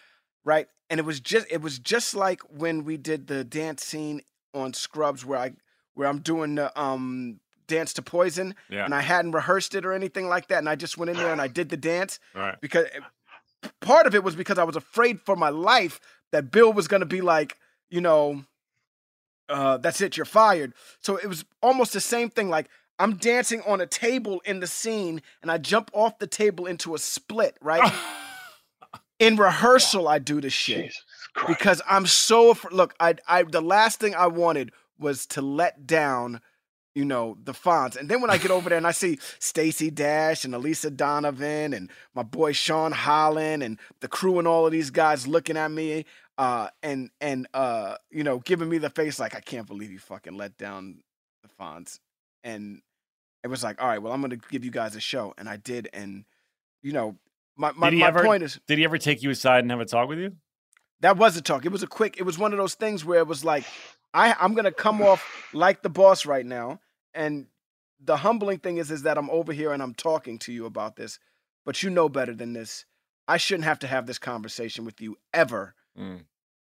right? 0.46 0.68
And 0.90 1.00
it 1.00 1.06
was 1.06 1.20
just 1.20 1.48
it 1.52 1.62
was 1.62 1.80
just 1.80 2.16
like 2.16 2.42
when 2.50 2.84
we 2.84 2.98
did 2.98 3.28
the 3.28 3.44
dance 3.44 3.84
scene 3.84 4.22
on 4.54 4.74
Scrubs 4.74 5.26
where 5.26 5.40
I 5.40 5.52
where 5.94 6.08
I'm 6.08 6.20
doing 6.20 6.56
the 6.56 6.78
um 6.80 7.40
dance 7.70 7.94
to 7.94 8.02
poison 8.02 8.56
Yeah. 8.70 8.84
and 8.84 8.94
I 8.94 9.00
hadn't 9.02 9.32
rehearsed 9.32 9.74
it 9.76 9.86
or 9.86 9.94
anything 9.94 10.28
like 10.28 10.48
that 10.50 10.58
and 10.58 10.68
I 10.68 10.76
just 10.76 10.98
went 10.98 11.10
in 11.12 11.16
there 11.18 11.32
and 11.32 11.40
I 11.42 11.48
did 11.48 11.70
the 11.70 11.78
dance 11.78 12.20
right. 12.36 12.60
because 12.60 12.88
part 13.80 14.06
of 14.08 14.14
it 14.16 14.24
was 14.24 14.36
because 14.36 14.58
I 14.58 14.66
was 14.66 14.76
afraid 14.76 15.22
for 15.22 15.36
my 15.38 15.50
life 15.50 16.02
that 16.34 16.52
Bill 16.52 16.74
was 16.74 16.88
going 16.88 17.00
to 17.00 17.06
be 17.06 17.22
like, 17.22 17.56
you 17.90 18.02
know, 18.02 18.44
uh 19.48 19.78
that's 19.78 20.02
it, 20.02 20.18
you're 20.18 20.26
fired. 20.26 20.74
So 21.00 21.16
it 21.16 21.28
was 21.28 21.46
almost 21.62 21.94
the 21.94 22.02
same 22.02 22.30
thing 22.30 22.50
like 22.50 22.68
I'm 23.00 23.16
dancing 23.16 23.62
on 23.66 23.80
a 23.80 23.88
table 23.88 24.42
in 24.46 24.60
the 24.60 24.68
scene 24.68 25.22
and 25.42 25.50
I 25.50 25.58
jump 25.58 25.90
off 25.94 26.20
the 26.20 26.28
table 26.28 26.66
into 26.66 26.94
a 26.96 27.00
split, 27.00 27.56
right? 27.62 27.94
in 29.20 29.36
rehearsal 29.36 30.08
I 30.08 30.20
do 30.20 30.40
this 30.42 30.54
shit 30.54 30.78
Jesus 30.86 31.04
because 31.48 31.82
I'm 31.90 32.06
so 32.06 32.52
af- 32.52 32.72
look. 32.72 32.94
I 33.00 33.16
I 33.28 33.44
the 33.44 33.62
last 33.62 34.00
thing 34.00 34.16
I 34.16 34.28
wanted 34.28 34.72
was 34.98 35.26
to 35.28 35.42
let 35.42 35.88
down, 35.88 36.42
you 36.96 37.06
know, 37.06 37.38
the 37.44 37.54
Fonz. 37.54 37.96
And 37.96 38.10
then 38.10 38.22
when 38.22 38.30
I 38.30 38.38
get 38.38 38.52
over 38.52 38.70
there 38.70 38.78
and 38.78 38.88
I 38.88 38.92
see 38.92 39.20
Stacey 39.40 39.90
Dash 39.92 40.44
and 40.44 40.54
Elisa 40.56 40.90
Donovan 40.90 41.74
and 41.74 41.90
my 42.14 42.24
boy 42.24 42.52
Sean 42.52 42.92
Holland 42.92 43.64
and 43.64 43.80
the 44.02 44.08
crew 44.08 44.40
and 44.40 44.48
all 44.48 44.66
of 44.66 44.72
these 44.72 44.90
guys 44.90 45.28
looking 45.28 45.58
at 45.58 45.72
me, 45.72 46.06
uh, 46.38 46.70
and 46.82 47.10
and 47.22 47.48
uh, 47.54 47.96
you 48.10 48.24
know, 48.24 48.40
giving 48.40 48.70
me 48.70 48.78
the 48.78 48.90
face 48.90 49.20
like 49.20 49.36
I 49.36 49.40
can't 49.42 49.68
believe 49.68 49.92
you 49.92 50.00
fucking 50.00 50.36
let 50.36 50.58
down 50.58 51.02
the 51.44 51.50
Fonz, 51.60 52.00
and 52.44 52.82
it 53.44 53.48
was 53.48 53.64
like, 53.64 53.82
all 53.82 53.88
right, 53.88 54.02
well, 54.02 54.14
I'm 54.14 54.22
gonna 54.22 54.38
give 54.38 54.66
you 54.66 54.72
guys 54.72 54.96
a 54.96 55.02
show, 55.02 55.34
and 55.38 55.48
I 55.50 55.58
did, 55.58 55.90
and 55.94 56.26
you 56.82 56.94
know. 56.94 57.18
My, 57.58 57.74
my, 57.74 57.90
my 57.90 58.08
ever- 58.08 58.24
point 58.24 58.42
is 58.42 58.58
Did 58.68 58.78
he 58.78 58.86
ever 58.86 58.98
take 58.98 59.22
you 59.22 59.30
aside 59.32 59.66
and 59.66 59.72
have 59.72 59.82
a 59.82 59.86
talk 59.86 60.08
with 60.08 60.18
you? 60.18 60.34
that 61.02 61.18
was 61.18 61.36
a 61.38 61.42
talk. 61.42 61.66
It 61.66 61.72
was 61.72 61.84
a 61.84 61.88
quick. 61.88 62.18
It 62.18 62.24
was 62.24 62.38
one 62.38 62.54
of 62.54 62.58
those 62.58 62.76
things 62.76 63.04
where 63.04 63.20
it 63.20 63.28
was 63.28 63.44
like, 63.44 63.66
I 64.14 64.36
I'm 64.40 64.54
gonna 64.54 64.72
come 64.72 65.02
off 65.02 65.50
like 65.54 65.82
the 65.82 65.90
boss 65.90 66.26
right 66.26 66.46
now, 66.46 66.80
and 67.14 67.48
the 68.04 68.18
humbling 68.18 68.60
thing 68.60 68.78
is 68.78 68.92
is 68.92 69.04
that 69.04 69.18
I'm 69.18 69.30
over 69.30 69.54
here 69.54 69.72
and 69.72 69.84
I'm 69.84 69.94
talking 69.94 70.38
to 70.40 70.54
you 70.54 70.66
about 70.66 70.96
this, 70.96 71.20
but 71.66 71.84
you 71.84 71.90
know 71.90 72.10
better 72.10 72.34
than 72.34 72.54
this. 72.54 72.86
I 73.28 73.38
shouldn't 73.38 73.66
have 73.66 73.80
to 73.80 73.88
have 73.88 74.08
this 74.08 74.18
conversation 74.18 74.86
with 74.86 75.00
you 75.02 75.18
ever. 75.34 75.76
Mm. 75.98 76.22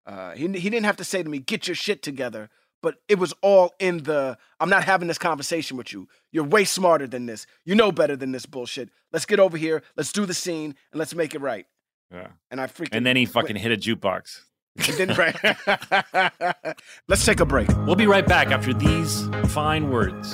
Uh, 0.06 0.32
he 0.32 0.48
he 0.48 0.70
didn't 0.70 0.86
have 0.86 0.98
to 0.98 1.04
say 1.04 1.24
to 1.24 1.30
me, 1.30 1.40
"Get 1.40 1.68
your 1.68 1.76
shit 1.76 2.02
together." 2.02 2.50
But 2.82 2.96
it 3.08 3.18
was 3.18 3.34
all 3.42 3.74
in 3.80 4.00
the. 4.00 4.38
I'm 4.60 4.70
not 4.70 4.84
having 4.84 5.08
this 5.08 5.18
conversation 5.18 5.78
with 5.78 5.94
you. 5.94 6.10
You're 6.34 6.44
way 6.44 6.66
smarter 6.66 7.08
than 7.08 7.26
this. 7.28 7.46
You 7.64 7.76
know 7.76 7.94
better 7.94 8.18
than 8.18 8.34
this 8.34 8.46
bullshit. 8.46 8.90
Let's 9.14 9.26
get 9.26 9.40
over 9.40 9.56
here. 9.56 9.84
Let's 9.96 10.12
do 10.12 10.26
the 10.26 10.34
scene 10.34 10.76
and 10.92 11.00
let's 11.00 11.16
make 11.16 11.34
it 11.34 11.40
right. 11.40 11.66
Yeah. 12.12 12.28
And 12.52 12.60
I 12.60 12.68
freaking. 12.68 12.90
And 12.92 13.06
then 13.06 13.16
he 13.16 13.24
went- 13.24 13.34
fucking 13.34 13.56
hit 13.56 13.72
a 13.72 13.78
jukebox. 13.78 14.42
Let's 17.08 17.26
take 17.26 17.40
a 17.40 17.46
break. 17.46 17.70
We'll 17.86 17.96
be 17.96 18.08
right 18.08 18.26
back 18.26 18.48
after 18.48 18.74
these 18.74 19.28
fine 19.50 19.92
words. 19.92 20.34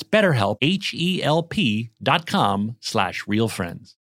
betterhelp, 0.00 0.58
H-E-L-P 0.62 1.90
dot 2.00 2.26
com 2.26 2.76
slash 2.80 3.24
realfriends. 3.24 3.94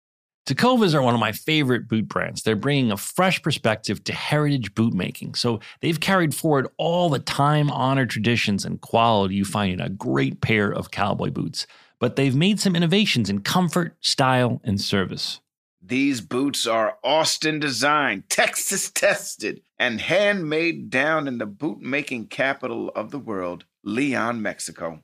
Tecovas 0.46 0.96
are 0.96 1.02
one 1.04 1.14
of 1.14 1.20
my 1.20 1.32
favorite 1.32 1.88
boot 1.88 2.08
brands. 2.08 2.42
They're 2.42 2.56
bringing 2.56 2.92
a 2.92 2.98
fresh 2.98 3.40
perspective 3.40 4.04
to 4.06 4.14
heritage 4.14 4.74
boot 4.74 4.96
making. 4.96 5.36
So 5.36 5.60
they've 5.82 6.00
carried 6.00 6.34
forward 6.34 6.68
all 6.78 7.08
the 7.08 7.20
time 7.20 7.70
honored 7.70 8.10
traditions 8.10 8.66
and 8.66 8.82
quality 8.82 9.36
you 9.36 9.46
find 9.46 9.74
in 9.74 9.80
a 9.80 9.90
great 9.90 10.42
pair 10.42 10.72
of 10.74 10.90
cowboy 10.90 11.30
boots. 11.30 11.68
But 12.00 12.16
they've 12.16 12.36
made 12.36 12.60
some 12.60 12.76
innovations 12.76 13.30
in 13.30 13.42
comfort, 13.42 13.96
style, 14.02 14.60
and 14.64 14.82
service. 14.82 15.40
These 15.82 16.22
boots 16.22 16.66
are 16.66 16.98
Austin 17.04 17.60
designed, 17.60 18.28
Texas 18.30 18.90
tested, 18.92 19.62
and 19.78 20.02
handmade 20.02 20.90
down 20.90 21.28
in 21.28 21.38
the 21.38 21.46
boot 21.46 21.80
making 21.80 22.26
capital 22.28 22.90
of 22.96 23.12
the 23.12 23.20
world, 23.20 23.66
Leon, 23.84 24.42
Mexico. 24.42 25.04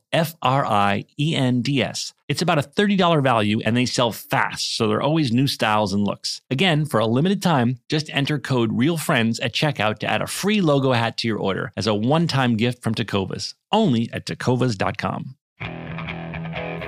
F 0.13 0.35
R 0.41 0.65
I 0.65 1.05
E 1.19 1.35
N 1.35 1.61
D 1.61 1.81
S. 1.81 2.13
It's 2.27 2.41
about 2.41 2.59
a 2.59 2.61
$30 2.61 3.21
value 3.21 3.59
and 3.65 3.75
they 3.75 3.85
sell 3.85 4.11
fast, 4.11 4.77
so 4.77 4.87
there 4.87 4.97
are 4.97 5.01
always 5.01 5.31
new 5.31 5.47
styles 5.47 5.93
and 5.93 6.03
looks. 6.03 6.41
Again, 6.49 6.85
for 6.85 6.99
a 6.99 7.05
limited 7.05 7.41
time, 7.41 7.79
just 7.89 8.09
enter 8.11 8.39
code 8.39 8.71
REALFRIENDS 8.71 9.39
at 9.43 9.53
checkout 9.53 9.99
to 9.99 10.07
add 10.07 10.21
a 10.21 10.27
free 10.27 10.61
logo 10.61 10.93
hat 10.93 11.17
to 11.17 11.27
your 11.27 11.39
order 11.39 11.71
as 11.75 11.87
a 11.87 11.93
one 11.93 12.27
time 12.27 12.55
gift 12.55 12.81
from 12.81 12.95
Tecovas, 12.95 13.53
only 13.71 14.09
at 14.13 14.25
tecovas.com. 14.25 15.35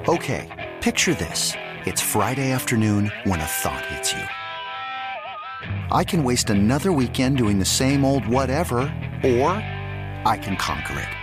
Okay, 0.07 0.71
picture 0.81 1.13
this. 1.13 1.53
It's 1.85 2.01
Friday 2.01 2.51
afternoon 2.51 3.11
when 3.23 3.39
a 3.39 3.45
thought 3.45 3.85
hits 3.85 4.13
you. 4.13 4.23
I 5.91 6.03
can 6.03 6.23
waste 6.23 6.49
another 6.49 6.91
weekend 6.91 7.37
doing 7.37 7.59
the 7.59 7.65
same 7.65 8.03
old 8.03 8.27
whatever, 8.27 8.79
or 9.23 9.51
I 10.25 10.39
can 10.41 10.57
conquer 10.57 10.99
it. 10.99 11.22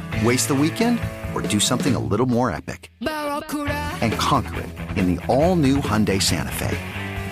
Waste 0.23 0.49
the 0.49 0.55
weekend 0.55 0.99
or 1.33 1.41
do 1.41 1.59
something 1.59 1.95
a 1.95 1.99
little 1.99 2.27
more 2.27 2.51
epic? 2.51 2.91
And 2.99 4.13
conquer 4.13 4.59
it 4.61 4.69
in 4.97 5.15
the 5.15 5.25
all 5.25 5.55
new 5.55 5.77
Hyundai 5.77 6.21
Santa 6.21 6.51
Fe. 6.51 6.77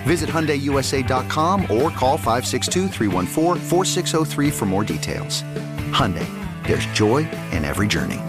Visit 0.03 0.29
HyundaiUSA.com 0.29 1.63
or 1.63 1.91
call 1.91 2.17
562 2.17 2.89
for 4.51 4.65
more 4.65 4.83
details. 4.83 5.43
Hyundai, 5.91 6.25
there's 6.65 6.85
joy 6.87 7.29
in 7.51 7.63
every 7.63 7.87
journey. 7.87 8.19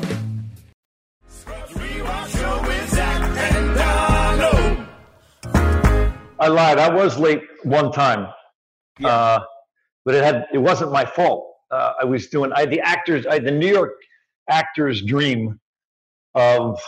I 6.41 6.49
lied. 6.49 6.79
I 6.79 6.89
was 6.93 7.19
late 7.19 7.43
one 7.65 7.93
time, 7.93 8.27
uh, 9.05 9.41
but 10.05 10.15
it 10.15 10.25
had 10.25 10.47
it 10.53 10.59
wasn't 10.59 10.91
my 10.91 11.05
fault. 11.05 11.55
Uh, 11.71 11.93
I 12.01 12.05
was 12.05 12.29
doing 12.29 12.51
I 12.55 12.65
the 12.65 12.81
actors 12.81 13.27
I 13.27 13.39
the 13.39 13.51
New 13.51 13.69
York 13.69 13.93
actors 14.51 15.03
dream 15.03 15.59
of 16.35 16.79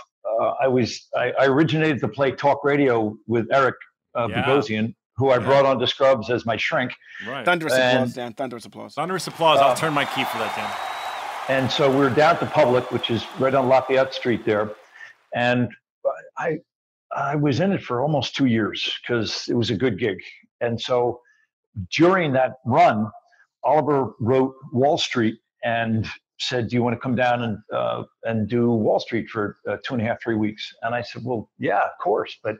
uh, 0.41 0.53
I 0.61 0.69
was 0.69 1.09
I, 1.17 1.33
I 1.39 1.47
originated 1.47 2.01
the 2.01 2.09
play 2.09 2.33
Talk 2.33 2.65
Radio 2.65 3.17
with 3.27 3.47
Eric 3.53 3.75
uh, 4.15 4.29
Yeah. 4.31 4.43
Bogosian, 4.45 4.95
who 5.17 5.31
I 5.31 5.39
brought 5.39 5.65
on 5.67 5.79
to 5.79 5.87
Scrubs 5.87 6.31
as 6.31 6.45
my 6.47 6.57
shrink. 6.57 6.93
Right. 7.27 7.45
Thunderous 7.45 7.73
And- 7.75 7.99
applause, 7.99 8.15
Dan. 8.15 8.33
Thunderous 8.35 8.65
applause. 8.65 8.95
Thunderous 8.95 9.27
applause. 9.27 9.59
I'll 9.61 9.75
turn 9.77 9.93
my 9.95 10.05
key 10.05 10.25
for 10.25 10.39
that, 10.39 10.55
Dan. 10.57 10.71
And 11.49 11.71
so 11.71 11.91
we 11.91 11.97
were 11.97 12.11
down 12.11 12.35
at 12.35 12.41
the 12.41 12.47
Public, 12.47 12.91
which 12.93 13.11
is 13.11 13.25
right 13.41 13.53
on 13.55 13.69
Lafayette 13.69 14.15
Street 14.15 14.45
there, 14.45 14.71
and 15.35 15.69
I 16.39 16.59
I 17.15 17.35
was 17.37 17.61
in 17.61 17.73
it 17.73 17.83
for 17.83 18.01
almost 18.01 18.37
two 18.37 18.47
years 18.47 18.97
because 19.03 19.45
it 19.49 19.55
was 19.55 19.71
a 19.71 19.77
good 19.77 19.99
gig. 19.99 20.19
And 20.61 20.81
so 20.81 21.21
during 21.91 22.33
that 22.35 22.53
run, 22.65 23.11
Oliver 23.65 24.13
wrote 24.21 24.55
Wall 24.73 24.97
Street 24.99 25.35
and 25.65 26.07
said, 26.49 26.69
"Do 26.69 26.77
you 26.77 26.83
want 26.83 26.95
to 26.95 27.01
come 27.01 27.15
down 27.15 27.43
and 27.43 27.59
uh, 27.73 28.05
and 28.25 28.49
do 28.49 28.71
Wall 28.71 29.01
Street 29.01 29.29
for 29.29 29.59
uh, 29.69 29.77
two 29.85 29.95
and 29.95 30.03
a 30.03 30.07
half, 30.07 30.23
three 30.23 30.35
weeks?" 30.35 30.75
And 30.83 30.95
I 30.95 31.03
said, 31.03 31.23
"Well, 31.25 31.51
yeah, 31.59 31.81
of 31.81 31.91
course, 32.03 32.39
but 32.43 32.57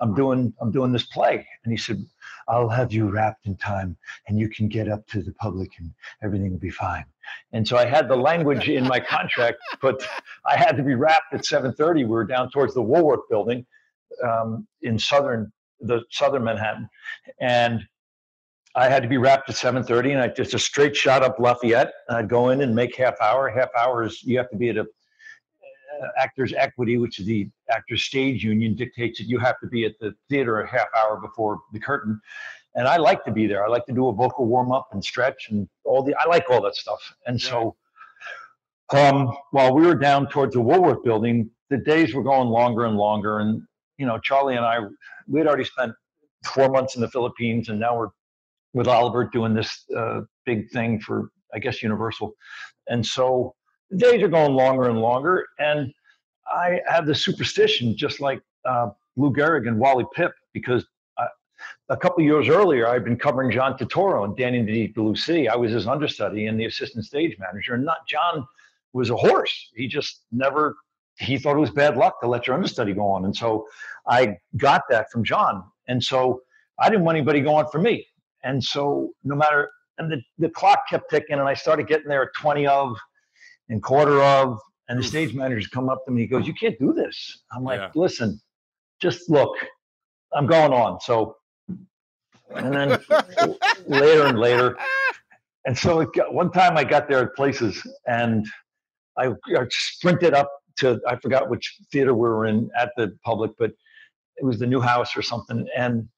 I'm 0.00 0.14
doing 0.14 0.52
I'm 0.60 0.70
doing 0.70 0.92
this 0.92 1.04
play." 1.04 1.46
And 1.64 1.72
he 1.72 1.76
said, 1.76 2.04
"I'll 2.48 2.68
have 2.68 2.92
you 2.92 3.08
wrapped 3.08 3.46
in 3.46 3.56
time, 3.56 3.96
and 4.28 4.38
you 4.38 4.48
can 4.48 4.68
get 4.68 4.88
up 4.88 5.06
to 5.08 5.22
the 5.22 5.32
public, 5.34 5.70
and 5.78 5.90
everything 6.22 6.50
will 6.52 6.58
be 6.58 6.70
fine." 6.70 7.04
And 7.52 7.66
so 7.66 7.76
I 7.76 7.86
had 7.86 8.08
the 8.08 8.16
language 8.16 8.68
in 8.68 8.84
my 8.84 9.00
contract, 9.00 9.58
but 9.80 10.06
I 10.46 10.56
had 10.56 10.76
to 10.76 10.82
be 10.82 10.94
wrapped 10.94 11.32
at 11.32 11.44
7:30. 11.44 11.94
We 11.94 12.04
were 12.04 12.24
down 12.24 12.50
towards 12.50 12.74
the 12.74 12.82
Woolworth 12.82 13.28
Building 13.30 13.66
um, 14.22 14.66
in 14.82 14.98
southern 14.98 15.52
the 15.80 16.02
southern 16.10 16.44
Manhattan, 16.44 16.88
and 17.40 17.86
I 18.76 18.88
had 18.88 19.02
to 19.02 19.08
be 19.08 19.18
wrapped 19.18 19.48
at 19.48 19.56
7:30, 19.56 20.12
and 20.12 20.20
I 20.20 20.28
just 20.28 20.54
a 20.54 20.58
straight 20.58 20.96
shot 20.96 21.22
up 21.22 21.38
Lafayette. 21.38 21.92
And 22.08 22.18
I'd 22.18 22.28
go 22.28 22.50
in 22.50 22.60
and 22.60 22.74
make 22.74 22.96
half 22.96 23.20
hour. 23.20 23.48
Half 23.48 23.70
hour 23.78 24.02
is 24.02 24.22
you 24.22 24.36
have 24.38 24.50
to 24.50 24.56
be 24.56 24.70
at 24.70 24.76
a 24.76 24.82
uh, 24.82 26.08
Actors 26.18 26.52
Equity, 26.56 26.98
which 26.98 27.20
is 27.20 27.26
the 27.26 27.48
Actors 27.70 28.04
Stage 28.04 28.42
Union, 28.42 28.74
dictates 28.74 29.18
that 29.18 29.28
you 29.28 29.38
have 29.38 29.60
to 29.60 29.68
be 29.68 29.84
at 29.84 29.92
the 30.00 30.14
theater 30.28 30.60
a 30.60 30.68
half 30.68 30.88
hour 30.96 31.20
before 31.20 31.60
the 31.72 31.78
curtain. 31.78 32.20
And 32.74 32.88
I 32.88 32.96
like 32.96 33.24
to 33.26 33.32
be 33.32 33.46
there. 33.46 33.64
I 33.64 33.68
like 33.68 33.86
to 33.86 33.92
do 33.92 34.08
a 34.08 34.12
vocal 34.12 34.46
warm 34.46 34.72
up 34.72 34.88
and 34.92 35.04
stretch 35.04 35.50
and 35.50 35.68
all 35.84 36.02
the. 36.02 36.14
I 36.16 36.26
like 36.28 36.50
all 36.50 36.60
that 36.62 36.74
stuff. 36.74 37.14
And 37.26 37.40
so, 37.40 37.76
um, 38.90 39.36
while 39.52 39.72
we 39.72 39.86
were 39.86 39.94
down 39.94 40.28
towards 40.28 40.54
the 40.54 40.60
Woolworth 40.60 41.04
Building, 41.04 41.48
the 41.70 41.78
days 41.78 42.12
were 42.12 42.24
going 42.24 42.48
longer 42.48 42.86
and 42.86 42.96
longer. 42.96 43.38
And 43.38 43.62
you 43.98 44.06
know, 44.06 44.18
Charlie 44.18 44.56
and 44.56 44.64
I, 44.64 44.78
we 45.28 45.38
had 45.38 45.46
already 45.46 45.64
spent 45.64 45.92
four 46.44 46.68
months 46.68 46.96
in 46.96 47.00
the 47.00 47.08
Philippines, 47.08 47.68
and 47.68 47.78
now 47.78 47.96
we're 47.96 48.08
with 48.74 48.88
Oliver 48.88 49.24
doing 49.24 49.54
this 49.54 49.84
uh, 49.96 50.20
big 50.44 50.68
thing 50.70 51.00
for, 51.00 51.30
I 51.54 51.58
guess, 51.58 51.82
Universal. 51.82 52.34
And 52.88 53.04
so 53.04 53.54
the 53.90 53.96
days 53.96 54.22
are 54.22 54.28
going 54.28 54.52
longer 54.52 54.88
and 54.90 55.00
longer. 55.00 55.46
And 55.58 55.92
I 56.46 56.80
have 56.86 57.06
the 57.06 57.14
superstition, 57.14 57.96
just 57.96 58.20
like 58.20 58.40
uh, 58.66 58.90
Lou 59.16 59.32
Gehrig 59.32 59.66
and 59.66 59.78
Wally 59.78 60.04
Pipp, 60.16 60.32
because 60.52 60.84
I, 61.16 61.26
a 61.88 61.96
couple 61.96 62.22
years 62.22 62.48
earlier, 62.48 62.86
I'd 62.88 63.04
been 63.04 63.18
covering 63.18 63.50
John 63.50 63.78
Turturro 63.78 64.24
and 64.24 64.36
Danny 64.36 64.92
Sea. 65.14 65.48
I 65.48 65.56
was 65.56 65.72
his 65.72 65.86
understudy 65.86 66.46
and 66.46 66.60
the 66.60 66.66
assistant 66.66 67.04
stage 67.04 67.36
manager. 67.38 67.74
And 67.74 67.84
not 67.84 68.06
John 68.08 68.46
was 68.92 69.10
a 69.10 69.16
horse. 69.16 69.70
He 69.74 69.86
just 69.86 70.22
never 70.32 70.76
he 71.18 71.38
thought 71.38 71.56
it 71.56 71.60
was 71.60 71.70
bad 71.70 71.96
luck 71.96 72.20
to 72.20 72.26
let 72.26 72.46
your 72.46 72.56
understudy 72.56 72.92
go 72.92 73.06
on. 73.06 73.24
And 73.24 73.36
so 73.36 73.66
I 74.08 74.36
got 74.56 74.82
that 74.90 75.10
from 75.10 75.24
John. 75.24 75.62
And 75.86 76.02
so 76.02 76.42
I 76.78 76.90
didn't 76.90 77.04
want 77.04 77.16
anybody 77.16 77.40
going 77.40 77.66
for 77.70 77.80
me. 77.80 78.06
And 78.44 78.62
so 78.62 79.10
no 79.24 79.34
matter 79.34 79.70
and 79.98 80.10
the, 80.10 80.20
the 80.38 80.50
clock 80.50 80.80
kept 80.88 81.10
ticking 81.10 81.38
and 81.38 81.48
I 81.48 81.54
started 81.54 81.86
getting 81.86 82.08
there 82.08 82.22
at 82.22 82.28
20 82.40 82.66
of 82.66 82.96
and 83.68 83.82
quarter 83.82 84.22
of 84.22 84.58
and 84.88 84.98
the 84.98 85.02
stage 85.02 85.34
manager's 85.34 85.66
come 85.68 85.88
up 85.88 86.04
to 86.06 86.12
me. 86.12 86.22
He 86.22 86.26
goes, 86.26 86.46
You 86.46 86.54
can't 86.54 86.78
do 86.78 86.92
this. 86.92 87.42
I'm 87.52 87.64
like, 87.64 87.80
Yeah. 87.80 87.90
listen, 87.94 88.40
just 89.00 89.30
look, 89.30 89.56
I'm 90.34 90.46
going 90.46 90.72
on. 90.72 91.00
So 91.00 91.36
and 92.50 92.74
then 92.74 93.00
later 93.86 94.26
and 94.26 94.38
later. 94.38 94.76
And 95.66 95.76
so 95.76 96.00
it 96.00 96.10
got, 96.14 96.34
one 96.34 96.52
time 96.52 96.76
I 96.76 96.84
got 96.84 97.08
there 97.08 97.20
at 97.22 97.34
places 97.34 97.80
and 98.06 98.46
I, 99.16 99.28
I 99.28 99.66
sprinted 99.70 100.34
up 100.34 100.50
to, 100.78 101.00
I 101.08 101.16
forgot 101.16 101.48
which 101.48 101.76
theater 101.90 102.12
we 102.12 102.20
were 102.28 102.46
in 102.46 102.68
at 102.78 102.90
the 102.96 103.16
public, 103.24 103.52
but 103.58 103.70
it 104.36 104.44
was 104.44 104.58
the 104.58 104.66
new 104.66 104.80
house 104.80 105.16
or 105.16 105.22
something. 105.22 105.66
And 105.76 106.08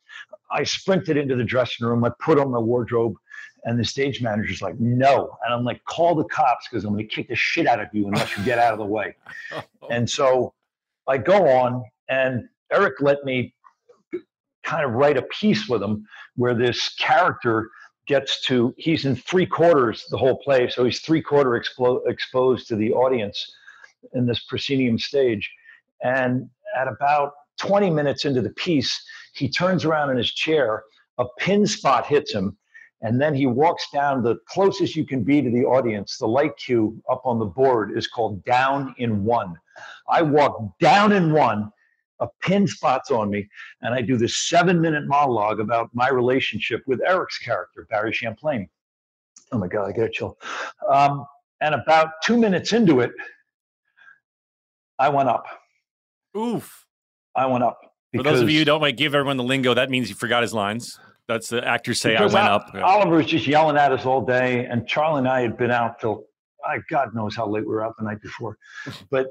I 0.51 0.65
sprinted 0.65 1.17
into 1.17 1.37
the 1.37 1.45
dressing 1.45 1.87
room. 1.87 2.05
I 2.05 2.11
put 2.21 2.39
on 2.39 2.51
my 2.51 2.59
wardrobe 2.59 3.15
and 3.65 3.79
the 3.79 3.85
stage 3.85 4.23
manager's 4.23 4.63
like, 4.63 4.79
no. 4.79 5.37
And 5.45 5.53
I'm 5.53 5.65
like, 5.65 5.85
call 5.85 6.15
the 6.15 6.25
cops 6.25 6.69
because 6.69 6.85
I'm 6.85 6.95
going 6.95 7.07
to 7.07 7.15
kick 7.15 7.29
the 7.29 7.35
shit 7.35 7.67
out 7.67 7.81
of 7.81 7.89
you 7.93 8.07
unless 8.07 8.37
you 8.37 8.45
get 8.45 8.59
out 8.59 8.73
of 8.73 8.79
the 8.79 8.87
way. 8.87 9.15
And 9.89 10.11
so 10.11 10.53
I 11.07 11.19
go 11.19 11.47
on, 11.49 11.85
and 12.09 12.49
Eric 12.73 12.95
let 13.01 13.25
me 13.25 13.55
kind 14.65 14.85
of 14.85 14.95
write 14.95 15.17
a 15.17 15.23
piece 15.23 15.69
with 15.69 15.81
him 15.81 16.05
where 16.35 16.55
this 16.55 16.89
character 16.97 17.71
gets 18.09 18.45
to, 18.47 18.75
he's 18.77 19.05
in 19.05 19.15
three 19.15 19.47
quarters 19.47 20.05
the 20.11 20.17
whole 20.17 20.39
play. 20.39 20.69
So 20.69 20.85
he's 20.85 21.01
three 21.01 21.23
quarter 21.23 21.51
explo- 21.51 22.01
exposed 22.09 22.67
to 22.69 22.75
the 22.77 22.93
audience 22.93 23.49
in 24.15 24.27
this 24.27 24.41
proscenium 24.41 24.99
stage. 24.99 25.49
And 26.03 26.51
at 26.77 26.89
about 26.89 27.33
20 27.59 27.91
minutes 27.91 28.25
into 28.25 28.43
the 28.43 28.51
piece, 28.51 29.03
he 29.35 29.49
turns 29.49 29.85
around 29.85 30.11
in 30.11 30.17
his 30.17 30.33
chair, 30.33 30.83
a 31.19 31.25
pin 31.39 31.67
spot 31.67 32.07
hits 32.07 32.33
him, 32.33 32.57
and 33.03 33.21
then 33.21 33.35
he 33.35 33.47
walks 33.47 33.91
down 33.93 34.23
the 34.23 34.37
closest 34.49 34.97
you 34.97 35.07
can 35.07 35.23
be 35.23 35.43
to 35.43 35.51
the 35.51 35.65
audience. 35.65 36.17
The 36.19 36.27
light 36.27 36.57
cue 36.57 37.01
up 37.11 37.23
on 37.25 37.39
the 37.39 37.45
board 37.45 37.97
is 37.97 38.07
called 38.07 38.45
down 38.45 38.95
in 38.99 39.25
one. 39.25 39.55
I 40.09 40.23
walk 40.23 40.79
down 40.81 41.13
in 41.13 41.33
one, 41.33 41.71
a 42.21 42.29
pin 42.43 42.67
spot's 42.67 43.11
on 43.11 43.29
me, 43.31 43.47
and 43.83 43.95
I 43.95 44.01
do 44.01 44.17
this 44.17 44.49
seven 44.49 44.81
minute 44.81 45.07
monologue 45.07 45.61
about 45.61 45.91
my 45.93 46.09
relationship 46.09 46.83
with 46.87 47.01
Eric's 47.07 47.39
character, 47.39 47.87
Barry 47.91 48.13
Champlain. 48.13 48.69
Oh 49.53 49.59
my 49.59 49.69
God, 49.69 49.85
I 49.85 49.93
get 49.93 50.07
a 50.07 50.11
chill. 50.11 50.39
Um, 50.91 51.27
and 51.61 51.75
about 51.75 52.11
two 52.25 52.39
minutes 52.39 52.73
into 52.73 53.01
it, 53.01 53.13
I 54.99 55.09
went 55.11 55.29
up. 55.29 55.47
Oof. 56.37 56.86
I 57.37 57.47
went 57.47 57.65
up. 57.65 57.79
For 58.15 58.23
those 58.23 58.41
of 58.41 58.51
you 58.51 58.61
who 58.61 58.65
don't 58.65 58.81
like 58.81 58.97
give 58.97 59.15
everyone 59.15 59.37
the 59.37 59.45
lingo, 59.45 59.75
that 59.75 59.91
means 59.91 60.09
you 60.09 60.15
forgot 60.15 60.43
his 60.43 60.55
lines. 60.55 60.99
That's 61.29 61.49
the 61.49 61.67
actors 61.67 62.01
say 62.01 62.17
I 62.17 62.23
went 62.23 62.37
Ol- 62.37 62.55
up. 62.55 62.71
Oliver 62.75 63.17
was 63.17 63.27
just 63.27 63.47
yelling 63.47 63.77
at 63.77 63.93
us 63.93 64.07
all 64.07 64.25
day, 64.25 64.65
and 64.67 64.87
Charlie 64.87 65.19
and 65.19 65.29
I 65.29 65.41
had 65.41 65.57
been 65.57 65.71
out 65.71 66.01
till 66.01 66.25
I 66.65 66.79
God 66.89 67.15
knows 67.15 67.35
how 67.37 67.49
late 67.49 67.63
we 67.63 67.69
were 67.69 67.85
out 67.85 67.95
the 67.99 68.05
night 68.05 68.23
before. 68.23 68.57
But 69.11 69.29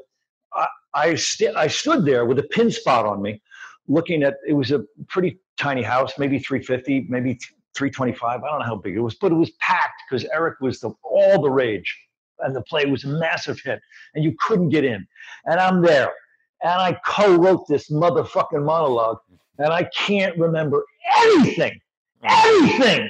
I 0.54 0.68
I, 0.94 1.16
st- 1.16 1.56
I 1.56 1.68
stood 1.68 2.06
there 2.06 2.26
with 2.26 2.40
a 2.40 2.44
pin 2.44 2.72
spot 2.72 3.06
on 3.06 3.22
me, 3.22 3.42
looking 3.88 4.24
at 4.24 4.36
it 4.48 4.54
was 4.54 4.72
a 4.72 4.84
pretty 5.08 5.40
tiny 5.58 5.82
house, 5.82 6.14
maybe 6.18 6.40
350, 6.40 7.08
maybe 7.10 7.38
325. 7.76 8.44
I 8.44 8.48
don't 8.48 8.60
know 8.60 8.66
how 8.66 8.76
big 8.78 8.96
it 8.96 9.02
was, 9.02 9.16
but 9.16 9.32
it 9.32 9.36
was 9.36 9.52
packed 9.60 10.02
because 10.10 10.26
Eric 10.34 10.60
was 10.62 10.80
the 10.80 10.92
all 11.04 11.42
the 11.42 11.50
rage, 11.50 11.98
and 12.40 12.56
the 12.56 12.62
play 12.62 12.86
was 12.86 13.04
a 13.04 13.08
massive 13.08 13.60
hit, 13.64 13.80
and 14.14 14.24
you 14.24 14.36
couldn't 14.40 14.70
get 14.70 14.84
in. 14.84 15.06
And 15.46 15.60
I'm 15.60 15.82
there, 15.82 16.14
and 16.64 16.74
I 16.74 16.98
co-wrote 17.06 17.68
this 17.68 17.90
motherfucking 17.90 18.64
monologue, 18.64 19.20
and 19.58 19.72
I 19.72 19.84
can't 19.96 20.38
remember 20.38 20.84
anything 21.18 21.80
anything. 22.26 23.10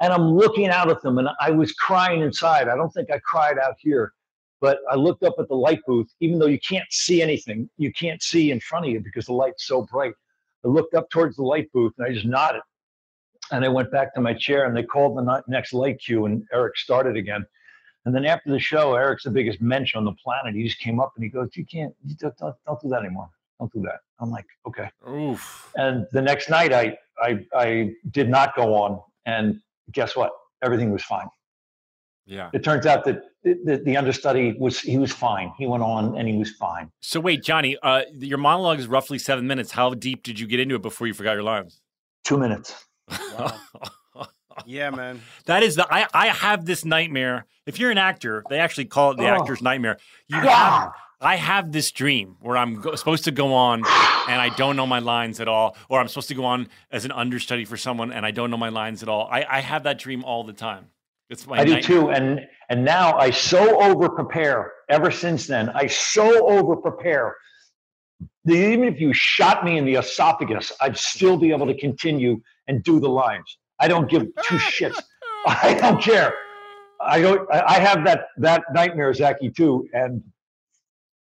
And 0.00 0.12
I'm 0.12 0.36
looking 0.36 0.68
out 0.68 0.90
at 0.90 1.02
them 1.02 1.18
and 1.18 1.28
I 1.40 1.50
was 1.50 1.72
crying 1.72 2.22
inside. 2.22 2.68
I 2.68 2.76
don't 2.76 2.90
think 2.90 3.10
I 3.10 3.18
cried 3.18 3.58
out 3.58 3.74
here, 3.78 4.12
but 4.60 4.78
I 4.90 4.94
looked 4.94 5.24
up 5.24 5.34
at 5.38 5.48
the 5.48 5.56
light 5.56 5.80
booth, 5.86 6.08
even 6.20 6.38
though 6.38 6.46
you 6.46 6.60
can't 6.60 6.90
see 6.90 7.20
anything, 7.20 7.68
you 7.78 7.92
can't 7.92 8.22
see 8.22 8.50
in 8.50 8.60
front 8.60 8.86
of 8.86 8.92
you 8.92 9.00
because 9.00 9.26
the 9.26 9.32
light's 9.32 9.66
so 9.66 9.86
bright. 9.90 10.14
I 10.64 10.68
looked 10.68 10.94
up 10.94 11.10
towards 11.10 11.36
the 11.36 11.42
light 11.42 11.70
booth 11.72 11.92
and 11.98 12.06
I 12.06 12.12
just 12.12 12.26
nodded. 12.26 12.62
And 13.50 13.64
I 13.64 13.68
went 13.68 13.90
back 13.90 14.14
to 14.14 14.20
my 14.20 14.34
chair 14.34 14.66
and 14.66 14.76
they 14.76 14.82
called 14.82 15.16
the 15.16 15.42
next 15.48 15.72
light 15.72 15.98
cue 16.04 16.26
and 16.26 16.44
Eric 16.52 16.76
started 16.76 17.16
again. 17.16 17.44
And 18.08 18.16
then 18.16 18.24
after 18.24 18.50
the 18.50 18.58
show, 18.58 18.94
Eric's 18.94 19.24
the 19.24 19.30
biggest 19.30 19.60
mensch 19.60 19.94
on 19.94 20.06
the 20.06 20.12
planet. 20.12 20.54
He 20.54 20.64
just 20.64 20.78
came 20.78 20.98
up 20.98 21.12
and 21.16 21.22
he 21.22 21.28
goes, 21.28 21.50
You 21.52 21.66
can't, 21.66 21.94
you 22.06 22.14
don't, 22.14 22.34
don't, 22.38 22.56
don't 22.66 22.80
do 22.80 22.88
that 22.88 23.00
anymore. 23.00 23.28
Don't 23.60 23.70
do 23.70 23.82
that. 23.82 24.00
I'm 24.18 24.30
like, 24.30 24.46
Okay. 24.66 24.88
Oof. 25.06 25.70
And 25.76 26.06
the 26.12 26.22
next 26.22 26.48
night, 26.48 26.72
I, 26.72 26.96
I, 27.22 27.44
I 27.54 27.90
did 28.10 28.30
not 28.30 28.56
go 28.56 28.72
on. 28.72 28.98
And 29.26 29.60
guess 29.92 30.16
what? 30.16 30.32
Everything 30.62 30.90
was 30.90 31.02
fine. 31.02 31.26
Yeah. 32.24 32.48
It 32.54 32.64
turns 32.64 32.86
out 32.86 33.04
that 33.04 33.24
the, 33.44 33.82
the 33.84 33.98
understudy 33.98 34.56
was, 34.58 34.80
he 34.80 34.96
was 34.96 35.12
fine. 35.12 35.52
He 35.58 35.66
went 35.66 35.82
on 35.82 36.16
and 36.16 36.26
he 36.26 36.38
was 36.38 36.52
fine. 36.52 36.90
So 37.00 37.20
wait, 37.20 37.42
Johnny, 37.42 37.76
uh, 37.82 38.04
your 38.14 38.38
monologue 38.38 38.78
is 38.78 38.86
roughly 38.86 39.18
seven 39.18 39.46
minutes. 39.46 39.72
How 39.72 39.92
deep 39.92 40.22
did 40.22 40.40
you 40.40 40.46
get 40.46 40.60
into 40.60 40.76
it 40.76 40.82
before 40.82 41.06
you 41.06 41.12
forgot 41.12 41.34
your 41.34 41.42
lines? 41.42 41.82
Two 42.24 42.38
minutes. 42.38 42.86
Yeah, 44.66 44.90
man. 44.90 45.20
that 45.46 45.62
is 45.62 45.76
the 45.76 45.86
I, 45.92 46.06
I 46.12 46.26
have 46.28 46.64
this 46.64 46.84
nightmare. 46.84 47.46
If 47.66 47.78
you're 47.78 47.90
an 47.90 47.98
actor, 47.98 48.44
they 48.48 48.58
actually 48.58 48.86
call 48.86 49.12
it 49.12 49.18
the 49.18 49.24
Oh. 49.30 49.40
actor's 49.40 49.60
nightmare. 49.62 49.98
You 50.28 50.36
have 50.40 50.92
I 51.20 51.34
have 51.36 51.72
this 51.72 51.90
dream 51.90 52.36
where 52.40 52.56
I'm 52.56 52.80
go- 52.80 52.94
supposed 52.94 53.24
to 53.24 53.32
go 53.32 53.52
on 53.54 53.80
and 54.28 54.40
I 54.40 54.50
don't 54.56 54.76
know 54.76 54.86
my 54.86 55.00
lines 55.00 55.40
at 55.40 55.48
all, 55.48 55.76
or 55.88 55.98
I'm 56.00 56.06
supposed 56.08 56.28
to 56.28 56.34
go 56.34 56.44
on 56.44 56.68
as 56.92 57.04
an 57.04 57.10
understudy 57.12 57.64
for 57.64 57.76
someone 57.76 58.12
and 58.12 58.24
I 58.24 58.30
don't 58.30 58.50
know 58.52 58.56
my 58.56 58.68
lines 58.68 59.02
at 59.02 59.08
all. 59.08 59.28
I, 59.30 59.44
I 59.48 59.60
have 59.60 59.82
that 59.82 59.98
dream 59.98 60.24
all 60.24 60.44
the 60.44 60.52
time. 60.52 60.86
It's 61.28 61.44
my 61.46 61.58
I 61.58 61.64
do 61.64 61.82
too. 61.82 62.10
And, 62.10 62.46
and 62.70 62.84
now 62.84 63.18
I 63.18 63.30
so 63.30 63.80
over 63.82 64.08
prepare 64.08 64.72
ever 64.88 65.10
since 65.10 65.46
then. 65.48 65.70
I 65.70 65.88
so 65.88 66.46
over 66.48 66.76
prepare. 66.76 67.34
Even 68.48 68.84
if 68.84 69.00
you 69.00 69.12
shot 69.12 69.64
me 69.64 69.76
in 69.76 69.84
the 69.84 69.96
esophagus, 69.96 70.72
I'd 70.80 70.96
still 70.96 71.36
be 71.36 71.50
able 71.50 71.66
to 71.66 71.76
continue 71.76 72.40
and 72.66 72.82
do 72.82 72.98
the 73.00 73.08
lines. 73.08 73.58
I 73.80 73.88
don't 73.88 74.10
give 74.10 74.22
two 74.42 74.56
shits. 74.56 75.00
I 75.46 75.74
don't 75.80 76.02
care. 76.02 76.34
I 77.00 77.20
don't. 77.20 77.48
I 77.52 77.62
I 77.66 77.78
have 77.80 78.04
that 78.04 78.28
that 78.38 78.64
nightmare, 78.72 79.12
Zachy, 79.14 79.50
too, 79.50 79.88
and 79.92 80.22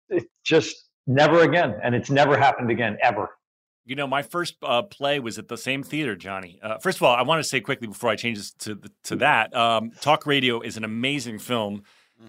it 0.09 0.25
just 0.43 0.89
never 1.07 1.41
again, 1.41 1.75
and 1.83 1.93
it's 1.93 2.09
never 2.09 2.37
happened 2.37 2.71
again 2.71 2.97
ever. 3.01 3.29
You 3.85 3.95
know, 3.95 4.07
my 4.07 4.23
first 4.23 4.55
uh, 4.63 4.81
play 4.81 5.19
was 5.19 5.37
at 5.37 5.47
the 5.47 5.57
same 5.57 5.83
theater, 5.83 6.15
Johnny. 6.15 6.59
Uh, 6.63 6.79
first 6.79 6.97
of 6.97 7.03
all, 7.03 7.15
I 7.15 7.21
want 7.21 7.43
to 7.43 7.47
say 7.47 7.61
quickly 7.61 7.87
before 7.87 8.09
I 8.09 8.15
change 8.15 8.37
this 8.37 8.51
to 8.59 8.79
to 9.03 9.15
that, 9.17 9.55
um, 9.55 9.91
Talk 10.01 10.25
Radio 10.25 10.61
is 10.61 10.77
an 10.77 10.83
amazing 10.83 11.39
film 11.39 11.83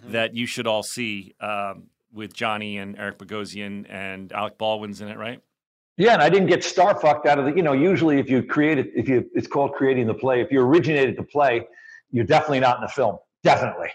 that 0.09 0.35
you 0.35 0.47
should 0.47 0.67
all 0.67 0.83
see 0.83 1.35
um, 1.41 1.85
with 2.13 2.35
Johnny 2.35 2.77
and 2.79 2.99
Eric 2.99 3.19
Bogosian 3.19 3.87
and 3.89 4.33
Alec 4.33 4.59
Baldwin's 4.59 5.01
in 5.01 5.09
it, 5.09 5.17
right? 5.17 5.41
Yeah, 5.99 6.13
and 6.13 6.23
I 6.23 6.29
didn't 6.29 6.49
get 6.49 6.63
star 6.63 6.99
fucked 7.01 7.27
out 7.27 7.39
of 7.39 7.47
the. 7.47 7.53
You 7.57 7.63
know, 7.63 7.73
usually 7.73 8.19
if 8.19 8.29
you 8.29 8.43
create 8.43 8.79
it, 8.79 8.91
if 8.95 9.09
you, 9.09 9.29
it's 9.35 9.47
called 9.47 9.73
creating 9.73 10.07
the 10.07 10.15
play. 10.15 10.41
If 10.43 10.53
you 10.53 10.61
originated 10.61 11.17
the 11.17 11.23
play, 11.23 11.67
you're 12.11 12.25
definitely 12.27 12.61
not 12.61 12.77
in 12.77 12.83
the 12.83 12.89
film. 12.89 13.17
Definitely. 13.43 13.89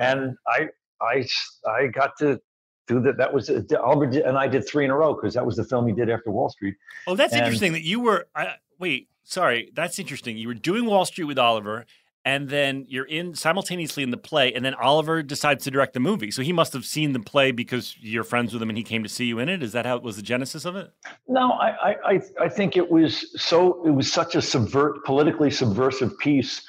And 0.00 0.36
I, 0.48 0.68
I, 1.00 1.26
I 1.68 1.86
got 1.88 2.16
to 2.18 2.40
do 2.88 3.00
that. 3.02 3.16
That 3.18 3.32
was 3.32 3.46
did- 3.48 3.72
and 3.72 4.36
I 4.38 4.48
did 4.48 4.66
three 4.66 4.84
in 4.84 4.90
a 4.90 4.96
row 4.96 5.14
because 5.14 5.34
that 5.34 5.44
was 5.44 5.56
the 5.56 5.64
film 5.64 5.86
he 5.86 5.92
did 5.92 6.08
after 6.10 6.30
Wall 6.30 6.48
Street. 6.48 6.74
Oh, 7.06 7.14
that's 7.14 7.32
And- 7.32 7.42
interesting 7.42 7.72
that 7.74 7.82
you 7.82 8.00
were. 8.00 8.26
I, 8.34 8.54
wait, 8.78 9.08
sorry, 9.22 9.70
that's 9.74 9.98
interesting. 9.98 10.36
You 10.38 10.48
were 10.48 10.54
doing 10.54 10.86
Wall 10.86 11.04
Street 11.04 11.24
with 11.26 11.38
Oliver, 11.38 11.84
and 12.24 12.48
then 12.48 12.86
you're 12.88 13.04
in 13.04 13.34
simultaneously 13.34 14.02
in 14.02 14.10
the 14.10 14.16
play, 14.16 14.52
and 14.54 14.64
then 14.64 14.74
Oliver 14.74 15.22
decides 15.22 15.64
to 15.64 15.70
direct 15.70 15.92
the 15.92 16.00
movie. 16.00 16.30
So 16.30 16.42
he 16.42 16.52
must 16.52 16.72
have 16.72 16.86
seen 16.86 17.12
the 17.12 17.20
play 17.20 17.50
because 17.50 17.96
you're 18.00 18.24
friends 18.24 18.52
with 18.52 18.62
him, 18.62 18.70
and 18.70 18.78
he 18.78 18.84
came 18.84 19.02
to 19.02 19.08
see 19.08 19.26
you 19.26 19.38
in 19.38 19.48
it. 19.48 19.62
Is 19.62 19.72
that 19.72 19.84
how 19.84 19.96
it 19.96 20.02
was 20.02 20.16
the 20.16 20.22
genesis 20.22 20.64
of 20.64 20.74
it? 20.74 20.90
No, 21.28 21.52
I, 21.52 21.96
I, 22.04 22.20
I, 22.40 22.48
think 22.48 22.76
it 22.76 22.90
was 22.90 23.40
so. 23.40 23.84
It 23.86 23.90
was 23.90 24.10
such 24.10 24.36
a 24.36 24.42
subvert, 24.42 25.04
politically 25.04 25.50
subversive 25.50 26.18
piece 26.18 26.66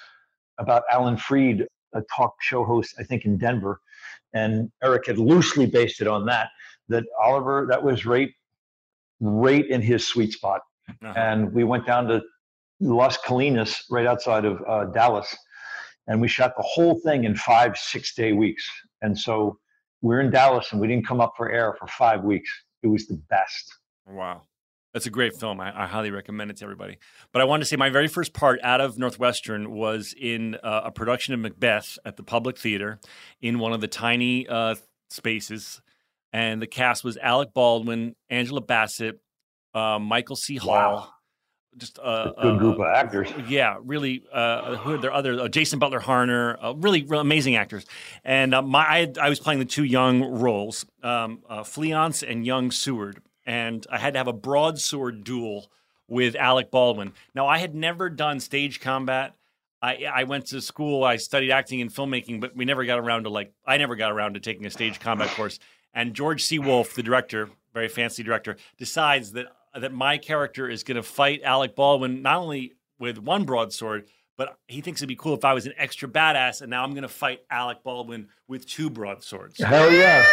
about 0.58 0.84
Alan 0.91 1.16
Freed, 1.16 1.66
a 1.93 2.01
talk 2.14 2.36
show 2.41 2.66
host, 2.66 2.95
I 2.99 3.03
think 3.03 3.24
in 3.24 3.38
Denver, 3.38 3.80
and 4.34 4.70
Eric 4.84 5.08
had 5.08 5.18
loosely 5.18 5.66
based 5.66 6.01
it 6.01 6.08
on 6.08 6.26
that. 6.26 6.49
That 6.89 7.06
Oliver, 7.24 7.66
that 7.70 7.82
was 7.82 8.06
right, 8.06 8.30
right 9.22 9.66
in 9.68 9.82
his 9.82 10.06
sweet 10.06 10.34
spot. 10.34 10.62
Uh-huh. 10.89 11.14
And 11.16 11.53
we 11.53 11.64
went 11.64 11.86
down 11.86 12.08
to 12.08 12.22
Las 12.82 13.18
Colinas, 13.18 13.84
right 13.89 14.06
outside 14.06 14.45
of 14.45 14.62
uh, 14.68 14.86
Dallas, 14.86 15.36
and 16.08 16.22
we 16.22 16.28
shot 16.28 16.53
the 16.56 16.64
whole 16.64 16.99
thing 16.99 17.24
in 17.24 17.36
five, 17.36 17.78
six 17.78 18.14
day 18.14 18.34
weeks. 18.34 18.68
And 19.01 19.18
so 19.18 19.58
we're 20.01 20.22
in 20.22 20.30
Dallas, 20.30 20.72
and 20.72 20.80
we 20.80 20.88
didn't 20.88 21.08
come 21.08 21.22
up 21.22 21.34
for 21.36 21.51
air 21.51 21.76
for 21.80 21.88
five 21.88 22.24
weeks. 22.24 22.49
It 22.84 22.88
was 22.88 23.08
the 23.08 23.20
best. 23.30 23.74
Wow. 24.08 24.43
That's 24.93 25.08
a 25.08 25.12
great 25.12 25.36
film. 25.36 25.60
I, 25.60 25.84
I 25.84 25.88
highly 25.88 26.10
recommend 26.10 26.51
it 26.51 26.58
to 26.58 26.64
everybody. 26.64 26.97
But 27.34 27.41
I 27.41 27.45
wanted 27.45 27.64
to 27.64 27.66
say 27.66 27.76
my 27.76 27.89
very 27.89 28.08
first 28.08 28.34
part 28.34 28.62
out 28.64 28.80
of 28.80 28.97
Northwestern 28.97 29.72
was 29.72 30.16
in 30.18 30.56
uh, 30.64 30.84
a 30.86 30.91
production 30.91 31.34
of 31.34 31.41
Macbeth 31.41 31.99
at 32.06 32.16
the 32.16 32.24
Public 32.24 32.58
Theater 32.58 32.99
in 33.41 33.60
one 33.60 33.74
of 33.74 33.82
the 33.82 33.89
tiny 33.89 34.47
uh, 34.47 34.76
spaces. 35.10 35.82
And 36.32 36.62
the 36.62 36.68
cast 36.68 37.03
was 37.03 37.18
Alec 37.18 37.53
Baldwin, 37.53 38.16
Angela 38.30 38.62
Bassett, 38.62 39.20
uh, 39.74 39.99
Michael 39.99 40.38
C. 40.38 40.56
Hall. 40.56 40.72
Wow. 40.72 41.10
Just 41.78 41.99
uh, 41.99 42.32
A 42.38 42.41
good 42.43 42.55
uh, 42.55 42.57
group 42.57 42.80
of 42.80 42.86
actors. 42.86 43.30
yeah, 43.49 43.78
really. 43.84 44.23
Uh, 44.32 44.78
who 44.78 44.93
are 44.93 44.97
there? 44.97 45.11
Other 45.11 45.39
uh, 45.41 45.47
Jason 45.49 45.78
Butler 45.80 45.99
Harner, 45.99 46.57
uh, 46.63 46.73
really, 46.76 47.03
really 47.03 47.21
amazing 47.21 47.55
actors. 47.55 47.86
And 48.23 48.55
uh, 48.55 48.61
my, 48.61 48.80
I, 48.80 49.13
I 49.19 49.30
was 49.30 49.39
playing 49.39 49.59
the 49.59 49.65
two 49.65 49.84
young 49.84 50.23
roles, 50.23 50.86
um, 51.03 51.39
uh, 51.49 51.63
Fleance 51.63 52.28
and 52.28 52.45
young 52.45 52.71
Seward, 52.71 53.21
and 53.45 53.86
I 53.91 53.97
had 53.97 54.13
to 54.13 54.19
have 54.19 54.28
a 54.28 54.34
broadsword 54.34 55.23
duel 55.26 55.69
with 56.07 56.36
Alec 56.36 56.71
Baldwin. 56.71 57.11
Now, 57.34 57.47
I 57.47 57.57
had 57.57 57.76
never 57.76 58.09
done 58.09 58.39
stage 58.39 58.80
combat. 58.80 59.34
I, 59.82 60.05
I 60.11 60.23
went 60.23 60.47
to 60.47 60.61
school. 60.61 61.03
I 61.03 61.17
studied 61.17 61.51
acting 61.51 61.82
and 61.82 61.91
filmmaking, 61.91 62.39
but 62.39 62.55
we 62.55 62.63
never 62.65 62.86
got 62.86 62.99
around 62.99 63.23
to 63.23 63.30
like. 63.30 63.51
I 63.65 63.78
never 63.78 63.95
got 63.95 64.11
around 64.11 64.36
to 64.36 64.39
taking 64.39 64.65
a 64.65 64.71
stage 64.71 64.99
combat 64.99 65.30
course. 65.30 65.59
And 65.93 66.13
George 66.13 66.43
C. 66.43 66.57
Wolfe, 66.59 66.93
the 66.95 67.03
director, 67.03 67.49
very 67.73 67.88
fancy 67.88 68.23
director, 68.23 68.55
decides 68.78 69.34
that 69.34 69.47
that 69.80 69.93
my 69.93 70.17
character 70.17 70.69
is 70.69 70.84
going 70.84 70.95
to 70.95 71.03
fight 71.03 71.41
Alec 71.43 71.76
Baldwin 71.76 72.21
not 72.21 72.38
only 72.38 72.73
with 72.99 73.17
one 73.17 73.45
broadsword, 73.45 74.07
but 74.38 74.57
he 74.67 74.82
thinks 74.82 74.99
it'd 74.99 75.07
be 75.07 75.15
cool 75.15 75.34
if 75.34 75.45
I 75.45 75.53
was 75.53 75.65
an 75.65 75.73
extra 75.78 76.07
badass. 76.07 76.61
And 76.61 76.69
now 76.69 76.84
I'm 76.84 76.91
going 76.91 77.03
to 77.03 77.07
fight 77.07 77.41
Alec 77.49 77.84
Baldwin 77.84 78.28
with 78.47 78.67
two 78.67 78.89
broadswords. 78.89 79.59
Hell 79.61 79.91
yeah. 79.91 80.26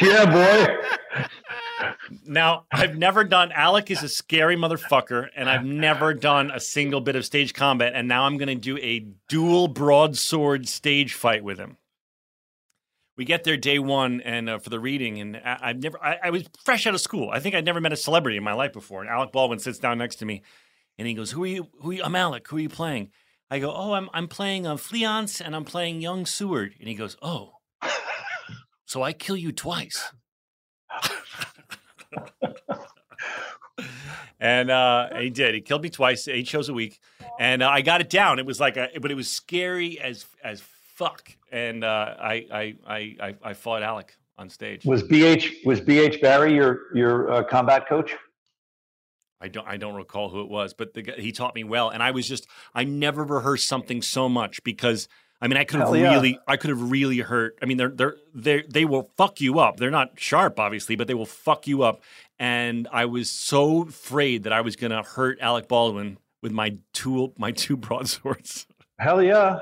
yeah, 0.00 0.24
boy. 0.24 1.88
Now, 2.24 2.64
I've 2.70 2.96
never 2.96 3.24
done. 3.24 3.52
Alec 3.52 3.90
is 3.90 4.02
a 4.02 4.08
scary 4.08 4.56
motherfucker, 4.56 5.28
and 5.36 5.48
I've 5.48 5.64
never 5.64 6.14
done 6.14 6.50
a 6.50 6.60
single 6.60 7.00
bit 7.00 7.16
of 7.16 7.24
stage 7.24 7.54
combat. 7.54 7.92
And 7.94 8.08
now 8.08 8.24
I'm 8.24 8.38
going 8.38 8.48
to 8.48 8.54
do 8.54 8.78
a 8.78 9.00
dual 9.28 9.68
broadsword 9.68 10.68
stage 10.68 11.14
fight 11.14 11.44
with 11.44 11.58
him. 11.58 11.76
We 13.18 13.24
get 13.24 13.42
there 13.42 13.56
day 13.56 13.80
one, 13.80 14.20
and 14.20 14.48
uh, 14.48 14.58
for 14.60 14.70
the 14.70 14.78
reading, 14.78 15.20
and 15.20 15.36
I, 15.38 15.58
I've 15.60 15.82
never. 15.82 16.00
I, 16.00 16.18
I 16.22 16.30
was 16.30 16.44
fresh 16.64 16.86
out 16.86 16.94
of 16.94 17.00
school. 17.00 17.30
I 17.30 17.40
think 17.40 17.56
I'd 17.56 17.64
never 17.64 17.80
met 17.80 17.92
a 17.92 17.96
celebrity 17.96 18.36
in 18.36 18.44
my 18.44 18.52
life 18.52 18.72
before. 18.72 19.00
And 19.00 19.10
Alec 19.10 19.32
Baldwin 19.32 19.58
sits 19.58 19.80
down 19.80 19.98
next 19.98 20.16
to 20.16 20.24
me, 20.24 20.42
and 20.96 21.08
he 21.08 21.14
goes, 21.14 21.32
"Who 21.32 21.42
are 21.42 21.48
you? 21.48 21.66
Who 21.80 21.90
are 21.90 21.94
you? 21.94 22.04
I'm 22.04 22.14
Alec. 22.14 22.46
Who 22.46 22.58
are 22.58 22.60
you 22.60 22.68
playing?" 22.68 23.10
I 23.50 23.58
go, 23.58 23.74
"Oh, 23.74 23.94
I'm 23.94 24.08
I'm 24.14 24.28
playing 24.28 24.68
uh, 24.68 24.76
Fleance, 24.76 25.40
and 25.44 25.56
I'm 25.56 25.64
playing 25.64 26.00
young 26.00 26.26
Seward." 26.26 26.76
And 26.78 26.88
he 26.88 26.94
goes, 26.94 27.16
"Oh, 27.20 27.54
so 28.86 29.02
I 29.02 29.12
kill 29.12 29.36
you 29.36 29.50
twice." 29.50 30.12
and 34.38 34.70
uh, 34.70 35.08
he 35.16 35.30
did. 35.30 35.56
He 35.56 35.60
killed 35.60 35.82
me 35.82 35.90
twice, 35.90 36.28
eight 36.28 36.46
shows 36.46 36.68
a 36.68 36.72
week, 36.72 37.00
and 37.40 37.64
uh, 37.64 37.68
I 37.68 37.80
got 37.80 38.00
it 38.00 38.10
down. 38.10 38.38
It 38.38 38.46
was 38.46 38.60
like 38.60 38.76
a, 38.76 38.90
but 39.00 39.10
it 39.10 39.16
was 39.16 39.28
scary 39.28 39.98
as 39.98 40.24
as 40.44 40.62
fuck. 40.98 41.30
And 41.52 41.84
uh, 41.84 42.14
I, 42.18 42.46
I 42.52 42.74
I 42.86 43.16
I 43.20 43.34
I 43.42 43.52
fought 43.54 43.82
Alec 43.82 44.16
on 44.36 44.50
stage. 44.50 44.84
Was 44.84 45.02
BH 45.04 45.64
was 45.64 45.80
BH 45.80 46.20
Barry 46.20 46.54
your 46.54 46.94
your 46.94 47.32
uh, 47.32 47.44
combat 47.44 47.88
coach? 47.88 48.14
I 49.40 49.48
don't 49.48 49.66
I 49.66 49.76
don't 49.76 49.94
recall 49.94 50.28
who 50.28 50.40
it 50.40 50.48
was, 50.48 50.74
but 50.74 50.94
the, 50.94 51.02
guy- 51.02 51.16
he 51.16 51.32
taught 51.32 51.54
me 51.54 51.64
well, 51.64 51.88
and 51.90 52.02
I 52.02 52.10
was 52.10 52.28
just 52.28 52.46
I 52.74 52.84
never 52.84 53.24
rehearsed 53.24 53.68
something 53.68 54.02
so 54.02 54.28
much 54.28 54.62
because. 54.64 55.08
I 55.40 55.46
mean, 55.46 55.56
I 55.56 55.62
could 55.62 55.78
have 55.78 55.94
yeah. 55.94 56.14
really, 56.14 56.36
I 56.48 56.56
could 56.56 56.70
have 56.70 56.90
really 56.90 57.18
hurt. 57.18 57.56
I 57.62 57.66
mean, 57.66 57.76
they're 57.76 57.90
they're 57.90 58.16
they 58.34 58.64
they 58.68 58.84
will 58.84 59.12
fuck 59.16 59.40
you 59.40 59.60
up. 59.60 59.76
They're 59.76 59.88
not 59.88 60.18
sharp, 60.18 60.58
obviously, 60.58 60.96
but 60.96 61.06
they 61.06 61.14
will 61.14 61.26
fuck 61.26 61.68
you 61.68 61.84
up. 61.84 62.02
And 62.40 62.88
I 62.90 63.04
was 63.04 63.30
so 63.30 63.82
afraid 63.82 64.42
that 64.42 64.52
I 64.52 64.62
was 64.62 64.74
going 64.74 64.90
to 64.90 65.02
hurt 65.02 65.38
Alec 65.40 65.68
Baldwin 65.68 66.18
with 66.42 66.50
my 66.50 66.78
two 66.92 67.32
my 67.38 67.52
two 67.52 67.76
broadswords. 67.86 68.66
Hell 68.98 69.22
yeah. 69.22 69.60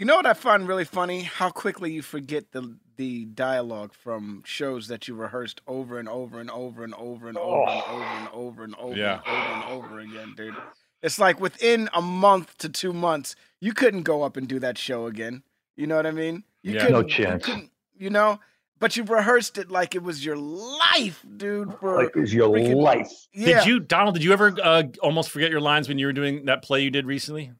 You 0.00 0.06
know 0.06 0.16
what 0.16 0.24
I 0.24 0.32
find 0.32 0.66
really 0.66 0.86
funny? 0.86 1.24
How 1.24 1.50
quickly 1.50 1.92
you 1.92 2.00
forget 2.00 2.52
the 2.52 2.74
the 2.96 3.26
dialogue 3.26 3.92
from 3.92 4.42
shows 4.46 4.88
that 4.88 5.06
you 5.06 5.14
rehearsed 5.14 5.60
over 5.66 5.98
and 5.98 6.08
over 6.08 6.40
and 6.40 6.50
over 6.50 6.82
and 6.84 6.94
over 6.94 7.28
and 7.28 7.36
over 7.36 7.68
and 7.68 7.82
over 7.82 8.04
and 8.04 8.28
over 8.32 8.64
and 8.64 8.74
over 8.76 8.96
Yeah. 8.96 9.20
and 9.26 9.26
over 9.26 9.52
and 9.52 9.64
over 9.84 10.00
again, 10.00 10.32
dude. 10.34 10.54
It's 11.02 11.18
like 11.18 11.38
within 11.38 11.90
a 11.92 12.00
month 12.00 12.56
to 12.58 12.70
two 12.70 12.94
months, 12.94 13.36
you 13.60 13.74
couldn't 13.74 14.04
go 14.04 14.22
up 14.22 14.38
and 14.38 14.48
do 14.48 14.58
that 14.60 14.78
show 14.78 15.04
again. 15.06 15.42
You 15.76 15.86
know 15.86 15.96
what 15.96 16.06
I 16.06 16.12
mean? 16.12 16.44
You 16.62 16.76
Yeah. 16.76 16.88
No 16.88 17.02
chance. 17.02 17.44
couldn't- 17.44 17.70
You 17.94 18.08
know, 18.08 18.40
but 18.78 18.96
you 18.96 19.04
rehearsed 19.04 19.58
it 19.58 19.70
like 19.70 19.94
it 19.94 20.02
was 20.02 20.24
your 20.24 20.38
life, 20.38 21.22
dude. 21.36 21.74
For 21.78 21.96
Like 22.04 22.16
it 22.16 22.20
was 22.20 22.32
your 22.32 22.48
freaking- 22.48 22.76
life. 22.76 23.10
yeah, 23.34 23.58
Did 23.58 23.66
you, 23.66 23.80
Donald? 23.80 24.14
Did 24.14 24.24
you 24.24 24.32
ever 24.32 24.56
uh, 24.62 24.84
almost 25.02 25.28
forget 25.28 25.50
your 25.50 25.60
lines 25.60 25.88
when 25.88 25.98
you 25.98 26.06
were 26.06 26.14
doing 26.14 26.46
that 26.46 26.62
play 26.62 26.82
you 26.82 26.90
did 26.90 27.04
recently? 27.04 27.52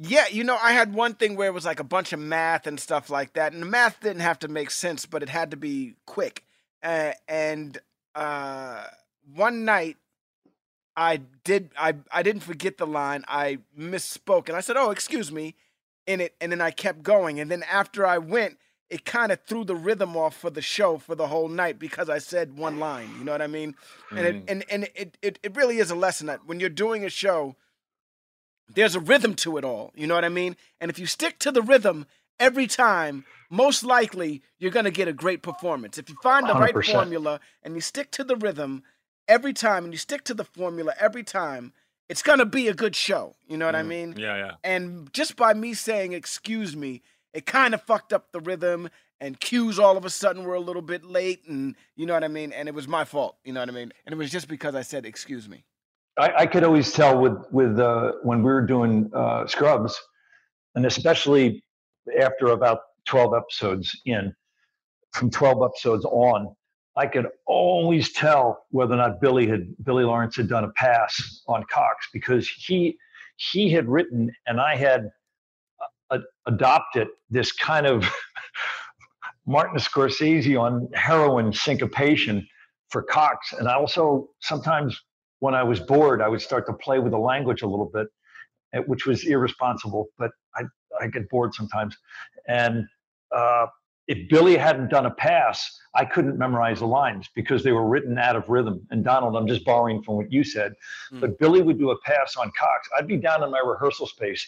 Yeah, 0.00 0.26
you 0.30 0.44
know, 0.44 0.56
I 0.56 0.72
had 0.72 0.94
one 0.94 1.14
thing 1.14 1.34
where 1.34 1.48
it 1.48 1.54
was 1.54 1.64
like 1.64 1.80
a 1.80 1.84
bunch 1.84 2.12
of 2.12 2.20
math 2.20 2.68
and 2.68 2.78
stuff 2.78 3.10
like 3.10 3.32
that, 3.32 3.52
and 3.52 3.60
the 3.60 3.66
math 3.66 4.00
didn't 4.00 4.20
have 4.20 4.38
to 4.40 4.48
make 4.48 4.70
sense, 4.70 5.06
but 5.06 5.24
it 5.24 5.28
had 5.28 5.50
to 5.50 5.56
be 5.56 5.94
quick. 6.06 6.44
Uh, 6.82 7.12
and 7.26 7.78
uh, 8.14 8.84
one 9.34 9.64
night, 9.64 9.96
I 10.96 11.20
did 11.42 11.70
I 11.76 11.94
I 12.12 12.22
didn't 12.22 12.42
forget 12.42 12.78
the 12.78 12.86
line. 12.86 13.24
I 13.26 13.58
misspoke, 13.76 14.48
and 14.48 14.56
I 14.56 14.60
said, 14.60 14.76
"Oh, 14.76 14.90
excuse 14.90 15.32
me," 15.32 15.56
in 16.06 16.20
it, 16.20 16.34
and 16.40 16.52
then 16.52 16.60
I 16.60 16.70
kept 16.70 17.02
going. 17.02 17.40
And 17.40 17.50
then 17.50 17.64
after 17.64 18.06
I 18.06 18.18
went, 18.18 18.58
it 18.90 19.04
kind 19.04 19.30
of 19.32 19.40
threw 19.42 19.64
the 19.64 19.76
rhythm 19.76 20.16
off 20.16 20.36
for 20.36 20.50
the 20.50 20.62
show 20.62 20.98
for 20.98 21.14
the 21.14 21.26
whole 21.26 21.48
night 21.48 21.78
because 21.78 22.08
I 22.08 22.18
said 22.18 22.56
one 22.56 22.78
line. 22.78 23.10
You 23.18 23.24
know 23.24 23.32
what 23.32 23.42
I 23.42 23.46
mean? 23.46 23.74
And 24.10 24.26
it 24.26 24.44
and 24.48 24.64
and 24.70 24.88
it, 24.94 25.18
it 25.22 25.38
it 25.42 25.56
really 25.56 25.78
is 25.78 25.90
a 25.90 25.94
lesson 25.96 26.28
that 26.28 26.46
when 26.46 26.60
you're 26.60 26.68
doing 26.68 27.04
a 27.04 27.10
show 27.10 27.56
there's 28.74 28.94
a 28.94 29.00
rhythm 29.00 29.34
to 29.34 29.56
it 29.56 29.64
all. 29.64 29.92
You 29.94 30.06
know 30.06 30.14
what 30.14 30.24
I 30.24 30.28
mean? 30.28 30.56
And 30.80 30.90
if 30.90 30.98
you 30.98 31.06
stick 31.06 31.38
to 31.40 31.50
the 31.50 31.62
rhythm 31.62 32.06
every 32.38 32.66
time, 32.66 33.24
most 33.50 33.82
likely 33.82 34.42
you're 34.58 34.70
going 34.70 34.84
to 34.84 34.90
get 34.90 35.08
a 35.08 35.12
great 35.12 35.42
performance. 35.42 35.98
If 35.98 36.08
you 36.08 36.16
find 36.22 36.48
the 36.48 36.54
right 36.54 36.74
100%. 36.74 36.92
formula 36.92 37.40
and 37.62 37.74
you 37.74 37.80
stick 37.80 38.10
to 38.12 38.24
the 38.24 38.36
rhythm 38.36 38.82
every 39.26 39.52
time 39.52 39.84
and 39.84 39.92
you 39.92 39.98
stick 39.98 40.24
to 40.24 40.34
the 40.34 40.44
formula 40.44 40.94
every 40.98 41.22
time, 41.22 41.72
it's 42.08 42.22
going 42.22 42.38
to 42.38 42.46
be 42.46 42.68
a 42.68 42.74
good 42.74 42.96
show. 42.96 43.36
You 43.46 43.56
know 43.56 43.66
what 43.66 43.74
I 43.74 43.82
mm, 43.82 43.88
mean? 43.88 44.14
Yeah, 44.16 44.36
yeah. 44.36 44.52
And 44.64 45.12
just 45.12 45.36
by 45.36 45.54
me 45.54 45.74
saying 45.74 46.12
excuse 46.12 46.76
me, 46.76 47.02
it 47.32 47.46
kind 47.46 47.74
of 47.74 47.82
fucked 47.82 48.12
up 48.12 48.32
the 48.32 48.40
rhythm 48.40 48.88
and 49.20 49.38
cues 49.38 49.78
all 49.78 49.96
of 49.96 50.04
a 50.04 50.10
sudden 50.10 50.44
were 50.44 50.54
a 50.54 50.60
little 50.60 50.82
bit 50.82 51.04
late 51.04 51.42
and 51.46 51.74
you 51.96 52.06
know 52.06 52.14
what 52.14 52.24
I 52.24 52.28
mean? 52.28 52.52
And 52.52 52.68
it 52.68 52.74
was 52.74 52.88
my 52.88 53.04
fault, 53.04 53.36
you 53.44 53.52
know 53.52 53.60
what 53.60 53.68
I 53.68 53.72
mean? 53.72 53.92
And 54.06 54.12
it 54.12 54.16
was 54.16 54.30
just 54.30 54.48
because 54.48 54.74
I 54.74 54.82
said 54.82 55.04
excuse 55.04 55.48
me. 55.48 55.64
I, 56.18 56.32
I 56.38 56.46
could 56.46 56.64
always 56.64 56.92
tell 56.92 57.18
with 57.20 57.38
with 57.50 57.78
uh, 57.78 58.12
when 58.22 58.38
we 58.38 58.50
were 58.50 58.66
doing 58.66 59.10
uh, 59.14 59.46
Scrubs, 59.46 59.98
and 60.74 60.84
especially 60.84 61.62
after 62.20 62.48
about 62.48 62.80
twelve 63.06 63.34
episodes 63.34 63.90
in, 64.04 64.34
from 65.12 65.30
twelve 65.30 65.62
episodes 65.62 66.04
on, 66.04 66.54
I 66.96 67.06
could 67.06 67.28
always 67.46 68.12
tell 68.12 68.64
whether 68.70 68.94
or 68.94 68.96
not 68.96 69.20
Billy 69.20 69.46
had 69.46 69.68
Billy 69.84 70.04
Lawrence 70.04 70.36
had 70.36 70.48
done 70.48 70.64
a 70.64 70.70
pass 70.70 71.42
on 71.46 71.64
Cox 71.70 72.08
because 72.12 72.48
he 72.48 72.98
he 73.36 73.70
had 73.70 73.88
written 73.88 74.32
and 74.46 74.60
I 74.60 74.74
had 74.74 75.10
uh, 76.10 76.18
adopted 76.46 77.06
this 77.30 77.52
kind 77.52 77.86
of 77.86 78.04
Martin 79.46 79.78
Scorsese 79.78 80.60
on 80.60 80.88
heroin 80.94 81.52
syncopation 81.52 82.46
for 82.90 83.02
Cox, 83.02 83.52
and 83.52 83.68
I 83.68 83.74
also 83.74 84.30
sometimes 84.40 85.00
when 85.40 85.54
I 85.54 85.62
was 85.62 85.80
bored, 85.80 86.20
I 86.22 86.28
would 86.28 86.40
start 86.40 86.66
to 86.66 86.72
play 86.72 86.98
with 86.98 87.12
the 87.12 87.18
language 87.18 87.62
a 87.62 87.66
little 87.66 87.90
bit, 87.92 88.08
eh, 88.74 88.80
which 88.86 89.06
was 89.06 89.24
irresponsible, 89.24 90.06
but 90.18 90.30
I, 90.56 90.62
I 91.00 91.06
get 91.08 91.28
bored 91.30 91.54
sometimes. 91.54 91.96
And 92.48 92.86
uh, 93.34 93.66
if 94.08 94.28
Billy 94.28 94.56
hadn't 94.56 94.88
done 94.88 95.06
a 95.06 95.10
pass, 95.10 95.80
I 95.94 96.04
couldn't 96.04 96.38
memorize 96.38 96.78
the 96.78 96.86
lines 96.86 97.28
because 97.34 97.62
they 97.62 97.72
were 97.72 97.86
written 97.86 98.18
out 98.18 98.36
of 98.36 98.48
rhythm. 98.48 98.86
And 98.90 99.04
Donald, 99.04 99.36
I'm 99.36 99.46
just 99.46 99.64
borrowing 99.64 100.02
from 100.02 100.16
what 100.16 100.32
you 100.32 100.42
said, 100.44 100.72
Mm. 101.12 101.20
but 101.20 101.38
Billy 101.38 101.62
would 101.62 101.78
do 101.78 101.90
a 101.90 102.00
pass 102.02 102.36
on 102.36 102.50
Cox. 102.58 102.88
I'd 102.98 103.06
be 103.06 103.16
down 103.16 103.42
in 103.44 103.50
my 103.50 103.60
rehearsal 103.64 104.06
space, 104.06 104.46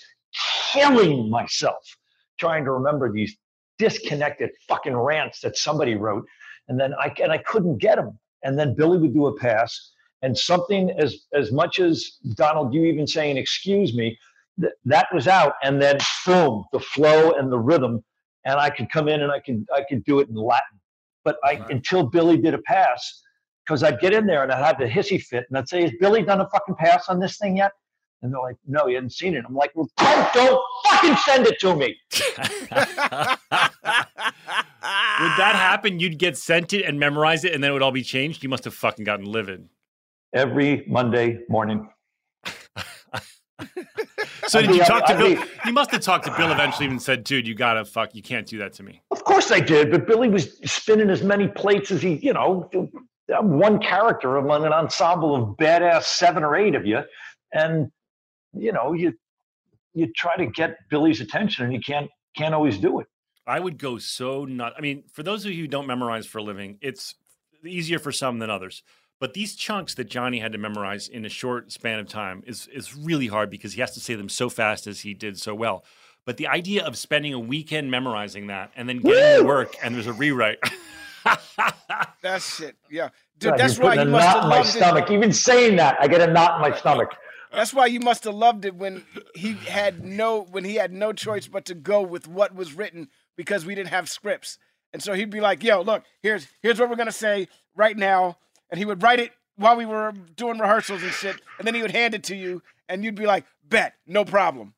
killing 0.72 1.28
myself, 1.30 1.96
trying 2.38 2.64
to 2.64 2.72
remember 2.72 3.12
these 3.12 3.36
disconnected 3.78 4.50
fucking 4.68 4.94
rants 4.96 5.40
that 5.40 5.56
somebody 5.56 5.94
wrote. 5.94 6.24
And 6.68 6.78
then 6.78 6.94
I, 6.94 7.12
and 7.22 7.32
I 7.32 7.38
couldn't 7.38 7.78
get 7.78 7.96
them. 7.96 8.18
And 8.44 8.58
then 8.58 8.74
Billy 8.74 8.98
would 8.98 9.14
do 9.14 9.26
a 9.26 9.36
pass 9.38 9.92
and 10.22 10.36
something 10.36 10.90
as 10.98 11.26
as 11.34 11.50
much 11.52 11.78
as 11.80 12.18
Donald, 12.34 12.74
you 12.74 12.84
even 12.84 13.06
saying 13.06 13.36
"excuse 13.36 13.94
me," 13.94 14.18
th- 14.60 14.72
that 14.84 15.08
was 15.14 15.26
out, 15.28 15.54
and 15.62 15.80
then 15.80 15.98
boom, 16.26 16.64
the 16.72 16.80
flow 16.80 17.32
and 17.32 17.50
the 17.50 17.58
rhythm, 17.58 18.04
and 18.44 18.58
I 18.60 18.70
could 18.70 18.90
come 18.90 19.08
in 19.08 19.22
and 19.22 19.32
I 19.32 19.40
could 19.40 19.66
I 19.74 19.82
could 19.88 20.04
do 20.04 20.20
it 20.20 20.28
in 20.28 20.34
Latin. 20.34 20.78
But 21.24 21.36
I 21.44 21.54
Right. 21.54 21.70
until 21.70 22.04
Billy 22.04 22.36
did 22.38 22.54
a 22.54 22.58
pass, 22.62 23.22
because 23.64 23.82
I'd 23.82 24.00
get 24.00 24.12
in 24.12 24.26
there 24.26 24.42
and 24.42 24.50
I'd 24.52 24.64
have 24.64 24.78
the 24.78 24.86
hissy 24.86 25.20
fit, 25.22 25.44
and 25.48 25.58
I'd 25.58 25.68
say, 25.68 25.82
"Has 25.82 25.92
Billy 26.00 26.22
done 26.22 26.40
a 26.40 26.48
fucking 26.48 26.76
pass 26.76 27.08
on 27.08 27.18
this 27.20 27.38
thing 27.38 27.56
yet?" 27.58 27.72
And 28.22 28.32
they're 28.32 28.40
like, 28.40 28.56
"No, 28.66 28.86
you 28.86 28.96
hadn't 28.96 29.10
seen 29.14 29.34
it." 29.34 29.44
I'm 29.46 29.54
like, 29.54 29.70
"Well, 29.74 29.88
don't, 29.96 30.32
don't 30.34 30.62
fucking 30.86 31.16
send 31.16 31.46
it 31.46 31.58
to 31.60 31.74
me." 31.74 31.96
Would 35.20 35.36
that 35.36 35.54
happen? 35.54 36.00
You'd 36.00 36.18
get 36.18 36.36
sent 36.38 36.72
it 36.72 36.84
and 36.84 36.98
memorize 36.98 37.44
it, 37.44 37.52
and 37.54 37.62
then 37.62 37.70
it 37.70 37.74
would 37.74 37.82
all 37.82 37.92
be 37.92 38.02
changed. 38.02 38.42
You 38.42 38.48
must 38.48 38.64
have 38.64 38.74
fucking 38.74 39.04
gotten 39.04 39.26
livid. 39.26 39.68
Every 40.32 40.84
Monday 40.86 41.40
morning. 41.48 41.88
So 44.46 44.60
did 44.60 44.74
you 44.74 44.82
talk 44.84 45.06
to 45.06 45.16
Bill? 45.16 45.44
You 45.64 45.72
must 45.72 45.90
have 45.92 46.00
talked 46.00 46.24
to 46.24 46.36
Bill 46.36 46.50
eventually 46.50 46.86
and 46.88 47.00
said, 47.00 47.22
"Dude, 47.22 47.46
you 47.46 47.54
gotta 47.54 47.84
fuck. 47.84 48.14
You 48.14 48.22
can't 48.22 48.46
do 48.46 48.58
that 48.58 48.72
to 48.74 48.82
me." 48.82 49.00
Of 49.12 49.22
course 49.22 49.52
I 49.52 49.60
did, 49.60 49.92
but 49.92 50.06
Billy 50.08 50.28
was 50.28 50.58
spinning 50.64 51.08
as 51.08 51.22
many 51.22 51.46
plates 51.46 51.92
as 51.92 52.02
he, 52.02 52.14
you 52.16 52.32
know, 52.32 52.68
one 53.28 53.78
character 53.78 54.38
among 54.38 54.64
an 54.64 54.72
ensemble 54.72 55.36
of 55.36 55.56
badass 55.56 56.04
seven 56.04 56.42
or 56.42 56.56
eight 56.56 56.74
of 56.74 56.84
you, 56.84 57.02
and 57.52 57.92
you 58.52 58.72
know, 58.72 58.92
you 58.92 59.14
you 59.94 60.10
try 60.16 60.36
to 60.36 60.46
get 60.46 60.76
Billy's 60.88 61.20
attention, 61.20 61.64
and 61.64 61.72
you 61.72 61.80
can't 61.80 62.10
can't 62.36 62.54
always 62.54 62.78
do 62.78 62.98
it. 63.00 63.06
I 63.46 63.60
would 63.60 63.78
go 63.78 63.98
so 63.98 64.44
nut. 64.46 64.74
I 64.76 64.80
mean, 64.80 65.04
for 65.12 65.22
those 65.22 65.44
of 65.44 65.52
you 65.52 65.62
who 65.62 65.68
don't 65.68 65.86
memorize 65.86 66.26
for 66.26 66.38
a 66.38 66.42
living, 66.42 66.78
it's 66.80 67.14
easier 67.64 67.98
for 67.98 68.10
some 68.10 68.38
than 68.38 68.50
others. 68.50 68.82
But 69.20 69.34
these 69.34 69.54
chunks 69.54 69.94
that 69.94 70.04
Johnny 70.08 70.40
had 70.40 70.52
to 70.52 70.58
memorize 70.58 71.06
in 71.06 71.24
a 71.24 71.28
short 71.28 71.70
span 71.70 71.98
of 72.00 72.08
time 72.08 72.42
is 72.46 72.66
is 72.72 72.96
really 72.96 73.26
hard 73.28 73.50
because 73.50 73.74
he 73.74 73.80
has 73.82 73.92
to 73.92 74.00
say 74.00 74.14
them 74.14 74.28
so 74.28 74.48
fast 74.48 74.86
as 74.86 75.00
he 75.00 75.14
did 75.14 75.38
so 75.38 75.54
well. 75.54 75.84
But 76.24 76.38
the 76.38 76.46
idea 76.48 76.84
of 76.84 76.96
spending 76.96 77.32
a 77.34 77.38
weekend 77.38 77.90
memorizing 77.90 78.48
that 78.48 78.72
and 78.76 78.88
then 78.88 78.98
getting 78.98 79.42
to 79.42 79.46
work 79.46 79.76
and 79.82 79.94
there's 79.94 80.06
a 80.06 80.12
rewrite. 80.12 80.58
That's 82.22 82.60
it. 82.60 82.76
Yeah, 82.90 83.10
dude. 83.38 83.50
God, 83.52 83.60
that's 83.60 83.76
you're 83.78 83.86
why 83.86 83.94
you 83.94 84.04
must 84.06 84.24
knot 84.24 84.34
have 84.34 84.44
in 84.44 84.50
my 84.50 84.56
loved 84.56 84.68
it. 84.68 84.72
stomach. 84.72 85.10
Even 85.10 85.32
saying 85.32 85.76
that, 85.76 85.96
I 86.00 86.08
get 86.08 86.26
a 86.26 86.32
knot 86.32 86.56
in 86.56 86.70
my 86.70 86.76
stomach. 86.76 87.10
That's 87.52 87.74
why 87.74 87.86
you 87.86 88.00
must 88.00 88.24
have 88.24 88.34
loved 88.34 88.64
it 88.64 88.74
when 88.74 89.04
he 89.34 89.54
had 89.54 90.04
no 90.04 90.42
when 90.42 90.64
he 90.64 90.76
had 90.76 90.92
no 90.92 91.12
choice 91.12 91.46
but 91.46 91.64
to 91.66 91.74
go 91.74 92.00
with 92.00 92.28
what 92.28 92.54
was 92.54 92.74
written 92.74 93.08
because 93.36 93.66
we 93.66 93.74
didn't 93.74 93.88
have 93.90 94.08
scripts. 94.08 94.58
And 94.92 95.02
so 95.02 95.14
he'd 95.14 95.30
be 95.30 95.40
like, 95.40 95.62
"Yo, 95.62 95.82
look, 95.82 96.04
here's 96.22 96.46
here's 96.62 96.78
what 96.78 96.88
we're 96.88 96.96
gonna 96.96 97.12
say 97.12 97.48
right 97.74 97.96
now," 97.96 98.38
and 98.70 98.78
he 98.78 98.84
would 98.84 99.02
write 99.02 99.20
it 99.20 99.32
while 99.56 99.76
we 99.76 99.86
were 99.86 100.12
doing 100.36 100.58
rehearsals 100.58 101.02
and 101.02 101.12
shit, 101.12 101.40
and 101.58 101.66
then 101.66 101.74
he 101.74 101.82
would 101.82 101.90
hand 101.90 102.14
it 102.14 102.22
to 102.24 102.36
you, 102.36 102.62
and 102.88 103.04
you'd 103.04 103.14
be 103.14 103.26
like, 103.26 103.44
"Bet, 103.68 103.94
no 104.06 104.24
problem." 104.24 104.74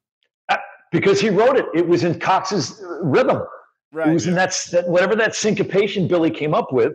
because 0.93 1.21
he 1.21 1.31
wrote 1.31 1.57
it. 1.57 1.65
It 1.75 1.89
was 1.89 2.05
in 2.05 2.21
Cox's 2.21 2.81
uh, 2.83 3.01
rhythm. 3.03 3.43
Right. 3.93 4.09
It 4.09 4.13
was 4.13 4.27
in 4.27 4.35
that, 4.35 4.55
that 4.73 4.89
whatever 4.89 5.17
that 5.17 5.35
syncopation 5.35 6.07
Billy 6.07 6.31
came 6.31 6.55
up 6.55 6.73
with. 6.73 6.93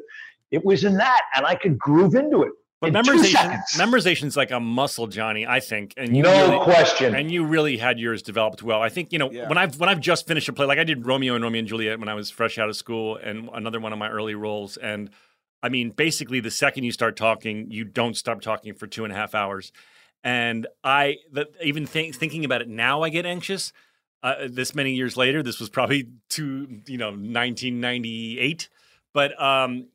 It 0.52 0.64
was 0.64 0.84
in 0.84 0.98
that, 0.98 1.22
and 1.36 1.46
I 1.46 1.56
could 1.56 1.78
groove 1.78 2.16
into 2.16 2.44
it. 2.44 2.52
But 2.80 2.90
in 2.90 2.94
memorization, 2.94 3.32
seconds. 3.32 3.76
memorization's 3.78 4.38
like 4.38 4.52
a 4.52 4.60
muscle, 4.60 5.08
Johnny. 5.08 5.48
I 5.48 5.60
think, 5.60 5.96
and 5.98 6.16
you 6.16 6.22
no 6.22 6.48
really, 6.48 6.64
question. 6.64 7.16
and 7.16 7.32
you 7.32 7.44
really 7.44 7.78
had 7.78 8.00
yours 8.00 8.22
developed 8.22 8.62
well. 8.62 8.82
I 8.84 8.90
think 8.90 9.12
you 9.12 9.18
know 9.18 9.32
Yeah. 9.32 9.50
when 9.50 9.58
I've 9.58 9.80
when 9.80 9.90
I've 9.90 10.00
just 10.00 10.28
finished 10.28 10.48
a 10.48 10.54
play, 10.54 10.68
like 10.68 10.78
I 10.78 10.84
did 10.84 11.06
Romeo 11.06 11.34
and 11.34 11.44
Romeo 11.44 11.60
and 11.60 11.68
Juliet 11.68 12.00
when 12.00 12.08
I 12.08 12.14
was 12.14 12.30
fresh 12.30 12.60
out 12.60 12.70
of 12.70 12.76
school, 12.76 13.18
and 13.18 13.50
another 13.54 13.80
one 13.80 13.94
of 13.94 14.00
my 14.00 14.10
early 14.10 14.36
roles. 14.36 14.78
And 14.78 15.10
I 15.64 15.70
mean, 15.70 15.90
basically, 15.92 16.40
the 16.40 16.52
second 16.52 16.84
you 16.84 16.92
start 16.92 17.16
talking, 17.16 17.72
you 17.72 17.84
don't 17.84 18.16
stop 18.16 18.42
talking 18.42 18.74
for 18.74 18.88
two 18.88 19.04
and 19.04 19.14
a 19.14 19.16
half 19.16 19.34
hours. 19.34 19.72
And 20.24 20.68
I, 20.84 21.18
the, 21.32 21.48
even 21.64 21.86
think, 21.86 22.16
thinking 22.16 22.46
about 22.46 22.62
it 22.62 22.68
now, 22.68 23.02
I 23.02 23.10
get 23.10 23.26
anxious. 23.26 23.74
Uh, 24.24 24.48
this 24.50 24.74
many 24.74 24.94
years 24.94 25.16
later, 25.16 25.44
this 25.44 25.60
was 25.60 25.70
probably 25.70 26.10
to 26.30 26.82
you 26.88 26.98
know 26.98 27.10
1998, 27.10 28.68
but 29.14 29.40
um, 29.42 29.88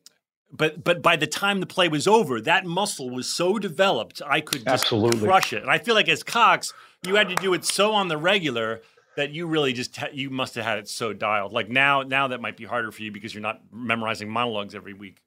but 0.52 0.84
but 0.84 1.02
by 1.02 1.16
the 1.16 1.26
time 1.26 1.60
the 1.60 1.66
play 1.66 1.88
was 1.88 2.06
over, 2.06 2.40
that 2.40 2.64
muscle 2.64 3.10
was 3.10 3.28
so 3.28 3.58
developed, 3.58 4.22
I 4.24 4.40
could 4.40 4.64
just 4.64 4.84
Absolutely. 4.84 5.26
crush 5.26 5.52
it. 5.52 5.62
And 5.62 5.70
I 5.70 5.78
feel 5.78 5.94
like 5.94 6.08
as 6.08 6.22
Cox, 6.22 6.72
you 7.04 7.16
had 7.16 7.28
to 7.30 7.34
do 7.36 7.52
it 7.52 7.64
so 7.64 7.92
on 7.92 8.08
the 8.08 8.16
regular 8.16 8.82
that 9.16 9.32
you 9.32 9.46
really 9.46 9.72
just 9.72 9.96
ha- 9.96 10.08
you 10.12 10.30
must 10.30 10.54
have 10.54 10.64
had 10.64 10.78
it 10.78 10.88
so 10.88 11.12
dialed. 11.12 11.52
Like 11.52 11.68
now, 11.68 12.02
now 12.02 12.28
that 12.28 12.40
might 12.40 12.56
be 12.56 12.64
harder 12.64 12.92
for 12.92 13.02
you 13.02 13.10
because 13.10 13.34
you're 13.34 13.42
not 13.42 13.60
memorizing 13.72 14.30
monologues 14.30 14.74
every 14.74 14.94
week. 14.94 15.20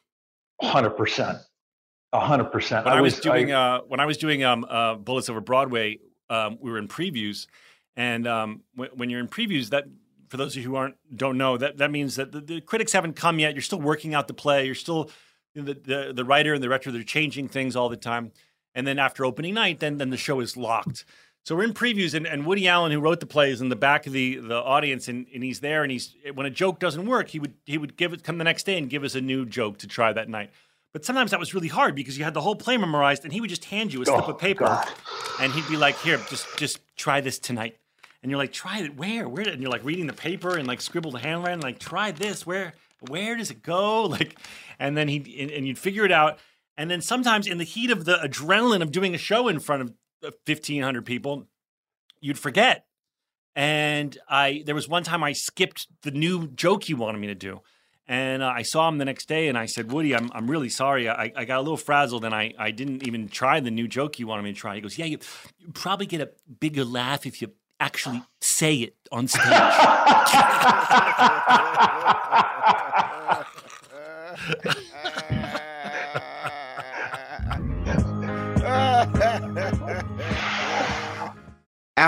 Hundred 0.61 0.91
percent, 0.91 1.37
hundred 2.13 2.45
percent. 2.45 2.85
When 2.85 2.93
I, 2.93 3.01
was, 3.01 3.19
doing 3.19 3.51
uh, 3.51 3.81
when 3.87 3.99
I 3.99 4.05
was 4.05 4.17
doing 4.17 4.43
um, 4.43 4.65
uh, 4.69 4.95
Bullets 4.95 5.29
Over 5.29 5.41
Broadway, 5.41 5.99
um, 6.29 6.57
we 6.59 6.71
were 6.71 6.77
in 6.77 6.87
previews, 6.87 7.47
and 7.95 8.27
um, 8.27 8.61
when, 8.75 8.89
when 8.95 9.09
you're 9.09 9.19
in 9.19 9.27
previews, 9.27 9.69
that 9.69 9.85
for 10.29 10.37
those 10.37 10.55
of 10.55 10.63
you 10.63 10.69
who 10.69 10.75
aren't 10.75 10.95
don't 11.15 11.37
know 11.37 11.57
that 11.57 11.77
that 11.77 11.91
means 11.91 12.15
that 12.15 12.31
the, 12.31 12.41
the 12.41 12.61
critics 12.61 12.93
haven't 12.93 13.15
come 13.15 13.39
yet. 13.39 13.53
You're 13.53 13.61
still 13.61 13.81
working 13.81 14.13
out 14.13 14.27
the 14.27 14.33
play. 14.33 14.65
You're 14.65 14.75
still 14.75 15.09
the, 15.53 15.73
the 15.73 16.13
the 16.15 16.25
writer 16.25 16.53
and 16.53 16.63
the 16.63 16.67
director. 16.67 16.91
They're 16.91 17.03
changing 17.03 17.47
things 17.49 17.75
all 17.75 17.89
the 17.89 17.97
time, 17.97 18.31
and 18.73 18.87
then 18.87 18.99
after 18.99 19.25
opening 19.25 19.53
night, 19.53 19.79
then 19.79 19.97
then 19.97 20.09
the 20.09 20.17
show 20.17 20.39
is 20.39 20.57
locked. 20.57 21.05
So 21.45 21.55
we're 21.55 21.63
in 21.65 21.75
previews, 21.75 22.15
and, 22.15 22.25
and 22.25 22.43
Woody 22.43 22.67
Allen, 22.67 22.91
who 22.91 22.99
wrote 22.99 23.19
the 23.19 23.27
play, 23.27 23.51
is 23.51 23.61
in 23.61 23.69
the 23.69 23.75
back 23.75 24.07
of 24.07 24.13
the, 24.13 24.37
the 24.37 24.55
audience, 24.55 25.07
and, 25.07 25.27
and 25.31 25.43
he's 25.43 25.59
there. 25.59 25.83
And 25.83 25.91
he's 25.91 26.15
when 26.33 26.47
a 26.47 26.49
joke 26.49 26.79
doesn't 26.79 27.05
work, 27.05 27.29
he 27.29 27.37
would 27.39 27.53
he 27.65 27.77
would 27.77 27.95
give 27.97 28.13
it 28.13 28.23
come 28.23 28.39
the 28.39 28.43
next 28.43 28.63
day 28.63 28.79
and 28.79 28.89
give 28.89 29.03
us 29.03 29.13
a 29.13 29.21
new 29.21 29.45
joke 29.45 29.77
to 29.79 29.87
try 29.87 30.11
that 30.11 30.27
night. 30.27 30.49
But 30.91 31.05
sometimes 31.05 31.29
that 31.31 31.39
was 31.39 31.53
really 31.53 31.67
hard 31.67 31.93
because 31.93 32.17
you 32.17 32.23
had 32.23 32.33
the 32.33 32.41
whole 32.41 32.55
play 32.55 32.77
memorized, 32.77 33.25
and 33.25 33.31
he 33.31 33.41
would 33.41 33.51
just 33.51 33.65
hand 33.65 33.93
you 33.93 34.01
a 34.01 34.05
slip 34.05 34.27
Oh, 34.27 34.31
of 34.31 34.39
paper, 34.39 34.65
God. 34.65 34.89
and 35.39 35.53
he'd 35.53 35.67
be 35.67 35.77
like, 35.77 35.99
"Here, 35.99 36.19
just 36.29 36.57
just 36.57 36.79
try 36.97 37.21
this 37.21 37.37
tonight." 37.37 37.77
And 38.23 38.31
you're 38.31 38.39
like, 38.39 38.51
"Try 38.51 38.79
it 38.79 38.97
where? 38.97 39.29
Where?" 39.29 39.47
And 39.47 39.61
you're 39.61 39.71
like 39.71 39.85
reading 39.85 40.07
the 40.07 40.13
paper 40.13 40.57
and 40.57 40.67
like 40.67 40.81
scribbled 40.81 41.19
handwriting, 41.19 41.61
like, 41.61 41.77
"Try 41.77 42.09
this. 42.09 42.47
Where? 42.47 42.73
Where 43.07 43.35
does 43.35 43.51
it 43.51 43.61
go?" 43.61 44.05
Like, 44.09 44.39
and 44.79 44.97
then 44.97 45.07
he 45.07 45.17
and, 45.39 45.51
and 45.51 45.67
you'd 45.67 45.77
figure 45.77 46.05
it 46.05 46.11
out. 46.11 46.39
And 46.75 46.89
then 46.89 47.01
sometimes 47.01 47.45
in 47.45 47.59
the 47.59 47.63
heat 47.65 47.91
of 47.91 48.05
the 48.05 48.15
adrenaline 48.15 48.81
of 48.81 48.91
doing 48.91 49.13
a 49.13 49.19
show 49.19 49.47
in 49.47 49.59
front 49.59 49.83
of 49.83 49.93
1,500 50.45 51.05
people, 51.05 51.47
you'd 52.19 52.39
forget. 52.39 52.85
And 53.55 54.17
I 54.27 54.63
there 54.65 54.75
was 54.75 54.89
one 54.89 55.03
time 55.03 55.23
I 55.23 55.31
skipped 55.31 55.87
the 56.01 56.11
new 56.11 56.47
joke 56.47 56.83
he 56.83 56.93
wanted 56.93 57.19
me 57.19 57.27
to 57.27 57.35
do. 57.35 57.61
And 58.07 58.43
uh, 58.43 58.47
I 58.47 58.61
saw 58.61 58.87
him 58.87 58.99
the 58.99 59.05
next 59.05 59.27
day 59.27 59.47
and 59.47 59.57
I 59.57 59.65
said, 59.65 59.91
Woody, 59.91 60.13
I'm, 60.13 60.29
I'm 60.33 60.51
really 60.51 60.69
sorry. 60.69 61.09
I, 61.09 61.31
I 61.35 61.45
got 61.45 61.57
a 61.57 61.61
little 61.61 61.77
frazzled 61.77 62.23
and 62.23 62.35
I, 62.35 62.53
I 62.59 62.69
didn't 62.69 63.07
even 63.07 63.29
try 63.29 63.59
the 63.61 63.71
new 63.71 63.87
joke 63.87 64.19
you 64.19 64.27
wanted 64.27 64.43
me 64.43 64.53
to 64.53 64.59
try. 64.59 64.75
He 64.75 64.81
goes, 64.81 64.97
Yeah, 64.97 65.05
you, 65.05 65.17
you 65.57 65.69
probably 65.73 66.05
get 66.05 66.21
a 66.21 66.29
bigger 66.59 66.85
laugh 66.85 67.25
if 67.25 67.41
you 67.41 67.51
actually 67.79 68.21
say 68.41 68.75
it 68.75 68.95
on 69.11 69.27
stage. 69.27 69.41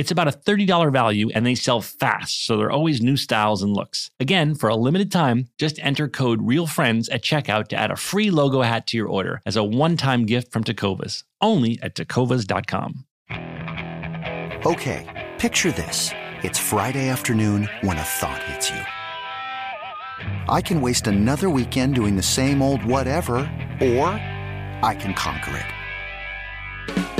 It's 0.00 0.10
about 0.10 0.28
a 0.28 0.30
$30 0.30 0.90
value 0.90 1.28
and 1.34 1.44
they 1.44 1.54
sell 1.54 1.82
fast, 1.82 2.46
so 2.46 2.56
there 2.56 2.68
are 2.68 2.72
always 2.72 3.02
new 3.02 3.18
styles 3.18 3.62
and 3.62 3.70
looks. 3.74 4.10
Again, 4.18 4.54
for 4.54 4.70
a 4.70 4.74
limited 4.74 5.12
time, 5.12 5.48
just 5.58 5.78
enter 5.80 6.08
code 6.08 6.40
REALFRIENDS 6.40 7.10
at 7.12 7.22
checkout 7.22 7.68
to 7.68 7.76
add 7.76 7.90
a 7.90 7.96
free 7.96 8.30
logo 8.30 8.62
hat 8.62 8.86
to 8.86 8.96
your 8.96 9.08
order 9.08 9.42
as 9.44 9.56
a 9.56 9.62
one 9.62 9.98
time 9.98 10.24
gift 10.24 10.52
from 10.52 10.64
Tecovas. 10.64 11.24
Only 11.42 11.78
at 11.82 11.96
tecovas.com. 11.96 13.04
Okay, 14.64 15.28
picture 15.38 15.72
this. 15.72 16.12
It's 16.42 16.58
Friday 16.58 17.10
afternoon 17.10 17.68
when 17.82 17.98
a 17.98 18.02
thought 18.02 18.42
hits 18.44 18.70
you. 18.70 18.80
I 20.48 20.62
can 20.62 20.80
waste 20.80 21.08
another 21.08 21.50
weekend 21.50 21.94
doing 21.94 22.16
the 22.16 22.22
same 22.22 22.62
old 22.62 22.82
whatever, 22.86 23.36
or 23.82 24.08
I 24.82 24.96
can 24.98 25.12
conquer 25.12 25.58
it. 25.58 27.19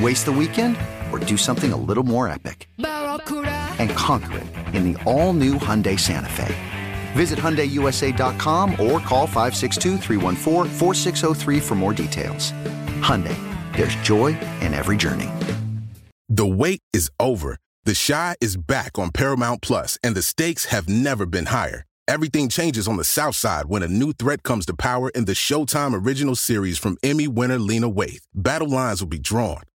Waste 0.00 0.26
the 0.26 0.32
weekend 0.32 0.76
or 1.12 1.18
do 1.18 1.36
something 1.36 1.72
a 1.72 1.76
little 1.76 2.04
more 2.04 2.28
epic? 2.28 2.68
And 2.76 3.90
conquer 3.90 4.38
it 4.38 4.46
in 4.74 4.92
the 4.92 5.02
all 5.04 5.32
new 5.32 5.54
Hyundai 5.54 5.98
Santa 5.98 6.30
Fe. 6.30 6.54
Visit 7.12 7.40
HyundaiUSA.com 7.40 8.70
or 8.72 9.00
call 9.00 9.26
562-314-4603 9.26 11.62
for 11.62 11.74
more 11.74 11.92
details. 11.92 12.52
Hyundai, 13.00 13.36
there's 13.74 13.96
joy 13.96 14.38
in 14.60 14.72
every 14.72 14.96
journey. 14.96 15.28
The 16.28 16.46
wait 16.46 16.80
is 16.92 17.10
over. 17.18 17.56
The 17.84 18.00
Chi 18.06 18.36
is 18.40 18.56
back 18.58 18.98
on 18.98 19.10
Paramount 19.10 19.62
Plus, 19.62 19.98
and 20.02 20.14
the 20.14 20.22
stakes 20.22 20.66
have 20.66 20.88
never 20.88 21.24
been 21.24 21.46
higher. 21.46 21.84
Everything 22.06 22.48
changes 22.48 22.86
on 22.86 22.96
the 22.96 23.04
South 23.04 23.34
Side 23.34 23.66
when 23.66 23.82
a 23.82 23.88
new 23.88 24.12
threat 24.12 24.42
comes 24.42 24.66
to 24.66 24.74
power 24.74 25.08
in 25.10 25.24
the 25.24 25.32
Showtime 25.32 26.06
original 26.06 26.34
series 26.34 26.78
from 26.78 26.96
Emmy 27.02 27.28
winner 27.28 27.58
Lena 27.58 27.90
Waithe. 27.90 28.20
Battle 28.34 28.68
lines 28.68 29.00
will 29.00 29.08
be 29.08 29.18
drawn, 29.18 29.62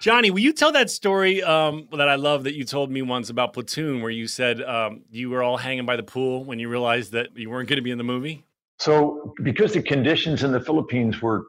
Johnny, 0.00 0.30
will 0.30 0.38
you 0.38 0.52
tell 0.52 0.70
that 0.72 0.90
story 0.90 1.42
um, 1.42 1.88
that 1.90 2.08
I 2.08 2.14
love 2.14 2.44
that 2.44 2.54
you 2.54 2.62
told 2.64 2.88
me 2.88 3.02
once 3.02 3.30
about 3.30 3.52
Platoon, 3.52 4.00
where 4.00 4.12
you 4.12 4.28
said 4.28 4.62
um, 4.62 5.02
you 5.10 5.28
were 5.28 5.42
all 5.42 5.56
hanging 5.56 5.86
by 5.86 5.96
the 5.96 6.04
pool 6.04 6.44
when 6.44 6.60
you 6.60 6.68
realized 6.68 7.10
that 7.12 7.36
you 7.36 7.50
weren't 7.50 7.68
going 7.68 7.78
to 7.78 7.82
be 7.82 7.90
in 7.90 7.98
the 7.98 8.04
movie? 8.04 8.44
So, 8.78 9.34
because 9.42 9.72
the 9.72 9.82
conditions 9.82 10.44
in 10.44 10.52
the 10.52 10.60
Philippines 10.60 11.20
were 11.20 11.46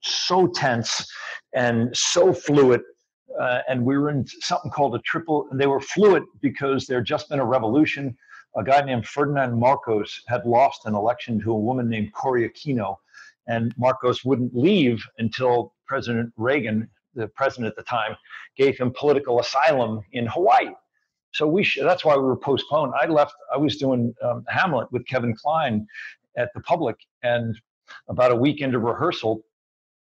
so 0.00 0.46
tense 0.46 1.04
and 1.54 1.94
so 1.96 2.32
fluid, 2.32 2.82
uh, 3.40 3.62
and 3.68 3.84
we 3.84 3.98
were 3.98 4.10
in 4.10 4.24
something 4.28 4.70
called 4.70 4.94
a 4.94 5.00
triple, 5.00 5.48
and 5.50 5.60
they 5.60 5.66
were 5.66 5.80
fluid 5.80 6.22
because 6.40 6.86
there 6.86 6.98
had 6.98 7.06
just 7.06 7.28
been 7.28 7.40
a 7.40 7.44
revolution. 7.44 8.16
A 8.56 8.62
guy 8.62 8.80
named 8.82 9.06
Ferdinand 9.06 9.58
Marcos 9.58 10.22
had 10.28 10.46
lost 10.46 10.86
an 10.86 10.94
election 10.94 11.40
to 11.40 11.50
a 11.50 11.58
woman 11.58 11.88
named 11.88 12.12
Cory 12.12 12.48
Aquino, 12.48 12.96
and 13.48 13.74
Marcos 13.76 14.24
wouldn't 14.24 14.54
leave 14.54 15.02
until 15.18 15.74
President 15.88 16.32
Reagan, 16.36 16.88
the 17.14 17.28
president 17.28 17.66
at 17.66 17.76
the 17.76 17.82
time, 17.82 18.16
gave 18.56 18.78
him 18.78 18.92
political 18.96 19.40
asylum 19.40 20.00
in 20.12 20.26
Hawaii. 20.26 20.70
So 21.32 21.46
we 21.46 21.64
sh- 21.64 21.78
that's 21.82 22.04
why 22.04 22.16
we 22.16 22.22
were 22.22 22.36
postponed. 22.36 22.92
I 23.00 23.06
left. 23.06 23.34
I 23.52 23.56
was 23.56 23.76
doing 23.76 24.14
um, 24.22 24.44
Hamlet 24.48 24.90
with 24.92 25.06
Kevin 25.06 25.34
Kline 25.34 25.86
at 26.36 26.50
the 26.54 26.60
Public, 26.60 26.96
and 27.22 27.56
about 28.08 28.32
a 28.32 28.36
week 28.36 28.60
into 28.60 28.78
rehearsal, 28.78 29.42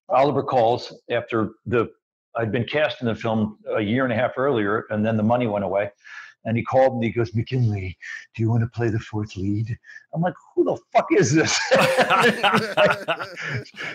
Oliver 0.09 0.42
calls 0.42 0.94
after 1.11 1.53
the 1.66 1.90
I'd 2.36 2.53
been 2.53 2.64
cast 2.64 3.01
in 3.01 3.09
the 3.09 3.14
film 3.14 3.59
a 3.76 3.80
year 3.80 4.05
and 4.05 4.12
a 4.12 4.16
half 4.16 4.32
earlier, 4.36 4.86
and 4.90 5.05
then 5.05 5.16
the 5.16 5.22
money 5.22 5.46
went 5.46 5.64
away. 5.64 5.90
And 6.45 6.57
he 6.57 6.62
called 6.62 6.99
me. 6.99 7.09
He 7.09 7.12
goes, 7.12 7.32
McGinley, 7.32 7.97
do 8.34 8.43
you 8.43 8.49
want 8.49 8.62
to 8.62 8.66
play 8.68 8.88
the 8.88 8.99
fourth 8.99 9.36
lead? 9.36 9.78
I'm 10.14 10.22
like, 10.22 10.34
who 10.55 10.64
the 10.64 10.78
fuck 10.93 11.07
is 11.12 11.32
this? 11.32 11.59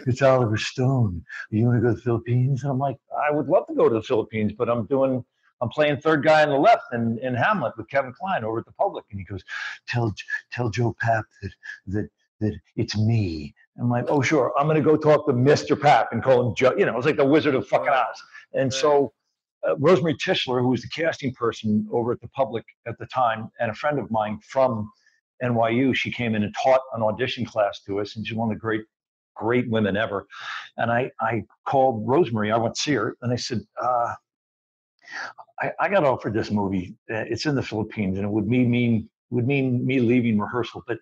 it's 0.08 0.22
Oliver 0.22 0.58
Stone. 0.58 1.26
You 1.50 1.66
want 1.66 1.78
to 1.78 1.82
go 1.82 1.89
to 1.89 1.96
the 1.96 2.02
Philippines? 2.02 2.64
And 2.64 2.72
I'm 2.72 2.80
like, 2.80 2.98
I 3.28 3.32
would 3.32 3.48
love 3.48 3.66
to 3.68 3.74
go 3.74 3.89
to 3.89 3.96
the 3.96 4.04
Philippines, 4.04 4.54
but 4.56 4.70
I'm 4.70 4.86
doing, 4.86 5.26
I'm 5.62 5.70
playing 5.70 5.98
third 5.98 6.24
guy 6.24 6.43
on 6.43 6.50
the 6.50 6.58
left 6.58 6.93
in, 6.93 7.18
in 7.20 7.34
Hamlet 7.34 7.74
with 7.78 7.89
Kevin 7.89 8.14
Kline 8.14 8.43
over 8.43 8.60
at 8.60 8.66
the 8.66 8.74
Public. 8.74 9.06
And 9.12 9.20
he 9.20 9.26
goes, 9.26 9.43
tell 9.88 10.14
tell 10.52 10.70
Joe 10.70 10.96
Papp 11.04 11.24
that 11.41 11.52
that 11.88 12.10
that 12.41 12.54
it's 12.76 12.98
me. 12.98 13.54
I'm 13.80 13.89
like, 13.89 14.06
oh 14.08 14.22
sure, 14.22 14.54
I'm 14.58 14.68
gonna 14.68 14.82
go 14.82 14.96
talk 14.96 15.26
to 15.28 15.34
Mr. 15.34 15.76
Papp 15.76 16.08
and 16.12 16.24
call 16.24 16.48
him 16.48 16.56
Joe. 16.56 16.76
You 16.78 16.86
know, 16.86 16.96
it's 16.98 17.06
like 17.06 17.18
the 17.18 17.26
Wizard 17.26 17.56
of 17.56 17.68
fucking 17.68 17.89
Oz. 17.89 18.24
And 18.54 18.74
so 18.74 19.14
uh, 19.68 19.76
Rosemarie 19.76 20.18
Tichler, 20.18 20.61
who 20.61 20.70
was 20.70 20.82
the 20.82 20.89
casting 20.89 21.34
person 21.34 21.88
over 21.91 22.11
at 22.11 22.22
the 22.22 22.28
Public 22.30 22.63
at 22.88 22.97
the 22.99 23.05
time, 23.07 23.49
and 23.59 23.72
a 23.72 23.74
friend 23.74 23.99
of 23.99 24.09
mine 24.11 24.39
from 24.47 24.89
NYU, 25.43 25.95
she 25.95 26.11
came 26.11 26.36
in 26.36 26.43
and 26.43 26.55
taught 26.61 26.82
an 26.95 27.01
audition 27.01 27.45
class 27.45 27.82
to 27.86 27.99
us, 27.99 28.16
and 28.16 28.26
she's 28.26 28.38
one 28.38 28.49
of 28.49 28.55
the 28.55 28.59
great, 28.59 28.84
great 29.36 29.70
women 29.70 29.97
ever. 29.97 30.28
And 30.78 30.91
I, 30.91 31.11
I 31.20 31.43
called 31.66 32.07
Rosemary. 32.07 32.51
I 32.51 32.57
went 32.57 32.76
to 32.76 32.82
see 32.82 32.93
her, 32.93 33.18
and 33.22 33.34
I 33.34 33.36
said, 33.36 33.61
uh, 33.82 34.13
I, 35.61 35.72
I 35.80 35.89
got 35.89 36.03
offered 36.03 36.34
this 36.34 36.51
movie. 36.51 36.95
Uh, 37.11 37.26
It's 37.30 37.45
in 37.45 37.55
the 37.55 37.63
Philippines, 37.63 38.18
and 38.18 38.26
it 38.26 38.30
would 38.30 38.47
mean 38.47 38.70
mean 38.70 39.09
would 39.30 39.47
mean 39.47 39.86
me 39.86 39.99
leaving 39.99 40.39
rehearsal. 40.39 40.84
But 40.88 40.97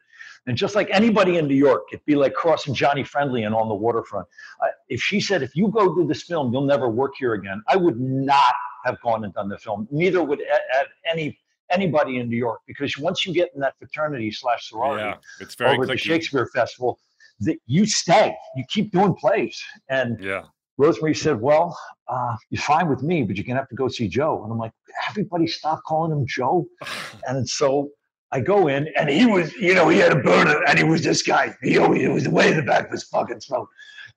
and 0.47 0.57
just 0.57 0.75
like 0.75 0.89
anybody 0.91 1.37
in 1.37 1.47
New 1.47 1.55
York, 1.55 1.83
it'd 1.91 2.05
be 2.05 2.15
like 2.15 2.33
crossing 2.33 2.73
Johnny 2.73 3.03
Friendly 3.03 3.43
and 3.43 3.55
on 3.55 3.67
the 3.69 3.75
waterfront. 3.75 4.27
I, 4.61 4.69
if 4.89 5.01
she 5.01 5.19
said, 5.21 5.41
if 5.41 5.55
you 5.55 5.69
go 5.69 5.95
do 5.95 6.05
this 6.05 6.23
film, 6.23 6.51
you'll 6.51 6.65
never 6.65 6.89
work 6.89 7.13
here 7.17 7.33
again, 7.33 7.61
I 7.69 7.77
would 7.77 7.99
not 7.99 8.53
have 8.85 8.99
gone 9.01 9.23
and 9.23 9.33
done 9.33 9.47
the 9.49 9.57
film. 9.57 9.87
Neither 9.91 10.21
would 10.23 10.41
a- 10.41 11.09
any 11.09 11.37
anybody 11.69 12.19
in 12.19 12.29
New 12.29 12.37
York 12.37 12.59
because 12.67 12.97
once 12.97 13.25
you 13.25 13.33
get 13.33 13.49
in 13.55 13.61
that 13.61 13.73
fraternity 13.79 14.31
slash 14.31 14.69
sorority 14.69 15.05
Yeah, 15.05 15.15
it's 15.39 15.55
very 15.55 15.73
over 15.73 15.83
at 15.83 15.89
the. 15.89 15.97
Shakespeare 15.97 16.45
Festival, 16.53 16.99
that 17.39 17.57
you 17.65 17.85
stay, 17.85 18.35
you 18.55 18.63
keep 18.69 18.91
doing 18.91 19.15
plays. 19.15 19.61
And 19.89 20.19
Yeah. 20.21 20.43
Rosemary 20.77 21.13
said, 21.15 21.39
"Well, 21.39 21.77
uh, 22.07 22.35
you're 22.49 22.61
fine 22.61 22.89
with 22.89 23.03
me, 23.03 23.23
but 23.23 23.35
you're 23.37 23.43
gonna 23.45 23.59
have 23.59 23.69
to 23.69 23.75
go 23.75 23.87
see 23.87 24.07
Joe." 24.07 24.43
And 24.43 24.51
I'm 24.51 24.57
like, 24.57 24.73
"Everybody, 25.07 25.45
stop 25.47 25.81
calling 25.85 26.11
him 26.11 26.25
Joe." 26.27 26.65
And 27.27 27.47
so 27.47 27.89
I 28.33 28.39
go 28.39 28.67
in, 28.67 28.87
and 28.99 29.09
he 29.09 29.27
was, 29.27 29.53
you 29.53 29.75
know, 29.75 29.87
he 29.89 29.99
had 29.99 30.11
a 30.11 30.15
burner, 30.15 30.63
and 30.67 30.77
he 30.77 30.83
was 30.83 31.03
this 31.03 31.21
guy. 31.21 31.55
He 31.61 31.77
always, 31.77 32.01
it 32.01 32.09
was 32.09 32.27
way 32.27 32.49
in 32.49 32.57
the 32.57 32.63
back 32.63 32.85
of 32.85 32.91
his 32.91 33.03
fucking 33.03 33.39
throat. 33.41 33.69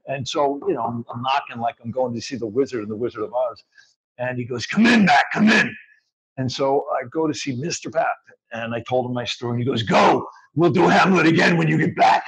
And 0.07 0.27
so, 0.27 0.59
you 0.67 0.75
know, 0.75 0.83
I'm, 0.83 1.05
I'm 1.13 1.21
knocking 1.21 1.59
like 1.59 1.75
I'm 1.85 1.91
going 1.91 2.15
to 2.15 2.21
see 2.21 2.37
the 2.37 2.47
Wizard 2.47 2.81
and 2.81 2.91
the 2.91 2.97
Wizard 2.97 3.23
of 3.23 3.35
Oz. 3.35 3.63
And 4.19 4.39
he 4.39 4.45
goes, 4.45 4.65
"Come 4.67 4.87
in, 4.87 5.05
Matt, 5.05 5.25
come 5.35 5.51
in." 5.51 5.77
And 6.39 6.51
so 6.51 6.87
I 6.99 7.07
go 7.11 7.27
to 7.27 7.35
see 7.35 7.55
Mr. 7.61 7.91
Papp, 7.91 8.15
and 8.53 8.75
I 8.75 8.81
told 8.89 9.05
him 9.05 9.13
my 9.13 9.27
story, 9.27 9.53
and 9.53 9.61
he 9.61 9.67
goes, 9.67 9.83
"Go, 9.83 10.27
we'll 10.55 10.71
do 10.71 10.89
Hamlet 10.89 11.27
again 11.27 11.59
when 11.59 11.69
you 11.69 11.77
get 11.77 11.95
back." 11.95 12.25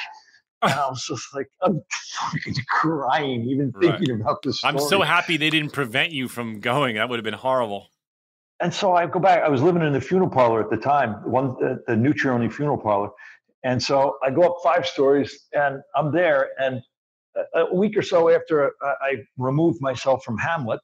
And 0.60 0.72
I 0.72 0.88
was 0.88 1.06
just 1.06 1.32
like, 1.34 1.48
I'm 1.62 1.80
fucking 2.20 2.56
crying, 2.68 3.44
even 3.48 3.72
Right. 3.74 3.96
thinking 3.96 4.20
about 4.20 4.42
this. 4.42 4.62
I'm 4.64 4.78
so 4.80 5.02
happy 5.02 5.36
they 5.36 5.50
didn't 5.50 5.72
prevent 5.72 6.10
you 6.12 6.26
from 6.26 6.58
going. 6.58 6.96
That 6.96 7.08
would 7.08 7.18
have 7.18 7.24
been 7.24 7.34
horrible. 7.34 7.90
And 8.60 8.72
so 8.72 8.94
I 8.94 9.06
go 9.06 9.20
back. 9.20 9.42
I 9.42 9.48
was 9.48 9.62
living 9.62 9.82
in 9.82 9.92
the 9.92 10.00
funeral 10.00 10.30
parlor 10.30 10.62
at 10.62 10.70
the 10.70 10.76
time, 10.76 11.14
one 11.30 11.50
uh, 11.64 11.76
the, 11.76 11.82
the 11.88 11.92
Nutri 11.94 12.30
only 12.30 12.48
funeral 12.48 12.78
parlor, 12.78 13.10
and 13.64 13.82
so 13.82 14.16
I 14.22 14.30
go 14.30 14.42
up 14.42 14.56
five 14.62 14.86
stories, 14.86 15.46
and 15.52 15.80
I'm 15.96 16.12
there, 16.12 16.50
and 16.58 16.82
a 17.54 17.60
a 17.60 17.74
week 17.74 17.96
or 17.96 18.02
so 18.02 18.30
after 18.30 18.72
I 18.82 18.94
I 19.00 19.14
removed 19.36 19.80
myself 19.80 20.24
from 20.24 20.38
Hamlet, 20.38 20.80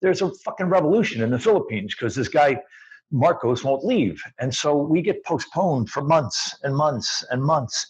there's 0.00 0.22
a 0.22 0.30
fucking 0.44 0.66
revolution 0.66 1.22
in 1.22 1.30
the 1.30 1.38
Philippines 1.38 1.94
because 1.94 2.14
this 2.14 2.28
guy 2.28 2.60
Marcos 3.12 3.62
won't 3.62 3.84
leave, 3.84 4.22
and 4.38 4.54
so 4.54 4.76
we 4.76 5.02
get 5.02 5.24
postponed 5.24 5.90
for 5.90 6.02
months 6.02 6.56
and 6.62 6.74
months 6.74 7.24
and 7.30 7.42
months, 7.42 7.86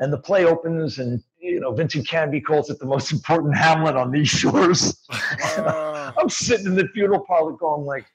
and 0.00 0.12
the 0.12 0.18
play 0.18 0.44
opens, 0.44 0.98
and 0.98 1.22
you 1.38 1.60
know 1.60 1.72
Vincent 1.72 2.08
Canby 2.08 2.40
calls 2.40 2.70
it 2.70 2.78
the 2.78 2.86
most 2.86 3.12
important 3.12 3.56
Hamlet 3.56 3.96
on 3.96 4.10
these 4.10 4.28
shores. 4.40 4.98
Uh, 5.56 6.12
I'm 6.18 6.28
sitting 6.28 6.66
in 6.66 6.74
the 6.74 6.88
funeral 6.88 7.24
parlor 7.26 7.52
going 7.52 7.84
like, 7.86 8.06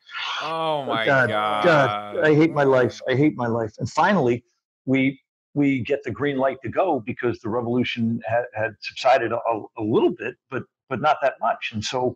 Oh 0.42 0.86
my 0.86 1.06
God, 1.06 1.30
god. 1.30 1.64
God, 1.64 2.18
I 2.26 2.36
hate 2.36 2.54
my 2.54 2.64
life. 2.64 3.02
I 3.10 3.16
hate 3.16 3.36
my 3.36 3.48
life. 3.48 3.74
And 3.80 3.90
finally, 3.90 4.44
we 4.86 5.20
we 5.54 5.82
get 5.82 6.04
the 6.04 6.12
green 6.12 6.38
light 6.38 6.58
to 6.64 6.70
go 6.70 7.00
because 7.00 7.40
the 7.40 7.50
revolution 7.50 8.22
had, 8.26 8.44
had 8.54 8.72
subsided 8.82 9.32
a, 9.32 9.38
a 9.78 9.82
little 9.82 10.12
bit, 10.12 10.36
but 10.50 10.64
but 10.90 11.02
not 11.02 11.18
that 11.22 11.36
much. 11.40 11.72
And 11.74 11.84
so, 11.84 12.16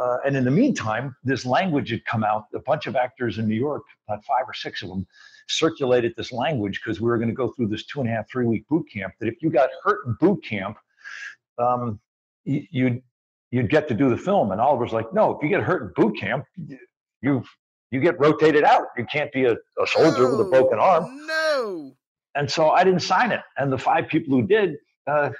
uh, 0.00 0.18
and 0.24 0.36
in 0.36 0.44
the 0.44 0.50
meantime, 0.50 1.14
this 1.24 1.46
language 1.46 1.90
had 1.90 2.04
come 2.04 2.24
out. 2.24 2.46
A 2.54 2.58
bunch 2.58 2.86
of 2.86 2.96
actors 2.96 3.38
in 3.38 3.48
New 3.48 3.54
York, 3.54 3.82
about 4.08 4.24
five 4.24 4.44
or 4.46 4.54
six 4.54 4.82
of 4.82 4.88
them, 4.88 5.06
circulated 5.48 6.14
this 6.16 6.32
language 6.32 6.80
because 6.82 7.00
we 7.00 7.08
were 7.08 7.18
going 7.18 7.28
to 7.28 7.34
go 7.34 7.48
through 7.48 7.68
this 7.68 7.86
two 7.86 8.00
and 8.00 8.08
a 8.08 8.12
half, 8.12 8.28
three 8.28 8.46
week 8.46 8.66
boot 8.68 8.86
camp. 8.92 9.14
That 9.20 9.28
if 9.28 9.42
you 9.42 9.50
got 9.50 9.70
hurt 9.82 10.06
in 10.06 10.16
boot 10.20 10.42
camp, 10.44 10.78
um, 11.58 12.00
y- 12.44 12.66
you'd 12.70 13.02
you'd 13.50 13.70
get 13.70 13.86
to 13.88 13.94
do 13.94 14.08
the 14.10 14.16
film. 14.16 14.50
And 14.50 14.60
Oliver's 14.60 14.92
like, 14.92 15.12
no, 15.12 15.36
if 15.36 15.42
you 15.42 15.48
get 15.48 15.62
hurt 15.62 15.82
in 15.82 15.92
boot 15.94 16.18
camp, 16.18 16.44
you 17.22 17.44
you 17.90 18.00
get 18.00 18.18
rotated 18.18 18.64
out. 18.64 18.86
You 18.96 19.06
can't 19.06 19.32
be 19.32 19.44
a, 19.44 19.52
a 19.52 19.86
soldier 19.86 20.28
with 20.28 20.40
a 20.40 20.50
broken 20.50 20.78
arm. 20.78 21.26
No. 21.26 21.94
And 22.34 22.50
so 22.50 22.70
I 22.70 22.82
didn't 22.82 23.02
sign 23.02 23.30
it. 23.30 23.42
And 23.56 23.72
the 23.72 23.78
five 23.78 24.08
people 24.08 24.34
who 24.34 24.44
did 24.46 24.76
uh, 25.06 25.30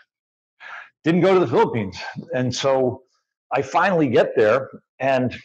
didn't 1.03 1.23
go 1.23 1.35
to 1.35 1.41
the 1.41 1.49
Philippines. 1.49 1.99
And 2.35 2.55
so 2.55 3.04
I 3.53 3.63
finally 3.63 4.09
get 4.09 4.35
there 4.37 4.71
and 4.99 5.37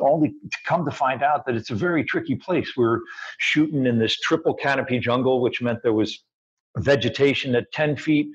only 0.00 0.30
to 0.30 0.58
come 0.64 0.84
to 0.84 0.90
find 0.90 1.22
out 1.22 1.46
that 1.46 1.54
it's 1.54 1.70
a 1.70 1.74
very 1.74 2.04
tricky 2.04 2.34
place. 2.34 2.72
We're 2.76 3.00
shooting 3.38 3.86
in 3.86 3.98
this 3.98 4.18
triple 4.18 4.54
canopy 4.54 4.98
jungle, 4.98 5.40
which 5.40 5.62
meant 5.62 5.82
there 5.82 5.92
was 5.92 6.24
vegetation 6.78 7.54
at 7.54 7.70
10 7.72 7.96
feet, 7.96 8.28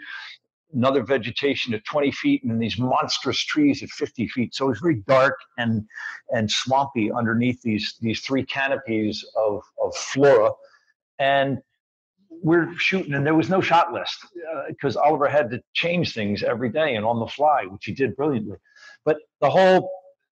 another 0.74 1.04
vegetation 1.04 1.74
at 1.74 1.84
20 1.86 2.12
feet, 2.12 2.44
and 2.44 2.62
these 2.62 2.78
monstrous 2.78 3.40
trees 3.40 3.84
at 3.84 3.90
50 3.90 4.28
feet. 4.28 4.56
So 4.56 4.66
it 4.66 4.70
was 4.70 4.80
very 4.80 5.04
dark 5.08 5.38
and 5.58 5.86
and 6.34 6.50
swampy 6.50 7.12
underneath 7.12 7.62
these 7.62 7.96
these 8.02 8.22
three 8.22 8.46
canopies 8.46 9.26
of 9.36 9.62
of 9.82 9.96
flora. 9.96 10.52
And 11.20 11.60
we're 12.30 12.72
shooting, 12.78 13.14
and 13.14 13.26
there 13.26 13.34
was 13.34 13.50
no 13.50 13.62
shot 13.62 13.92
list 13.92 14.18
uh, 14.54 14.64
because 14.68 14.96
Oliver 14.96 15.28
had 15.28 15.50
to 15.50 15.62
change 15.74 16.14
things 16.14 16.44
every 16.44 16.70
day 16.70 16.96
and 16.96 17.06
on 17.06 17.20
the 17.20 17.26
fly, 17.26 17.64
which 17.66 17.86
he 17.86 17.94
did 17.94 18.16
brilliantly. 18.16 18.58
But 19.08 19.20
the 19.40 19.50
whole 19.50 19.90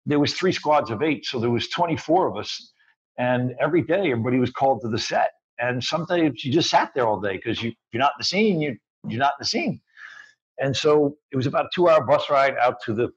there 0.05 0.17
was 0.17 0.34
three 0.34 0.53
squads 0.53 0.89
of 0.89 1.03
eight, 1.03 1.26
so 1.26 1.39
there 1.39 1.49
was 1.51 1.67
24 1.69 2.30
of 2.30 2.38
us, 2.38 2.72
and 3.19 3.53
every 3.59 3.82
day 3.84 4.11
everybody 4.11 4.39
was 4.39 4.49
called 4.49 4.82
to 4.82 4.88
the 4.88 4.97
set. 4.97 5.32
And 5.59 5.84
sometimes 5.84 6.43
you 6.43 6.51
just 6.51 6.69
sat 6.69 6.91
there 6.95 7.05
all 7.05 7.19
day 7.19 7.36
because 7.36 7.61
you, 7.61 7.74
you're 7.91 7.99
not 7.99 8.13
in 8.13 8.19
the 8.19 8.24
scene, 8.24 8.61
you, 8.61 8.78
you're 9.07 9.19
not 9.19 9.34
in 9.38 9.41
the 9.41 9.45
scene. 9.45 9.82
And 10.57 10.76
so 10.76 11.17
it 11.32 11.36
was 11.36 11.47
about 11.47 11.65
a 11.65 11.69
two 11.76 11.89
hour 11.89 12.03
bus 12.03 12.30
ride 12.30 12.55
out 12.57 12.78
to 12.86 12.93
the 12.93 13.09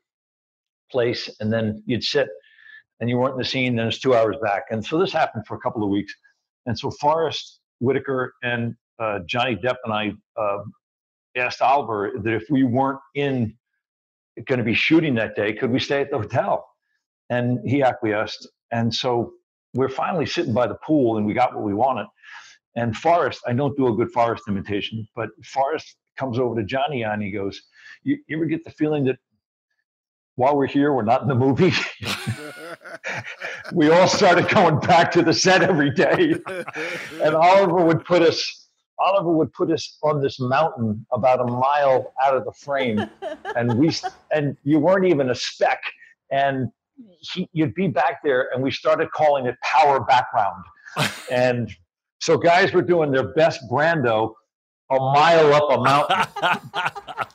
place, 0.90 1.30
and 1.38 1.52
then 1.52 1.82
you'd 1.86 2.02
sit 2.02 2.28
and 2.98 3.08
you 3.08 3.16
weren't 3.16 3.34
in 3.34 3.38
the 3.38 3.44
scene, 3.44 3.76
then 3.76 3.86
it's 3.86 4.00
two 4.00 4.14
hours 4.14 4.36
back. 4.42 4.64
And 4.70 4.84
so 4.84 4.98
this 4.98 5.12
happened 5.12 5.46
for 5.46 5.56
a 5.56 5.60
couple 5.60 5.84
of 5.84 5.88
weeks. 5.88 6.12
And 6.66 6.76
so 6.76 6.90
Forest 6.90 7.60
Whitaker 7.78 8.34
and 8.42 8.74
uh, 8.98 9.20
Johnny 9.26 9.54
Depp 9.54 9.76
and 9.84 9.92
I 9.92 10.12
uh, 10.36 10.64
asked 11.36 11.62
Oliver 11.62 12.12
that 12.22 12.34
if 12.34 12.44
we 12.50 12.64
weren't 12.64 13.00
in 13.14 13.56
going 14.46 14.58
to 14.58 14.64
be 14.64 14.74
shooting 14.74 15.14
that 15.14 15.36
day, 15.36 15.52
could 15.52 15.70
we 15.70 15.78
stay 15.78 16.00
at 16.00 16.10
the 16.10 16.18
hotel? 16.18 16.66
And 17.30 17.58
he 17.68 17.82
acquiesced. 17.82 18.48
And 18.72 18.92
so 18.92 19.34
we're 19.74 19.88
finally 19.88 20.26
sitting 20.26 20.52
by 20.52 20.66
the 20.66 20.76
pool 20.76 21.16
and 21.16 21.26
we 21.26 21.34
got 21.34 21.54
what 21.54 21.64
we 21.64 21.74
wanted. 21.74 22.06
And 22.76 22.96
Forest, 22.96 23.40
I 23.46 23.52
don't 23.52 23.76
do 23.76 23.88
a 23.88 23.94
good 23.94 24.10
Forest 24.10 24.44
imitation, 24.48 25.06
but 25.14 25.30
Forest 25.44 25.96
comes 26.18 26.38
over 26.38 26.60
to 26.60 26.64
Johnny 26.64 27.04
and 27.04 27.22
he 27.22 27.30
goes, 27.30 27.60
you, 28.02 28.18
you 28.26 28.36
ever 28.36 28.46
get 28.46 28.64
the 28.64 28.70
feeling 28.70 29.04
that 29.04 29.18
while 30.36 30.56
we're 30.56 30.66
here, 30.66 30.92
we're 30.92 31.04
not 31.04 31.22
in 31.22 31.28
the 31.28 31.34
movie? 31.34 31.72
we 33.72 33.90
all 33.90 34.08
started 34.08 34.48
going 34.48 34.80
back 34.80 35.12
to 35.12 35.22
the 35.22 35.32
set 35.32 35.62
every 35.62 35.90
day. 35.90 36.34
and 37.22 37.34
Oliver 37.34 37.84
would 37.84 38.04
put 38.04 38.22
us 38.22 38.63
Oliver 39.04 39.30
would 39.32 39.52
put 39.52 39.70
us 39.70 39.98
on 40.02 40.22
this 40.22 40.40
mountain 40.40 41.04
about 41.12 41.40
a 41.40 41.44
mile 41.44 42.12
out 42.24 42.36
of 42.36 42.44
the 42.44 42.52
frame, 42.52 42.98
and 43.56 43.78
we 43.78 43.90
and 44.32 44.56
you 44.64 44.78
weren't 44.78 45.04
even 45.06 45.30
a 45.30 45.34
speck, 45.34 45.80
and 46.30 46.68
he, 47.20 47.48
you'd 47.52 47.74
be 47.74 47.88
back 47.88 48.22
there, 48.24 48.48
and 48.54 48.62
we 48.62 48.70
started 48.70 49.10
calling 49.12 49.46
it 49.46 49.56
power 49.62 50.00
background, 50.04 50.64
and 51.30 51.70
so 52.20 52.38
guys 52.38 52.72
were 52.72 52.82
doing 52.82 53.10
their 53.10 53.28
best 53.34 53.60
Brando 53.70 54.32
a 54.90 54.96
mile 54.98 55.52
up 55.52 55.70
a 55.70 55.82
mountain, 55.82 57.26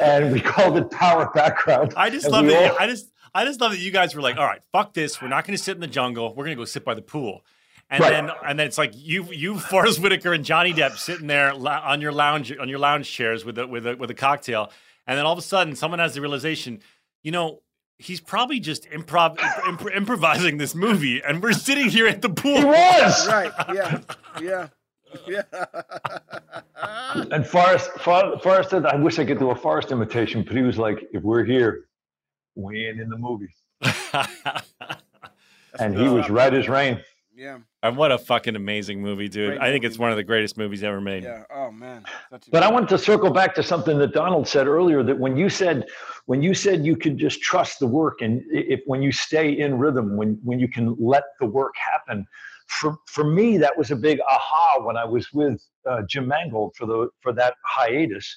and 0.00 0.32
we 0.32 0.40
called 0.40 0.76
it 0.76 0.90
power 0.90 1.30
background. 1.34 1.94
I 1.96 2.10
just 2.10 2.24
And 2.26 2.32
love 2.32 2.44
we 2.46 2.50
that. 2.52 2.72
all- 2.72 2.76
I 2.78 2.86
just, 2.86 3.10
I 3.34 3.44
just 3.44 3.60
love 3.60 3.72
that 3.72 3.78
you 3.80 3.90
guys 3.90 4.14
were 4.14 4.22
like, 4.22 4.36
all 4.36 4.46
right, 4.46 4.62
fuck 4.72 4.94
this. 4.94 5.20
We're 5.20 5.28
not 5.28 5.46
going 5.46 5.56
to 5.56 5.62
sit 5.62 5.74
in 5.76 5.80
the 5.80 5.86
jungle. 5.86 6.30
We're 6.30 6.44
going 6.44 6.56
to 6.56 6.60
go 6.60 6.64
sit 6.64 6.84
by 6.84 6.94
the 6.94 7.02
pool. 7.02 7.44
And 7.92 8.00
Right. 8.02 8.10
then, 8.12 8.30
and 8.46 8.58
then 8.58 8.66
it's 8.68 8.78
like 8.78 8.92
you, 8.94 9.24
you, 9.32 9.58
Forest 9.58 9.98
Whitaker 10.00 10.32
and 10.32 10.44
Johnny 10.44 10.72
Depp 10.72 10.96
sitting 10.96 11.26
there 11.26 11.52
on 11.52 12.00
your 12.00 12.12
lounge, 12.12 12.56
on 12.56 12.68
your 12.68 12.78
lounge 12.78 13.10
chairs 13.10 13.44
with 13.44 13.58
a, 13.58 13.66
with 13.66 13.86
a, 13.86 13.96
with 13.96 14.10
a 14.10 14.14
cocktail. 14.14 14.70
And 15.06 15.18
then 15.18 15.26
all 15.26 15.32
of 15.32 15.38
a 15.38 15.42
sudden, 15.42 15.74
someone 15.74 15.98
has 15.98 16.14
the 16.14 16.20
realization, 16.20 16.80
you 17.24 17.32
know, 17.32 17.62
he's 17.98 18.20
probably 18.20 18.60
just 18.60 18.88
improv, 18.90 19.38
imp- 19.66 19.90
improvising 19.94 20.56
this 20.58 20.74
movie, 20.74 21.20
and 21.20 21.42
we're 21.42 21.52
sitting 21.52 21.88
here 21.88 22.06
at 22.06 22.22
the 22.22 22.28
pool. 22.28 22.58
He 22.58 22.64
was 22.64 23.28
right. 23.28 23.50
Yeah. 23.74 24.00
Yeah. 24.40 24.68
Yeah. 25.26 25.42
And 27.32 27.44
Forest, 27.44 27.90
For- 27.98 28.38
Forest 28.38 28.70
said, 28.70 28.86
I 28.86 28.94
wish 28.94 29.18
I 29.18 29.24
could 29.24 29.40
do 29.40 29.50
a 29.50 29.54
Forest 29.56 29.90
imitation, 29.90 30.44
but 30.44 30.54
he 30.56 30.62
was 30.62 30.78
like, 30.78 31.08
if 31.12 31.24
we're 31.24 31.44
here, 31.44 31.86
we 32.54 32.86
ain't 32.86 33.00
in 33.00 33.08
the 33.08 33.18
movie. 33.18 33.48
And 35.78 35.96
he 35.96 36.08
was 36.08 36.28
right 36.30 36.52
as 36.54 36.68
rain. 36.68 37.00
Yeah. 37.40 37.58
and 37.82 37.96
what 37.96 38.12
a 38.12 38.18
fucking 38.18 38.54
amazing 38.54 39.00
movie, 39.00 39.28
dude! 39.28 39.50
Great 39.50 39.60
I 39.60 39.70
think 39.70 39.82
movie. 39.82 39.92
it's 39.92 39.98
one 39.98 40.10
of 40.10 40.16
the 40.16 40.22
greatest 40.22 40.58
movies 40.58 40.84
ever 40.84 41.00
made. 41.00 41.22
Yeah. 41.22 41.44
Oh 41.50 41.70
man. 41.70 42.04
But 42.50 42.62
I 42.62 42.70
wanted 42.70 42.90
to 42.90 42.98
circle 42.98 43.30
back 43.30 43.54
to 43.54 43.62
something 43.62 43.98
that 43.98 44.12
Donald 44.12 44.46
said 44.46 44.66
earlier 44.66 45.02
that 45.02 45.18
when 45.18 45.36
you 45.36 45.48
said 45.48 45.86
when 46.26 46.42
you 46.42 46.52
said 46.52 46.84
you 46.84 46.96
could 46.96 47.16
just 47.16 47.40
trust 47.40 47.78
the 47.78 47.86
work 47.86 48.20
and 48.20 48.42
if 48.50 48.80
when 48.84 49.02
you 49.02 49.10
stay 49.10 49.58
in 49.58 49.78
rhythm, 49.78 50.16
when 50.16 50.38
when 50.44 50.60
you 50.60 50.68
can 50.68 50.94
let 50.98 51.24
the 51.40 51.46
work 51.46 51.72
happen, 51.76 52.26
for 52.66 52.96
for 53.06 53.24
me 53.24 53.58
that 53.58 53.76
was 53.76 53.90
a 53.90 53.96
big 53.96 54.20
aha 54.28 54.84
when 54.84 54.96
I 54.96 55.04
was 55.04 55.32
with 55.32 55.64
uh, 55.88 56.02
Jim 56.08 56.28
Mangold 56.28 56.74
for 56.76 56.86
the 56.86 57.08
for 57.20 57.32
that 57.32 57.54
hiatus. 57.64 58.36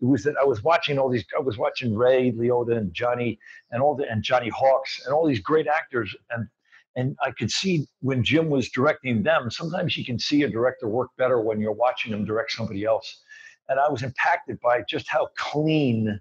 It 0.00 0.06
was 0.06 0.22
that 0.24 0.36
I 0.40 0.44
was 0.44 0.62
watching 0.62 0.98
all 0.98 1.10
these 1.10 1.24
I 1.36 1.40
was 1.40 1.58
watching 1.58 1.94
Ray 1.94 2.30
Liotta 2.32 2.76
and 2.76 2.94
Johnny 2.94 3.38
and 3.72 3.82
all 3.82 3.94
the 3.94 4.08
and 4.08 4.22
Johnny 4.22 4.48
Hawks 4.48 5.02
and 5.04 5.14
all 5.14 5.26
these 5.26 5.40
great 5.40 5.66
actors 5.66 6.14
and 6.30 6.48
and 6.96 7.16
I 7.22 7.32
could 7.32 7.50
see 7.50 7.86
when 8.00 8.22
Jim 8.22 8.48
was 8.48 8.70
directing 8.70 9.22
them. 9.22 9.50
Sometimes 9.50 9.96
you 9.96 10.04
can 10.04 10.18
see 10.18 10.42
a 10.42 10.48
director 10.48 10.88
work 10.88 11.10
better 11.18 11.40
when 11.40 11.60
you're 11.60 11.72
watching 11.72 12.12
them 12.12 12.24
direct 12.24 12.52
somebody 12.52 12.84
else 12.84 13.22
and 13.68 13.80
I 13.80 13.88
was 13.88 14.02
impacted 14.02 14.60
by 14.60 14.82
just 14.88 15.06
how 15.08 15.28
clean 15.36 16.20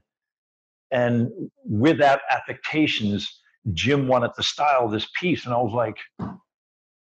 and 0.92 1.30
without 1.66 2.20
affectations 2.32 3.42
Jim 3.74 4.08
wanted 4.08 4.32
to 4.36 4.44
style 4.44 4.86
of 4.86 4.92
this 4.92 5.08
piece. 5.20 5.46
And 5.46 5.54
I 5.54 5.58
was 5.58 5.74
like, 5.74 5.98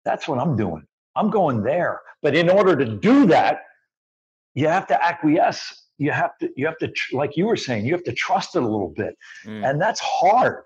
that's 0.03 0.27
what 0.27 0.39
I'm 0.39 0.55
doing. 0.55 0.83
I'm 1.15 1.29
going 1.29 1.63
there. 1.63 2.01
But 2.21 2.35
in 2.35 2.49
order 2.49 2.75
to 2.75 2.85
do 2.85 3.25
that, 3.27 3.61
you 4.55 4.67
have 4.67 4.87
to 4.87 5.03
acquiesce. 5.03 5.85
You 5.99 6.11
have 6.11 6.37
to, 6.39 6.49
you 6.55 6.65
have 6.65 6.77
to, 6.79 6.91
like 7.13 7.37
you 7.37 7.45
were 7.45 7.55
saying, 7.55 7.85
you 7.85 7.93
have 7.93 8.03
to 8.03 8.13
trust 8.13 8.55
it 8.55 8.61
a 8.61 8.67
little 8.67 8.93
bit. 8.95 9.15
Mm. 9.45 9.67
And 9.69 9.81
that's 9.81 9.99
hard. 9.99 10.63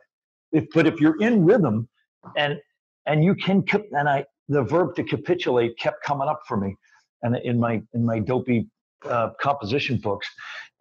If, 0.52 0.66
but 0.74 0.88
if 0.88 1.00
you're 1.00 1.22
in 1.22 1.46
rhythm 1.46 1.88
and, 2.36 2.60
and 3.06 3.24
you 3.24 3.36
can, 3.36 3.64
and 3.92 4.08
I, 4.08 4.26
the 4.50 4.64
verb 4.64 4.96
to 4.96 5.04
capitulate 5.04 5.78
kept 5.78 6.04
coming 6.04 6.28
up 6.28 6.42
for 6.48 6.58
me 6.58 6.76
and 7.24 7.36
in 7.38 7.60
my, 7.60 7.82
in 7.94 8.06
my 8.06 8.20
dopey 8.20 8.68
uh, 9.06 9.30
composition 9.42 9.98
books. 9.98 10.28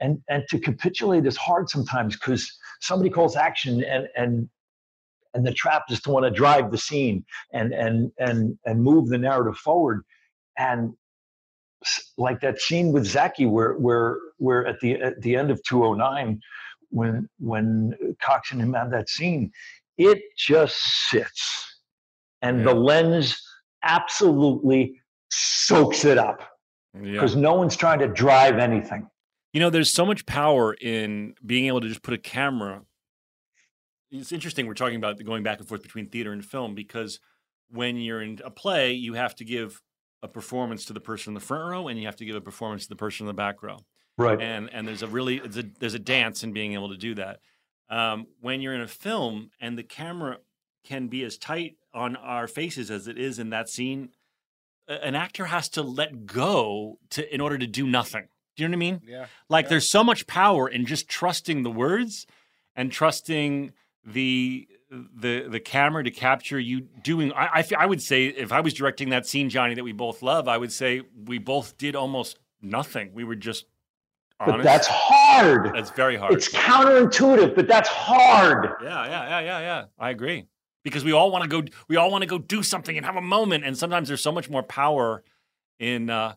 And, 0.01 0.21
and 0.29 0.45
to 0.51 0.59
capitulate 0.59 1.27
is 1.27 1.37
hard 1.37 1.69
sometimes 1.69 2.17
because 2.17 2.51
somebody 2.81 3.11
calls 3.11 3.37
action 3.37 3.83
and, 3.85 4.09
and, 4.17 4.49
and 5.35 5.47
the 5.47 5.53
trap 5.53 5.85
is 5.91 6.01
to 6.03 6.11
want 6.11 6.25
to 6.25 6.31
drive 6.31 6.71
the 6.71 6.79
scene 6.79 7.25
and, 7.53 7.73
and, 7.73 8.11
and, 8.19 8.59
and 8.65 8.83
move 8.83 9.09
the 9.09 9.19
narrative 9.19 9.57
forward. 9.57 10.03
And 10.59 10.95
like 12.19 12.41
that 12.41 12.61
scene 12.61 12.93
with 12.93 13.07
Zachy 13.07 13.47
where, 13.47 13.75
where, 13.75 14.19
where 14.39 14.67
at 14.67 14.81
the, 14.81 15.01
at 15.01 15.21
the 15.23 15.37
end 15.37 15.51
of 15.51 15.63
209, 15.65 16.41
when, 16.91 17.29
when 17.39 18.17
Cox 18.21 18.53
and 18.53 18.61
him 18.61 18.75
had 18.75 18.91
that 18.91 19.09
scene, 19.09 19.53
it 19.97 20.21
just 20.37 20.77
sits 21.09 21.70
and 22.43 22.65
the 22.67 22.75
lens 22.75 23.43
absolutely 23.83 25.01
soaks 25.31 26.05
it 26.05 26.19
up 26.19 26.43
Yeah. 26.95 27.13
because 27.13 27.37
no 27.37 27.55
one's 27.55 27.77
trying 27.77 27.99
to 28.01 28.09
drive 28.09 28.59
anything. 28.59 29.09
You 29.53 29.61
know, 29.61 29.71
there's 29.71 29.93
so 29.93 30.07
much 30.07 30.27
power 30.27 30.75
in 30.75 31.35
being 31.45 31.67
able 31.67 31.81
to 31.81 31.89
just 31.89 32.03
put 32.03 32.15
a 32.15 32.19
camera. 32.19 32.83
It's 34.11 34.33
interesting 34.33 34.67
we're 34.67 34.75
talking 34.75 34.97
about 34.97 35.23
going 35.25 35.43
back 35.43 35.59
and 35.59 35.69
forth 35.69 35.83
between 35.83 36.09
theater 36.09 36.33
and 36.33 36.45
film 36.45 36.75
because 36.75 37.21
when 37.69 37.97
you're 37.97 38.23
in 38.23 38.41
a 38.45 38.51
play, 38.51 38.93
you 38.93 39.15
have 39.15 39.35
to 39.37 39.45
give 39.45 39.81
a 40.23 40.29
performance 40.29 40.85
to 40.87 40.93
the 40.93 41.01
person 41.01 41.31
in 41.31 41.35
the 41.35 41.41
front 41.41 41.69
row 41.71 41.89
and 41.89 41.99
you 41.99 42.07
have 42.07 42.17
to 42.17 42.25
give 42.25 42.37
a 42.37 42.41
performance 42.41 42.83
to 42.85 42.89
the 42.91 42.97
person 42.97 43.25
in 43.25 43.29
the 43.29 43.35
back 43.35 43.63
row. 43.63 43.79
Right. 44.19 44.41
And 44.41 44.69
and 44.73 44.87
there's 44.87 45.03
a 45.03 45.07
really 45.07 45.37
it's 45.39 45.57
a, 45.57 45.65
there's 45.79 45.95
a 45.95 45.99
dance 45.99 46.43
in 46.45 46.53
being 46.53 46.75
able 46.75 46.91
to 46.91 46.97
do 46.97 47.15
that. 47.15 47.39
Um, 47.89 48.27
when 48.41 48.61
you're 48.61 48.75
in 48.75 48.83
a 48.83 48.89
film 48.89 49.51
and 49.61 49.79
the 49.79 49.83
camera 49.83 50.39
can 50.85 51.09
be 51.09 51.25
as 51.25 51.39
tight 51.39 51.77
on 51.93 52.17
our 52.17 52.47
faces 52.47 52.91
as 52.91 53.07
it 53.07 53.19
is 53.19 53.39
in 53.39 53.51
that 53.51 53.69
scene, 53.69 54.11
an 54.89 55.15
actor 55.15 55.47
has 55.47 55.69
to 55.71 55.83
let 55.83 56.27
go 56.27 56.99
to 57.11 57.35
in 57.35 57.41
order 57.41 57.59
to 57.59 57.67
do 57.67 57.87
nothing. 57.87 58.29
Do 58.57 58.63
you 58.63 58.69
know 58.69 58.73
what 58.73 58.77
I 58.77 58.91
mean? 58.91 59.01
Yeah. 59.07 59.27
Like 59.49 59.69
there's 59.69 59.91
so 59.91 60.03
much 60.03 60.27
power 60.27 60.69
in 60.69 60.87
just 60.87 61.09
trusting 61.09 61.63
the 61.63 61.71
words 61.71 62.27
and 62.75 62.91
trusting 62.91 63.73
the 64.05 64.69
the 64.91 65.47
the 65.49 65.61
camera 65.61 66.03
to 66.03 66.11
capture 66.11 66.59
you 66.59 66.81
doing. 66.81 67.33
I, 67.33 67.61
I, 67.61 67.65
I 67.79 67.87
would 67.87 68.03
say 68.03 68.27
if 68.27 68.51
I 68.53 68.61
was 68.61 68.75
directing 68.75 69.11
that 69.11 69.27
scene, 69.27 69.49
Johnny, 69.49 69.75
that 69.75 69.85
we 69.85 69.93
both 69.93 70.23
love, 70.23 70.49
I 70.49 70.59
would 70.59 70.73
say 70.73 71.03
we 71.27 71.39
both 71.39 71.79
did 71.79 71.95
almost 71.95 72.39
nothing. 72.61 73.13
We 73.15 73.23
were 73.23 73.37
just 73.37 73.67
honest. 74.41 74.59
But 74.59 74.65
that's 74.65 74.89
hard. 74.91 75.73
That's 75.75 75.91
very 75.91 76.17
hard. 76.17 76.33
It's 76.35 76.49
counterintuitive, 76.49 77.55
but 77.55 77.69
that's 77.69 77.89
hard. 77.89 78.71
Yeah, 78.83 79.07
yeah, 79.07 79.29
yeah, 79.29 79.41
yeah, 79.41 79.61
yeah. 79.61 79.85
I 79.99 80.11
agree. 80.11 80.47
Because 80.83 81.05
we 81.05 81.13
all 81.13 81.31
want 81.31 81.45
to 81.45 81.49
go 81.49 81.63
we 81.89 81.97
all 81.97 82.11
want 82.11 82.23
to 82.23 82.29
go 82.29 82.39
do 82.39 82.63
something 82.63 82.97
and 82.97 83.05
have 83.05 83.17
a 83.17 83.21
moment 83.23 83.65
and 83.65 83.77
sometimes 83.77 84.09
there's 84.09 84.23
so 84.23 84.33
much 84.33 84.49
more 84.49 84.63
power 84.63 85.23
in 85.79 86.11
uh 86.11 86.35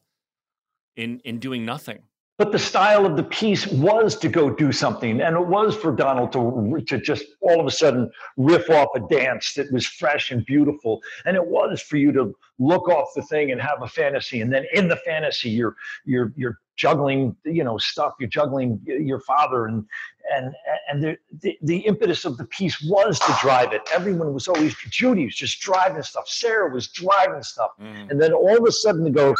in 0.95 1.19
in 1.23 1.39
doing 1.39 1.65
nothing. 1.65 1.99
But 2.39 2.51
the 2.51 2.59
style 2.59 3.05
of 3.05 3.15
the 3.15 3.23
piece 3.23 3.67
was 3.67 4.17
to 4.17 4.27
go 4.27 4.49
do 4.49 4.71
something, 4.71 5.21
and 5.21 5.35
it 5.35 5.45
was 5.45 5.75
for 5.75 5.91
Donald 5.91 6.31
to 6.31 6.83
to 6.87 6.97
just 6.97 7.25
all 7.41 7.59
of 7.59 7.67
a 7.67 7.71
sudden 7.71 8.11
riff 8.37 8.71
off 8.71 8.89
a 8.95 9.01
dance 9.01 9.53
that 9.53 9.71
was 9.71 9.85
fresh 9.85 10.31
and 10.31 10.43
beautiful, 10.43 11.01
and 11.25 11.35
it 11.37 11.45
was 11.45 11.79
for 11.79 11.97
you 11.97 12.11
to 12.11 12.33
look 12.57 12.89
off 12.89 13.09
the 13.15 13.21
thing 13.21 13.51
and 13.51 13.61
have 13.61 13.83
a 13.83 13.87
fantasy, 13.87 14.41
and 14.41 14.51
then 14.51 14.65
in 14.73 14.87
the 14.87 14.95
fantasy 14.97 15.51
you're 15.51 15.75
you're 16.05 16.33
you're 16.35 16.57
juggling 16.75 17.35
you 17.45 17.63
know 17.63 17.77
stuff, 17.77 18.13
you're 18.19 18.29
juggling 18.29 18.79
your 18.85 19.19
father, 19.19 19.65
and 19.67 19.85
and 20.33 20.53
and 20.89 21.03
the 21.03 21.17
the, 21.41 21.57
the 21.61 21.77
impetus 21.77 22.25
of 22.25 22.37
the 22.37 22.45
piece 22.45 22.81
was 22.81 23.19
to 23.19 23.35
drive 23.41 23.73
it. 23.73 23.81
Everyone 23.93 24.33
was 24.33 24.47
always 24.47 24.75
Judy 24.89 25.25
was 25.25 25.35
just 25.35 25.61
driving 25.61 26.01
stuff, 26.03 26.27
Sarah 26.27 26.69
was 26.73 26.87
driving 26.87 27.43
stuff, 27.43 27.71
mm. 27.79 28.09
and 28.09 28.19
then 28.19 28.33
all 28.33 28.57
of 28.57 28.63
a 28.65 28.71
sudden 28.71 29.03
to 29.05 29.11
go, 29.11 29.35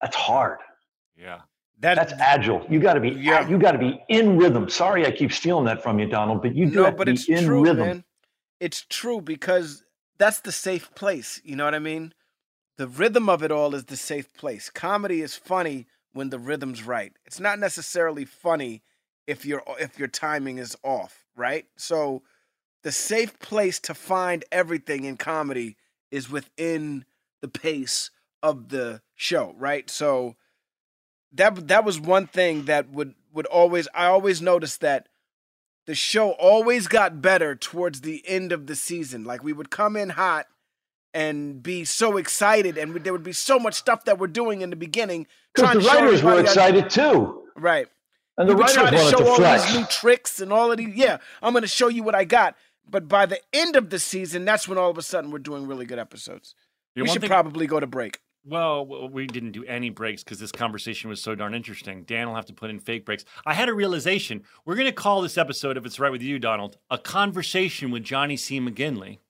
that's 0.00 0.16
hard. 0.16 0.58
Yeah. 1.16 1.40
That, 1.80 1.96
That's 1.96 2.12
agile. 2.14 2.64
You 2.70 2.80
got 2.80 2.94
to 2.94 3.00
be. 3.00 3.10
Yeah. 3.10 3.46
You 3.48 3.58
got 3.58 3.72
to 3.72 3.78
be 3.78 4.00
in 4.08 4.38
rhythm. 4.38 4.70
Sorry, 4.70 5.06
I 5.06 5.10
keep 5.10 5.32
stealing 5.32 5.64
that 5.66 5.82
from 5.82 5.98
you, 5.98 6.06
Donald. 6.06 6.40
But 6.40 6.54
you 6.54 6.66
do 6.66 6.76
no, 6.76 6.84
have 6.84 6.96
but 6.96 7.04
to 7.04 7.10
be 7.12 7.14
it's 7.14 7.28
in 7.28 7.44
true, 7.44 7.62
rhythm. 7.62 7.86
man. 7.86 8.04
It's 8.60 8.86
true 8.88 9.20
because 9.20 9.84
that's 10.16 10.40
the 10.40 10.52
safe 10.52 10.94
place. 10.94 11.40
You 11.44 11.56
know 11.56 11.64
what 11.64 11.74
I 11.74 11.80
mean? 11.80 12.14
The 12.76 12.88
rhythm 12.88 13.28
of 13.28 13.42
it 13.42 13.52
all 13.52 13.74
is 13.74 13.84
the 13.84 13.96
safe 13.96 14.32
place. 14.34 14.68
Comedy 14.68 15.20
is 15.20 15.36
funny 15.36 15.86
when 16.12 16.30
the 16.30 16.38
rhythm's 16.38 16.82
right. 16.82 17.12
It's 17.24 17.40
not 17.40 17.58
necessarily 17.58 18.24
funny 18.24 18.82
if 19.26 19.46
your 19.46 19.62
if 19.78 19.98
your 19.98 20.08
timing 20.08 20.58
is 20.58 20.76
off, 20.82 21.24
right? 21.36 21.66
So 21.76 22.22
the 22.82 22.92
safe 22.92 23.38
place 23.38 23.78
to 23.80 23.94
find 23.94 24.44
everything 24.52 25.04
in 25.04 25.16
comedy 25.16 25.76
is 26.10 26.30
within 26.30 27.04
the 27.40 27.48
pace 27.48 28.10
of 28.42 28.68
the 28.68 29.02
show, 29.14 29.54
right? 29.56 29.88
So 29.88 30.36
that 31.32 31.68
that 31.68 31.84
was 31.84 32.00
one 32.00 32.26
thing 32.26 32.64
that 32.64 32.90
would 32.90 33.14
would 33.32 33.46
always 33.46 33.88
I 33.94 34.06
always 34.06 34.42
noticed 34.42 34.80
that 34.80 35.08
the 35.86 35.94
show 35.94 36.30
always 36.30 36.88
got 36.88 37.20
better 37.20 37.54
towards 37.54 38.00
the 38.00 38.22
end 38.26 38.52
of 38.52 38.66
the 38.66 38.76
season. 38.76 39.24
Like 39.24 39.44
we 39.44 39.52
would 39.52 39.70
come 39.70 39.96
in 39.96 40.10
hot 40.10 40.46
and 41.14 41.62
be 41.62 41.84
so 41.84 42.16
excited, 42.18 42.76
and 42.76 42.94
there 42.96 43.12
would 43.12 43.22
be 43.22 43.32
so 43.32 43.58
much 43.58 43.74
stuff 43.74 44.04
that 44.04 44.18
we're 44.18 44.26
doing 44.26 44.60
in 44.60 44.68
the 44.70 44.76
beginning. 44.76 45.26
Because 45.54 45.74
the 45.74 45.80
to 45.80 45.86
writers 45.86 46.22
were 46.22 46.32
everybody 46.32 46.36
how- 46.36 46.40
excited 46.68 46.90
too, 46.90 47.42
right? 47.56 47.86
and 48.36 48.48
we 48.48 48.52
the 48.54 48.56
would 48.58 48.62
writers 48.62 48.74
try 48.74 48.90
to 48.90 48.96
wanted 48.96 49.10
show 49.10 49.18
to 49.18 49.26
all 49.30 49.36
flex. 49.36 49.64
these 49.66 49.74
new 49.76 49.86
tricks 49.86 50.40
and 50.40 50.52
all 50.52 50.70
of 50.72 50.76
these. 50.78 50.94
Yeah, 50.94 51.18
I'm 51.40 51.52
going 51.52 51.62
to 51.62 51.68
show 51.68 51.88
you 51.88 52.02
what 52.02 52.14
I 52.16 52.24
got. 52.24 52.56
But 52.90 53.08
by 53.08 53.24
the 53.26 53.38
end 53.52 53.76
of 53.76 53.88
the 53.90 53.98
season, 53.98 54.44
that's 54.44 54.68
when 54.68 54.76
all 54.76 54.90
of 54.90 54.98
a 54.98 55.02
sudden 55.02 55.30
we're 55.30 55.38
doing 55.38 55.66
really 55.66 55.86
good 55.86 55.98
episodes. 55.98 56.54
You 56.96 57.04
we 57.04 57.08
should 57.08 57.22
thing- 57.22 57.30
probably 57.30 57.66
go 57.66 57.78
to 57.80 57.86
break. 57.86 58.18
Well, 58.46 59.08
we 59.08 59.26
didn't 59.26 59.52
do 59.52 59.64
any 59.64 59.88
breaks 59.88 60.22
because 60.22 60.38
this 60.38 60.52
conversation 60.52 61.08
was 61.08 61.22
so 61.22 61.34
darn 61.34 61.54
interesting. 61.54 62.02
Dan 62.02 62.28
will 62.28 62.34
have 62.34 62.44
to 62.46 62.52
put 62.52 62.68
in 62.68 62.78
fake 62.78 63.06
breaks. 63.06 63.24
I 63.46 63.54
had 63.54 63.70
a 63.70 63.72
realization. 63.72 64.42
We're 64.66 64.74
going 64.74 64.84
to 64.86 64.92
call 64.92 65.22
this 65.22 65.38
episode, 65.38 65.78
if 65.78 65.86
it's 65.86 65.98
right 65.98 66.12
with 66.12 66.20
you, 66.20 66.38
Donald, 66.38 66.76
a 66.90 66.98
conversation 66.98 67.90
with 67.90 68.02
Johnny 68.04 68.36
C. 68.36 68.60
McGinley. 68.60 69.20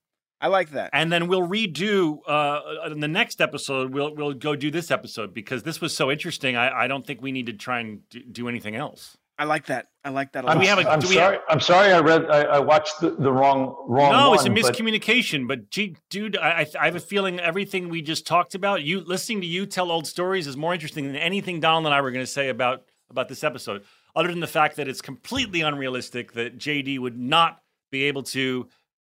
I 0.45 0.49
like 0.49 0.73
that. 0.73 0.91
And 0.93 1.11
then 1.11 1.27
we'll 1.27 1.49
redo 1.49 2.19
uh, 2.29 2.61
in 2.93 3.01
the 3.01 3.09
next 3.09 3.41
episode. 3.41 3.95
We'll 3.95 4.15
we'll 4.15 4.35
go 4.35 4.55
do 4.55 4.71
this 4.71 4.91
episode 4.91 5.33
because 5.33 5.63
this 5.63 5.81
was 5.81 5.97
so 5.97 6.11
interesting. 6.11 6.55
I, 6.55 6.83
I 6.85 6.87
don't 6.87 7.07
think 7.07 7.23
we 7.23 7.33
need 7.33 7.47
to 7.47 7.55
try 7.55 7.81
and 7.81 8.07
do, 8.11 8.21
do 8.21 8.49
anything 8.49 8.77
else. 8.77 9.17
I 9.39 9.45
like 9.45 9.67
that. 9.67 9.87
I 10.05 10.11
like 10.11 10.33
that 10.33 10.41
a 10.45 10.49
Do 10.49 10.49
lot. 10.49 10.59
we 10.59 10.67
have 10.67 10.79
a- 10.81 10.91
I'm 10.91 11.01
do 11.01 11.09
we 11.09 11.15
sorry. 11.15 11.39
I'm 11.49 11.61
sorry. 11.61 11.93
I 11.95 12.01
read. 12.01 12.27
I, 12.31 12.43
I 12.43 12.59
watched 12.59 13.01
the, 13.01 13.13
the 13.13 13.33
wrong 13.33 13.75
wrong 13.89 14.13
no, 14.13 14.31
one. 14.31 14.39
it's 14.39 14.45
a 14.45 14.51
miscommunication. 14.51 15.49
But, 15.49 15.71
gee, 15.71 15.97
dude, 16.11 16.37
I, 16.37 16.51
I 16.61 16.67
I 16.79 16.85
have 16.85 16.95
a 16.95 17.01
feeling 17.01 17.41
everything 17.41 17.89
we 17.89 18.03
just 18.03 18.27
talked 18.27 18.55
about, 18.55 18.83
you 18.83 19.01
listening 19.01 19.41
to 19.41 19.47
you 19.47 19.65
tell 19.65 19.91
old 19.91 20.07
stories, 20.07 20.47
is 20.47 20.59
more 20.59 20.75
interesting 20.75 21.07
than 21.07 21.17
anything 21.17 21.59
Donald 21.59 21.87
and 21.87 21.95
I 21.95 22.03
were 22.03 22.11
going 22.11 22.23
to 22.23 22.31
say 22.31 22.51
about 22.51 22.83
about 23.09 23.29
this 23.29 23.43
episode. 23.43 23.83
Other 24.15 24.29
than 24.29 24.41
the 24.41 24.47
fact 24.47 24.77
that 24.77 24.89
it's 24.89 25.01
completely 25.01 25.63
unrealistic 25.63 26.33
that 26.35 26.59
JD 26.59 26.99
would 26.99 27.19
not 27.19 27.61
be 27.91 28.05
able 28.05 28.25
to 28.25 28.69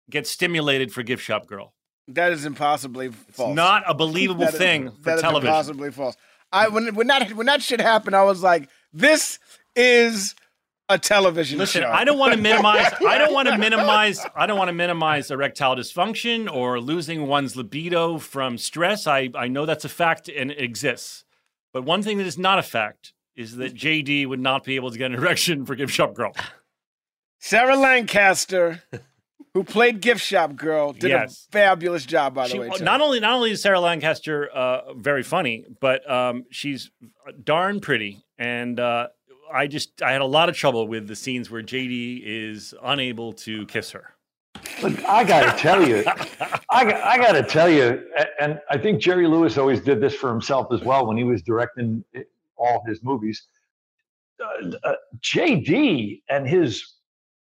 get 0.10 0.28
stimulated 0.28 0.92
for 0.94 1.04
Gift 1.04 1.24
Shop 1.24 1.48
Girl. 1.48 1.74
That 2.10 2.32
is 2.32 2.46
impossibly 2.46 3.10
false. 3.12 3.56
Not 3.56 3.84
a 3.86 3.94
believable 3.94 4.46
That 4.46 4.54
is- 4.54 4.60
thing 4.60 4.92
for 4.92 5.02
that 5.04 5.16
is 5.16 5.22
television. 5.22 5.48
impossibly 5.50 5.92
false. 5.92 6.16
I 6.52 6.70
when 6.70 6.96
when 6.96 7.08
that 7.08 7.34
when 7.34 7.46
that 7.48 7.62
shit 7.62 7.82
happened, 7.82 8.16
I 8.16 8.24
was 8.24 8.42
like, 8.42 8.70
this 8.94 9.40
is 9.76 10.34
a 10.90 10.98
television 10.98 11.60
Listen, 11.60 11.82
show. 11.82 11.90
I 11.92 12.06
don't 12.06 12.18
want 12.18 12.34
to 12.34 12.40
minimize. 12.40 12.94
I 13.06 13.18
don't 13.18 13.34
want 13.34 13.50
to 13.50 13.58
minimize. 13.68 14.26
I 14.34 14.46
don't 14.46 14.58
want 14.58 14.70
to 14.70 14.74
minimize 14.74 15.30
erectile 15.30 15.76
dysfunction 15.76 16.50
or 16.50 16.80
losing 16.80 17.28
one's 17.28 17.58
libido 17.58 18.18
from 18.20 18.58
stress. 18.58 19.06
I 19.06 19.30
I 19.36 19.50
know 19.50 19.66
that's 19.66 19.84
a 19.84 19.90
fact 19.90 20.30
and 20.30 20.50
it 20.52 20.62
exists. 20.62 21.26
But 21.74 21.84
one 21.84 22.02
thing 22.02 22.18
that 22.20 22.26
is 22.28 22.38
not 22.38 22.58
a 22.58 22.64
fact 22.64 23.12
is 23.36 23.58
that 23.58 23.74
JD 23.76 24.26
would 24.28 24.40
not 24.40 24.64
be 24.64 24.78
able 24.78 24.90
to 24.90 24.98
get 24.98 25.12
an 25.12 25.18
erection 25.18 25.66
for 25.66 25.76
Gift 25.76 25.92
Shop 25.94 26.14
Girl. 26.16 26.34
Sarah 27.40 27.76
Lancaster, 27.78 28.82
who 29.58 29.64
played 29.64 30.02
Gift 30.02 30.22
Shop 30.22 30.56
Girl, 30.56 30.94
did 30.94 31.10
Yes. 31.10 31.48
a 31.50 31.52
fabulous 31.52 32.06
job. 32.06 32.36
By 32.36 32.44
the 32.44 32.50
She- 32.52 32.60
way, 32.60 32.70
Chuck. 32.70 32.82
not 32.82 33.02
only 33.02 33.20
not 33.20 33.34
only 33.34 33.50
is 33.52 33.62
Sarah 33.62 33.80
Lancaster 33.80 34.48
uh, 34.54 34.94
very 34.94 35.24
funny, 35.24 35.66
but 35.82 36.08
um, 36.10 36.46
she's 36.52 36.92
darn 37.44 37.80
pretty. 37.80 38.24
And 38.38 38.80
uh, 38.80 39.08
I 39.52 39.66
just 39.66 40.04
I 40.04 40.12
had 40.12 40.22
a 40.22 40.26
lot 40.26 40.48
of 40.48 40.56
trouble 40.56 40.88
with 40.88 41.08
the 41.08 41.16
scenes 41.16 41.50
where 41.50 41.64
JD 41.64 42.22
is 42.24 42.76
unable 42.84 43.34
to 43.34 43.66
kiss 43.66 43.90
her. 43.92 44.14
But 44.80 45.04
I 45.08 45.24
got 45.24 45.52
to 45.56 45.60
tell 45.60 45.88
you, 45.88 46.04
I, 46.70 46.86
got- 46.86 47.02
I 47.04 47.18
got 47.18 47.32
to 47.32 47.42
tell 47.44 47.70
you, 47.70 48.04
and 48.40 48.60
I 48.70 48.78
think 48.78 49.02
Jerry 49.02 49.28
Lewis 49.28 49.58
always 49.58 49.82
did 49.82 50.00
this 50.00 50.14
for 50.14 50.30
himself 50.30 50.68
as 50.72 50.82
well 50.82 51.08
when 51.08 51.18
he 51.18 51.24
was 51.24 51.42
directing 51.42 52.04
all 52.58 52.84
his 52.88 53.02
movies. 53.04 53.48
Uh, 54.40 54.72
uh, 54.84 54.94
JD 55.22 56.22
and 56.30 56.48
his 56.48 56.94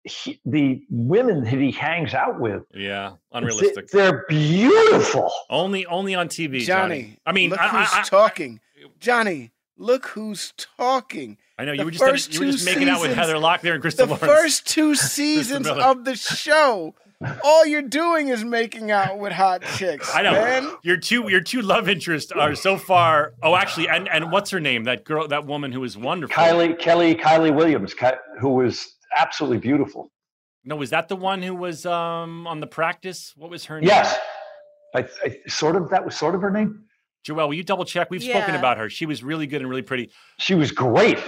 he, 0.09 0.41
the 0.45 0.83
women 0.91 1.45
that 1.45 1.53
he 1.55 1.71
hangs 1.71 2.15
out 2.15 2.41
with, 2.41 2.63
Yeah, 2.75 3.13
unrealistic. 3.33 3.89
they're 3.89 4.25
beautiful. 4.29 5.31
Only 5.51 5.87
only 5.87 6.15
on 6.15 6.29
TV, 6.29 6.61
Johnny. 6.61 7.03
Johnny. 7.03 7.19
I 7.27 7.33
mean, 7.33 7.51
look 7.51 7.61
I, 7.61 7.69
who's 7.69 7.89
I, 7.93 8.01
I, 8.01 8.03
talking. 8.03 8.61
Johnny, 9.01 9.53
look 9.77 10.07
who's 10.09 10.53
talking. 10.77 11.39
I 11.59 11.65
know 11.65 11.73
The 11.73 11.79
you 11.79 11.85
were 11.87 11.91
just 11.91 12.05
first 12.05 12.35
you 12.35 12.41
were 12.41 12.53
just 12.53 12.67
two 12.67 12.75
making 12.75 12.89
out 12.89 13.01
with 13.01 13.11
seasons- 13.11 13.27
Heather 13.27 13.35
Locklear 13.41 13.75
and 13.75 13.83
Christa 13.83 13.97
The 13.99 14.07
Lawrence. 14.07 14.21
first 14.25 14.67
two 14.67 14.95
seasons 14.95 15.67
of 15.69 16.05
the 16.05 16.15
show, 16.17 16.95
all 17.43 17.67
you're 17.67 17.83
doing 17.83 18.29
is 18.29 18.45
making 18.45 18.91
out 18.93 19.19
with 19.19 19.33
hot 19.33 19.63
chicks. 19.77 20.15
I 20.15 20.23
know 20.23 20.33
Man. 20.33 20.71
your 20.83 20.97
two 20.97 21.29
your 21.29 21.41
two 21.41 21.63
love 21.63 21.89
interests 21.89 22.31
are 22.33 22.55
so 22.55 22.77
far. 22.77 23.35
Oh, 23.43 23.57
actually, 23.57 23.89
and 23.89 24.09
and 24.09 24.31
what's 24.31 24.51
her 24.51 24.61
name? 24.61 24.85
That 24.85 25.05
girl, 25.05 25.27
that 25.29 25.47
woman 25.47 25.73
who 25.73 25.81
was 25.81 25.97
wonderful. 25.97 26.35
Kylie 26.37 26.79
Kelly 26.79 27.15
Kylie 27.17 27.55
Williams, 27.55 27.95
who 28.41 28.51
was 28.51 28.95
absolutely 29.19 29.59
beautiful. 29.59 30.11
No, 30.65 30.77
was 30.77 30.91
that 30.91 31.09
the 31.09 31.17
one 31.17 31.43
who 31.43 31.55
was 31.55 31.87
um 31.87 32.47
on 32.47 32.61
the 32.61 32.67
practice? 32.67 33.33
What 33.37 33.51
was 33.51 33.65
her 33.67 33.81
name? 33.81 33.89
Yes, 33.89 34.19
I, 34.95 35.07
I 35.25 35.39
sort 35.49 35.77
of 35.77 35.91
that 35.91 36.05
was 36.05 36.17
sort 36.17 36.35
of 36.35 36.43
her 36.43 36.51
name. 36.51 36.85
Joelle, 37.27 37.49
will 37.49 37.55
you 37.55 37.65
double 37.65 37.85
check? 37.85 38.11
We've 38.11 38.23
spoken 38.23 38.55
about 38.55 38.79
her. 38.79 38.89
She 38.89 39.07
was 39.07 39.23
really 39.23 39.47
good 39.47 39.61
and 39.61 39.69
really 39.69 39.83
pretty. 39.83 40.11
She 40.39 40.55
was 40.55 40.71
great. 40.71 41.19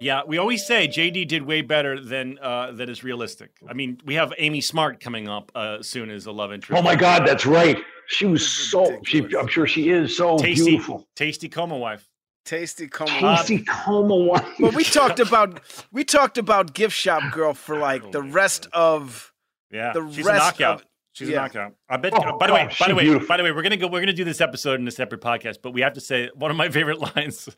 Yeah, 0.00 0.22
we 0.26 0.36
always 0.36 0.66
say 0.66 0.88
JD 0.88 1.26
did 1.26 1.42
way 1.42 1.62
better 1.62 1.98
than 1.98 2.38
uh, 2.40 2.72
that 2.72 2.90
is 2.90 3.02
realistic. 3.02 3.52
I 3.66 3.72
mean, 3.72 3.98
we 4.04 4.14
have 4.14 4.32
Amy 4.36 4.60
Smart 4.60 5.00
coming 5.00 5.26
up 5.26 5.50
uh, 5.54 5.82
soon 5.82 6.10
as 6.10 6.26
a 6.26 6.32
love 6.32 6.52
interest. 6.52 6.78
Oh 6.78 6.82
my 6.82 6.94
God, 6.94 7.26
that's 7.26 7.46
right. 7.46 7.78
She 8.08 8.26
was 8.26 8.46
so. 8.46 9.00
She, 9.04 9.26
I'm 9.38 9.48
sure 9.48 9.66
she 9.66 9.88
is 9.88 10.16
so 10.16 10.36
tasty, 10.36 10.64
beautiful. 10.64 11.08
tasty 11.16 11.48
coma 11.48 11.78
wife. 11.78 12.06
Tasty 12.46 12.86
Como. 12.88 13.10
Casey 13.36 13.58
Coma 13.64 14.16
one. 14.16 14.44
But 14.58 14.74
we 14.74 14.84
talked 14.84 15.20
about 15.26 15.60
we 15.92 16.04
talked 16.04 16.38
about 16.38 16.72
gift 16.72 16.96
shop 16.96 17.32
girl 17.32 17.52
for 17.52 17.76
oh, 17.76 17.80
like 17.80 18.12
the 18.12 18.22
rest 18.22 18.68
of 18.72 19.32
Yeah, 19.70 19.92
the 19.92 20.10
she's 20.10 20.24
rest 20.24 20.36
a 20.36 20.38
knockout. 20.62 20.80
of- 20.80 20.86
she's 21.12 21.28
yeah. 21.28 21.38
a 21.38 21.40
knockout. 21.42 21.74
I 21.88 21.96
bet. 21.96 22.12
Oh, 22.14 22.18
uh, 22.18 22.36
by 22.38 22.46
the 22.46 22.52
way, 22.54 22.68
oh, 22.70 22.74
by 22.78 22.88
the 22.88 22.94
way, 22.94 23.02
beautiful. 23.04 23.26
by 23.28 23.36
the 23.36 23.42
way, 23.42 23.50
we're 23.52 23.62
gonna 23.62 23.76
go. 23.76 23.88
We're 23.88 24.00
gonna 24.00 24.12
do 24.12 24.24
this 24.24 24.40
episode 24.40 24.80
in 24.80 24.86
a 24.88 24.90
separate 24.90 25.20
podcast. 25.20 25.56
But 25.62 25.72
we 25.72 25.80
have 25.82 25.94
to 25.94 26.00
say 26.00 26.30
one 26.34 26.50
of 26.50 26.56
my 26.56 26.68
favorite 26.78 27.00
lines 27.00 27.48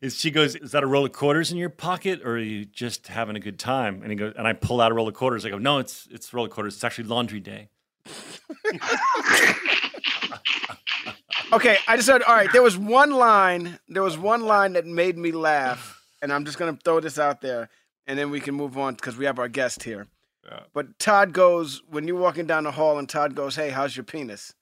is 0.00 0.18
she 0.18 0.30
goes, 0.30 0.54
"Is 0.54 0.70
that 0.72 0.82
a 0.82 0.86
roll 0.86 1.04
of 1.04 1.12
quarters 1.12 1.50
in 1.52 1.58
your 1.58 1.70
pocket, 1.70 2.20
or 2.24 2.32
are 2.32 2.38
you 2.38 2.64
just 2.64 3.08
having 3.08 3.36
a 3.36 3.40
good 3.40 3.58
time?" 3.58 4.00
And 4.02 4.10
he 4.10 4.16
goes, 4.16 4.32
and 4.38 4.46
I 4.46 4.52
pull 4.52 4.80
out 4.80 4.92
a 4.92 4.94
roll 4.94 5.08
of 5.08 5.14
quarters. 5.14 5.44
I 5.44 5.50
go, 5.50 5.58
"No, 5.58 5.78
it's 5.78 6.06
it's 6.10 6.32
roll 6.32 6.44
of 6.44 6.50
quarters. 6.52 6.74
It's 6.74 6.84
actually 6.84 7.04
laundry 7.08 7.40
day." 7.40 7.68
Okay, 11.52 11.78
I 11.86 11.96
just 11.96 12.08
heard. 12.08 12.22
All 12.24 12.34
right, 12.34 12.52
there 12.52 12.62
was 12.62 12.76
one 12.76 13.10
line. 13.12 13.78
There 13.88 14.02
was 14.02 14.18
one 14.18 14.42
line 14.42 14.72
that 14.72 14.84
made 14.84 15.16
me 15.16 15.30
laugh, 15.30 16.02
and 16.20 16.32
I'm 16.32 16.44
just 16.44 16.58
gonna 16.58 16.76
throw 16.84 16.98
this 16.98 17.18
out 17.20 17.40
there, 17.40 17.68
and 18.06 18.18
then 18.18 18.30
we 18.30 18.40
can 18.40 18.54
move 18.56 18.76
on 18.76 18.94
because 18.94 19.16
we 19.16 19.26
have 19.26 19.38
our 19.38 19.46
guest 19.48 19.84
here. 19.84 20.08
But 20.74 20.98
Todd 20.98 21.32
goes 21.32 21.82
when 21.88 22.06
you're 22.08 22.16
walking 22.18 22.46
down 22.46 22.64
the 22.64 22.72
hall, 22.72 22.98
and 22.98 23.08
Todd 23.08 23.34
goes, 23.36 23.54
"Hey, 23.54 23.70
how's 23.70 23.96
your 23.96 24.02
penis?" 24.04 24.54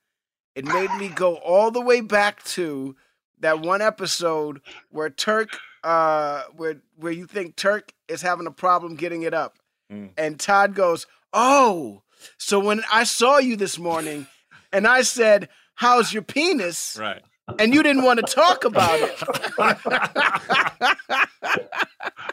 It 0.55 0.67
made 0.67 0.91
me 0.99 1.09
go 1.09 1.37
all 1.37 1.71
the 1.71 1.81
way 1.81 2.01
back 2.03 2.43
to 2.45 2.95
that 3.41 3.61
one 3.61 3.81
episode 3.81 4.61
where 4.91 5.09
Turk, 5.11 5.59
uh, 5.85 6.43
where 6.55 6.83
where 6.97 7.13
you 7.13 7.27
think 7.27 7.57
Turk 7.57 7.93
is 8.09 8.21
having 8.23 8.47
a 8.47 8.51
problem 8.53 8.95
getting 8.95 9.23
it 9.23 9.33
up, 9.35 9.59
Mm. 9.91 10.11
and 10.19 10.39
Todd 10.39 10.75
goes, 10.75 11.07
"Oh, 11.33 12.03
so 12.39 12.59
when 12.59 12.83
I 12.93 13.05
saw 13.05 13.39
you 13.39 13.57
this 13.57 13.79
morning, 13.79 14.27
and 14.73 14.87
I 14.87 15.03
said." 15.03 15.49
How's 15.77 16.13
your 16.13 16.23
penis? 16.23 16.97
Right. 17.01 17.21
and 17.59 17.75
you 17.75 17.83
didn't 17.83 18.05
want 18.05 18.25
to 18.25 18.33
talk 18.33 18.65
about 18.65 18.97
it. 19.01 19.21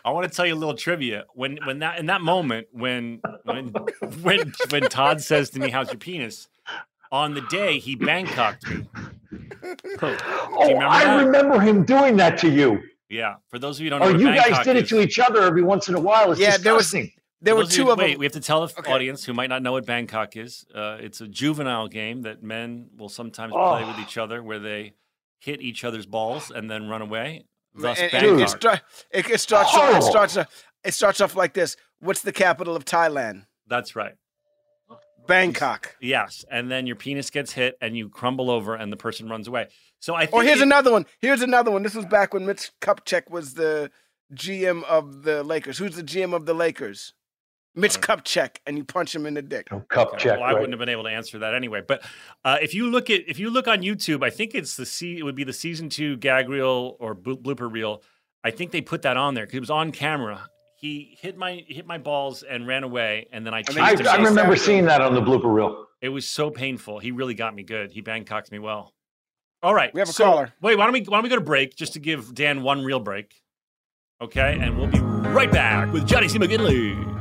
I 0.06 0.12
want 0.12 0.30
to 0.30 0.36
tell 0.36 0.46
you 0.46 0.54
a 0.54 0.56
little 0.56 0.76
trivia. 0.76 1.26
When 1.34 1.58
when 1.66 1.80
that 1.80 2.00
in 2.00 2.06
that 2.06 2.22
moment 2.22 2.68
when 2.72 3.20
when 3.44 3.74
when 4.22 4.54
when 4.70 4.84
Todd 4.84 5.22
says 5.22 5.50
to 5.52 5.60
me, 5.60 5.70
"How's 5.72 5.88
your 5.90 5.98
penis?" 5.98 6.48
On 7.12 7.34
the 7.34 7.42
day 7.42 7.80
he 7.80 7.96
Bangkoked 7.98 8.70
me. 8.70 8.88
Oh, 10.02 10.68
remember 10.68 10.86
I 10.86 11.04
that? 11.04 11.26
remember 11.26 11.60
him 11.60 11.84
doing 11.84 12.16
that 12.18 12.38
to 12.40 12.50
you. 12.50 12.82
Yeah. 13.10 13.36
For 13.50 13.60
those 13.60 13.78
of 13.80 13.86
you 13.86 13.92
who 13.92 13.98
don't 14.00 14.02
oh, 14.02 14.06
know, 14.06 14.10
Oh, 14.12 14.14
what 14.14 14.22
you 14.22 14.28
Bangkok 14.28 14.50
guys 14.52 14.66
did 14.66 14.76
it 14.78 14.84
is- 14.84 14.90
to 14.90 15.02
each 15.02 15.20
other 15.20 15.42
every 15.42 15.64
once 15.64 15.90
in 15.90 15.96
a 15.96 16.00
while. 16.00 16.32
It's 16.32 16.40
Yeah, 16.40 16.58
there 16.58 16.74
was- 16.74 16.92
disgusting. 16.92 17.12
There 17.44 17.56
were 17.56 17.66
two 17.66 17.90
of 17.92 17.98
wait, 17.98 18.12
them. 18.12 18.20
we 18.20 18.26
have 18.26 18.34
to 18.34 18.40
tell 18.40 18.66
the 18.68 18.74
Okay. 18.80 18.92
audience 18.92 19.26
who 19.26 19.34
might 19.34 19.48
not 19.50 19.64
know 19.64 19.72
what 19.72 19.86
Bangkok 19.86 20.38
is. 20.38 20.66
Uh, 20.74 20.98
it's 21.00 21.22
a 21.22 21.28
juvenile 21.28 21.88
game 21.88 22.22
that 22.22 22.44
men 22.44 22.90
will 22.96 23.10
sometimes 23.10 23.54
Oh. 23.56 23.72
play 23.78 23.84
with 23.86 23.98
each 24.00 24.18
other, 24.18 24.44
where 24.44 24.60
they 24.60 24.94
hit 25.40 25.60
each 25.62 25.84
other's 25.84 26.06
balls 26.06 26.52
and 26.52 26.70
then 26.70 26.88
run 26.88 27.02
away. 27.02 27.46
Thus, 27.74 28.00
And- 28.00 28.14
and 28.14 28.26
it, 28.42 28.48
Bangkok. 28.48 28.84
it, 29.12 29.30
it 29.32 29.40
starts. 29.40 29.74
Off, 29.74 29.96
it 29.98 30.04
starts. 30.04 30.38
off- 30.38 30.64
It 30.84 30.94
starts 30.94 31.22
off 31.22 31.36
like 31.36 31.54
this. 31.54 31.78
What's 32.00 32.22
the 32.22 32.32
capital 32.32 32.76
of 32.76 32.86
Thailand? 32.86 33.46
That's 33.68 33.96
right. 33.96 34.16
Bangkok. 35.28 35.96
Yes, 36.02 36.44
and 36.50 36.70
then 36.72 36.88
your 36.88 36.96
penis 36.96 37.30
gets 37.30 37.54
hit 37.54 37.78
and 37.82 37.96
you 37.96 38.10
crumble 38.10 38.50
over 38.50 38.76
and 38.76 38.92
the 38.92 38.98
person 38.98 39.30
runs 39.30 39.48
away. 39.48 39.68
So 40.00 40.16
I 40.16 40.22
think 40.26 40.34
Or 40.36 40.44
here's 40.44 40.60
it- 40.60 40.64
another 40.64 40.92
one. 40.92 41.06
Here's 41.20 41.42
another 41.42 41.72
one. 41.72 41.84
This 41.84 41.94
was 41.96 42.06
back 42.06 42.34
when 42.34 42.46
Mitch 42.46 42.72
Kupchak 42.82 43.30
was 43.30 43.54
the 43.54 43.92
GM 44.34 44.84
of 44.86 45.24
the 45.24 45.44
Lakers. 45.44 45.78
Who's 45.78 45.96
the 45.96 46.04
GM 46.04 46.34
of 46.34 46.46
the 46.46 46.54
Lakers? 46.56 47.14
Mitch 47.74 48.02
Kupchak, 48.02 48.58
and 48.68 48.78
you 48.78 48.84
punch 48.84 49.16
him 49.16 49.26
in 49.26 49.34
the 49.34 49.42
dick. 49.42 49.68
Oh, 49.72 49.80
cup 49.80 50.14
Okay, 50.16 50.32
well, 50.32 50.44
I 50.44 50.48
right? 50.48 50.54
wouldn't 50.56 50.74
have 50.74 50.80
been 50.80 50.90
able 50.90 51.04
to 51.04 51.10
answer 51.10 51.40
that 51.40 51.54
anyway. 51.54 51.82
But 51.88 52.04
uh, 52.44 52.58
if 52.62 52.74
you 52.74 52.90
look 52.90 53.10
at 53.10 53.22
if 53.28 53.40
you 53.40 53.50
look 53.50 53.68
on 53.68 53.82
YouTube, 53.82 54.24
I 54.24 54.30
think 54.30 54.54
it's 54.56 54.76
the 54.76 54.86
se- 54.86 55.18
it 55.18 55.24
would 55.24 55.36
be 55.36 55.44
the 55.46 55.54
season 55.54 55.88
two 55.90 56.18
gag 56.18 56.50
reel 56.50 56.98
or 57.00 57.14
blo- 57.14 57.38
blooper 57.38 57.72
reel. 57.72 58.04
I 58.44 58.52
think 58.52 58.72
they 58.72 58.82
put 58.82 59.04
that 59.04 59.16
on 59.18 59.36
there 59.36 59.46
because 59.46 59.58
it 59.58 59.62
was 59.62 59.70
on 59.70 59.92
camera. 59.92 60.50
He 60.76 61.16
hit 61.22 61.38
my 61.38 61.64
hit 61.68 61.86
my 61.86 61.98
balls 61.98 62.44
and 62.44 62.68
ran 62.68 62.84
away, 62.84 63.28
and 63.32 63.46
then 63.46 63.54
I 63.54 63.62
chased 63.62 63.78
I, 63.80 63.92
you 63.92 63.98
him. 64.00 64.08
I 64.08 64.16
remember 64.18 64.42
after 64.54 64.56
seeing 64.58 64.86
that 64.86 65.00
on 65.00 65.14
the 65.14 65.22
blooper 65.22 65.54
reel. 65.54 65.86
It 66.02 66.10
was 66.10 66.28
so 66.28 66.50
painful. 66.50 67.00
He 67.00 67.12
really 67.12 67.36
got 67.36 67.54
me 67.56 67.62
good. 67.64 67.92
He 67.92 68.02
Bangkoked 68.02 68.52
me 68.52 68.58
well. 68.60 68.92
All 69.64 69.76
right, 69.76 69.94
We 69.94 70.00
have 70.02 70.10
a 70.10 70.14
so- 70.14 70.24
caller. 70.26 70.54
Wait, 70.60 70.76
why 70.78 70.86
don't 70.86 70.94
we 70.94 71.02
why 71.04 71.18
don't 71.18 71.24
we 71.24 71.30
go 71.30 71.36
to 71.36 71.42
break 71.42 71.76
just 71.76 71.94
to 71.94 72.00
give 72.00 72.34
Dan 72.34 72.64
one 72.64 72.84
real 72.84 73.00
break? 73.00 73.36
Okay, 74.20 74.58
and 74.60 74.78
we'll 74.78 74.88
be 74.88 75.00
right 75.00 75.52
back 75.52 75.94
with 75.94 76.06
Johnny 76.08 76.28
C. 76.28 76.38
McGinley. 76.40 77.21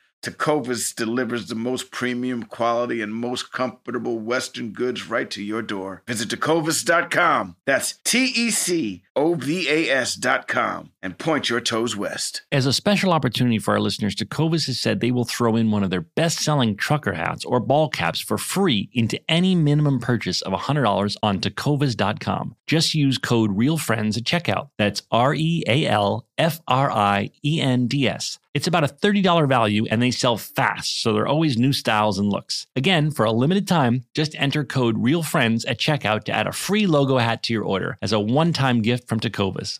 Tecovas 0.21 0.95
delivers 0.95 1.47
the 1.47 1.55
most 1.55 1.89
premium 1.89 2.43
quality 2.43 3.01
and 3.01 3.13
most 3.13 3.51
comfortable 3.51 4.19
Western 4.19 4.71
goods 4.71 5.09
right 5.09 5.29
to 5.31 5.41
your 5.43 5.61
door. 5.61 6.03
Visit 6.05 6.29
tecovas.com. 6.29 7.55
That's 7.65 7.93
T 8.03 8.25
E 8.25 8.51
C 8.51 9.03
O 9.15 9.33
V 9.35 9.67
A 9.67 9.89
S.com 9.89 10.91
and 11.03 11.17
point 11.17 11.49
your 11.49 11.61
toes 11.61 11.95
west. 11.95 12.43
As 12.51 12.65
a 12.65 12.73
special 12.73 13.11
opportunity 13.11 13.59
for 13.59 13.73
our 13.73 13.79
listeners, 13.79 14.15
Tecovas 14.15 14.67
has 14.67 14.79
said 14.79 14.99
they 14.99 15.11
will 15.11 15.25
throw 15.25 15.55
in 15.55 15.71
one 15.71 15.83
of 15.83 15.89
their 15.89 16.01
best 16.01 16.39
selling 16.39 16.75
trucker 16.75 17.13
hats 17.13 17.43
or 17.45 17.59
ball 17.59 17.89
caps 17.89 18.19
for 18.19 18.37
free 18.37 18.89
into 18.93 19.19
any 19.29 19.55
minimum 19.55 19.99
purchase 19.99 20.41
of 20.41 20.53
$100 20.53 21.17
on 21.23 21.39
tecovas.com. 21.39 22.55
Just 22.67 22.93
use 22.93 23.17
code 23.17 23.51
REALFRIENDS 23.57 24.17
at 24.17 24.23
checkout. 24.23 24.69
That's 24.77 25.03
R 25.11 25.33
E 25.33 25.63
A 25.67 25.87
L 25.87 26.27
F 26.37 26.59
R 26.67 26.91
I 26.91 27.31
E 27.43 27.61
N 27.61 27.87
D 27.87 28.07
S. 28.07 28.39
It's 28.53 28.67
about 28.67 28.83
a 28.83 28.87
$30 28.87 29.47
value 29.47 29.85
and 29.89 30.01
they 30.01 30.11
sell 30.11 30.35
fast, 30.35 31.01
so 31.01 31.13
there 31.13 31.23
are 31.23 31.27
always 31.27 31.57
new 31.57 31.71
styles 31.71 32.19
and 32.19 32.29
looks. 32.29 32.67
Again, 32.75 33.09
for 33.09 33.25
a 33.25 33.31
limited 33.31 33.65
time, 33.65 34.03
just 34.13 34.35
enter 34.35 34.65
code 34.65 34.97
REALFRIENDS 34.97 35.65
at 35.67 35.79
checkout 35.79 36.25
to 36.25 36.33
add 36.33 36.47
a 36.47 36.51
free 36.51 36.85
logo 36.85 37.17
hat 37.17 37.43
to 37.43 37.53
your 37.53 37.63
order 37.63 37.97
as 38.01 38.11
a 38.11 38.19
one 38.19 38.51
time 38.51 38.81
gift 38.81 39.07
from 39.07 39.21
Tecovas, 39.21 39.79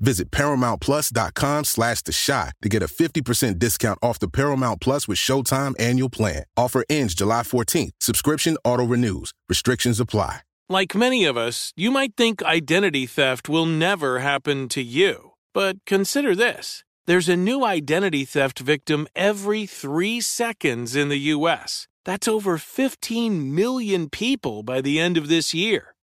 Visit 0.00 0.30
ParamountPlus.com 0.30 1.64
slash 1.64 2.02
The 2.02 2.12
Chi 2.26 2.52
to 2.62 2.68
get 2.68 2.82
a 2.82 2.86
50% 2.86 3.58
discount 3.58 3.98
off 4.02 4.18
the 4.18 4.28
Paramount 4.28 4.80
Plus 4.80 5.08
with 5.08 5.18
Showtime 5.18 5.74
annual 5.80 6.10
plan. 6.10 6.44
Offer 6.56 6.84
ends 6.88 7.14
July 7.14 7.42
14th. 7.42 7.92
Subscription 8.00 8.56
auto-renews. 8.64 9.32
Restrictions 9.48 10.00
apply. 10.00 10.40
Like 10.68 10.94
many 10.94 11.26
of 11.26 11.36
us, 11.36 11.72
you 11.76 11.90
might 11.90 12.16
think 12.16 12.42
identity 12.42 13.04
theft 13.04 13.50
will 13.50 13.66
never 13.66 14.20
happen 14.20 14.68
to 14.70 14.82
you. 14.82 15.32
But 15.52 15.76
consider 15.84 16.34
this 16.34 16.84
there's 17.06 17.28
a 17.28 17.36
new 17.36 17.64
identity 17.64 18.24
theft 18.24 18.60
victim 18.60 19.06
every 19.14 19.66
three 19.66 20.22
seconds 20.22 20.96
in 20.96 21.10
the 21.10 21.18
U.S. 21.36 21.86
That's 22.06 22.26
over 22.26 22.56
15 22.56 23.54
million 23.54 24.08
people 24.08 24.62
by 24.62 24.80
the 24.80 24.98
end 24.98 25.18
of 25.18 25.28
this 25.28 25.52
year, 25.52 25.93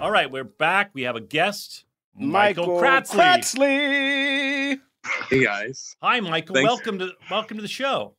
All 0.00 0.10
right, 0.10 0.30
we're 0.30 0.44
back. 0.44 0.90
We 0.94 1.02
have 1.02 1.16
a 1.16 1.20
guest, 1.20 1.84
Michael, 2.14 2.66
Michael 2.66 2.80
Kratzley. 2.80 3.14
Kratzley. 3.16 4.80
Hey 5.28 5.44
guys. 5.44 5.96
Hi, 6.02 6.20
Michael. 6.20 6.54
Thanks. 6.54 6.68
Welcome 6.68 6.98
to 7.00 7.12
welcome 7.30 7.56
to 7.58 7.62
the 7.62 7.68
show. 7.68 8.14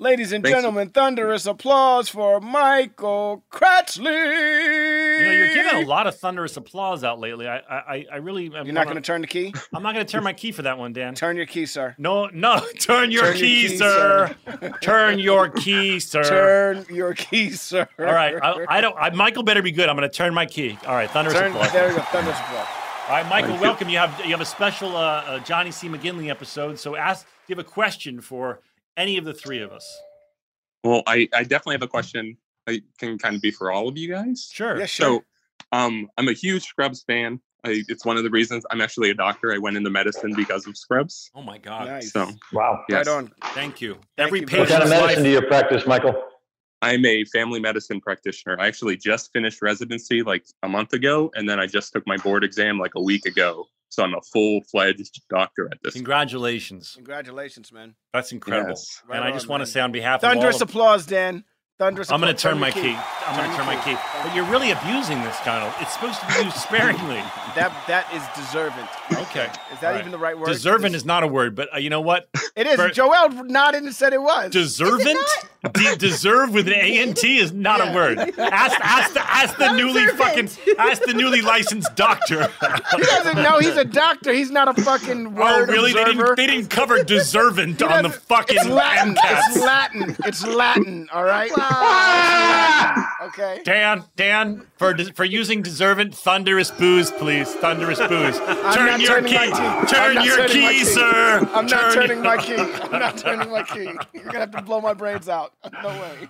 Ladies 0.00 0.32
and 0.32 0.42
Thanks. 0.42 0.56
gentlemen, 0.56 0.88
thunderous 0.88 1.46
applause 1.46 2.08
for 2.08 2.40
Michael 2.40 3.44
Cratchley. 3.48 4.00
You 5.18 5.24
know, 5.24 5.30
you're 5.30 5.54
giving 5.54 5.84
a 5.84 5.86
lot 5.86 6.08
of 6.08 6.18
thunderous 6.18 6.56
applause 6.56 7.04
out 7.04 7.20
lately. 7.20 7.46
I, 7.46 7.58
I, 7.58 8.06
I 8.12 8.16
really. 8.16 8.46
You're 8.46 8.72
not 8.72 8.86
going 8.86 8.96
to 8.96 9.00
turn 9.02 9.20
the 9.20 9.28
key? 9.28 9.54
I'm 9.72 9.84
not 9.84 9.94
going 9.94 10.04
to 10.04 10.10
turn 10.10 10.24
my 10.24 10.32
key 10.32 10.50
for 10.50 10.62
that 10.62 10.78
one, 10.78 10.92
Dan. 10.94 11.14
Turn 11.14 11.36
your 11.36 11.46
key, 11.46 11.64
sir. 11.66 11.94
No, 11.96 12.26
no. 12.26 12.58
Turn 12.80 13.12
your 13.12 13.22
Turn 13.22 13.36
your 13.36 13.46
key, 13.46 13.68
key, 13.68 13.76
sir. 13.76 14.36
sir. 14.46 14.78
turn 14.82 15.20
your 15.20 15.48
key, 15.50 16.00
sir. 16.00 16.24
Turn 16.24 16.86
your 16.92 17.14
key, 17.14 17.50
sir. 17.50 17.86
All 18.00 18.04
right. 18.06 18.34
I, 18.42 18.66
I 18.68 18.80
don't. 18.80 18.96
I, 18.98 19.10
Michael 19.10 19.44
better 19.44 19.62
be 19.62 19.70
good. 19.70 19.88
I'm 19.88 19.94
going 19.96 20.10
to 20.10 20.14
turn 20.14 20.34
my 20.34 20.46
key. 20.46 20.76
All 20.88 20.94
right. 20.96 21.08
Thunderous 21.08 21.38
Turn, 21.38 21.52
applause. 21.52 21.72
there 21.72 21.90
you 21.90 21.96
go. 21.96 22.02
Thunderous 22.02 22.38
applause. 22.40 22.66
All 23.08 23.10
right, 23.14 23.28
Michael. 23.28 23.58
Welcome. 23.60 23.88
You 23.88 23.98
have 23.98 24.18
you 24.24 24.32
have 24.32 24.40
a 24.40 24.44
special 24.44 24.96
uh, 24.96 25.00
uh, 25.24 25.38
Johnny 25.40 25.70
C. 25.70 25.88
McGinley 25.88 26.30
episode. 26.30 26.80
So 26.80 26.96
ask. 26.96 27.24
Do 27.46 27.52
You 27.52 27.56
have 27.56 27.64
a 27.64 27.68
question 27.70 28.20
for 28.20 28.60
any 28.96 29.16
of 29.18 29.24
the 29.24 29.34
three 29.34 29.60
of 29.60 29.72
us. 29.72 30.00
Well, 30.82 31.02
I, 31.06 31.28
I 31.32 31.42
definitely 31.42 31.74
have 31.74 31.82
a 31.82 31.88
question. 31.88 32.36
I 32.66 32.82
can 32.98 33.18
kind 33.18 33.36
of 33.36 33.42
be 33.42 33.50
for 33.50 33.70
all 33.72 33.88
of 33.88 33.96
you 33.96 34.08
guys. 34.08 34.48
Sure. 34.52 34.78
Yeah, 34.78 34.86
sure. 34.86 35.06
So, 35.20 35.24
um, 35.72 36.08
I'm 36.18 36.28
a 36.28 36.32
huge 36.32 36.64
Scrubs 36.64 37.02
fan. 37.02 37.40
I, 37.64 37.82
it's 37.88 38.04
one 38.04 38.16
of 38.18 38.24
the 38.24 38.30
reasons 38.30 38.64
I'm 38.70 38.80
actually 38.82 39.10
a 39.10 39.14
doctor. 39.14 39.52
I 39.52 39.58
went 39.58 39.76
into 39.76 39.88
medicine 39.90 40.34
because 40.34 40.66
of 40.66 40.76
Scrubs. 40.76 41.30
Oh 41.34 41.42
my 41.42 41.56
God. 41.58 41.86
Nice. 41.88 42.12
So, 42.12 42.30
Wow. 42.52 42.84
yes, 42.88 43.06
Right 43.06 43.16
on. 43.16 43.32
Thank 43.54 43.80
you. 43.80 43.94
Thank 44.16 44.28
Every 44.28 44.40
you. 44.40 44.44
What 44.44 44.50
Patient's 44.50 44.72
kind 44.72 44.82
of 44.84 44.88
patient's 44.90 45.02
medicine 45.06 45.22
life. 45.24 45.40
do 45.40 45.44
you 45.44 45.48
practice, 45.48 45.86
Michael? 45.86 46.22
I'm 46.82 47.04
a 47.06 47.24
family 47.24 47.60
medicine 47.60 47.98
practitioner. 48.02 48.60
I 48.60 48.66
actually 48.66 48.98
just 48.98 49.32
finished 49.32 49.62
residency 49.62 50.22
like 50.22 50.44
a 50.62 50.68
month 50.68 50.92
ago, 50.92 51.30
and 51.34 51.48
then 51.48 51.58
I 51.58 51.66
just 51.66 51.94
took 51.94 52.06
my 52.06 52.18
board 52.18 52.44
exam 52.44 52.78
like 52.78 52.92
a 52.94 53.02
week 53.02 53.24
ago. 53.24 53.64
So 53.94 54.02
I'm 54.02 54.14
a 54.14 54.20
full 54.32 54.60
fledged 54.70 55.22
doctor 55.30 55.68
at 55.70 55.78
this. 55.82 55.94
Congratulations. 55.94 56.94
Congratulations, 56.96 57.70
man. 57.72 57.94
That's 58.12 58.32
incredible. 58.32 58.70
Yes. 58.70 59.00
and 59.02 59.10
Right 59.10 59.22
I 59.22 59.30
just 59.30 59.46
on, 59.46 59.50
want 59.50 59.60
to 59.60 59.66
man. 59.66 59.72
say 59.72 59.80
on 59.80 59.92
behalf 59.92 60.16
of 60.16 60.28
Thunderous 60.28 60.56
all 60.56 60.62
of, 60.62 60.68
applause, 60.70 61.06
Dan. 61.06 61.44
Thunderous 61.76 62.08
I'm 62.12 62.20
going 62.20 62.32
to 62.34 62.40
turn 62.40 62.60
my 62.60 62.68
your 62.68 62.84
key. 62.84 62.96
I'm 63.26 63.36
going 63.36 63.50
to 63.50 63.56
turn 63.56 63.66
my 63.66 63.74
key. 63.82 63.96
But 64.22 64.32
you're 64.32 64.44
really 64.44 64.70
abusing 64.70 65.20
this 65.22 65.36
Donald. 65.44 65.72
It's 65.80 65.92
supposed 65.92 66.20
to 66.20 66.26
be 66.28 66.44
used 66.44 66.56
sparingly. 66.56 67.22
That 67.54 67.72
that 67.86 68.12
is 68.12 68.22
deserving. 68.34 68.84
Okay. 69.12 69.44
Is 69.72 69.78
that 69.78 69.84
All 69.84 69.92
right. 69.92 70.00
even 70.00 70.10
the 70.10 70.18
right 70.18 70.36
word? 70.36 70.48
Deserving 70.48 70.90
Des- 70.90 70.96
is 70.96 71.04
not 71.04 71.22
a 71.22 71.28
word, 71.28 71.54
but 71.54 71.72
uh, 71.72 71.78
you 71.78 71.88
know 71.88 72.00
what? 72.00 72.28
It 72.56 72.66
is. 72.66 72.74
for- 72.74 72.90
Joel 72.90 73.28
nodded 73.44 73.84
and 73.84 73.94
said 73.94 74.12
it 74.12 74.20
was. 74.20 74.50
Deservant? 74.50 75.20
De- 75.72 75.96
deserve 75.96 76.52
with 76.52 76.66
an 76.66 76.72
A 76.74 76.98
N 77.00 77.14
T 77.14 77.38
is 77.38 77.52
not 77.52 77.80
a 77.80 77.94
word. 77.94 78.18
Ask, 78.38 78.76
ask, 78.80 79.14
the, 79.14 79.20
ask 79.20 79.56
the 79.56 79.72
newly 79.72 80.04
fucking, 80.08 80.50
ask 80.78 81.02
the 81.04 81.14
newly 81.14 81.42
licensed 81.42 81.94
doctor. 81.94 82.48
he 82.96 83.02
doesn't 83.04 83.36
know 83.40 83.60
he's 83.60 83.76
a 83.76 83.84
doctor. 83.84 84.32
He's 84.32 84.50
not 84.50 84.66
a 84.76 84.82
fucking 84.82 85.32
word. 85.36 85.42
oh, 85.42 85.58
word 85.60 85.68
really? 85.68 85.92
They 85.92 86.04
didn't, 86.04 86.36
they 86.36 86.46
didn't 86.48 86.70
cover 86.70 87.04
deservant 87.04 87.80
on 87.82 88.02
the 88.02 88.10
fucking 88.10 88.56
It's 88.56 88.66
Latin. 88.66 89.16
It's 89.16 89.58
Latin. 89.60 90.16
It's 90.24 90.44
Latin. 90.44 91.08
All 91.12 91.22
right. 91.24 91.52
It's 91.70 93.14
Okay. 93.24 93.62
Dan, 93.64 94.04
Dan, 94.16 94.66
for 94.76 94.94
for 95.14 95.24
using 95.24 95.62
deservant, 95.62 96.14
thunderous 96.14 96.70
booze, 96.70 97.10
please. 97.10 97.52
Thunderous 97.54 97.98
booze. 97.98 98.38
Turn 98.74 99.00
your 99.00 99.22
key. 99.22 99.34
my 99.34 99.46
key. 99.46 99.52
I'm 99.52 99.86
Turn 99.86 100.24
your 100.24 100.46
key, 100.46 100.68
key. 100.68 100.84
sir. 100.84 101.38
I'm 101.54 101.66
not 101.66 101.68
Turn 101.68 102.08
turning 102.08 102.22
your- 102.22 102.36
my 102.36 102.36
key. 102.44 102.54
I'm 102.56 103.00
not 103.00 103.16
turning 103.18 103.50
my 103.50 103.62
key. 103.62 103.90
You're 104.12 104.24
gonna 104.24 104.40
have 104.40 104.50
to 104.52 104.62
blow 104.62 104.80
my 104.80 104.92
brains 104.94 105.28
out. 105.28 105.52
No 105.82 105.88
way. 105.88 106.28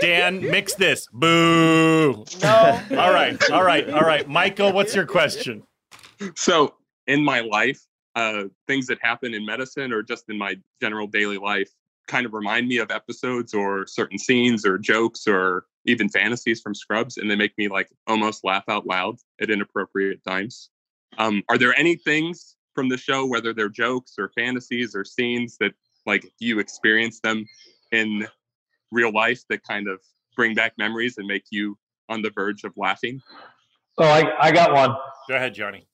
Dan, 0.00 0.40
mix 0.40 0.74
this. 0.74 1.06
Boo. 1.12 2.24
No. 2.42 2.80
All 2.92 3.12
right, 3.12 3.50
all 3.50 3.62
right, 3.64 3.88
all 3.90 4.00
right. 4.02 4.26
Michael, 4.28 4.72
what's 4.72 4.94
your 4.94 5.06
question? 5.06 5.62
So 6.36 6.74
in 7.06 7.22
my 7.22 7.40
life, 7.40 7.80
uh, 8.16 8.44
things 8.66 8.86
that 8.86 8.98
happen 9.02 9.34
in 9.34 9.44
medicine 9.44 9.92
or 9.92 10.02
just 10.02 10.24
in 10.30 10.38
my 10.38 10.56
general 10.80 11.06
daily 11.06 11.38
life 11.38 11.70
kind 12.06 12.26
of 12.26 12.32
remind 12.32 12.68
me 12.68 12.78
of 12.78 12.90
episodes 12.90 13.54
or 13.54 13.86
certain 13.86 14.18
scenes 14.18 14.66
or 14.66 14.78
jokes 14.78 15.26
or 15.26 15.66
even 15.86 16.08
fantasies 16.08 16.60
from 16.60 16.74
Scrubs, 16.74 17.16
and 17.16 17.30
they 17.30 17.36
make 17.36 17.56
me 17.56 17.68
like 17.68 17.88
almost 18.06 18.44
laugh 18.44 18.64
out 18.68 18.86
loud 18.86 19.16
at 19.40 19.50
inappropriate 19.50 20.22
times. 20.24 20.70
Um, 21.18 21.42
are 21.48 21.58
there 21.58 21.76
any 21.78 21.96
things 21.96 22.56
from 22.74 22.88
the 22.88 22.96
show, 22.96 23.26
whether 23.26 23.52
they're 23.52 23.68
jokes 23.68 24.14
or 24.18 24.30
fantasies 24.34 24.94
or 24.94 25.04
scenes 25.04 25.56
that 25.58 25.72
like 26.06 26.24
you 26.38 26.58
experience 26.58 27.20
them 27.20 27.46
in 27.92 28.26
real 28.90 29.12
life 29.12 29.42
that 29.48 29.62
kind 29.64 29.88
of 29.88 30.00
bring 30.36 30.54
back 30.54 30.72
memories 30.78 31.18
and 31.18 31.26
make 31.26 31.44
you 31.50 31.76
on 32.08 32.22
the 32.22 32.30
verge 32.30 32.64
of 32.64 32.72
laughing? 32.76 33.20
Oh, 33.98 34.04
I, 34.04 34.48
I 34.48 34.52
got 34.52 34.72
one. 34.72 34.94
Go 35.28 35.36
ahead, 35.36 35.54
Johnny. 35.54 35.86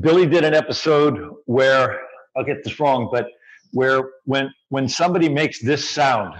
Billy 0.00 0.26
did 0.26 0.44
an 0.44 0.54
episode 0.54 1.34
where 1.46 2.00
I'll 2.36 2.44
get 2.44 2.62
this 2.62 2.78
wrong, 2.78 3.08
but 3.10 3.28
where 3.72 4.02
when 4.24 4.52
when 4.68 4.88
somebody 4.88 5.28
makes 5.28 5.60
this 5.60 5.88
sound, 5.88 6.34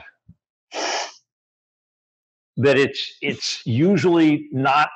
that 2.57 2.77
it's 2.77 3.17
it's 3.23 3.65
usually 3.67 4.49
not 4.53 4.89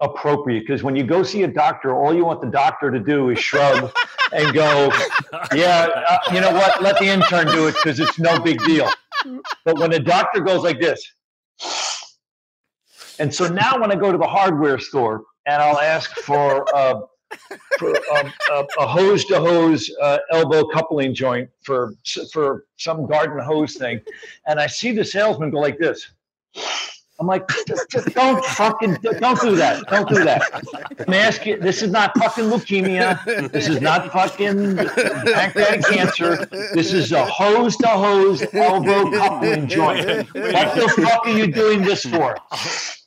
appropriate 0.00 0.60
because 0.60 0.82
when 0.82 0.96
you 0.96 1.04
go 1.04 1.22
see 1.22 1.44
a 1.44 1.48
doctor, 1.48 1.94
all 1.94 2.14
you 2.14 2.24
want 2.24 2.40
the 2.40 2.50
doctor 2.50 2.90
to 2.90 2.98
do 2.98 3.30
is 3.30 3.38
shrug 3.38 3.92
and 4.32 4.52
go, 4.54 4.90
"Yeah, 5.54 5.88
uh, 6.08 6.18
you 6.32 6.40
know 6.40 6.52
what? 6.52 6.82
Let 6.82 6.98
the 6.98 7.06
intern 7.06 7.46
do 7.46 7.68
it 7.68 7.74
because 7.74 8.00
it's 8.00 8.18
no 8.18 8.38
big 8.40 8.62
deal." 8.64 8.88
But 9.64 9.78
when 9.78 9.92
a 9.92 10.00
doctor 10.00 10.40
goes 10.40 10.62
like 10.62 10.80
this, 10.80 11.00
and 13.18 13.32
so 13.32 13.46
now 13.48 13.80
when 13.80 13.92
I 13.92 13.94
go 13.94 14.10
to 14.10 14.18
the 14.18 14.26
hardware 14.26 14.78
store 14.78 15.22
and 15.46 15.62
I'll 15.62 15.78
ask 15.78 16.10
for 16.16 16.66
uh, 16.74 17.00
for 17.78 17.96
um, 18.16 18.32
a, 18.78 18.86
hose 18.86 19.24
to 19.26 19.38
hose 19.38 19.90
uh, 20.00 20.18
elbow 20.30 20.64
coupling 20.64 21.14
joint 21.14 21.48
for 21.62 21.94
for 22.32 22.66
some 22.76 23.06
garden 23.06 23.38
hose 23.38 23.76
thing, 23.76 24.00
and 24.46 24.60
I 24.60 24.66
see 24.66 24.92
the 24.92 25.04
salesman 25.04 25.50
go 25.50 25.60
like 25.60 25.78
this. 25.78 26.08
I'm 27.20 27.28
like, 27.28 27.46
just, 27.68 27.88
just 27.88 28.08
don't 28.14 28.44
fucking 28.44 28.96
don't 29.20 29.40
do 29.40 29.54
that. 29.54 29.86
Don't 29.86 30.08
do 30.08 30.24
that. 30.24 30.42
I'm 31.06 31.14
asking. 31.14 31.60
This 31.60 31.80
is 31.80 31.92
not 31.92 32.18
fucking 32.18 32.46
leukemia. 32.46 33.52
This 33.52 33.68
is 33.68 33.80
not 33.80 34.10
fucking 34.10 34.76
pancreatic 34.76 35.84
cancer. 35.84 36.46
This 36.74 36.92
is 36.92 37.12
a 37.12 37.24
hose 37.24 37.76
to 37.76 37.86
hose 37.86 38.42
elbow 38.52 39.08
coupling 39.10 39.68
joint. 39.68 40.04
What 40.34 40.74
the 40.74 40.92
fuck 41.00 41.26
are 41.26 41.30
you 41.30 41.46
doing 41.52 41.82
this 41.82 42.02
for? 42.02 42.36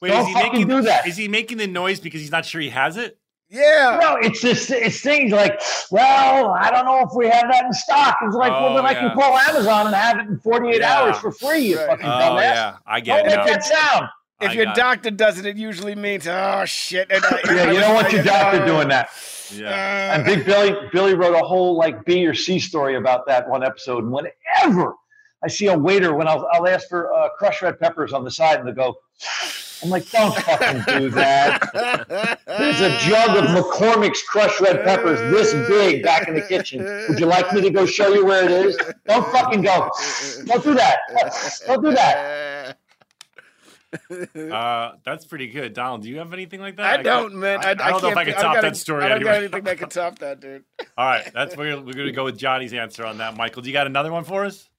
Wait, 0.02 0.10
don't 0.10 0.22
is 0.22 0.27
he 0.27 0.34
fucking 0.34 0.52
making 0.52 0.68
do 0.69 0.81
that. 0.84 1.07
Is 1.07 1.18
he 1.18 1.27
making 1.27 1.57
the 1.57 1.68
noise 1.68 1.99
because 1.99 2.22
he's 2.22 2.31
not 2.31 2.45
sure 2.45 2.61
he 2.61 2.69
has 2.69 2.95
it? 2.95 3.19
Yeah. 3.49 3.99
No, 4.01 4.15
it's 4.17 4.41
just 4.41 4.72
it's 4.72 5.01
things 5.01 5.31
like, 5.31 5.61
well, 5.91 6.49
I 6.59 6.72
don't 6.72 6.85
know 6.85 6.99
if 7.01 7.09
we 7.15 7.27
have 7.27 7.45
that 7.51 7.65
in 7.65 7.73
stock. 7.73 8.17
It's 8.23 8.35
like, 8.35 8.51
well, 8.51 8.69
Oh, 8.72 8.76
then 8.76 8.85
I 8.85 8.93
can 8.93 9.11
call 9.11 9.38
Amazon 9.38 9.88
and 9.88 9.95
have 9.95 10.17
it 10.17 10.27
in 10.27 10.39
48 10.39 10.80
Yeah. 10.80 10.93
hours 10.93 11.17
for 11.19 11.31
free. 11.31 11.59
You 11.59 11.77
Right. 11.77 11.88
fucking 11.89 12.05
Oh 12.05 12.39
yeah, 12.39 12.77
I 12.85 12.99
get 13.01 13.17
Don't 13.17 13.26
it. 13.34 13.35
make 13.38 13.45
now. 13.45 13.51
that 13.53 13.63
sound. 13.63 14.07
If 14.41 14.49
I 14.49 14.53
your 14.53 14.65
got 14.65 14.77
it. 14.77 14.80
doctor 14.81 15.11
does 15.11 15.39
it, 15.39 15.45
it 15.45 15.55
usually 15.57 15.95
means, 15.95 16.27
oh 16.27 16.63
shit. 16.65 17.09
And 17.11 17.23
I- 17.23 17.39
Yeah, 17.53 17.72
you 17.72 17.80
don't 17.80 17.93
want 17.95 18.11
your 18.11 18.23
doctor 18.23 18.63
uh, 18.63 18.65
doing 18.65 18.88
that. 18.89 19.09
Yeah. 19.53 20.15
And 20.15 20.26
Big 20.26 20.43
Billy, 20.45 20.76
Billy 20.91 21.13
wrote 21.13 21.35
a 21.35 21.45
whole 21.45 21.77
like 21.77 22.03
B 22.03 22.26
or 22.26 22.34
C 22.34 22.59
story 22.59 22.95
about 22.95 23.27
that 23.27 23.47
one 23.47 23.63
episode. 23.63 24.03
And 24.03 24.11
whenever 24.11 24.95
I 25.43 25.47
see 25.47 25.67
a 25.67 25.77
waiter, 25.77 26.15
when 26.15 26.27
I'll, 26.27 26.47
I'll 26.51 26.67
ask 26.67 26.89
for 26.89 27.13
uh, 27.13 27.30
crushed 27.38 27.61
red 27.61 27.80
peppers 27.80 28.11
on 28.11 28.23
the 28.26 28.31
side, 28.31 28.59
and 28.59 28.67
they 28.67 28.72
go, 28.73 28.95
I'm 29.84 29.89
like, 29.89 30.10
don't 30.10 30.35
fucking 30.35 30.84
do 30.99 31.10
that. 31.11 32.39
There's 32.47 32.81
a 32.81 32.97
jug 32.99 33.38
of 33.38 33.45
McCormick's 33.52 34.23
crushed 34.23 34.60
red 34.61 34.84
peppers 34.84 35.19
this 35.31 35.53
big 35.69 36.03
back 36.03 36.27
in 36.27 36.34
the 36.35 36.41
kitchen. 36.41 36.84
Would 37.10 37.19
you 37.19 37.26
like 37.26 37.52
me 37.53 37.61
to 37.61 37.69
go 37.69 37.85
show 37.85 38.14
you 38.14 38.26
where 38.26 38.45
it 38.45 38.52
is? 38.52 38.77
Don't 39.07 39.26
fucking 39.31 39.61
go. 39.61 39.89
Don't 40.45 40.64
do 40.64 40.73
that. 40.76 40.97
Don't 41.68 41.84
do 41.84 41.91
that. 41.93 42.77
Uh, 44.35 44.91
that's 45.06 45.26
pretty 45.26 45.47
good, 45.47 45.73
Donald. 45.73 46.02
Do 46.03 46.10
you 46.10 46.18
have 46.18 46.34
anything 46.34 46.60
like 46.60 46.76
that? 46.77 46.99
I 46.99 47.03
don't, 47.03 47.35
man. 47.35 47.60
I, 47.64 47.69
I, 47.69 47.72
I 47.72 47.76
don't 47.76 48.02
know 48.02 48.10
if 48.10 48.15
can't 48.15 48.18
I 48.18 48.23
can 48.26 48.34
think- 48.34 48.41
top 48.43 48.56
got 48.56 48.61
that 48.61 48.77
story 48.77 49.03
I 49.03 49.07
don't 49.10 49.18
anyway. 49.18 49.31
got 49.31 49.38
anything 49.38 49.64
that 49.64 49.77
can 49.77 49.89
top 49.89 50.19
that, 50.19 50.39
dude. 50.41 50.64
All 50.97 51.06
right, 51.06 51.30
that's 51.34 51.56
we're, 51.56 51.77
we're 51.80 51.93
going 51.93 52.07
to 52.07 52.11
go 52.11 52.26
with 52.26 52.38
Johnny's 52.38 52.73
answer 52.73 53.06
on 53.06 53.19
that. 53.19 53.38
Michael, 53.38 53.61
do 53.61 53.69
you 53.69 53.73
got 53.73 53.88
another 53.88 54.11
one 54.11 54.23
for 54.26 54.43
us? 54.45 54.69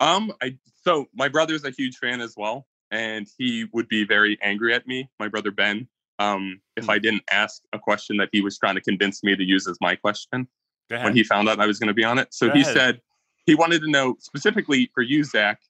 Um, 0.00 0.32
I 0.42 0.58
so 0.84 1.06
my 1.14 1.28
brother's 1.28 1.64
a 1.64 1.70
huge 1.70 1.96
fan 1.96 2.20
as 2.20 2.34
well, 2.36 2.66
and 2.90 3.26
he 3.38 3.66
would 3.72 3.88
be 3.88 4.04
very 4.04 4.38
angry 4.42 4.74
at 4.74 4.86
me, 4.86 5.08
my 5.18 5.28
brother 5.28 5.50
Ben, 5.50 5.88
um, 6.18 6.60
Hmm. 6.76 6.82
if 6.82 6.88
I 6.88 6.98
didn't 6.98 7.22
ask 7.30 7.62
a 7.72 7.78
question 7.78 8.16
that 8.18 8.28
he 8.32 8.40
was 8.40 8.58
trying 8.58 8.74
to 8.74 8.80
convince 8.80 9.22
me 9.22 9.34
to 9.36 9.42
use 9.44 9.66
as 9.68 9.78
my 9.80 9.96
question 9.96 10.48
when 10.88 11.14
he 11.14 11.24
found 11.24 11.48
out 11.48 11.58
I 11.60 11.66
was 11.66 11.78
going 11.78 11.88
to 11.88 11.94
be 11.94 12.04
on 12.04 12.18
it. 12.18 12.32
So 12.32 12.46
Go 12.48 12.54
he 12.54 12.60
ahead. 12.62 12.74
said 12.74 13.00
he 13.44 13.54
wanted 13.54 13.80
to 13.82 13.90
know 13.90 14.16
specifically 14.20 14.90
for 14.94 15.02
you, 15.02 15.24
Zach. 15.24 15.60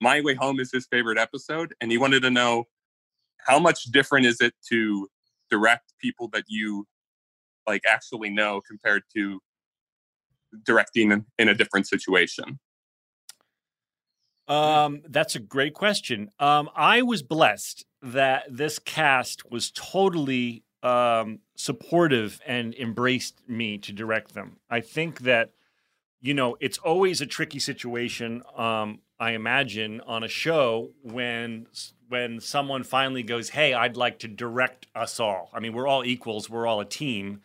My 0.00 0.20
Way 0.20 0.34
Home 0.34 0.58
is 0.60 0.70
his 0.72 0.86
favorite 0.90 1.16
episode, 1.18 1.74
and 1.80 1.90
he 1.90 1.98
wanted 1.98 2.20
to 2.22 2.30
know 2.30 2.64
how 3.38 3.58
much 3.58 3.84
different 3.84 4.26
is 4.26 4.40
it 4.40 4.52
to 4.68 5.08
direct 5.50 5.92
people 6.00 6.28
that 6.32 6.44
you 6.48 6.86
like 7.66 7.82
actually 7.88 8.30
know 8.30 8.60
compared 8.68 9.02
to 9.14 9.40
directing 10.64 11.12
in, 11.12 11.24
in 11.38 11.48
a 11.48 11.54
different 11.54 11.86
situation. 11.86 12.58
Um, 14.48 15.02
that's 15.08 15.34
a 15.34 15.40
great 15.40 15.74
question. 15.74 16.30
Um, 16.38 16.70
I 16.76 17.02
was 17.02 17.22
blessed 17.22 17.84
that 18.02 18.44
this 18.48 18.78
cast 18.78 19.50
was 19.50 19.70
totally 19.72 20.62
um, 20.82 21.40
supportive 21.56 22.40
and 22.46 22.74
embraced 22.74 23.40
me 23.48 23.78
to 23.78 23.92
direct 23.92 24.34
them. 24.34 24.58
I 24.70 24.80
think 24.80 25.20
that, 25.20 25.50
you 26.20 26.32
know, 26.32 26.56
it's 26.60 26.78
always 26.78 27.20
a 27.20 27.26
tricky 27.26 27.58
situation. 27.58 28.42
Um, 28.56 29.00
I 29.18 29.32
imagine 29.32 30.00
on 30.02 30.22
a 30.22 30.28
show 30.28 30.92
when 31.02 31.66
when 32.08 32.38
someone 32.38 32.84
finally 32.84 33.22
goes, 33.22 33.48
"Hey, 33.50 33.72
I'd 33.74 33.96
like 33.96 34.18
to 34.20 34.28
direct 34.28 34.86
us 34.94 35.18
all." 35.18 35.50
I 35.52 35.60
mean, 35.60 35.72
we're 35.72 35.86
all 35.88 36.04
equals. 36.04 36.50
We're 36.50 36.66
all 36.66 36.80
a 36.80 36.84
team, 36.84 37.40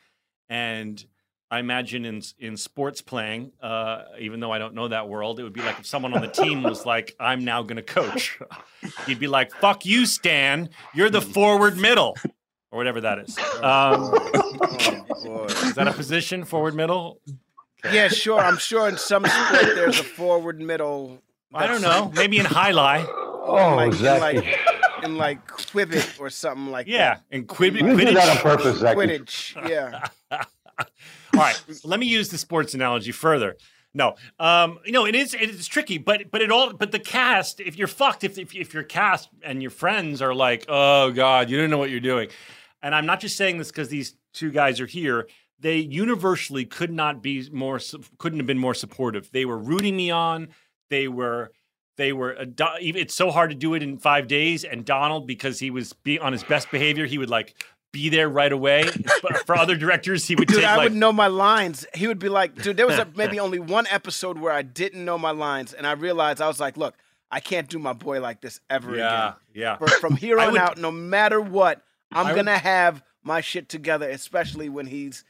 and 0.50 1.04
I 1.52 1.60
imagine 1.60 2.06
in 2.06 2.22
in 2.40 2.56
sports 2.56 3.02
playing, 3.02 3.52
uh, 3.62 4.04
even 4.20 4.40
though 4.40 4.52
I 4.54 4.58
don't 4.58 4.74
know 4.74 4.88
that 4.88 5.10
world, 5.10 5.38
it 5.38 5.44
would 5.44 5.52
be 5.52 5.62
like 5.62 5.80
if 5.80 5.86
someone 5.86 6.14
on 6.14 6.22
the 6.22 6.30
team 6.30 6.64
was 6.64 6.86
like, 6.86 7.14
"I'm 7.20 7.44
now 7.44 7.62
going 7.62 7.76
to 7.76 7.84
coach," 7.84 8.40
you'd 9.08 9.20
be 9.20 9.28
like, 9.28 9.52
"Fuck 9.56 9.86
you, 9.86 10.06
Stan. 10.06 10.70
You're 10.96 11.10
the 11.10 11.22
forward 11.22 11.78
middle." 11.78 12.16
Or 12.72 12.78
whatever 12.78 13.02
that 13.02 13.20
is. 13.20 13.38
Um, 13.62 14.14
is 15.50 15.76
that 15.76 15.90
a 15.90 15.92
position, 15.94 16.46
forward 16.46 16.74
middle? 16.74 17.20
Yeah, 17.92 18.08
sure. 18.08 18.40
I'm 18.40 18.58
sure 18.58 18.88
in 18.88 18.96
some 18.98 19.26
sport 19.26 19.76
there's 19.76 20.00
a 20.00 20.04
forward 20.06 20.62
middle. 20.62 21.22
I 21.54 21.68
don't 21.68 21.82
know. 21.82 22.14
Maybe 22.16 22.38
in 22.38 22.46
jai 22.46 22.72
alai. 22.72 23.06
Oh, 23.10 23.76
like, 23.76 23.94
in 24.00 24.20
like 24.22 24.60
in 25.04 25.18
like 25.18 25.46
Quibbit 25.48 26.18
or 26.18 26.30
something 26.30 26.68
like 26.68 26.88
Yeah, 26.88 27.16
that. 27.16 27.24
Yeah, 27.30 27.38
in 27.40 27.46
Quib- 27.46 27.76
You 27.82 27.98
did 27.98 28.16
that 28.16 28.30
on 28.30 28.38
purpose, 28.38 28.78
Zachy. 28.78 28.96
Quidditch. 28.98 29.70
Yeah. 29.70 30.08
All 31.34 31.40
right, 31.40 31.64
let 31.84 32.00
me 32.00 32.06
use 32.08 32.30
the 32.30 32.38
sports 32.38 32.74
analogy 32.74 33.12
further. 33.12 33.56
No, 33.94 34.16
um, 34.40 34.80
you 34.86 34.92
know 34.92 35.06
it 35.06 35.16
is 35.16 35.34
it 35.34 35.50
is 35.50 35.68
tricky, 35.68 35.98
but 35.98 36.32
but 36.32 36.42
it 36.42 36.52
all 36.52 36.74
but 36.74 36.92
the 36.92 37.00
cast. 37.00 37.60
If 37.60 37.78
you're 37.78 37.88
fucked, 37.88 38.24
if 38.24 38.38
if, 38.38 38.56
if 38.56 38.74
your 38.74 38.84
cast 38.84 39.30
and 39.44 39.62
your 39.62 39.72
friends 39.72 40.22
are 40.22 40.34
like, 40.34 40.66
oh 40.70 41.12
god, 41.12 41.50
you 41.50 41.58
don't 41.58 41.70
know 41.70 41.78
what 41.78 41.90
you're 41.90 42.00
doing, 42.00 42.30
and 42.82 42.96
I'm 42.96 43.06
not 43.06 43.20
just 43.20 43.36
saying 43.36 43.58
this 43.58 43.68
because 43.70 43.90
these 43.90 44.16
two 44.34 44.52
guys 44.52 44.80
are 44.80 44.86
here. 44.86 45.28
They 45.60 45.78
universally 45.78 46.66
could 46.66 46.92
not 46.92 47.22
be 47.22 47.50
more 47.52 47.80
couldn't 48.18 48.40
have 48.40 48.48
been 48.48 48.58
more 48.58 48.74
supportive. 48.74 49.30
They 49.32 49.46
were 49.46 49.58
rooting 49.58 49.96
me 49.96 50.10
on. 50.10 50.50
They 50.90 51.08
were 51.08 51.52
they 51.98 52.14
were 52.14 52.36
even- 52.80 53.02
it's 53.02 53.14
so 53.14 53.30
hard 53.30 53.50
to 53.52 53.56
do 53.56 53.74
it 53.74 53.84
in 53.84 53.98
five 53.98 54.28
days. 54.28 54.64
And 54.64 54.86
Donald, 54.86 55.28
because 55.28 55.60
he 55.60 55.70
was 55.70 55.94
be 55.94 56.18
on 56.18 56.32
his 56.32 56.44
best 56.44 56.72
behavior, 56.72 57.06
he 57.06 57.18
would 57.18 57.30
like 57.30 57.62
be 57.92 58.10
there 58.10 58.30
right 58.30 58.52
away. 58.52 58.84
For 59.46 59.56
other 59.56 59.76
directors, 59.76 60.28
he 60.28 60.36
would 60.36 60.48
Dude, 60.48 60.58
take 60.58 60.66
I 60.66 60.78
like 60.78 60.90
would 60.90 60.96
know 60.98 61.12
my 61.12 61.28
lines. 61.28 61.86
He 61.94 62.08
would 62.08 62.20
be 62.20 62.30
like, 62.30 62.56
dude, 62.56 62.78
there 62.78 62.88
was 62.88 62.98
a, 62.98 63.08
maybe 63.16 63.40
only 63.40 63.60
one 63.60 63.86
episode 63.90 64.38
where 64.38 64.54
I 64.54 64.62
didn't 64.62 65.04
know 65.04 65.18
my 65.18 65.32
lines, 65.32 65.74
and 65.74 65.86
I 65.86 65.92
realized 65.94 66.42
I 66.42 66.48
was 66.48 66.60
like, 66.60 66.78
look, 66.78 66.96
I 67.30 67.40
can't 67.40 67.68
do 67.70 67.80
my 67.80 67.94
boy 67.94 68.20
like 68.22 68.42
this 68.42 68.60
ever 68.70 68.96
Yeah, 68.96 69.20
again. 69.30 69.34
yeah. 69.54 69.78
For- 69.78 69.88
from 69.88 70.16
here 70.18 70.40
on 70.40 70.54
would- 70.54 70.62
out, 70.62 70.78
no 70.78 70.92
matter 70.92 71.40
what, 71.42 71.82
I'm 72.12 72.28
I 72.28 72.30
would- 72.32 72.36
gonna 72.38 72.58
have 72.58 73.04
my 73.24 73.42
shit 73.42 73.70
together, 73.70 74.10
especially 74.10 74.68
when 74.70 74.88
he's 74.88 75.24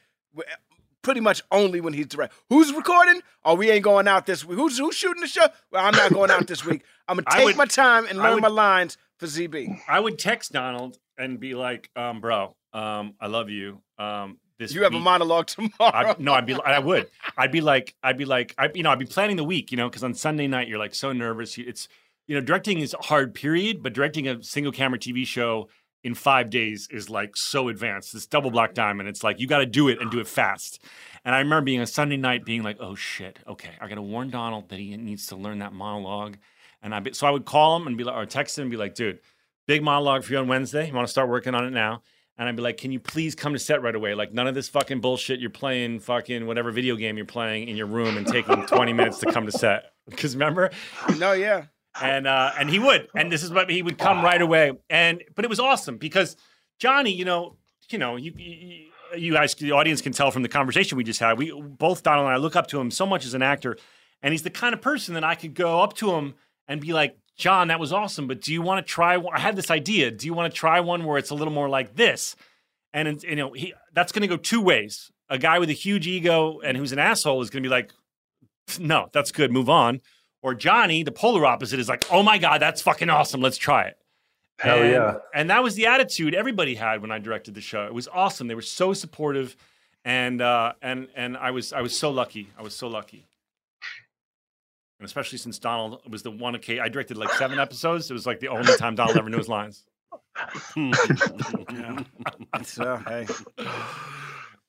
pretty 1.02 1.20
much 1.20 1.42
only 1.50 1.80
when 1.80 1.92
he's 1.92 2.06
direct. 2.06 2.32
Who's 2.48 2.72
recording? 2.72 3.20
Oh, 3.44 3.54
we 3.54 3.70
ain't 3.70 3.82
going 3.84 4.06
out 4.08 4.24
this 4.26 4.44
week. 4.44 4.56
Who's 4.58 4.78
who's 4.78 4.94
shooting 4.96 5.20
the 5.20 5.26
show? 5.26 5.46
Well, 5.70 5.84
I'm 5.84 5.92
not 5.96 6.12
going 6.12 6.30
out 6.30 6.46
this 6.46 6.64
week. 6.64 6.84
I'm 7.08 7.16
gonna 7.18 7.26
take 7.36 7.44
would- 7.44 7.56
my 7.56 7.66
time 7.66 8.06
and 8.06 8.18
learn 8.18 8.40
my 8.40 8.48
lines 8.48 8.96
for 9.18 9.26
ZB. 9.26 9.80
I 9.88 10.00
would 10.00 10.18
text 10.18 10.52
Donald 10.52 10.98
and 11.18 11.38
be 11.38 11.54
like, 11.54 11.90
um, 11.96 12.20
"Bro, 12.20 12.56
um, 12.72 13.14
I 13.20 13.26
love 13.26 13.50
you. 13.50 13.82
Um, 13.98 14.38
this 14.58 14.74
You 14.74 14.82
have 14.84 14.94
a 14.94 15.00
monologue 15.00 15.46
tomorrow. 15.48 15.72
I, 15.80 16.16
no, 16.18 16.32
I'd 16.32 16.46
be, 16.46 16.54
I 16.54 16.78
would, 16.78 17.08
I'd 17.36 17.52
be 17.52 17.60
like, 17.60 17.94
I'd 18.02 18.16
be 18.16 18.24
like, 18.24 18.54
I, 18.56 18.70
you 18.74 18.82
know, 18.82 18.90
I'd 18.90 18.98
be 18.98 19.06
planning 19.06 19.36
the 19.36 19.44
week, 19.44 19.70
you 19.70 19.76
know, 19.76 19.88
because 19.88 20.04
on 20.04 20.14
Sunday 20.14 20.46
night 20.46 20.68
you're 20.68 20.78
like 20.78 20.94
so 20.94 21.12
nervous. 21.12 21.58
It's, 21.58 21.88
you 22.26 22.34
know, 22.34 22.40
directing 22.40 22.78
is 22.78 22.94
a 22.94 23.02
hard 23.02 23.34
period, 23.34 23.82
but 23.82 23.92
directing 23.92 24.28
a 24.28 24.42
single 24.42 24.72
camera 24.72 24.98
TV 24.98 25.26
show 25.26 25.68
in 26.04 26.14
five 26.14 26.50
days 26.50 26.88
is 26.90 27.10
like 27.10 27.36
so 27.36 27.68
advanced. 27.68 28.12
This 28.12 28.26
double 28.26 28.50
block 28.50 28.74
diamond, 28.74 29.08
it's 29.08 29.22
like 29.22 29.40
you 29.40 29.46
got 29.46 29.58
to 29.58 29.66
do 29.66 29.88
it 29.88 30.00
and 30.00 30.10
do 30.10 30.20
it 30.20 30.28
fast. 30.28 30.82
And 31.24 31.34
I 31.34 31.38
remember 31.38 31.64
being 31.64 31.80
a 31.80 31.86
Sunday 31.86 32.16
night, 32.16 32.44
being 32.44 32.62
like, 32.62 32.76
oh 32.80 32.94
shit, 32.94 33.38
okay, 33.46 33.72
I 33.80 33.88
got 33.88 33.96
to 33.96 34.02
warn 34.02 34.30
Donald 34.30 34.68
that 34.70 34.78
he 34.78 34.96
needs 34.96 35.26
to 35.28 35.36
learn 35.36 35.58
that 35.58 35.72
monologue. 35.72 36.36
And 36.82 36.94
I, 36.94 37.00
be, 37.00 37.12
so 37.12 37.26
I 37.26 37.30
would 37.30 37.44
call 37.44 37.76
him 37.76 37.86
and 37.86 37.96
be 37.96 38.02
like, 38.02 38.16
or 38.16 38.26
text 38.26 38.58
him 38.58 38.62
and 38.62 38.70
be 38.70 38.76
like, 38.76 38.94
dude, 38.94 39.20
big 39.66 39.82
monologue 39.82 40.24
for 40.24 40.32
you 40.32 40.38
on 40.38 40.48
Wednesday. 40.48 40.86
You 40.86 40.94
want 40.94 41.06
to 41.06 41.10
start 41.10 41.28
working 41.28 41.54
on 41.54 41.64
it 41.64 41.70
now? 41.70 42.02
And 42.38 42.48
I'd 42.48 42.56
be 42.56 42.62
like, 42.62 42.78
can 42.78 42.92
you 42.92 42.98
please 42.98 43.34
come 43.34 43.52
to 43.52 43.58
set 43.58 43.82
right 43.82 43.94
away? 43.94 44.14
Like, 44.14 44.32
none 44.32 44.46
of 44.46 44.54
this 44.54 44.68
fucking 44.68 45.00
bullshit 45.00 45.38
you're 45.38 45.50
playing, 45.50 46.00
fucking 46.00 46.46
whatever 46.46 46.70
video 46.70 46.96
game 46.96 47.16
you're 47.16 47.26
playing 47.26 47.68
in 47.68 47.76
your 47.76 47.86
room 47.86 48.16
and 48.16 48.26
taking 48.26 48.66
20 48.66 48.92
minutes 48.92 49.18
to 49.18 49.30
come 49.30 49.46
to 49.46 49.52
set. 49.52 49.92
Because 50.08 50.34
remember? 50.34 50.70
No, 51.18 51.32
yeah. 51.32 51.66
And 52.00 52.26
uh, 52.26 52.52
and 52.58 52.70
he 52.70 52.78
would, 52.78 53.08
and 53.14 53.30
this 53.30 53.42
is 53.42 53.50
what 53.50 53.68
he 53.68 53.82
would 53.82 53.98
come 53.98 54.24
right 54.24 54.40
away. 54.40 54.72
And 54.88 55.22
but 55.34 55.44
it 55.44 55.48
was 55.48 55.60
awesome 55.60 55.98
because 55.98 56.36
Johnny, 56.78 57.12
you 57.12 57.26
know, 57.26 57.58
you 57.90 57.98
know, 57.98 58.16
you, 58.16 58.32
you 58.34 58.88
you 59.14 59.32
guys, 59.34 59.54
the 59.54 59.72
audience 59.72 60.00
can 60.00 60.12
tell 60.12 60.30
from 60.30 60.42
the 60.42 60.48
conversation 60.48 60.96
we 60.96 61.04
just 61.04 61.20
had. 61.20 61.36
We 61.36 61.52
both 61.52 62.02
Donald 62.02 62.26
and 62.26 62.34
I 62.34 62.38
look 62.38 62.56
up 62.56 62.66
to 62.68 62.80
him 62.80 62.90
so 62.90 63.04
much 63.04 63.26
as 63.26 63.34
an 63.34 63.42
actor, 63.42 63.76
and 64.22 64.32
he's 64.32 64.42
the 64.42 64.50
kind 64.50 64.74
of 64.74 64.80
person 64.80 65.14
that 65.14 65.24
I 65.24 65.34
could 65.34 65.54
go 65.54 65.82
up 65.82 65.92
to 65.96 66.12
him 66.12 66.34
and 66.66 66.80
be 66.80 66.94
like, 66.94 67.16
John, 67.36 67.68
that 67.68 67.80
was 67.80 67.92
awesome, 67.92 68.26
but 68.26 68.40
do 68.40 68.52
you 68.52 68.62
want 68.62 68.84
to 68.86 68.90
try? 68.90 69.16
one- 69.16 69.34
I 69.34 69.40
had 69.40 69.56
this 69.56 69.70
idea. 69.70 70.10
Do 70.10 70.26
you 70.26 70.34
want 70.34 70.52
to 70.52 70.56
try 70.58 70.80
one 70.80 71.04
where 71.04 71.18
it's 71.18 71.30
a 71.30 71.34
little 71.34 71.52
more 71.52 71.68
like 71.68 71.96
this? 71.96 72.36
And 72.92 73.08
it's- 73.08 73.24
you 73.24 73.36
know, 73.36 73.52
he 73.52 73.74
that's 73.92 74.12
going 74.12 74.22
to 74.22 74.28
go 74.28 74.36
two 74.36 74.60
ways. 74.60 75.10
A 75.30 75.38
guy 75.38 75.58
with 75.58 75.70
a 75.70 75.74
huge 75.74 76.06
ego 76.06 76.60
and 76.60 76.76
who's 76.76 76.92
an 76.92 76.98
asshole 76.98 77.40
is 77.40 77.48
going 77.50 77.62
to 77.62 77.68
be 77.68 77.70
like, 77.72 77.90
no, 78.78 79.08
that's 79.12 79.32
good, 79.32 79.50
move 79.50 79.70
on. 79.70 80.00
Or 80.42 80.54
Johnny, 80.54 81.02
the 81.02 81.12
polar 81.12 81.46
opposite, 81.46 81.78
is 81.80 81.88
like, 81.88 82.04
oh 82.10 82.22
my 82.22 82.36
god, 82.38 82.60
that's 82.60 82.82
fucking 82.82 83.08
awesome, 83.08 83.40
let's 83.40 83.56
try 83.56 83.84
it. 83.84 83.96
Hell 84.58 84.82
and, 84.82 84.90
yeah. 84.92 85.14
And 85.34 85.50
that 85.50 85.62
was 85.62 85.74
the 85.74 85.86
attitude 85.86 86.34
everybody 86.34 86.74
had 86.74 87.00
when 87.00 87.10
I 87.10 87.18
directed 87.18 87.54
the 87.54 87.60
show. 87.60 87.86
It 87.86 87.94
was 87.94 88.08
awesome. 88.12 88.46
They 88.48 88.54
were 88.54 88.60
so 88.62 88.92
supportive, 88.92 89.56
and 90.04 90.40
uh, 90.40 90.74
and 90.82 91.08
and 91.16 91.36
I 91.36 91.50
was 91.50 91.72
I 91.72 91.80
was 91.80 91.96
so 91.96 92.10
lucky. 92.10 92.48
I 92.58 92.62
was 92.62 92.74
so 92.74 92.86
lucky. 92.88 93.26
And 95.02 95.06
especially 95.08 95.38
since 95.38 95.58
Donald 95.58 96.00
was 96.08 96.22
the 96.22 96.30
one 96.30 96.54
occasion 96.54 96.80
I 96.80 96.88
directed 96.88 97.16
like 97.16 97.32
seven 97.32 97.58
episodes. 97.58 98.08
It 98.08 98.12
was 98.12 98.24
like 98.24 98.38
the 98.38 98.46
only 98.46 98.72
time 98.76 98.94
Donald 98.94 99.16
ever 99.16 99.28
knew 99.28 99.38
his 99.38 99.48
lines. 99.48 99.82
So 102.62 103.02
hey, 103.08 103.26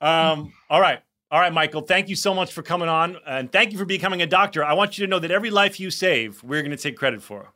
Um, 0.01 0.51
all 0.71 0.81
right. 0.81 1.01
All 1.29 1.39
right, 1.39 1.53
Michael. 1.53 1.81
Thank 1.81 2.09
you 2.09 2.15
so 2.15 2.33
much 2.33 2.51
for 2.51 2.63
coming 2.63 2.89
on, 2.89 3.17
and 3.27 3.51
thank 3.51 3.73
you 3.73 3.77
for 3.77 3.85
becoming 3.85 4.23
a 4.23 4.27
doctor. 4.27 4.63
I 4.63 4.73
want 4.73 4.97
you 4.97 5.05
to 5.05 5.09
know 5.09 5.19
that 5.19 5.29
every 5.29 5.51
life 5.51 5.79
you 5.79 5.91
save, 5.91 6.41
we're 6.43 6.61
going 6.63 6.75
to 6.75 6.77
take 6.77 6.97
credit 6.97 7.21
for. 7.21 7.53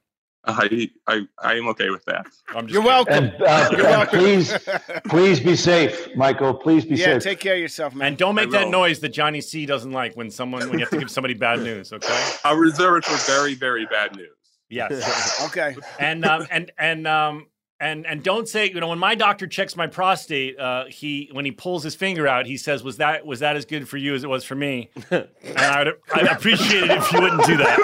I, 0.47 0.89
I, 1.07 1.21
I 1.39 1.55
am 1.55 1.67
okay 1.69 1.89
with 1.89 2.05
that. 2.05 2.25
I'm 2.55 2.67
just 2.67 2.73
you're 2.73 2.81
welcome. 2.81 3.25
And, 3.25 3.41
uh, 3.41 3.69
You're 3.71 3.83
welcome. 3.83 4.19
please, 4.19 4.57
please 5.09 5.39
be 5.39 5.55
safe, 5.55 6.15
Michael. 6.15 6.53
Please 6.53 6.85
be 6.85 6.95
yeah, 6.95 7.05
safe. 7.05 7.23
take 7.23 7.39
care 7.39 7.55
of 7.55 7.59
yourself, 7.59 7.93
man. 7.93 8.09
And 8.09 8.17
don't 8.17 8.35
make 8.35 8.47
I 8.49 8.51
that 8.51 8.65
will. 8.65 8.71
noise 8.71 8.99
that 9.01 9.09
Johnny 9.09 9.41
C 9.41 9.65
doesn't 9.65 9.91
like 9.91 10.15
when 10.15 10.31
someone 10.31 10.61
when 10.69 10.79
you 10.79 10.85
have 10.85 10.89
to 10.91 10.99
give 10.99 11.11
somebody 11.11 11.33
bad 11.33 11.59
news. 11.59 11.91
Okay. 11.91 12.31
I'll 12.45 12.55
reserve 12.55 12.97
it 12.97 13.05
for 13.05 13.17
very, 13.31 13.55
very 13.55 13.85
bad 13.87 14.15
news. 14.15 14.29
Yes. 14.69 15.43
okay. 15.47 15.75
and 15.99 16.25
um, 16.25 16.47
and 16.49 16.71
and 16.77 17.07
um, 17.07 17.47
and 17.79 18.05
and 18.07 18.23
don't 18.23 18.47
say 18.47 18.69
you 18.69 18.79
know 18.79 18.87
when 18.89 18.99
my 18.99 19.15
doctor 19.15 19.47
checks 19.47 19.75
my 19.75 19.87
prostate, 19.87 20.59
uh, 20.59 20.85
he 20.85 21.29
when 21.31 21.45
he 21.45 21.51
pulls 21.51 21.83
his 21.83 21.95
finger 21.95 22.27
out, 22.27 22.45
he 22.45 22.57
says, 22.57 22.83
"Was 22.83 22.97
that 22.97 23.25
was 23.25 23.39
that 23.39 23.55
as 23.55 23.65
good 23.65 23.87
for 23.87 23.97
you 23.97 24.15
as 24.15 24.23
it 24.23 24.29
was 24.29 24.43
for 24.43 24.55
me?" 24.55 24.89
and 25.11 25.27
I 25.57 25.83
would 25.83 25.93
I'd 26.13 26.27
appreciate 26.27 26.83
it 26.83 26.91
if 26.91 27.11
you 27.11 27.21
wouldn't 27.21 27.45
do 27.45 27.57
that. 27.57 27.83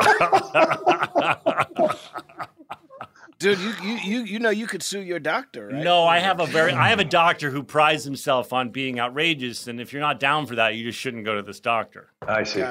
Dude, 3.39 3.59
you, 3.59 3.73
you 3.83 3.97
you 3.97 4.21
you 4.21 4.39
know 4.39 4.51
you 4.51 4.67
could 4.67 4.81
sue 4.81 5.01
your 5.01 5.19
doctor, 5.19 5.67
right? 5.67 5.83
No, 5.83 6.05
I 6.05 6.19
have 6.19 6.39
a 6.39 6.45
very 6.45 6.71
I 6.71 6.89
have 6.89 6.99
a 6.99 7.05
doctor 7.05 7.49
who 7.51 7.61
prides 7.61 8.03
himself 8.05 8.53
on 8.53 8.69
being 8.69 8.99
outrageous, 8.99 9.67
and 9.67 9.81
if 9.81 9.91
you're 9.91 10.01
not 10.01 10.19
down 10.19 10.45
for 10.45 10.55
that, 10.55 10.75
you 10.75 10.85
just 10.85 10.97
shouldn't 10.97 11.25
go 11.25 11.35
to 11.35 11.41
this 11.41 11.59
doctor. 11.59 12.07
I 12.25 12.43
see. 12.43 12.63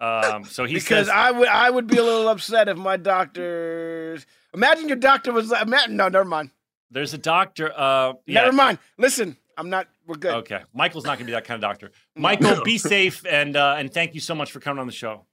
Um, 0.00 0.44
so 0.44 0.64
he 0.64 0.74
because 0.74 1.06
says, 1.06 1.08
I 1.08 1.30
would 1.30 1.48
I 1.48 1.70
would 1.70 1.86
be 1.86 1.98
a 1.98 2.02
little 2.02 2.28
upset 2.28 2.68
if 2.68 2.76
my 2.76 2.96
doctor's. 2.96 4.26
Imagine 4.54 4.88
your 4.88 4.96
doctor 4.96 5.32
was 5.32 5.50
like, 5.50 5.66
no, 5.68 6.08
never 6.08 6.24
mind, 6.24 6.50
"There's 6.90 7.14
a 7.14 7.18
doctor." 7.18 7.72
Uh, 7.74 8.14
yeah, 8.26 8.42
never 8.42 8.52
mind. 8.52 8.78
Listen, 8.98 9.36
I'm 9.56 9.70
not. 9.70 9.88
We're 10.06 10.16
good. 10.16 10.34
Okay, 10.34 10.62
Michael's 10.74 11.04
not 11.04 11.18
going 11.18 11.26
to 11.26 11.26
be 11.26 11.32
that 11.32 11.44
kind 11.44 11.56
of 11.56 11.60
doctor. 11.60 11.92
Michael, 12.16 12.62
be 12.64 12.78
safe, 12.78 13.24
and 13.28 13.56
uh, 13.56 13.76
and 13.78 13.92
thank 13.92 14.14
you 14.14 14.20
so 14.20 14.34
much 14.34 14.50
for 14.50 14.60
coming 14.60 14.80
on 14.80 14.86
the 14.86 14.92
show. 14.92 15.24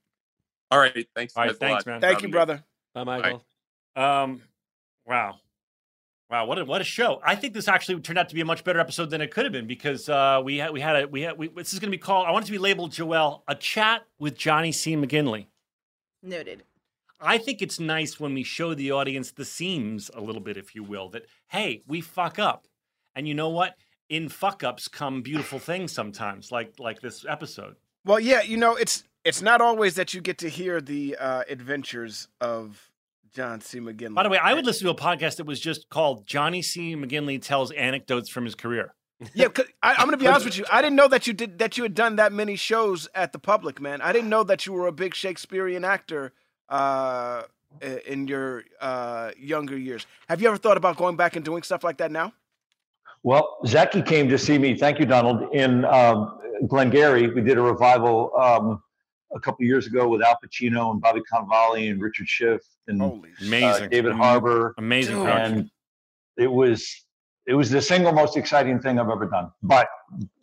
All 0.69 0.79
right. 0.79 1.07
Thanks. 1.15 1.35
All 1.35 1.45
right, 1.45 1.57
thanks, 1.57 1.85
man. 1.85 2.01
Thank 2.01 2.21
you, 2.21 2.29
brother. 2.29 2.63
Bye, 2.93 3.03
Michael. 3.03 3.43
Um, 3.95 4.41
wow, 5.07 5.37
wow, 6.29 6.45
what 6.45 6.59
a 6.59 6.65
what 6.65 6.81
a 6.81 6.83
show! 6.83 7.19
I 7.23 7.35
think 7.35 7.53
this 7.53 7.67
actually 7.67 7.99
turned 8.01 8.19
out 8.19 8.29
to 8.29 8.35
be 8.35 8.41
a 8.41 8.45
much 8.45 8.63
better 8.63 8.79
episode 8.79 9.09
than 9.09 9.21
it 9.21 9.31
could 9.31 9.45
have 9.45 9.51
been 9.51 9.65
because 9.65 10.07
uh, 10.09 10.41
we 10.43 10.57
had 10.57 10.71
we 10.71 10.81
had 10.81 11.03
a 11.03 11.07
we 11.07 11.21
had 11.21 11.37
we, 11.37 11.47
this 11.47 11.73
is 11.73 11.79
going 11.79 11.89
to 11.91 11.97
be 11.97 12.01
called. 12.01 12.27
I 12.27 12.31
want 12.31 12.45
it 12.45 12.47
to 12.47 12.51
be 12.51 12.59
labeled 12.59 12.91
Joel, 12.91 13.43
a 13.47 13.55
chat 13.55 14.03
with 14.19 14.37
Johnny 14.37 14.71
C. 14.71 14.95
McGinley. 14.95 15.47
Noted. 16.21 16.63
I 17.19 17.37
think 17.37 17.61
it's 17.61 17.79
nice 17.79 18.19
when 18.19 18.33
we 18.33 18.43
show 18.43 18.73
the 18.73 18.91
audience 18.91 19.31
the 19.31 19.45
seams 19.45 20.11
a 20.13 20.21
little 20.21 20.41
bit, 20.41 20.57
if 20.57 20.75
you 20.75 20.83
will, 20.83 21.09
that 21.09 21.25
hey, 21.47 21.81
we 21.87 22.01
fuck 22.01 22.37
up, 22.37 22.67
and 23.15 23.27
you 23.27 23.33
know 23.33 23.49
what? 23.49 23.75
In 24.09 24.29
fuck 24.29 24.63
ups 24.63 24.87
come 24.87 25.21
beautiful 25.21 25.59
things 25.59 25.91
sometimes, 25.91 26.51
like 26.51 26.73
like 26.79 27.01
this 27.01 27.25
episode. 27.27 27.75
Well, 28.05 28.19
yeah, 28.19 28.41
you 28.41 28.57
know, 28.57 28.75
it's 28.75 29.03
it's 29.25 29.41
not 29.41 29.61
always 29.61 29.95
that 29.95 30.13
you 30.13 30.21
get 30.21 30.37
to 30.39 30.49
hear 30.49 30.79
the 30.79 31.17
uh, 31.19 31.43
adventures 31.49 32.27
of 32.39 32.89
John 33.33 33.61
C. 33.61 33.79
McGinley. 33.79 34.13
By 34.13 34.23
the 34.23 34.29
way, 34.29 34.37
I 34.37 34.53
would 34.53 34.65
listen 34.65 34.85
to 34.85 34.91
a 34.91 34.95
podcast 34.95 35.37
that 35.37 35.45
was 35.45 35.59
just 35.59 35.89
called 35.89 36.25
Johnny 36.25 36.61
C. 36.61 36.95
McGinley 36.95 37.41
tells 37.41 37.71
anecdotes 37.71 38.29
from 38.29 38.45
his 38.45 38.55
career. 38.55 38.93
yeah, 39.33 39.47
I, 39.81 39.95
I'm 39.95 40.05
gonna 40.05 40.17
be 40.17 40.27
honest 40.27 40.45
with 40.45 40.57
you. 40.57 40.65
I 40.71 40.81
didn't 40.81 40.95
know 40.95 41.07
that 41.07 41.25
you 41.25 41.33
did 41.33 41.57
that. 41.57 41.77
You 41.77 41.83
had 41.83 41.95
done 41.95 42.17
that 42.17 42.31
many 42.31 42.55
shows 42.55 43.09
at 43.15 43.33
the 43.33 43.39
public, 43.39 43.81
man. 43.81 44.01
I 44.01 44.13
didn't 44.13 44.29
know 44.29 44.43
that 44.43 44.65
you 44.65 44.73
were 44.73 44.85
a 44.85 44.91
big 44.91 45.15
Shakespearean 45.15 45.83
actor 45.83 46.33
uh, 46.69 47.43
in 48.05 48.27
your 48.27 48.63
uh, 48.81 49.31
younger 49.37 49.77
years. 49.77 50.05
Have 50.29 50.41
you 50.41 50.47
ever 50.47 50.57
thought 50.57 50.77
about 50.77 50.97
going 50.97 51.15
back 51.15 51.35
and 51.35 51.43
doing 51.45 51.63
stuff 51.63 51.83
like 51.83 51.97
that 51.97 52.11
now? 52.11 52.33
Well, 53.23 53.57
Zachy 53.65 54.01
came 54.01 54.29
to 54.29 54.37
see 54.37 54.57
me. 54.57 54.75
Thank 54.77 54.99
you, 54.99 55.05
Donald. 55.05 55.53
In 55.53 55.85
um, 55.85 56.39
Glengarry, 56.67 57.27
we 57.27 57.41
did 57.41 57.57
a 57.57 57.61
revival 57.61 58.31
um, 58.37 58.81
a 59.35 59.39
couple 59.39 59.65
years 59.65 59.87
ago 59.87 60.07
with 60.07 60.21
Al 60.21 60.37
Pacino 60.43 60.91
and 60.91 61.01
Bobby 61.01 61.21
Cannavale 61.31 61.91
and 61.91 62.01
Richard 62.01 62.27
Schiff 62.29 62.61
and 62.87 63.01
Holy 63.01 63.29
shit. 63.37 63.41
uh, 63.41 63.47
Amazing, 63.47 63.89
David 63.89 64.13
Harbour. 64.13 64.73
amazing 64.77 65.15
Dude. 65.15 65.25
production. 65.25 65.53
and 65.59 65.71
it 66.37 66.51
was 66.51 67.03
it 67.47 67.53
was 67.53 67.69
the 67.69 67.81
single 67.81 68.11
most 68.11 68.37
exciting 68.37 68.79
thing 68.79 68.99
I've 68.99 69.09
ever 69.09 69.25
done, 69.25 69.51
by 69.63 69.85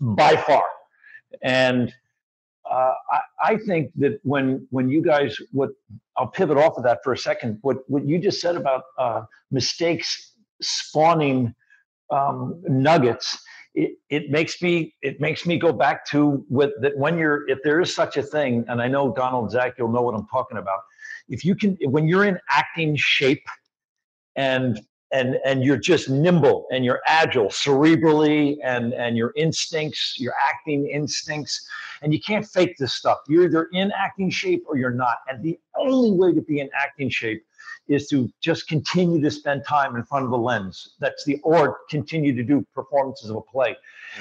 by 0.00 0.36
far. 0.36 0.64
And 1.42 1.92
uh, 2.74 2.94
I, 3.10 3.52
I 3.52 3.56
think 3.58 3.92
that 3.96 4.18
when 4.24 4.66
when 4.70 4.88
you 4.88 5.00
guys 5.00 5.36
what 5.52 5.70
I'll 6.16 6.26
pivot 6.26 6.56
off 6.56 6.76
of 6.76 6.82
that 6.84 7.00
for 7.04 7.12
a 7.12 7.18
second. 7.18 7.58
What 7.62 7.78
what 7.88 8.04
you 8.04 8.18
just 8.18 8.40
said 8.40 8.56
about 8.56 8.82
uh, 8.98 9.22
mistakes 9.50 10.32
spawning 10.60 11.54
um, 12.10 12.60
nuggets. 12.66 13.38
It, 13.76 13.92
it 14.08 14.30
makes 14.30 14.60
me 14.60 14.94
it 15.02 15.20
makes 15.20 15.46
me 15.46 15.56
go 15.56 15.72
back 15.72 16.04
to 16.06 16.44
with 16.48 16.72
that 16.80 16.96
when 16.96 17.16
you're 17.18 17.48
if 17.48 17.58
there 17.62 17.80
is 17.80 17.94
such 17.94 18.16
a 18.16 18.22
thing 18.22 18.64
and 18.68 18.80
I 18.80 18.88
know 18.88 19.12
Donald 19.12 19.50
Zach 19.50 19.74
you'll 19.78 19.90
know 19.92 20.02
what 20.02 20.14
I'm 20.14 20.28
talking 20.28 20.58
about 20.58 20.78
if 21.28 21.44
you 21.44 21.56
can 21.56 21.76
when 21.82 22.06
you're 22.06 22.24
in 22.24 22.38
acting 22.48 22.94
shape 22.96 23.44
and 24.36 24.80
and 25.14 25.38
and 25.46 25.64
you're 25.64 25.78
just 25.78 26.10
nimble 26.10 26.66
and 26.70 26.84
you're 26.84 27.00
agile 27.06 27.46
cerebrally 27.46 28.56
and 28.62 28.92
and 28.92 29.16
your 29.16 29.32
instincts 29.36 30.16
your 30.18 30.34
acting 30.50 30.86
instincts 30.88 31.66
and 32.02 32.12
you 32.12 32.20
can't 32.20 32.46
fake 32.46 32.76
this 32.78 32.92
stuff. 32.92 33.20
You're 33.28 33.44
either 33.44 33.68
in 33.72 33.90
acting 33.92 34.28
shape 34.28 34.64
or 34.68 34.76
you're 34.76 34.90
not. 34.90 35.18
And 35.26 35.42
the 35.42 35.58
only 35.76 36.12
way 36.12 36.34
to 36.34 36.42
be 36.42 36.60
in 36.60 36.68
acting 36.78 37.08
shape 37.08 37.42
is 37.88 38.08
to 38.08 38.30
just 38.40 38.68
continue 38.68 39.20
to 39.20 39.30
spend 39.30 39.64
time 39.66 39.96
in 39.96 40.04
front 40.04 40.24
of 40.24 40.30
the 40.30 40.38
lens. 40.38 40.94
That's 41.00 41.24
the 41.24 41.40
or 41.42 41.80
continue 41.88 42.34
to 42.34 42.42
do 42.42 42.66
performances 42.74 43.30
of 43.30 43.36
a 43.36 43.40
play. 43.40 43.76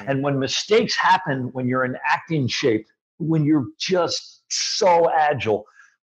And 0.07 0.23
when 0.23 0.39
mistakes 0.39 0.95
happen 0.95 1.49
when 1.51 1.67
you're 1.67 1.85
in 1.85 1.97
acting 2.09 2.47
shape 2.47 2.87
when 3.19 3.45
you're 3.45 3.67
just 3.77 4.43
so 4.49 5.09
agile 5.11 5.65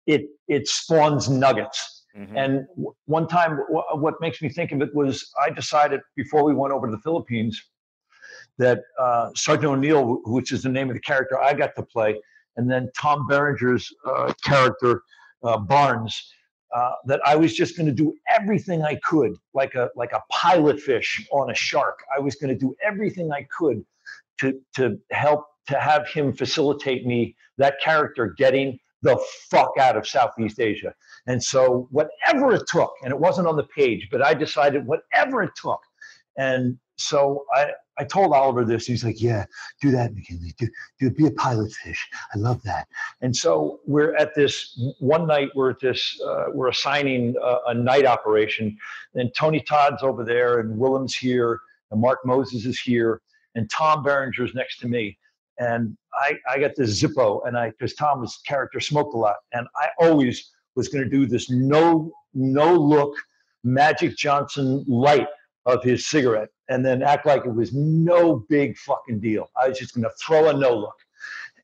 it 0.07 0.27
it 0.47 0.67
spawns 0.67 1.29
nuggets 1.29 1.94
Mhm. 2.17 2.37
and 2.37 2.67
w- 2.75 2.93
one 3.05 3.27
time, 3.27 3.57
w- 3.57 3.83
what 3.93 4.15
makes 4.21 4.41
me 4.41 4.49
think 4.49 4.71
of 4.71 4.81
it 4.81 4.93
was 4.95 5.31
I 5.41 5.49
decided 5.49 6.01
before 6.15 6.43
we 6.43 6.53
went 6.53 6.73
over 6.73 6.87
to 6.87 6.91
the 6.91 7.01
Philippines 7.01 7.61
that 8.57 8.81
uh, 8.99 9.31
Sergeant 9.35 9.71
O'Neill, 9.73 10.21
which 10.25 10.51
is 10.51 10.63
the 10.63 10.69
name 10.69 10.89
of 10.89 10.95
the 10.95 11.01
character 11.01 11.39
I 11.41 11.53
got 11.53 11.75
to 11.75 11.83
play, 11.83 12.19
and 12.55 12.69
then 12.71 12.89
Tom 12.97 13.27
Berenger's 13.27 13.91
uh, 14.05 14.31
character 14.43 15.03
uh, 15.43 15.57
Barnes, 15.57 16.31
uh, 16.73 16.93
that 17.05 17.19
I 17.25 17.35
was 17.35 17.53
just 17.55 17.77
going 17.77 17.87
to 17.87 17.93
do 17.93 18.13
everything 18.29 18.81
I 18.83 18.95
could, 19.03 19.35
like 19.53 19.75
a 19.75 19.89
like 19.95 20.13
a 20.13 20.21
pilot 20.31 20.79
fish 20.79 21.25
on 21.31 21.49
a 21.51 21.55
shark. 21.55 21.99
I 22.15 22.19
was 22.19 22.35
going 22.35 22.49
to 22.53 22.59
do 22.59 22.75
everything 22.83 23.31
I 23.31 23.45
could 23.57 23.85
to 24.39 24.59
to 24.75 24.97
help 25.11 25.45
to 25.67 25.79
have 25.79 26.07
him 26.07 26.33
facilitate 26.33 27.05
me 27.05 27.35
that 27.57 27.75
character 27.81 28.33
getting 28.37 28.79
the 29.05 29.23
fuck 29.51 29.71
out 29.79 29.95
of 29.95 30.07
Southeast 30.07 30.59
Asia. 30.59 30.93
And 31.27 31.41
so, 31.41 31.87
whatever 31.91 32.53
it 32.53 32.63
took, 32.67 32.91
and 33.03 33.11
it 33.11 33.19
wasn't 33.19 33.47
on 33.47 33.55
the 33.55 33.67
page, 33.75 34.09
but 34.11 34.21
I 34.21 34.33
decided 34.33 34.85
whatever 34.85 35.43
it 35.43 35.51
took. 35.55 35.79
And 36.37 36.77
so 36.97 37.45
I, 37.53 37.67
I 37.97 38.03
told 38.03 38.33
Oliver 38.33 38.65
this. 38.65 38.85
He's 38.85 39.03
like, 39.03 39.21
"Yeah, 39.21 39.45
do 39.81 39.91
that, 39.91 40.13
McGinley. 40.13 40.55
Do, 40.57 40.67
do 40.99 41.09
be 41.11 41.27
a 41.27 41.31
pilot 41.31 41.71
fish. 41.71 42.07
I 42.33 42.37
love 42.37 42.61
that." 42.63 42.87
And 43.21 43.35
so 43.35 43.79
we're 43.85 44.15
at 44.15 44.33
this 44.35 44.77
one 44.99 45.27
night. 45.27 45.49
We're 45.55 45.71
at 45.71 45.79
this. 45.79 46.19
Uh, 46.25 46.45
we're 46.53 46.69
assigning 46.69 47.35
a, 47.41 47.57
a 47.67 47.73
night 47.73 48.05
operation, 48.05 48.77
and 49.13 49.31
Tony 49.37 49.61
Todd's 49.61 50.03
over 50.03 50.23
there, 50.23 50.59
and 50.59 50.77
Willem's 50.77 51.15
here, 51.15 51.59
and 51.91 52.01
Mark 52.01 52.19
Moses 52.25 52.65
is 52.65 52.79
here, 52.79 53.21
and 53.55 53.69
Tom 53.69 54.03
Berenger's 54.03 54.53
next 54.55 54.79
to 54.79 54.87
me. 54.87 55.17
And 55.57 55.97
I, 56.13 56.33
I 56.49 56.59
got 56.59 56.71
this 56.75 57.01
Zippo, 57.01 57.47
and 57.47 57.57
I 57.57 57.69
because 57.71 57.93
Tom's 57.93 58.39
character 58.47 58.79
smoked 58.79 59.13
a 59.13 59.17
lot, 59.17 59.35
and 59.53 59.67
I 59.77 59.87
always 59.99 60.51
was 60.75 60.89
going 60.89 61.03
to 61.03 61.09
do 61.09 61.25
this 61.25 61.49
no 61.49 62.11
no 62.33 62.73
look 62.73 63.15
Magic 63.63 64.17
Johnson 64.17 64.83
light 64.87 65.27
of 65.65 65.83
his 65.83 66.07
cigarette, 66.07 66.49
and 66.69 66.85
then 66.85 67.01
act 67.01 67.25
like 67.25 67.45
it 67.45 67.53
was 67.53 67.73
no 67.73 68.45
big 68.49 68.77
fucking 68.77 69.19
deal. 69.19 69.49
I 69.61 69.69
was 69.69 69.79
just 69.79 69.95
going 69.95 70.03
to 70.03 70.11
throw 70.21 70.49
a 70.49 70.53
no 70.53 70.75
look, 70.75 70.97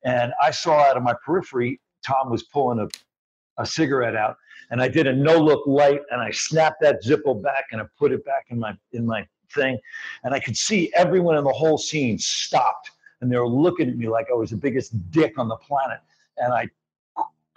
and 0.03 0.33
I 0.41 0.51
saw 0.51 0.79
out 0.79 0.97
of 0.97 1.03
my 1.03 1.15
periphery 1.25 1.79
Tom 2.05 2.31
was 2.31 2.43
pulling 2.43 2.79
a 2.79 2.87
a 3.57 3.65
cigarette 3.65 4.15
out, 4.15 4.37
and 4.69 4.81
I 4.81 4.87
did 4.87 5.07
a 5.07 5.13
no 5.13 5.37
look 5.37 5.65
light, 5.67 6.01
and 6.09 6.21
I 6.21 6.31
snapped 6.31 6.81
that 6.81 7.03
Zippo 7.03 7.41
back, 7.41 7.65
and 7.71 7.81
I 7.81 7.85
put 7.97 8.11
it 8.11 8.23
back 8.25 8.45
in 8.49 8.59
my 8.59 8.75
in 8.93 9.05
my 9.05 9.27
thing, 9.53 9.77
and 10.23 10.33
I 10.33 10.39
could 10.39 10.57
see 10.57 10.91
everyone 10.95 11.37
in 11.37 11.43
the 11.43 11.51
whole 11.51 11.77
scene 11.77 12.17
stopped, 12.17 12.91
and 13.21 13.31
they 13.31 13.37
were 13.37 13.47
looking 13.47 13.89
at 13.89 13.97
me 13.97 14.07
like 14.07 14.27
I 14.31 14.33
was 14.33 14.49
the 14.49 14.57
biggest 14.57 15.11
dick 15.11 15.37
on 15.37 15.47
the 15.47 15.55
planet, 15.57 15.99
and 16.37 16.53
I 16.53 16.67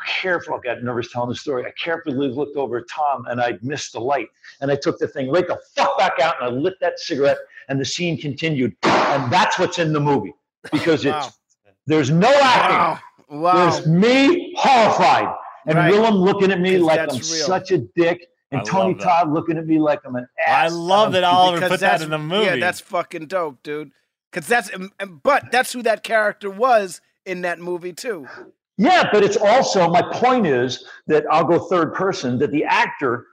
careful, 0.07 0.55
I 0.55 0.59
got 0.59 0.83
nervous 0.83 1.11
telling 1.11 1.31
the 1.31 1.35
story. 1.35 1.65
I 1.67 1.71
carefully 1.73 2.29
looked 2.29 2.57
over 2.57 2.79
at 2.79 2.85
Tom 2.89 3.27
and 3.27 3.41
I'd 3.41 3.63
missed 3.63 3.93
the 3.93 4.01
light. 4.01 4.29
And 4.61 4.71
I 4.71 4.77
took 4.77 4.99
the 4.99 5.09
thing 5.09 5.31
right 5.31 5.47
the 5.47 5.59
fuck 5.75 5.99
back 5.99 6.21
out 6.21 6.37
and 6.41 6.47
I 6.47 6.51
lit 6.51 6.75
that 6.81 6.99
cigarette 6.99 7.39
and 7.69 7.81
the 7.81 7.85
scene 7.85 8.19
continued. 8.21 8.77
And 8.83 9.33
that's 9.33 9.59
what's 9.59 9.79
in 9.79 9.93
the 9.93 10.01
movie 10.01 10.35
because 10.73 11.05
it's 11.07 11.39
there's 11.87 12.11
no 12.11 12.33
acting. 12.43 12.77
Wow. 12.77 12.99
Wow. 13.41 13.71
There's 13.71 13.87
me 13.87 14.55
horrified 14.57 15.35
and 15.67 15.77
Right. 15.77 15.91
Willem 15.91 16.17
looking 16.17 16.53
at 16.53 16.61
me 16.61 16.79
like 16.79 17.01
I'm 17.01 17.09
real. 17.09 17.23
such 17.23 17.71
a 17.71 17.79
dick 17.79 18.27
and 18.51 18.61
I 18.61 18.65
Tony. 18.65 18.95
Todd 18.95 19.33
looking 19.33 19.59
at 19.59 19.67
me 19.67 19.79
like 19.79 20.01
I'm 20.05 20.17
an 20.17 20.29
ass. 20.47 20.73
I 20.73 20.75
love 20.75 21.13
that 21.13 21.25
Oliver 21.25 21.69
put 21.69 21.81
that 21.81 22.03
in 22.03 22.11
the 22.11 22.19
movie. 22.19 22.45
Yeah, 22.45 22.57
that's 22.57 22.81
fucking 22.81 23.27
dope, 23.27 23.63
dude. 23.63 23.93
Because 24.35 24.49
that's, 24.49 24.69
and- 24.71 24.91
and- 24.99 25.23
but 25.23 25.53
that's 25.53 25.73
who 25.73 25.83
that 25.85 26.03
character 26.03 26.51
was 26.51 27.01
in 27.25 27.43
that 27.43 27.61
movie 27.61 27.93
too. 27.93 28.27
Yeah, 28.77 29.09
but 29.13 29.23
it's 29.23 29.37
also 29.37 29.89
my 29.89 30.03
point 30.13 30.45
is 30.47 30.85
that 31.07 31.25
I'll 31.31 31.45
go 31.45 31.61
third 31.61 31.95
person 31.95 32.37
that 32.39 32.51
the 32.51 32.65
actor 32.65 33.27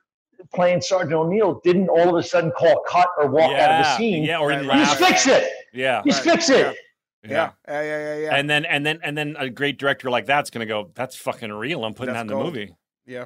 playing 0.54 0.82
Sergeant 0.82 1.14
O'Neill 1.14 1.60
didn't 1.64 1.90
all 1.90 2.10
of 2.10 2.16
a 2.16 2.22
sudden 2.28 2.52
call 2.52 2.84
cut 2.88 3.08
or 3.18 3.28
walk 3.28 3.52
out 3.54 3.72
of 3.72 3.84
the 3.84 3.90
Yeah, 3.90 3.98
scene. 3.98 4.24
yeah, 4.24 4.38
or 4.40 4.52
he 4.52 4.58
just 4.58 4.68
laughed. 4.70 5.00
fix 5.04 5.28
it. 5.28 5.52
yeah. 5.74 6.04
Just 6.06 6.22
fix 6.24 6.50
it. 6.52 6.78
Yeah, 7.24 7.52
yeah, 7.68 7.82
yeah, 7.82 7.82
yeah, 7.82 8.16
yeah. 8.18 8.36
And 8.36 8.48
then 8.50 8.66
and 8.66 8.86
then 8.86 9.00
and 9.04 9.18
then 9.18 9.36
a 9.40 9.50
great 9.50 9.78
director 9.80 10.10
like 10.12 10.26
that's 10.28 10.50
gonna 10.52 10.66
go. 10.68 10.90
That's 10.96 11.16
fucking 11.16 11.52
real. 11.52 11.86
I'm 11.86 11.94
putting 11.94 12.14
That's 12.14 12.28
that 12.28 12.34
in 12.34 12.38
the 12.38 12.44
gold. 12.44 12.54
movie. 12.54 12.76
yeah. 13.08 13.26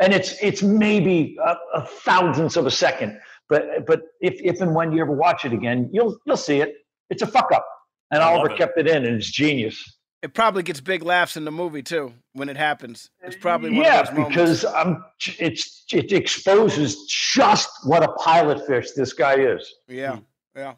and 0.00 0.12
it's 0.14 0.36
it's 0.42 0.62
maybe 0.62 1.36
a, 1.44 1.54
a 1.74 1.86
thousandth 1.86 2.56
of 2.56 2.66
a 2.66 2.70
second. 2.70 3.18
But 3.48 3.86
but 3.86 4.02
if 4.20 4.34
if 4.42 4.60
and 4.62 4.74
when 4.74 4.92
you 4.92 5.00
ever 5.02 5.12
watch 5.12 5.44
it 5.46 5.52
again, 5.54 5.88
you'll 5.92 6.18
you'll 6.26 6.36
see 6.36 6.60
it. 6.60 6.74
It's 7.10 7.22
a 7.22 7.26
fuck 7.26 7.50
up, 7.52 7.66
and 8.10 8.22
I 8.22 8.32
Oliver 8.32 8.50
it. 8.50 8.58
kept 8.58 8.78
it 8.78 8.86
in, 8.88 9.04
and 9.04 9.16
it's 9.16 9.30
genius. 9.30 9.82
It 10.22 10.34
probably 10.34 10.62
gets 10.62 10.80
big 10.80 11.02
laughs 11.02 11.36
in 11.36 11.44
the 11.44 11.52
movie 11.52 11.82
too 11.82 12.12
when 12.32 12.48
it 12.48 12.56
happens. 12.56 13.10
It's 13.22 13.36
probably 13.36 13.70
one 13.70 13.84
yeah, 13.84 14.00
of 14.00 14.06
those 14.06 14.16
moments. 14.16 14.36
because 14.36 14.64
um, 14.64 15.04
it's 15.38 15.84
it 15.92 16.10
exposes 16.12 17.06
just 17.06 17.68
what 17.84 18.02
a 18.02 18.08
pilot 18.12 18.66
fish 18.66 18.92
this 18.92 19.12
guy 19.12 19.34
is. 19.36 19.74
yeah, 19.88 20.18
yeah. 20.56 20.74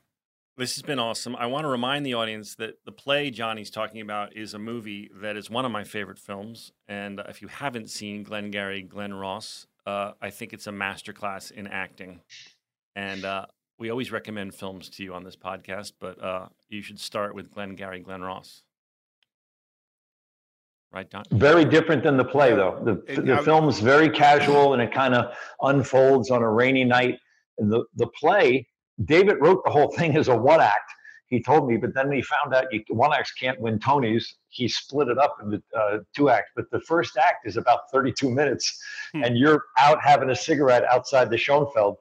This 0.58 0.74
has 0.74 0.82
been 0.82 0.98
awesome. 0.98 1.36
I 1.36 1.46
want 1.46 1.66
to 1.66 1.68
remind 1.68 2.04
the 2.04 2.14
audience 2.14 2.56
that 2.56 2.84
the 2.84 2.90
play 2.90 3.30
Johnny's 3.30 3.70
talking 3.70 4.00
about 4.00 4.36
is 4.36 4.54
a 4.54 4.58
movie 4.58 5.08
that 5.14 5.36
is 5.36 5.48
one 5.48 5.64
of 5.64 5.70
my 5.70 5.84
favorite 5.84 6.18
films. 6.18 6.72
And 6.88 7.22
if 7.28 7.40
you 7.40 7.46
haven't 7.46 7.90
seen 7.90 8.24
Glengarry 8.24 8.82
Glen 8.82 9.14
Ross, 9.14 9.68
uh, 9.86 10.14
I 10.20 10.30
think 10.30 10.52
it's 10.52 10.66
a 10.66 10.72
masterclass 10.72 11.52
in 11.52 11.68
acting. 11.68 12.22
And 12.96 13.24
uh, 13.24 13.46
we 13.78 13.90
always 13.90 14.10
recommend 14.10 14.54
films 14.54 14.88
to 14.90 15.04
you 15.04 15.14
on 15.14 15.24
this 15.24 15.36
podcast, 15.36 15.92
but 16.00 16.22
uh, 16.22 16.46
you 16.68 16.82
should 16.82 16.98
start 16.98 17.34
with 17.34 17.50
Glenn 17.52 17.70
Glengarry 17.76 18.00
Glen 18.00 18.22
Ross. 18.22 18.62
Right, 20.92 21.08
Don? 21.10 21.24
Very 21.30 21.64
different 21.64 22.02
than 22.02 22.16
the 22.16 22.24
play, 22.24 22.54
though. 22.54 22.80
The 22.82 22.92
It- 23.12 23.26
the 23.26 23.34
I- 23.34 23.42
film's 23.42 23.78
very 23.78 24.08
casual, 24.08 24.72
and 24.72 24.80
it 24.82 24.92
kind 24.92 25.14
of 25.14 25.36
unfolds 25.60 26.30
on 26.30 26.42
a 26.42 26.50
rainy 26.50 26.84
night. 26.84 27.18
And 27.58 27.70
the 27.70 27.84
the 27.96 28.06
play, 28.08 28.66
David 29.04 29.36
wrote 29.40 29.62
the 29.64 29.70
whole 29.70 29.92
thing 29.92 30.16
as 30.16 30.28
a 30.28 30.36
one 30.36 30.60
act. 30.60 30.90
He 31.26 31.42
told 31.42 31.68
me, 31.68 31.76
but 31.76 31.92
then 31.92 32.10
he 32.10 32.22
found 32.22 32.54
out 32.54 32.72
you, 32.72 32.82
one 32.88 33.12
acts 33.12 33.32
can't 33.32 33.60
win 33.60 33.78
Tonys. 33.78 34.24
He 34.48 34.66
split 34.66 35.08
it 35.08 35.18
up 35.18 35.36
into 35.42 35.62
uh, 35.78 35.98
two 36.16 36.30
acts. 36.30 36.50
But 36.56 36.70
the 36.70 36.80
first 36.80 37.18
act 37.18 37.46
is 37.46 37.58
about 37.58 37.80
32 37.92 38.30
minutes, 38.30 38.82
Hmm. 39.12 39.24
and 39.24 39.36
you're 39.36 39.64
out 39.78 39.98
having 40.02 40.30
a 40.30 40.34
cigarette 40.36 40.84
outside 40.84 41.28
the 41.28 41.36
Schoenfeld. 41.36 41.98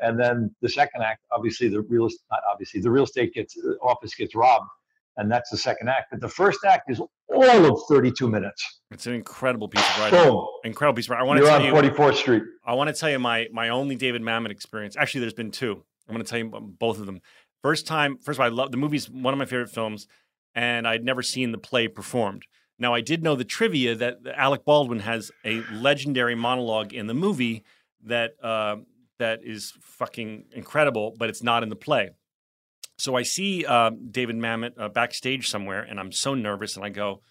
And 0.00 0.18
then 0.18 0.54
the 0.62 0.68
second 0.68 1.02
act, 1.02 1.20
obviously 1.32 1.68
the 1.68 1.82
real 1.82 2.08
not 2.30 2.40
obviously 2.50 2.80
the 2.80 2.90
real 2.90 3.04
estate 3.04 3.34
gets 3.34 3.56
office 3.82 4.14
gets 4.14 4.34
robbed, 4.34 4.68
and 5.16 5.30
that's 5.30 5.50
the 5.50 5.56
second 5.56 5.88
act. 5.88 6.06
But 6.10 6.20
the 6.20 6.28
first 6.28 6.60
act 6.64 6.90
is 6.90 7.00
all 7.00 7.64
of 7.72 7.80
32 7.88 8.28
minutes. 8.28 8.80
It's 8.90 9.06
an 9.06 9.14
incredible 9.14 9.68
piece 9.68 9.88
of 9.90 9.98
writing. 9.98 10.22
Boom. 10.22 10.46
Incredible 10.64 10.96
piece 10.96 11.06
of 11.06 11.10
writing. 11.10 11.24
I 11.24 11.26
want 11.26 11.38
to 11.38 11.42
You're 11.42 11.58
tell 11.58 11.76
on 11.76 11.84
you. 11.84 11.90
44th 11.90 12.16
Street. 12.16 12.42
I 12.64 12.74
want 12.74 12.88
to 12.88 12.94
tell 12.98 13.10
you 13.10 13.18
my 13.18 13.46
my 13.52 13.68
only 13.70 13.96
David 13.96 14.22
Mamet 14.22 14.50
experience. 14.50 14.96
Actually, 14.96 15.22
there's 15.22 15.34
been 15.34 15.50
two. 15.50 15.82
I'm 16.08 16.14
going 16.14 16.24
to 16.24 16.30
tell 16.30 16.38
you 16.38 16.48
both 16.78 16.98
of 16.98 17.06
them. 17.06 17.20
First 17.62 17.86
time, 17.86 18.18
first 18.18 18.38
of 18.38 18.40
all, 18.40 18.46
I 18.46 18.50
love 18.50 18.70
the 18.70 18.76
movie's 18.76 19.10
one 19.10 19.34
of 19.34 19.38
my 19.38 19.44
favorite 19.44 19.70
films, 19.70 20.06
and 20.54 20.86
I'd 20.86 21.04
never 21.04 21.22
seen 21.22 21.52
the 21.52 21.58
play 21.58 21.88
performed. 21.88 22.44
Now, 22.78 22.94
I 22.94 23.00
did 23.00 23.22
know 23.22 23.34
the 23.34 23.44
trivia 23.44 23.96
that 23.96 24.18
Alec 24.36 24.64
Baldwin 24.64 25.00
has 25.00 25.32
a 25.44 25.62
legendary 25.72 26.36
monologue 26.36 26.94
in 26.94 27.08
the 27.08 27.14
movie 27.14 27.64
that 28.04 28.32
uh, 28.42 28.76
that 29.18 29.40
is 29.44 29.72
fucking 29.80 30.44
incredible, 30.52 31.14
but 31.18 31.28
it's 31.28 31.42
not 31.42 31.62
in 31.62 31.68
the 31.68 31.76
play. 31.76 32.10
So 32.98 33.14
I 33.14 33.22
see 33.22 33.64
um, 33.64 34.08
David 34.10 34.36
Mamet 34.36 34.72
uh, 34.76 34.88
backstage 34.88 35.48
somewhere, 35.48 35.82
and 35.82 36.00
I'm 36.00 36.10
so 36.10 36.34
nervous, 36.34 36.74
and 36.76 36.84
I 36.84 36.88
go, 36.88 37.22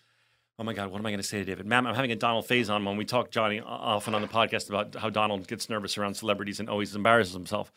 "Oh 0.57 0.63
my 0.63 0.73
god, 0.73 0.91
what 0.91 0.99
am 0.99 1.05
I 1.05 1.11
going 1.11 1.19
to 1.21 1.27
say 1.27 1.39
to 1.39 1.43
David 1.43 1.65
Mamet?" 1.65 1.87
I'm 1.87 1.95
having 1.95 2.11
a 2.11 2.15
Donald 2.15 2.45
phase 2.47 2.69
on 2.69 2.85
when 2.85 2.95
We 2.95 3.03
talk 3.05 3.31
Johnny 3.31 3.59
often 3.59 4.15
on 4.15 4.21
the 4.21 4.27
podcast 4.29 4.69
about 4.69 4.95
how 4.95 5.09
Donald 5.09 5.47
gets 5.47 5.69
nervous 5.69 5.97
around 5.97 6.13
celebrities 6.13 6.59
and 6.59 6.69
always 6.69 6.95
embarrasses 6.95 7.33
himself. 7.33 7.71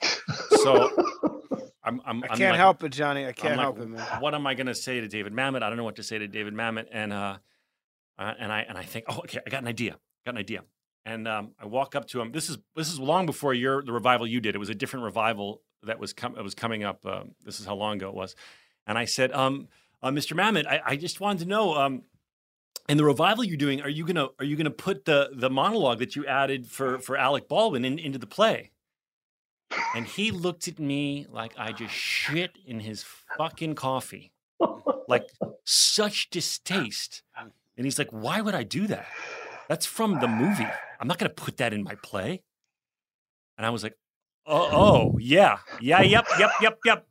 So 0.62 0.90
I'm, 1.82 2.00
I'm, 2.04 2.22
I 2.22 2.28
I'm 2.30 2.38
can't 2.38 2.50
like- 2.52 2.56
help 2.56 2.84
it, 2.84 2.90
Johnny. 2.90 3.26
I 3.26 3.32
can't 3.32 3.56
like, 3.56 3.64
help 3.64 3.80
it, 3.80 3.88
man. 3.88 4.06
What 4.20 4.34
am 4.34 4.46
I 4.46 4.54
going 4.54 4.68
to 4.68 4.74
say 4.74 5.00
to 5.00 5.08
David 5.08 5.32
Mamet? 5.32 5.62
I 5.62 5.68
don't 5.68 5.76
know 5.76 5.84
what 5.84 5.96
to 5.96 6.02
say 6.04 6.18
to 6.18 6.28
David 6.28 6.54
Mamet, 6.54 6.86
and 6.92 7.12
uh, 7.12 7.38
uh, 8.18 8.34
and 8.38 8.52
I 8.52 8.60
and 8.68 8.78
I 8.78 8.82
think, 8.82 9.06
oh, 9.08 9.18
okay, 9.20 9.40
I 9.44 9.50
got 9.50 9.62
an 9.62 9.68
idea. 9.68 9.96
Got 10.24 10.34
an 10.34 10.38
idea. 10.38 10.62
And 11.04 11.26
um, 11.26 11.52
I 11.58 11.66
walk 11.66 11.94
up 11.96 12.06
to 12.08 12.20
him. 12.20 12.32
This 12.32 12.50
is 12.50 12.58
this 12.76 12.92
is 12.92 13.00
long 13.00 13.26
before 13.26 13.54
your 13.54 13.82
the 13.82 13.92
revival 13.92 14.26
you 14.26 14.40
did. 14.40 14.54
It 14.54 14.58
was 14.58 14.68
a 14.68 14.74
different 14.74 15.04
revival 15.04 15.62
that 15.82 15.98
was 15.98 16.12
com- 16.12 16.34
was 16.42 16.54
coming 16.54 16.84
up. 16.84 17.04
Um, 17.06 17.34
this 17.44 17.58
is 17.58 17.66
how 17.66 17.74
long 17.74 17.96
ago 17.96 18.08
it 18.08 18.14
was. 18.14 18.36
And 18.86 18.98
I 18.98 19.06
said, 19.06 19.32
um, 19.32 19.68
uh, 20.02 20.10
Mr. 20.10 20.36
Mamet, 20.36 20.66
I, 20.66 20.80
I 20.84 20.96
just 20.96 21.20
wanted 21.20 21.40
to 21.40 21.46
know. 21.46 21.74
Um, 21.74 22.02
in 22.88 22.96
the 22.96 23.04
revival 23.04 23.44
you're 23.44 23.56
doing, 23.56 23.80
are 23.82 23.88
you 23.88 24.04
gonna 24.04 24.28
are 24.38 24.44
you 24.44 24.56
gonna 24.56 24.70
put 24.70 25.04
the 25.04 25.30
the 25.32 25.48
monologue 25.48 26.00
that 26.00 26.16
you 26.16 26.26
added 26.26 26.66
for 26.66 26.98
for 26.98 27.16
Alec 27.16 27.48
Baldwin 27.48 27.84
in, 27.84 27.98
into 27.98 28.18
the 28.18 28.26
play? 28.26 28.72
And 29.94 30.06
he 30.06 30.32
looked 30.32 30.66
at 30.66 30.80
me 30.80 31.26
like 31.30 31.52
I 31.56 31.70
just 31.70 31.94
shit 31.94 32.58
in 32.66 32.80
his 32.80 33.04
fucking 33.38 33.76
coffee, 33.76 34.32
like 35.06 35.28
such 35.64 36.30
distaste. 36.30 37.22
And 37.76 37.86
he's 37.86 37.98
like, 37.98 38.10
"Why 38.10 38.40
would 38.40 38.54
I 38.54 38.64
do 38.64 38.88
that? 38.88 39.06
That's 39.68 39.86
from 39.86 40.18
the 40.18 40.26
movie. 40.26 40.66
I'm 41.00 41.08
not 41.08 41.18
gonna 41.18 41.30
put 41.30 41.56
that 41.56 41.72
in 41.72 41.82
my 41.82 41.94
play." 42.02 42.42
And 43.56 43.66
I 43.66 43.70
was 43.70 43.82
like, 43.82 43.96
"Oh, 44.46 44.68
oh 44.72 45.18
yeah, 45.18 45.58
yeah, 45.80 46.02
yep, 46.02 46.26
yep, 46.38 46.50
yep, 46.60 46.78
yep. 46.84 47.06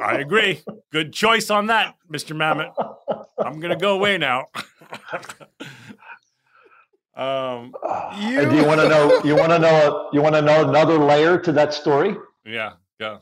I 0.00 0.14
agree. 0.18 0.62
Good 0.92 1.12
choice 1.12 1.50
on 1.50 1.66
that, 1.66 1.96
Mr. 2.10 2.34
Mamet. 2.36 2.72
I'm 3.38 3.60
gonna 3.60 3.76
go 3.76 3.94
away 3.94 4.16
now." 4.18 4.46
um, 7.16 7.74
And 8.12 8.50
do 8.50 8.56
you 8.56 8.64
want 8.64 8.80
to 8.80 8.88
know? 8.88 9.20
You 9.24 9.36
want 9.36 9.50
to 9.50 9.58
know? 9.58 10.08
You 10.12 10.22
want 10.22 10.34
to 10.36 10.42
know 10.42 10.68
another 10.68 10.98
layer 10.98 11.38
to 11.38 11.52
that 11.52 11.74
story? 11.74 12.16
yeah, 12.44 12.72
yeah. 13.00 13.18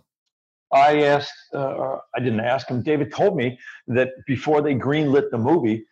I 0.73 1.03
asked. 1.03 1.33
Uh, 1.55 1.99
I 2.15 2.19
didn't 2.21 2.41
ask 2.41 2.69
him. 2.69 2.83
David 2.83 3.13
told 3.13 3.37
me 3.37 3.59
that 3.87 4.11
before 4.27 4.61
they 4.61 4.75
greenlit 4.75 5.31
the 5.31 5.39
movie, 5.39 5.87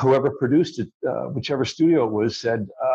whoever 0.00 0.30
produced 0.30 0.78
it, 0.78 0.88
uh, 1.08 1.26
whichever 1.26 1.64
studio 1.64 2.06
it 2.06 2.12
was, 2.12 2.36
said, 2.36 2.68
uh, 2.82 2.93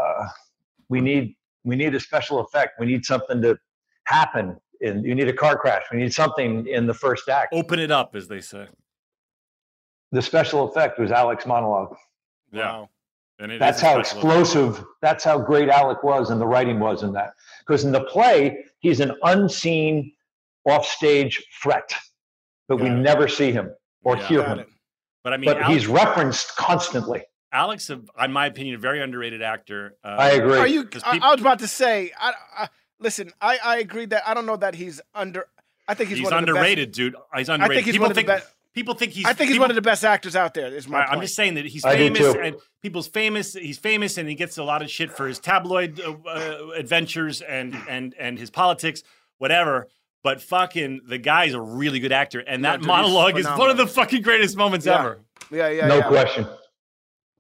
"We 0.89 1.01
need 1.01 1.35
we 1.63 1.75
need 1.75 1.93
a 1.95 1.99
special 1.99 2.39
effect. 2.39 2.79
We 2.79 2.85
need 2.85 3.05
something 3.05 3.41
to 3.41 3.57
happen. 4.05 4.57
And 4.81 5.03
you 5.03 5.13
need 5.13 5.27
a 5.27 5.33
car 5.33 5.57
crash. 5.57 5.83
We 5.91 5.97
need 5.97 6.13
something 6.13 6.65
in 6.67 6.87
the 6.87 6.93
first 6.93 7.27
act." 7.29 7.53
Open 7.53 7.79
it 7.79 7.91
up, 7.91 8.15
as 8.15 8.27
they 8.27 8.39
say. 8.41 8.67
The 10.11 10.21
special 10.21 10.67
effect 10.69 10.97
was 10.99 11.11
Alec's 11.11 11.45
monologue. 11.45 11.95
Yeah. 12.51 12.85
And 13.39 13.51
it 13.51 13.55
is 13.55 13.59
That's 13.59 13.81
how 13.81 14.01
special- 14.01 14.19
explosive. 14.19 14.85
That's 15.01 15.23
how 15.23 15.37
great 15.37 15.69
Alec 15.69 16.03
was, 16.03 16.29
and 16.31 16.41
the 16.41 16.47
writing 16.47 16.79
was 16.79 17.03
in 17.03 17.11
that. 17.13 17.33
Because 17.59 17.85
in 17.85 17.91
the 17.91 18.03
play, 18.05 18.65
he's 18.79 18.99
an 19.01 19.15
unseen, 19.23 20.11
offstage 20.65 21.41
threat, 21.61 21.93
but 22.67 22.77
we 22.77 22.89
never 22.89 23.27
see 23.27 23.51
him 23.51 23.73
or 24.03 24.17
Yeah. 24.17 24.27
hear 24.27 24.41
Got 24.43 24.59
him. 24.59 24.79
But 25.23 25.33
I 25.33 25.37
mean, 25.37 25.45
but 25.49 25.57
Alex, 25.57 25.69
he's 25.69 25.87
referenced 25.87 26.55
constantly. 26.57 27.23
Alec's, 27.51 27.89
a- 27.89 28.01
in 28.23 28.31
my 28.31 28.45
opinion, 28.45 28.75
a 28.75 28.77
very 28.79 29.01
underrated 29.01 29.41
actor. 29.41 29.95
Uh, 30.03 30.07
I 30.19 30.29
agree. 30.31 30.57
Are 30.57 30.67
you? 30.67 30.83
'cause 30.85 31.01
I, 31.05 31.19
I 31.21 31.31
was 31.31 31.41
about 31.41 31.59
to 31.59 31.67
say. 31.67 32.11
I, 32.19 32.33
I 32.57 32.69
listen. 32.99 33.31
I, 33.41 33.57
I 33.63 33.77
agree 33.77 34.05
that 34.07 34.23
I 34.27 34.33
don't 34.33 34.45
know 34.45 34.57
that 34.57 34.75
he's 34.75 35.01
under. 35.15 35.45
I 35.87 35.93
think 35.95 36.09
he's, 36.09 36.19
he's 36.19 36.25
one 36.29 36.33
of 36.37 36.45
the 36.45 36.51
underrated, 36.51 36.91
dude. 36.91 37.15
He's 37.35 37.49
I 37.49 37.55
underrated. 37.55 37.75
think 37.77 37.85
he's 37.85 37.93
people 37.95 38.03
one 38.05 38.11
of 38.11 38.15
the 38.15 38.19
think 38.21 38.27
best- 38.27 38.53
people 38.73 38.93
think 38.93 39.11
he's. 39.13 39.25
I 39.25 39.33
think 39.33 39.47
he's 39.47 39.55
people- 39.55 39.63
one 39.63 39.71
of 39.71 39.75
the 39.75 39.81
best 39.81 40.05
actors 40.05 40.35
out 40.35 40.53
there. 40.53 40.67
Is 40.67 40.87
my 40.87 40.99
Right, 40.99 41.09
I'm 41.09 41.21
just 41.21 41.35
saying 41.35 41.55
that 41.55 41.65
he's 41.65 41.83
I 41.83 41.95
famous, 41.95 42.35
and 42.35 42.55
people's 42.83 43.07
famous. 43.07 43.53
He's 43.53 43.79
famous, 43.79 44.17
and 44.17 44.29
he 44.29 44.35
gets 44.35 44.57
a 44.59 44.63
lot 44.63 44.81
of 44.83 44.89
shit 44.91 45.11
for 45.11 45.27
his 45.27 45.39
tabloid 45.39 45.99
uh, 45.99 46.15
uh, 46.27 46.69
adventures 46.75 47.41
and 47.41 47.75
and 47.89 48.13
and 48.19 48.37
his 48.37 48.49
politics, 48.51 49.01
whatever. 49.39 49.87
But 50.21 50.41
fucking, 50.41 51.01
the 51.07 51.17
guy's 51.17 51.53
a 51.53 51.61
really 51.61 51.99
good 52.01 52.11
actor, 52.11 52.41
and 52.41 52.61
Yeah, 52.61 52.71
that 52.73 52.81
dude, 52.81 52.87
monologue 52.87 53.37
is 53.39 53.47
one 53.47 53.69
of 53.69 53.77
the 53.77 53.87
fucking 53.87 54.21
greatest 54.21 54.57
moments 54.57 54.85
Yeah. 54.85 54.99
ever. 54.99 55.19
Yeah, 55.49 55.69
yeah, 55.69 55.87
no 55.87 55.97
yeah. 55.99 56.07
question. 56.07 56.47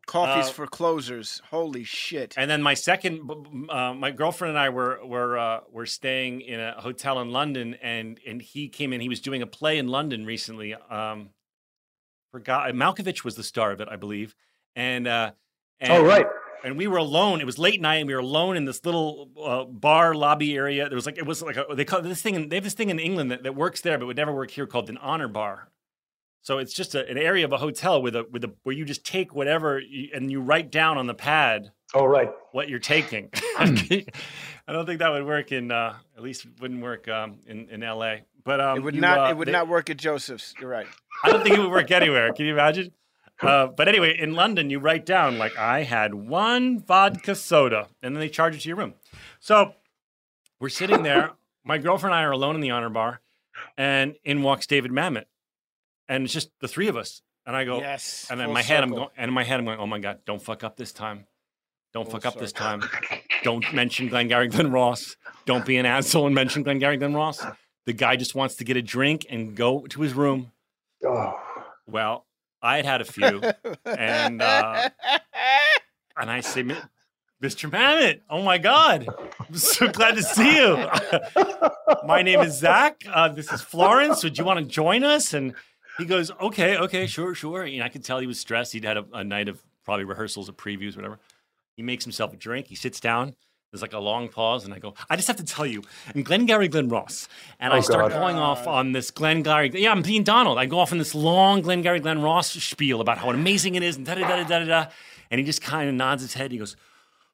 Coffees 0.09 0.49
Uh, 0.49 0.53
for 0.53 0.65
closers. 0.67 1.41
Holy 1.51 1.83
shit. 1.83 2.33
And 2.35 2.49
then 2.49 2.61
my 2.63 2.73
second, 2.73 3.27
b- 3.27 3.35
b- 3.51 3.69
uh, 3.69 3.93
my 3.93 4.09
girlfriend 4.11 4.49
and 4.49 4.59
I 4.59 4.69
were 4.69 4.99
were 5.05 5.37
uh, 5.37 5.59
were 5.71 5.85
staying 5.85 6.41
in 6.41 6.59
a 6.59 6.81
hotel 6.81 7.19
in 7.21 7.31
London, 7.31 7.75
and 7.81 8.19
and 8.25 8.41
he 8.41 8.69
came 8.69 8.91
in. 8.93 9.01
He 9.01 9.09
was 9.09 9.19
doing 9.21 9.41
a 9.41 9.47
play 9.47 9.77
in 9.77 9.87
London 9.87 10.25
recently. 10.25 10.73
Um, 10.73 11.29
forgot 12.31 12.71
Malkovich 12.73 13.23
was 13.23 13.35
the 13.35 13.43
star 13.43 13.71
of 13.71 13.81
it, 13.81 13.87
I 13.89 13.95
believe. 13.95 14.35
And, 14.75 15.07
uh, 15.07 15.31
and 15.79 15.93
Oh, 15.93 16.05
right. 16.05 16.25
And 16.63 16.77
we 16.77 16.87
were 16.87 16.97
alone. 16.97 17.39
It 17.39 17.45
was 17.45 17.57
late 17.57 17.79
night, 17.79 17.95
and 17.97 18.07
we 18.07 18.13
were 18.13 18.19
alone 18.19 18.57
in 18.57 18.65
this 18.65 18.83
little 18.85 19.29
uh, 19.41 19.63
bar 19.63 20.13
lobby 20.13 20.55
area. 20.55 20.89
There 20.89 20.95
was 20.95 21.05
like 21.05 21.17
it 21.17 21.25
was 21.25 21.41
like 21.41 21.55
a, 21.55 21.65
they 21.73 21.85
call 21.85 22.01
this 22.01 22.21
thing. 22.21 22.35
in- 22.35 22.49
They 22.49 22.57
have 22.57 22.63
this 22.65 22.73
thing 22.73 22.89
in 22.89 22.99
England 22.99 23.31
that, 23.31 23.43
that 23.43 23.55
works 23.55 23.79
there, 23.81 23.97
but 23.97 24.05
would 24.07 24.17
never 24.17 24.33
work 24.33 24.51
here, 24.51 24.67
called 24.67 24.89
an 24.89 24.97
honor 24.97 25.27
bar. 25.29 25.69
So 26.41 26.57
it's 26.57 26.73
just 26.73 26.95
a, 26.95 27.07
an 27.07 27.17
area 27.17 27.45
of 27.45 27.51
a 27.51 27.57
hotel 27.57 28.01
with 28.01 28.15
a 28.15 28.25
with 28.31 28.43
a 28.43 28.53
where 28.63 28.75
you 28.75 28.85
just 28.85 29.05
take 29.05 29.35
whatever 29.35 29.79
you, 29.79 30.09
and 30.13 30.31
you 30.31 30.41
write 30.41 30.71
down 30.71 30.97
on 30.97 31.05
the 31.07 31.13
pad 31.13 31.71
Oh, 31.93 32.05
right. 32.05 32.29
what 32.51 32.69
you're 32.69 32.79
taking. 32.79 33.29
I 33.59 34.05
don't 34.67 34.85
think 34.85 34.99
that 34.99 35.11
would 35.11 35.25
work 35.25 35.51
in, 35.51 35.71
uh, 35.71 35.95
at 36.15 36.21
least 36.23 36.45
wouldn't 36.61 36.81
work 36.83 37.07
um, 37.07 37.39
in, 37.47 37.67
in 37.69 37.81
LA. 37.81 38.17
But 38.45 38.61
um, 38.61 38.77
it 38.77 38.81
would 38.81 38.95
you, 38.95 39.01
not. 39.01 39.17
uh, 39.19 39.31
it 39.31 39.37
would 39.37 39.47
they- 39.47 39.51
not 39.51 39.67
work 39.67 39.89
at 39.89 39.97
Joseph's. 39.97 40.53
You're 40.59 40.69
right. 40.69 40.87
I 41.23 41.31
don't 41.31 41.43
think 41.43 41.55
it 41.57 41.59
would 41.59 41.71
work 41.71 41.91
anywhere. 41.91 42.31
Can 42.33 42.45
you 42.45 42.53
imagine? 42.53 42.91
Uh, 43.41 43.67
but 43.67 43.87
anyway, 43.87 44.17
in 44.17 44.33
London, 44.33 44.69
you 44.69 44.79
write 44.79 45.05
down 45.05 45.37
like 45.37 45.57
I 45.57 45.83
had 45.83 46.13
one 46.13 46.79
vodka 46.79 47.35
soda, 47.35 47.87
and 48.03 48.15
then 48.15 48.19
they 48.19 48.29
charge 48.29 48.55
it 48.55 48.61
to 48.61 48.67
your 48.67 48.77
room. 48.77 48.93
So 49.39 49.73
we're 50.59 50.69
sitting 50.69 51.03
there. 51.03 51.31
My 51.63 51.77
girlfriend 51.77 52.13
and 52.13 52.19
I 52.19 52.23
are 52.23 52.31
alone 52.31 52.55
in 52.55 52.61
the 52.61 52.71
honor 52.71 52.89
bar, 52.89 53.21
and 53.77 54.15
in 54.23 54.41
walks 54.43 54.67
David 54.67 54.91
Mamet, 54.91 55.25
and 56.09 56.25
it's 56.25 56.33
just 56.33 56.49
the 56.59 56.67
three 56.67 56.89
of 56.89 56.97
us. 56.97 57.21
And 57.45 57.55
I 57.55 57.63
go, 57.63 57.79
Yes. 57.79 58.27
and 58.29 58.41
in 58.41 58.47
full 58.47 58.53
my 58.53 58.61
head, 58.61 58.83
I'm 58.83 58.89
going, 58.89 59.07
and 59.17 59.29
in 59.29 59.33
my 59.33 59.43
head, 59.45 59.59
I'm 59.59 59.65
going, 59.65 59.79
oh 59.79 59.87
my 59.87 59.99
god, 59.99 60.19
don't 60.25 60.41
fuck 60.41 60.63
up 60.63 60.75
this 60.75 60.91
time. 60.91 61.25
Don't 61.93 62.09
fuck 62.11 62.25
up 62.25 62.37
this 62.37 62.51
time. 62.51 62.83
Don't 63.43 63.73
mention 63.73 64.09
Glengarry 64.09 64.47
Glen 64.49 64.71
Ross. 64.79 65.15
Don't 65.45 65.65
be 65.65 65.77
an 65.77 65.85
asshole 65.87 66.25
and 66.27 66.35
mention 66.35 66.61
Glengarry 66.61 66.97
Glen 66.97 67.15
Ross. 67.15 67.43
The 67.87 67.93
guy 67.93 68.15
just 68.17 68.35
wants 68.35 68.55
to 68.57 68.63
get 68.63 68.77
a 68.77 68.81
drink 68.83 69.25
and 69.29 69.55
go 69.55 69.87
to 69.87 70.01
his 70.01 70.13
room. 70.13 70.51
Oh, 71.03 71.33
Well, 71.87 72.25
I 72.61 72.75
had 72.75 72.85
had 72.85 73.01
a 73.01 73.05
few, 73.05 73.41
and 73.85 74.41
uh, 74.41 74.89
and 76.17 76.29
I 76.29 76.41
say, 76.41 76.61
Mr. 77.41 77.71
Mamet, 77.71 78.19
oh 78.29 78.43
my 78.43 78.57
God, 78.59 79.07
I'm 79.39 79.55
so 79.55 79.87
glad 79.87 80.15
to 80.17 80.21
see 80.23 80.57
you. 80.57 80.87
my 82.05 82.21
name 82.21 82.41
is 82.41 82.59
Zach. 82.59 83.01
Uh, 83.11 83.29
this 83.29 83.51
is 83.51 83.61
Florence. 83.61 84.23
Would 84.23 84.37
you 84.37 84.43
want 84.43 84.59
to 84.59 84.65
join 84.65 85.03
us? 85.03 85.33
And 85.33 85.55
he 85.99 86.05
goes, 86.05 86.31
okay, 86.41 86.77
okay, 86.77 87.07
sure, 87.07 87.33
sure. 87.35 87.63
And 87.63 87.83
I 87.83 87.89
could 87.89 88.03
tell 88.03 88.19
he 88.19 88.27
was 88.27 88.39
stressed. 88.39 88.73
He'd 88.73 88.83
had 88.83 88.97
a, 88.97 89.05
a 89.13 89.23
night 89.23 89.47
of 89.49 89.61
probably 89.85 90.05
rehearsals 90.05 90.49
or 90.49 90.53
previews, 90.53 90.95
whatever. 90.95 91.19
He 91.75 91.83
makes 91.83 92.03
himself 92.03 92.33
a 92.33 92.37
drink. 92.37 92.67
He 92.67 92.75
sits 92.75 92.99
down. 92.99 93.35
There's 93.71 93.83
like 93.83 93.93
a 93.93 93.99
long 93.99 94.29
pause, 94.29 94.65
and 94.65 94.73
I 94.73 94.79
go, 94.79 94.95
I 95.11 95.15
just 95.15 95.27
have 95.27 95.37
to 95.37 95.43
tell 95.43 95.65
you, 95.65 95.83
I'm 96.15 96.23
Glengarry 96.23 96.67
Glen 96.67 96.89
Ross. 96.89 97.27
And 97.59 97.71
oh, 97.71 97.75
I 97.75 97.79
Oh, 97.79 97.81
start 97.81 98.09
God. 98.09 98.19
going 98.19 98.35
off 98.35 98.65
on 98.65 98.93
this 98.93 99.11
Glengarry. 99.11 99.69
Yeah, 99.75 99.91
I'm 99.91 100.01
being 100.01 100.23
Donald. 100.23 100.57
I 100.57 100.65
go 100.65 100.79
off 100.79 100.91
on 100.91 100.97
this 100.97 101.13
long 101.13 101.61
Glengarry 101.61 101.99
Glen 101.99 102.19
Ross 102.21 102.49
spiel 102.49 102.99
about 102.99 103.19
how 103.19 103.29
amazing 103.29 103.75
it 103.75 103.83
is, 103.83 103.95
and 103.95 104.05
da 104.07 104.15
da 104.15 104.27
da 104.27 104.43
da 104.43 104.59
da 104.59 104.65
da. 104.65 104.85
And 105.29 105.37
he 105.37 105.45
just 105.45 105.61
kind 105.61 105.87
of 105.87 105.93
nods 105.93 106.23
his 106.23 106.33
head. 106.33 106.51
He 106.51 106.57
goes, 106.57 106.75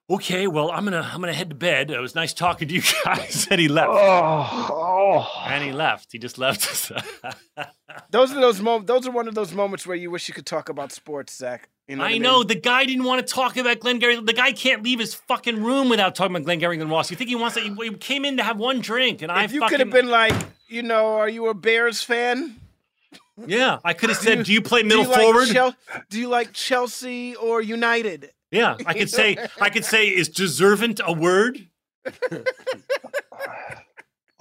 Okay, 0.07 0.45
well, 0.45 0.69
I'm 0.72 0.84
gonna 0.84 1.02
I'm 1.14 1.19
gonna 1.19 1.34
head 1.34 1.49
to 1.49 1.56
bed. 1.56 1.90
It 1.90 1.99
was 1.99 2.14
nice 2.14 2.32
talking 2.34 2.68
to 2.68 2.73
you 2.76 2.84
guys. 3.06 3.48
and 3.49 3.60
he 3.60 3.68
left. 3.68 3.90
oh, 3.91 4.68
oh. 4.72 5.44
And 5.48 5.64
he 5.64 5.72
left. 5.72 6.11
He 6.11 6.19
just 6.19 6.38
left. 6.38 6.91
Those 8.11 8.32
are 8.34 8.41
those 8.41 8.60
moments. 8.61 8.88
Those 8.88 9.07
are 9.07 9.11
one 9.11 9.27
of 9.27 9.36
those 9.36 9.53
moments 9.53 9.88
where 9.88 9.95
you 9.95 10.11
wish 10.11 10.27
you 10.27 10.34
could 10.34 10.45
talk 10.45 10.68
about 10.69 10.91
sports, 10.91 11.36
Zach. 11.36 11.69
You 11.88 11.95
know 11.95 12.03
I 12.03 12.14
mean? 12.14 12.22
know 12.23 12.44
the 12.44 12.56
guy 12.56 12.84
didn't 12.86 13.06
want 13.06 13.26
to 13.26 13.34
talk 13.34 13.56
about 13.57 13.80
Glengarry. 13.80 14.19
The 14.19 14.34
guy 14.34 14.52
can't 14.52 14.84
leave 14.84 14.99
his 14.99 15.14
fucking 15.14 15.64
room 15.64 15.88
without 15.88 16.14
talking 16.14 16.36
about 16.36 16.45
Glengarry 16.45 16.76
Glen 16.77 16.90
Ross. 16.90 17.10
You 17.10 17.15
think 17.18 17.30
he 17.30 17.36
wants 17.36 17.56
to? 17.56 17.61
He, 17.61 17.91
came 17.95 18.26
in 18.26 18.38
to 18.38 18.44
have 18.44 18.57
one 18.57 18.82
drink, 18.82 19.22
and 19.22 19.32
I 19.32 19.44
If 19.45 19.53
you 19.53 19.61
fucking 19.61 19.77
could 19.77 19.80
have 19.88 19.94
been 19.94 20.10
like, 20.10 20.34
you 20.68 20.84
know, 20.84 21.15
are 21.15 21.30
you 21.30 21.48
a 21.48 21.53
Bears 21.53 22.03
fan? 22.03 22.57
yeah. 23.48 23.80
I 23.84 23.94
could 23.94 24.10
have 24.10 24.19
said, 24.19 24.44
"Do 24.45 24.52
you 24.52 24.61
play 24.61 24.82
Do 24.82 24.88
middle 24.90 25.03
you 25.03 25.10
like 25.10 25.22
forward?" 25.22 25.48
Chel- 25.48 25.76
do 26.10 26.19
you 26.19 26.27
like 26.27 26.52
Chelsea 26.53 27.36
or 27.36 27.61
United? 27.61 28.32
Yeah, 28.56 28.77
I 28.86 28.94
could 28.94 29.10
say, 29.10 29.38
I 29.60 29.69
could 29.69 29.86
say, 29.86 30.07
"Is 30.07 30.30
deservant 30.30 31.02
a 31.06 31.14
word?" 31.14 31.68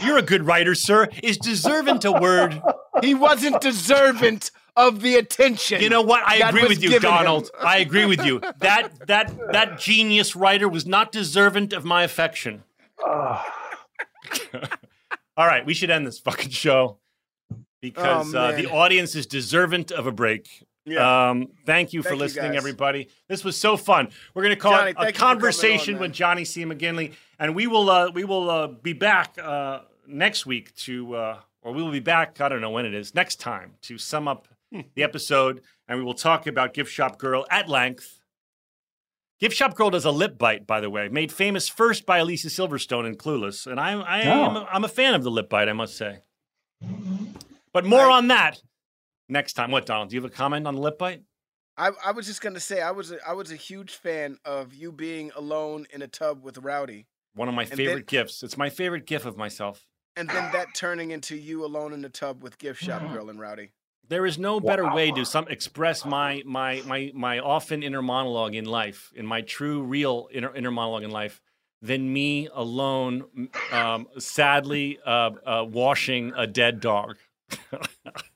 You're 0.00 0.18
a 0.18 0.22
good 0.22 0.44
writer, 0.46 0.74
sir. 0.74 1.08
Is 1.22 1.38
deservant 1.38 2.04
a 2.04 2.12
word? 2.12 2.60
He 3.02 3.14
wasn't 3.14 3.60
deserving 3.60 4.40
of 4.76 5.00
the 5.00 5.14
attention. 5.16 5.80
You 5.80 5.88
know 5.88 6.02
what? 6.02 6.22
I 6.26 6.48
agree 6.48 6.66
with 6.66 6.82
you, 6.82 6.90
given 6.90 7.08
him. 7.08 7.16
Donald. 7.16 7.50
I 7.60 7.78
agree 7.78 8.04
with 8.04 8.24
you. 8.24 8.40
That 8.58 9.06
that 9.06 9.32
that 9.52 9.78
genius 9.78 10.34
writer 10.36 10.68
was 10.68 10.84
not 10.86 11.12
deserving 11.12 11.72
of 11.74 11.84
my 11.84 12.02
affection. 12.02 12.64
All 15.36 15.46
right, 15.46 15.64
we 15.66 15.74
should 15.74 15.90
end 15.90 16.06
this 16.06 16.18
fucking 16.18 16.50
show 16.50 16.98
because 17.80 18.34
Oh, 18.34 18.38
uh, 18.38 18.52
the 18.52 18.66
audience 18.70 19.14
is 19.14 19.26
deserving 19.26 19.86
of 19.96 20.06
a 20.06 20.12
break. 20.12 20.64
Yeah. 20.86 21.30
Um, 21.30 21.48
thank 21.64 21.92
you 21.92 22.02
for 22.02 22.10
Thank 22.10 22.18
you, 22.18 22.24
listening, 22.24 22.50
guys. 22.52 22.58
everybody. 22.58 23.08
This 23.28 23.42
was 23.42 23.56
so 23.56 23.76
fun. 23.76 24.10
We're 24.34 24.42
going 24.42 24.54
to 24.54 24.60
call 24.60 24.72
Johnny, 24.72 24.90
it 24.90 24.96
a 24.98 25.00
you 25.00 25.06
for 25.06 25.12
coming 25.12 25.14
conversation 25.14 25.94
on, 25.94 26.00
with. 26.00 26.12
Johnny 26.12 26.44
C. 26.44 26.64
McGinley, 26.64 27.14
and 27.38 27.54
we 27.54 27.66
will 27.66 27.88
uh, 27.88 28.10
we 28.10 28.24
will 28.24 28.50
uh, 28.50 28.66
be 28.66 28.92
back 28.92 29.38
uh, 29.42 29.80
next 30.06 30.44
week 30.44 30.74
to, 30.76 31.14
uh, 31.16 31.38
or 31.62 31.72
we 31.72 31.82
will 31.82 31.92
be 31.92 32.00
back. 32.00 32.40
I 32.40 32.48
don't 32.50 32.60
know 32.60 32.70
when 32.70 32.84
it 32.84 32.94
is 32.94 33.14
next 33.14 33.40
time 33.40 33.72
to 33.82 33.96
sum 33.96 34.28
up 34.28 34.48
the 34.70 35.02
episode, 35.02 35.62
and 35.88 35.98
we 35.98 36.04
will 36.04 36.14
talk 36.14 36.46
about 36.46 36.74
Gift 36.74 36.92
Shop 36.92 37.18
Girl 37.18 37.46
at 37.50 37.68
length. 37.68 38.20
Gift 39.40 39.56
Shop 39.56 39.74
Girl 39.74 39.90
does 39.90 40.04
a 40.04 40.10
lip 40.10 40.36
bite, 40.38 40.66
by 40.66 40.80
the 40.80 40.90
way, 40.90 41.08
made 41.08 41.32
famous 41.32 41.68
first 41.68 42.04
by 42.06 42.18
Alicia 42.18 42.48
Silverstone 42.48 43.06
in 43.06 43.16
Clueless, 43.16 43.66
and 43.66 43.80
I'm 43.80 44.02
I 44.02 44.22
am 44.22 44.56
a, 44.56 44.68
I'm 44.70 44.84
a 44.84 44.88
fan 44.88 45.14
of 45.14 45.22
the 45.22 45.30
lip 45.30 45.48
bite, 45.48 45.68
I 45.68 45.72
must 45.72 45.96
say. 45.96 46.18
But 47.72 47.84
more 47.84 48.10
on 48.10 48.28
that 48.28 48.60
next 49.28 49.54
time. 49.54 49.70
What, 49.70 49.86
Donald? 49.86 50.10
Do 50.10 50.16
you 50.16 50.22
have 50.22 50.30
a 50.30 50.34
comment 50.34 50.66
on 50.66 50.74
the 50.74 50.80
lip 50.80 50.98
bite? 50.98 51.22
I, 51.76 51.90
I 52.04 52.12
was 52.12 52.26
just 52.26 52.40
gonna 52.40 52.60
say 52.60 52.80
I 52.82 52.92
was 52.92 53.10
a, 53.10 53.18
I 53.26 53.32
was 53.32 53.50
a 53.50 53.56
huge 53.56 53.94
fan 53.94 54.38
of 54.44 54.72
you 54.74 54.92
being 54.92 55.32
alone 55.34 55.86
in 55.92 56.02
a 56.02 56.06
tub 56.08 56.44
with 56.44 56.58
Rowdy, 56.58 57.06
One 57.34 57.48
of 57.48 57.54
my 57.54 57.62
And 57.64 57.72
favorite 57.72 57.94
then- 58.08 58.20
gifts. 58.22 58.42
It's 58.44 58.56
my 58.56 58.70
favorite 58.70 59.06
gif 59.06 59.24
of 59.26 59.36
myself. 59.36 59.84
and 60.16 60.28
then 60.28 60.52
that 60.52 60.68
turning 60.76 61.10
into 61.10 61.34
you 61.36 61.64
alone 61.64 61.92
in 61.92 62.00
the 62.00 62.08
tub 62.08 62.42
with 62.44 62.58
Gift 62.58 62.80
Shop 62.80 63.02
Mm-hmm. 63.02 63.12
Girl 63.14 63.30
and 63.30 63.40
Rowdy. 63.40 63.70
There 64.08 64.24
is 64.26 64.38
no 64.38 64.60
better 64.60 64.92
way 64.94 65.10
to 65.12 65.24
some 65.24 65.48
express 65.48 66.04
my 66.04 66.42
my 66.46 66.82
my 66.86 67.10
my 67.14 67.38
often 67.40 67.82
inner 67.82 68.02
monologue 68.02 68.54
in 68.54 68.66
life, 68.66 69.10
in 69.16 69.26
my 69.26 69.40
true, 69.40 69.82
real 69.82 70.28
inner 70.30 70.54
inner 70.54 70.70
monologue 70.70 71.02
in 71.04 71.10
life, 71.10 71.40
than 71.82 72.12
me 72.12 72.48
alone, 72.52 73.24
um, 73.72 74.06
sadly 74.18 74.98
uh, 75.04 75.30
uh, 75.44 75.64
washing 75.68 76.32
a 76.36 76.46
dead 76.46 76.80
dog. 76.80 77.16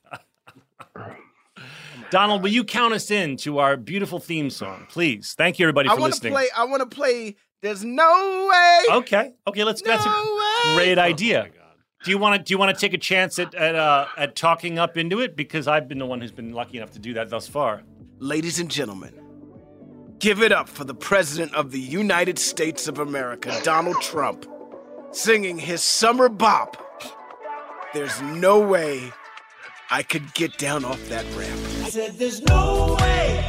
Donald, 2.11 2.41
will 2.43 2.49
you 2.51 2.63
count 2.63 2.93
us 2.93 3.11
in 3.11 3.37
to 3.37 3.59
our 3.59 3.77
beautiful 3.77 4.19
theme 4.19 4.49
song, 4.49 4.87
please? 4.89 5.33
Thank 5.37 5.59
you, 5.59 5.65
everybody, 5.65 5.89
I 5.89 5.95
for 5.95 6.01
want 6.01 6.13
to 6.13 6.17
listening. 6.17 6.33
play. 6.33 6.47
I 6.55 6.65
want 6.65 6.81
to 6.89 6.95
play. 6.95 7.35
There's 7.61 7.83
no 7.83 8.49
way. 8.51 8.95
Okay, 8.99 9.33
okay, 9.47 9.63
let's. 9.63 9.81
that's 9.81 10.05
a 10.05 10.09
No 10.09 10.37
way. 10.67 10.75
great 10.75 10.97
idea. 10.97 11.49
Do 12.05 12.11
you 12.11 12.17
want 12.17 12.37
to? 12.39 12.43
Do 12.43 12.53
you 12.53 12.57
want 12.57 12.73
to 12.75 12.79
take 12.79 12.93
a 12.93 12.97
chance 12.97 13.37
at 13.39 13.53
at, 13.53 13.75
uh, 13.75 14.05
at 14.17 14.35
talking 14.35 14.79
up 14.79 14.97
into 14.97 15.19
it? 15.19 15.35
Because 15.35 15.67
I've 15.67 15.87
been 15.87 15.97
the 15.99 16.05
one 16.05 16.21
who's 16.21 16.31
been 16.31 16.53
lucky 16.53 16.77
enough 16.77 16.91
to 16.91 16.99
do 16.99 17.13
that 17.15 17.29
thus 17.29 17.47
far. 17.47 17.83
Ladies 18.19 18.59
and 18.59 18.71
gentlemen, 18.71 19.13
give 20.19 20.41
it 20.41 20.51
up 20.53 20.69
for 20.69 20.85
the 20.85 20.95
President 20.95 21.53
of 21.53 21.71
the 21.71 21.79
United 21.79 22.39
States 22.39 22.87
of 22.87 22.99
America, 22.99 23.59
Donald 23.63 24.01
Trump, 24.01 24.45
singing 25.11 25.57
his 25.59 25.81
summer 25.83 26.29
bop. 26.29 26.77
There's 27.93 28.21
no 28.21 28.59
way 28.59 29.11
I 29.91 30.03
could 30.03 30.31
get 30.35 30.55
down 30.59 30.85
off 30.85 31.03
that 31.09 31.25
ramp. 31.35 31.59
I 31.83 31.89
said, 31.89 32.13
there's 32.19 32.43
no 32.43 32.95
way, 32.99 33.48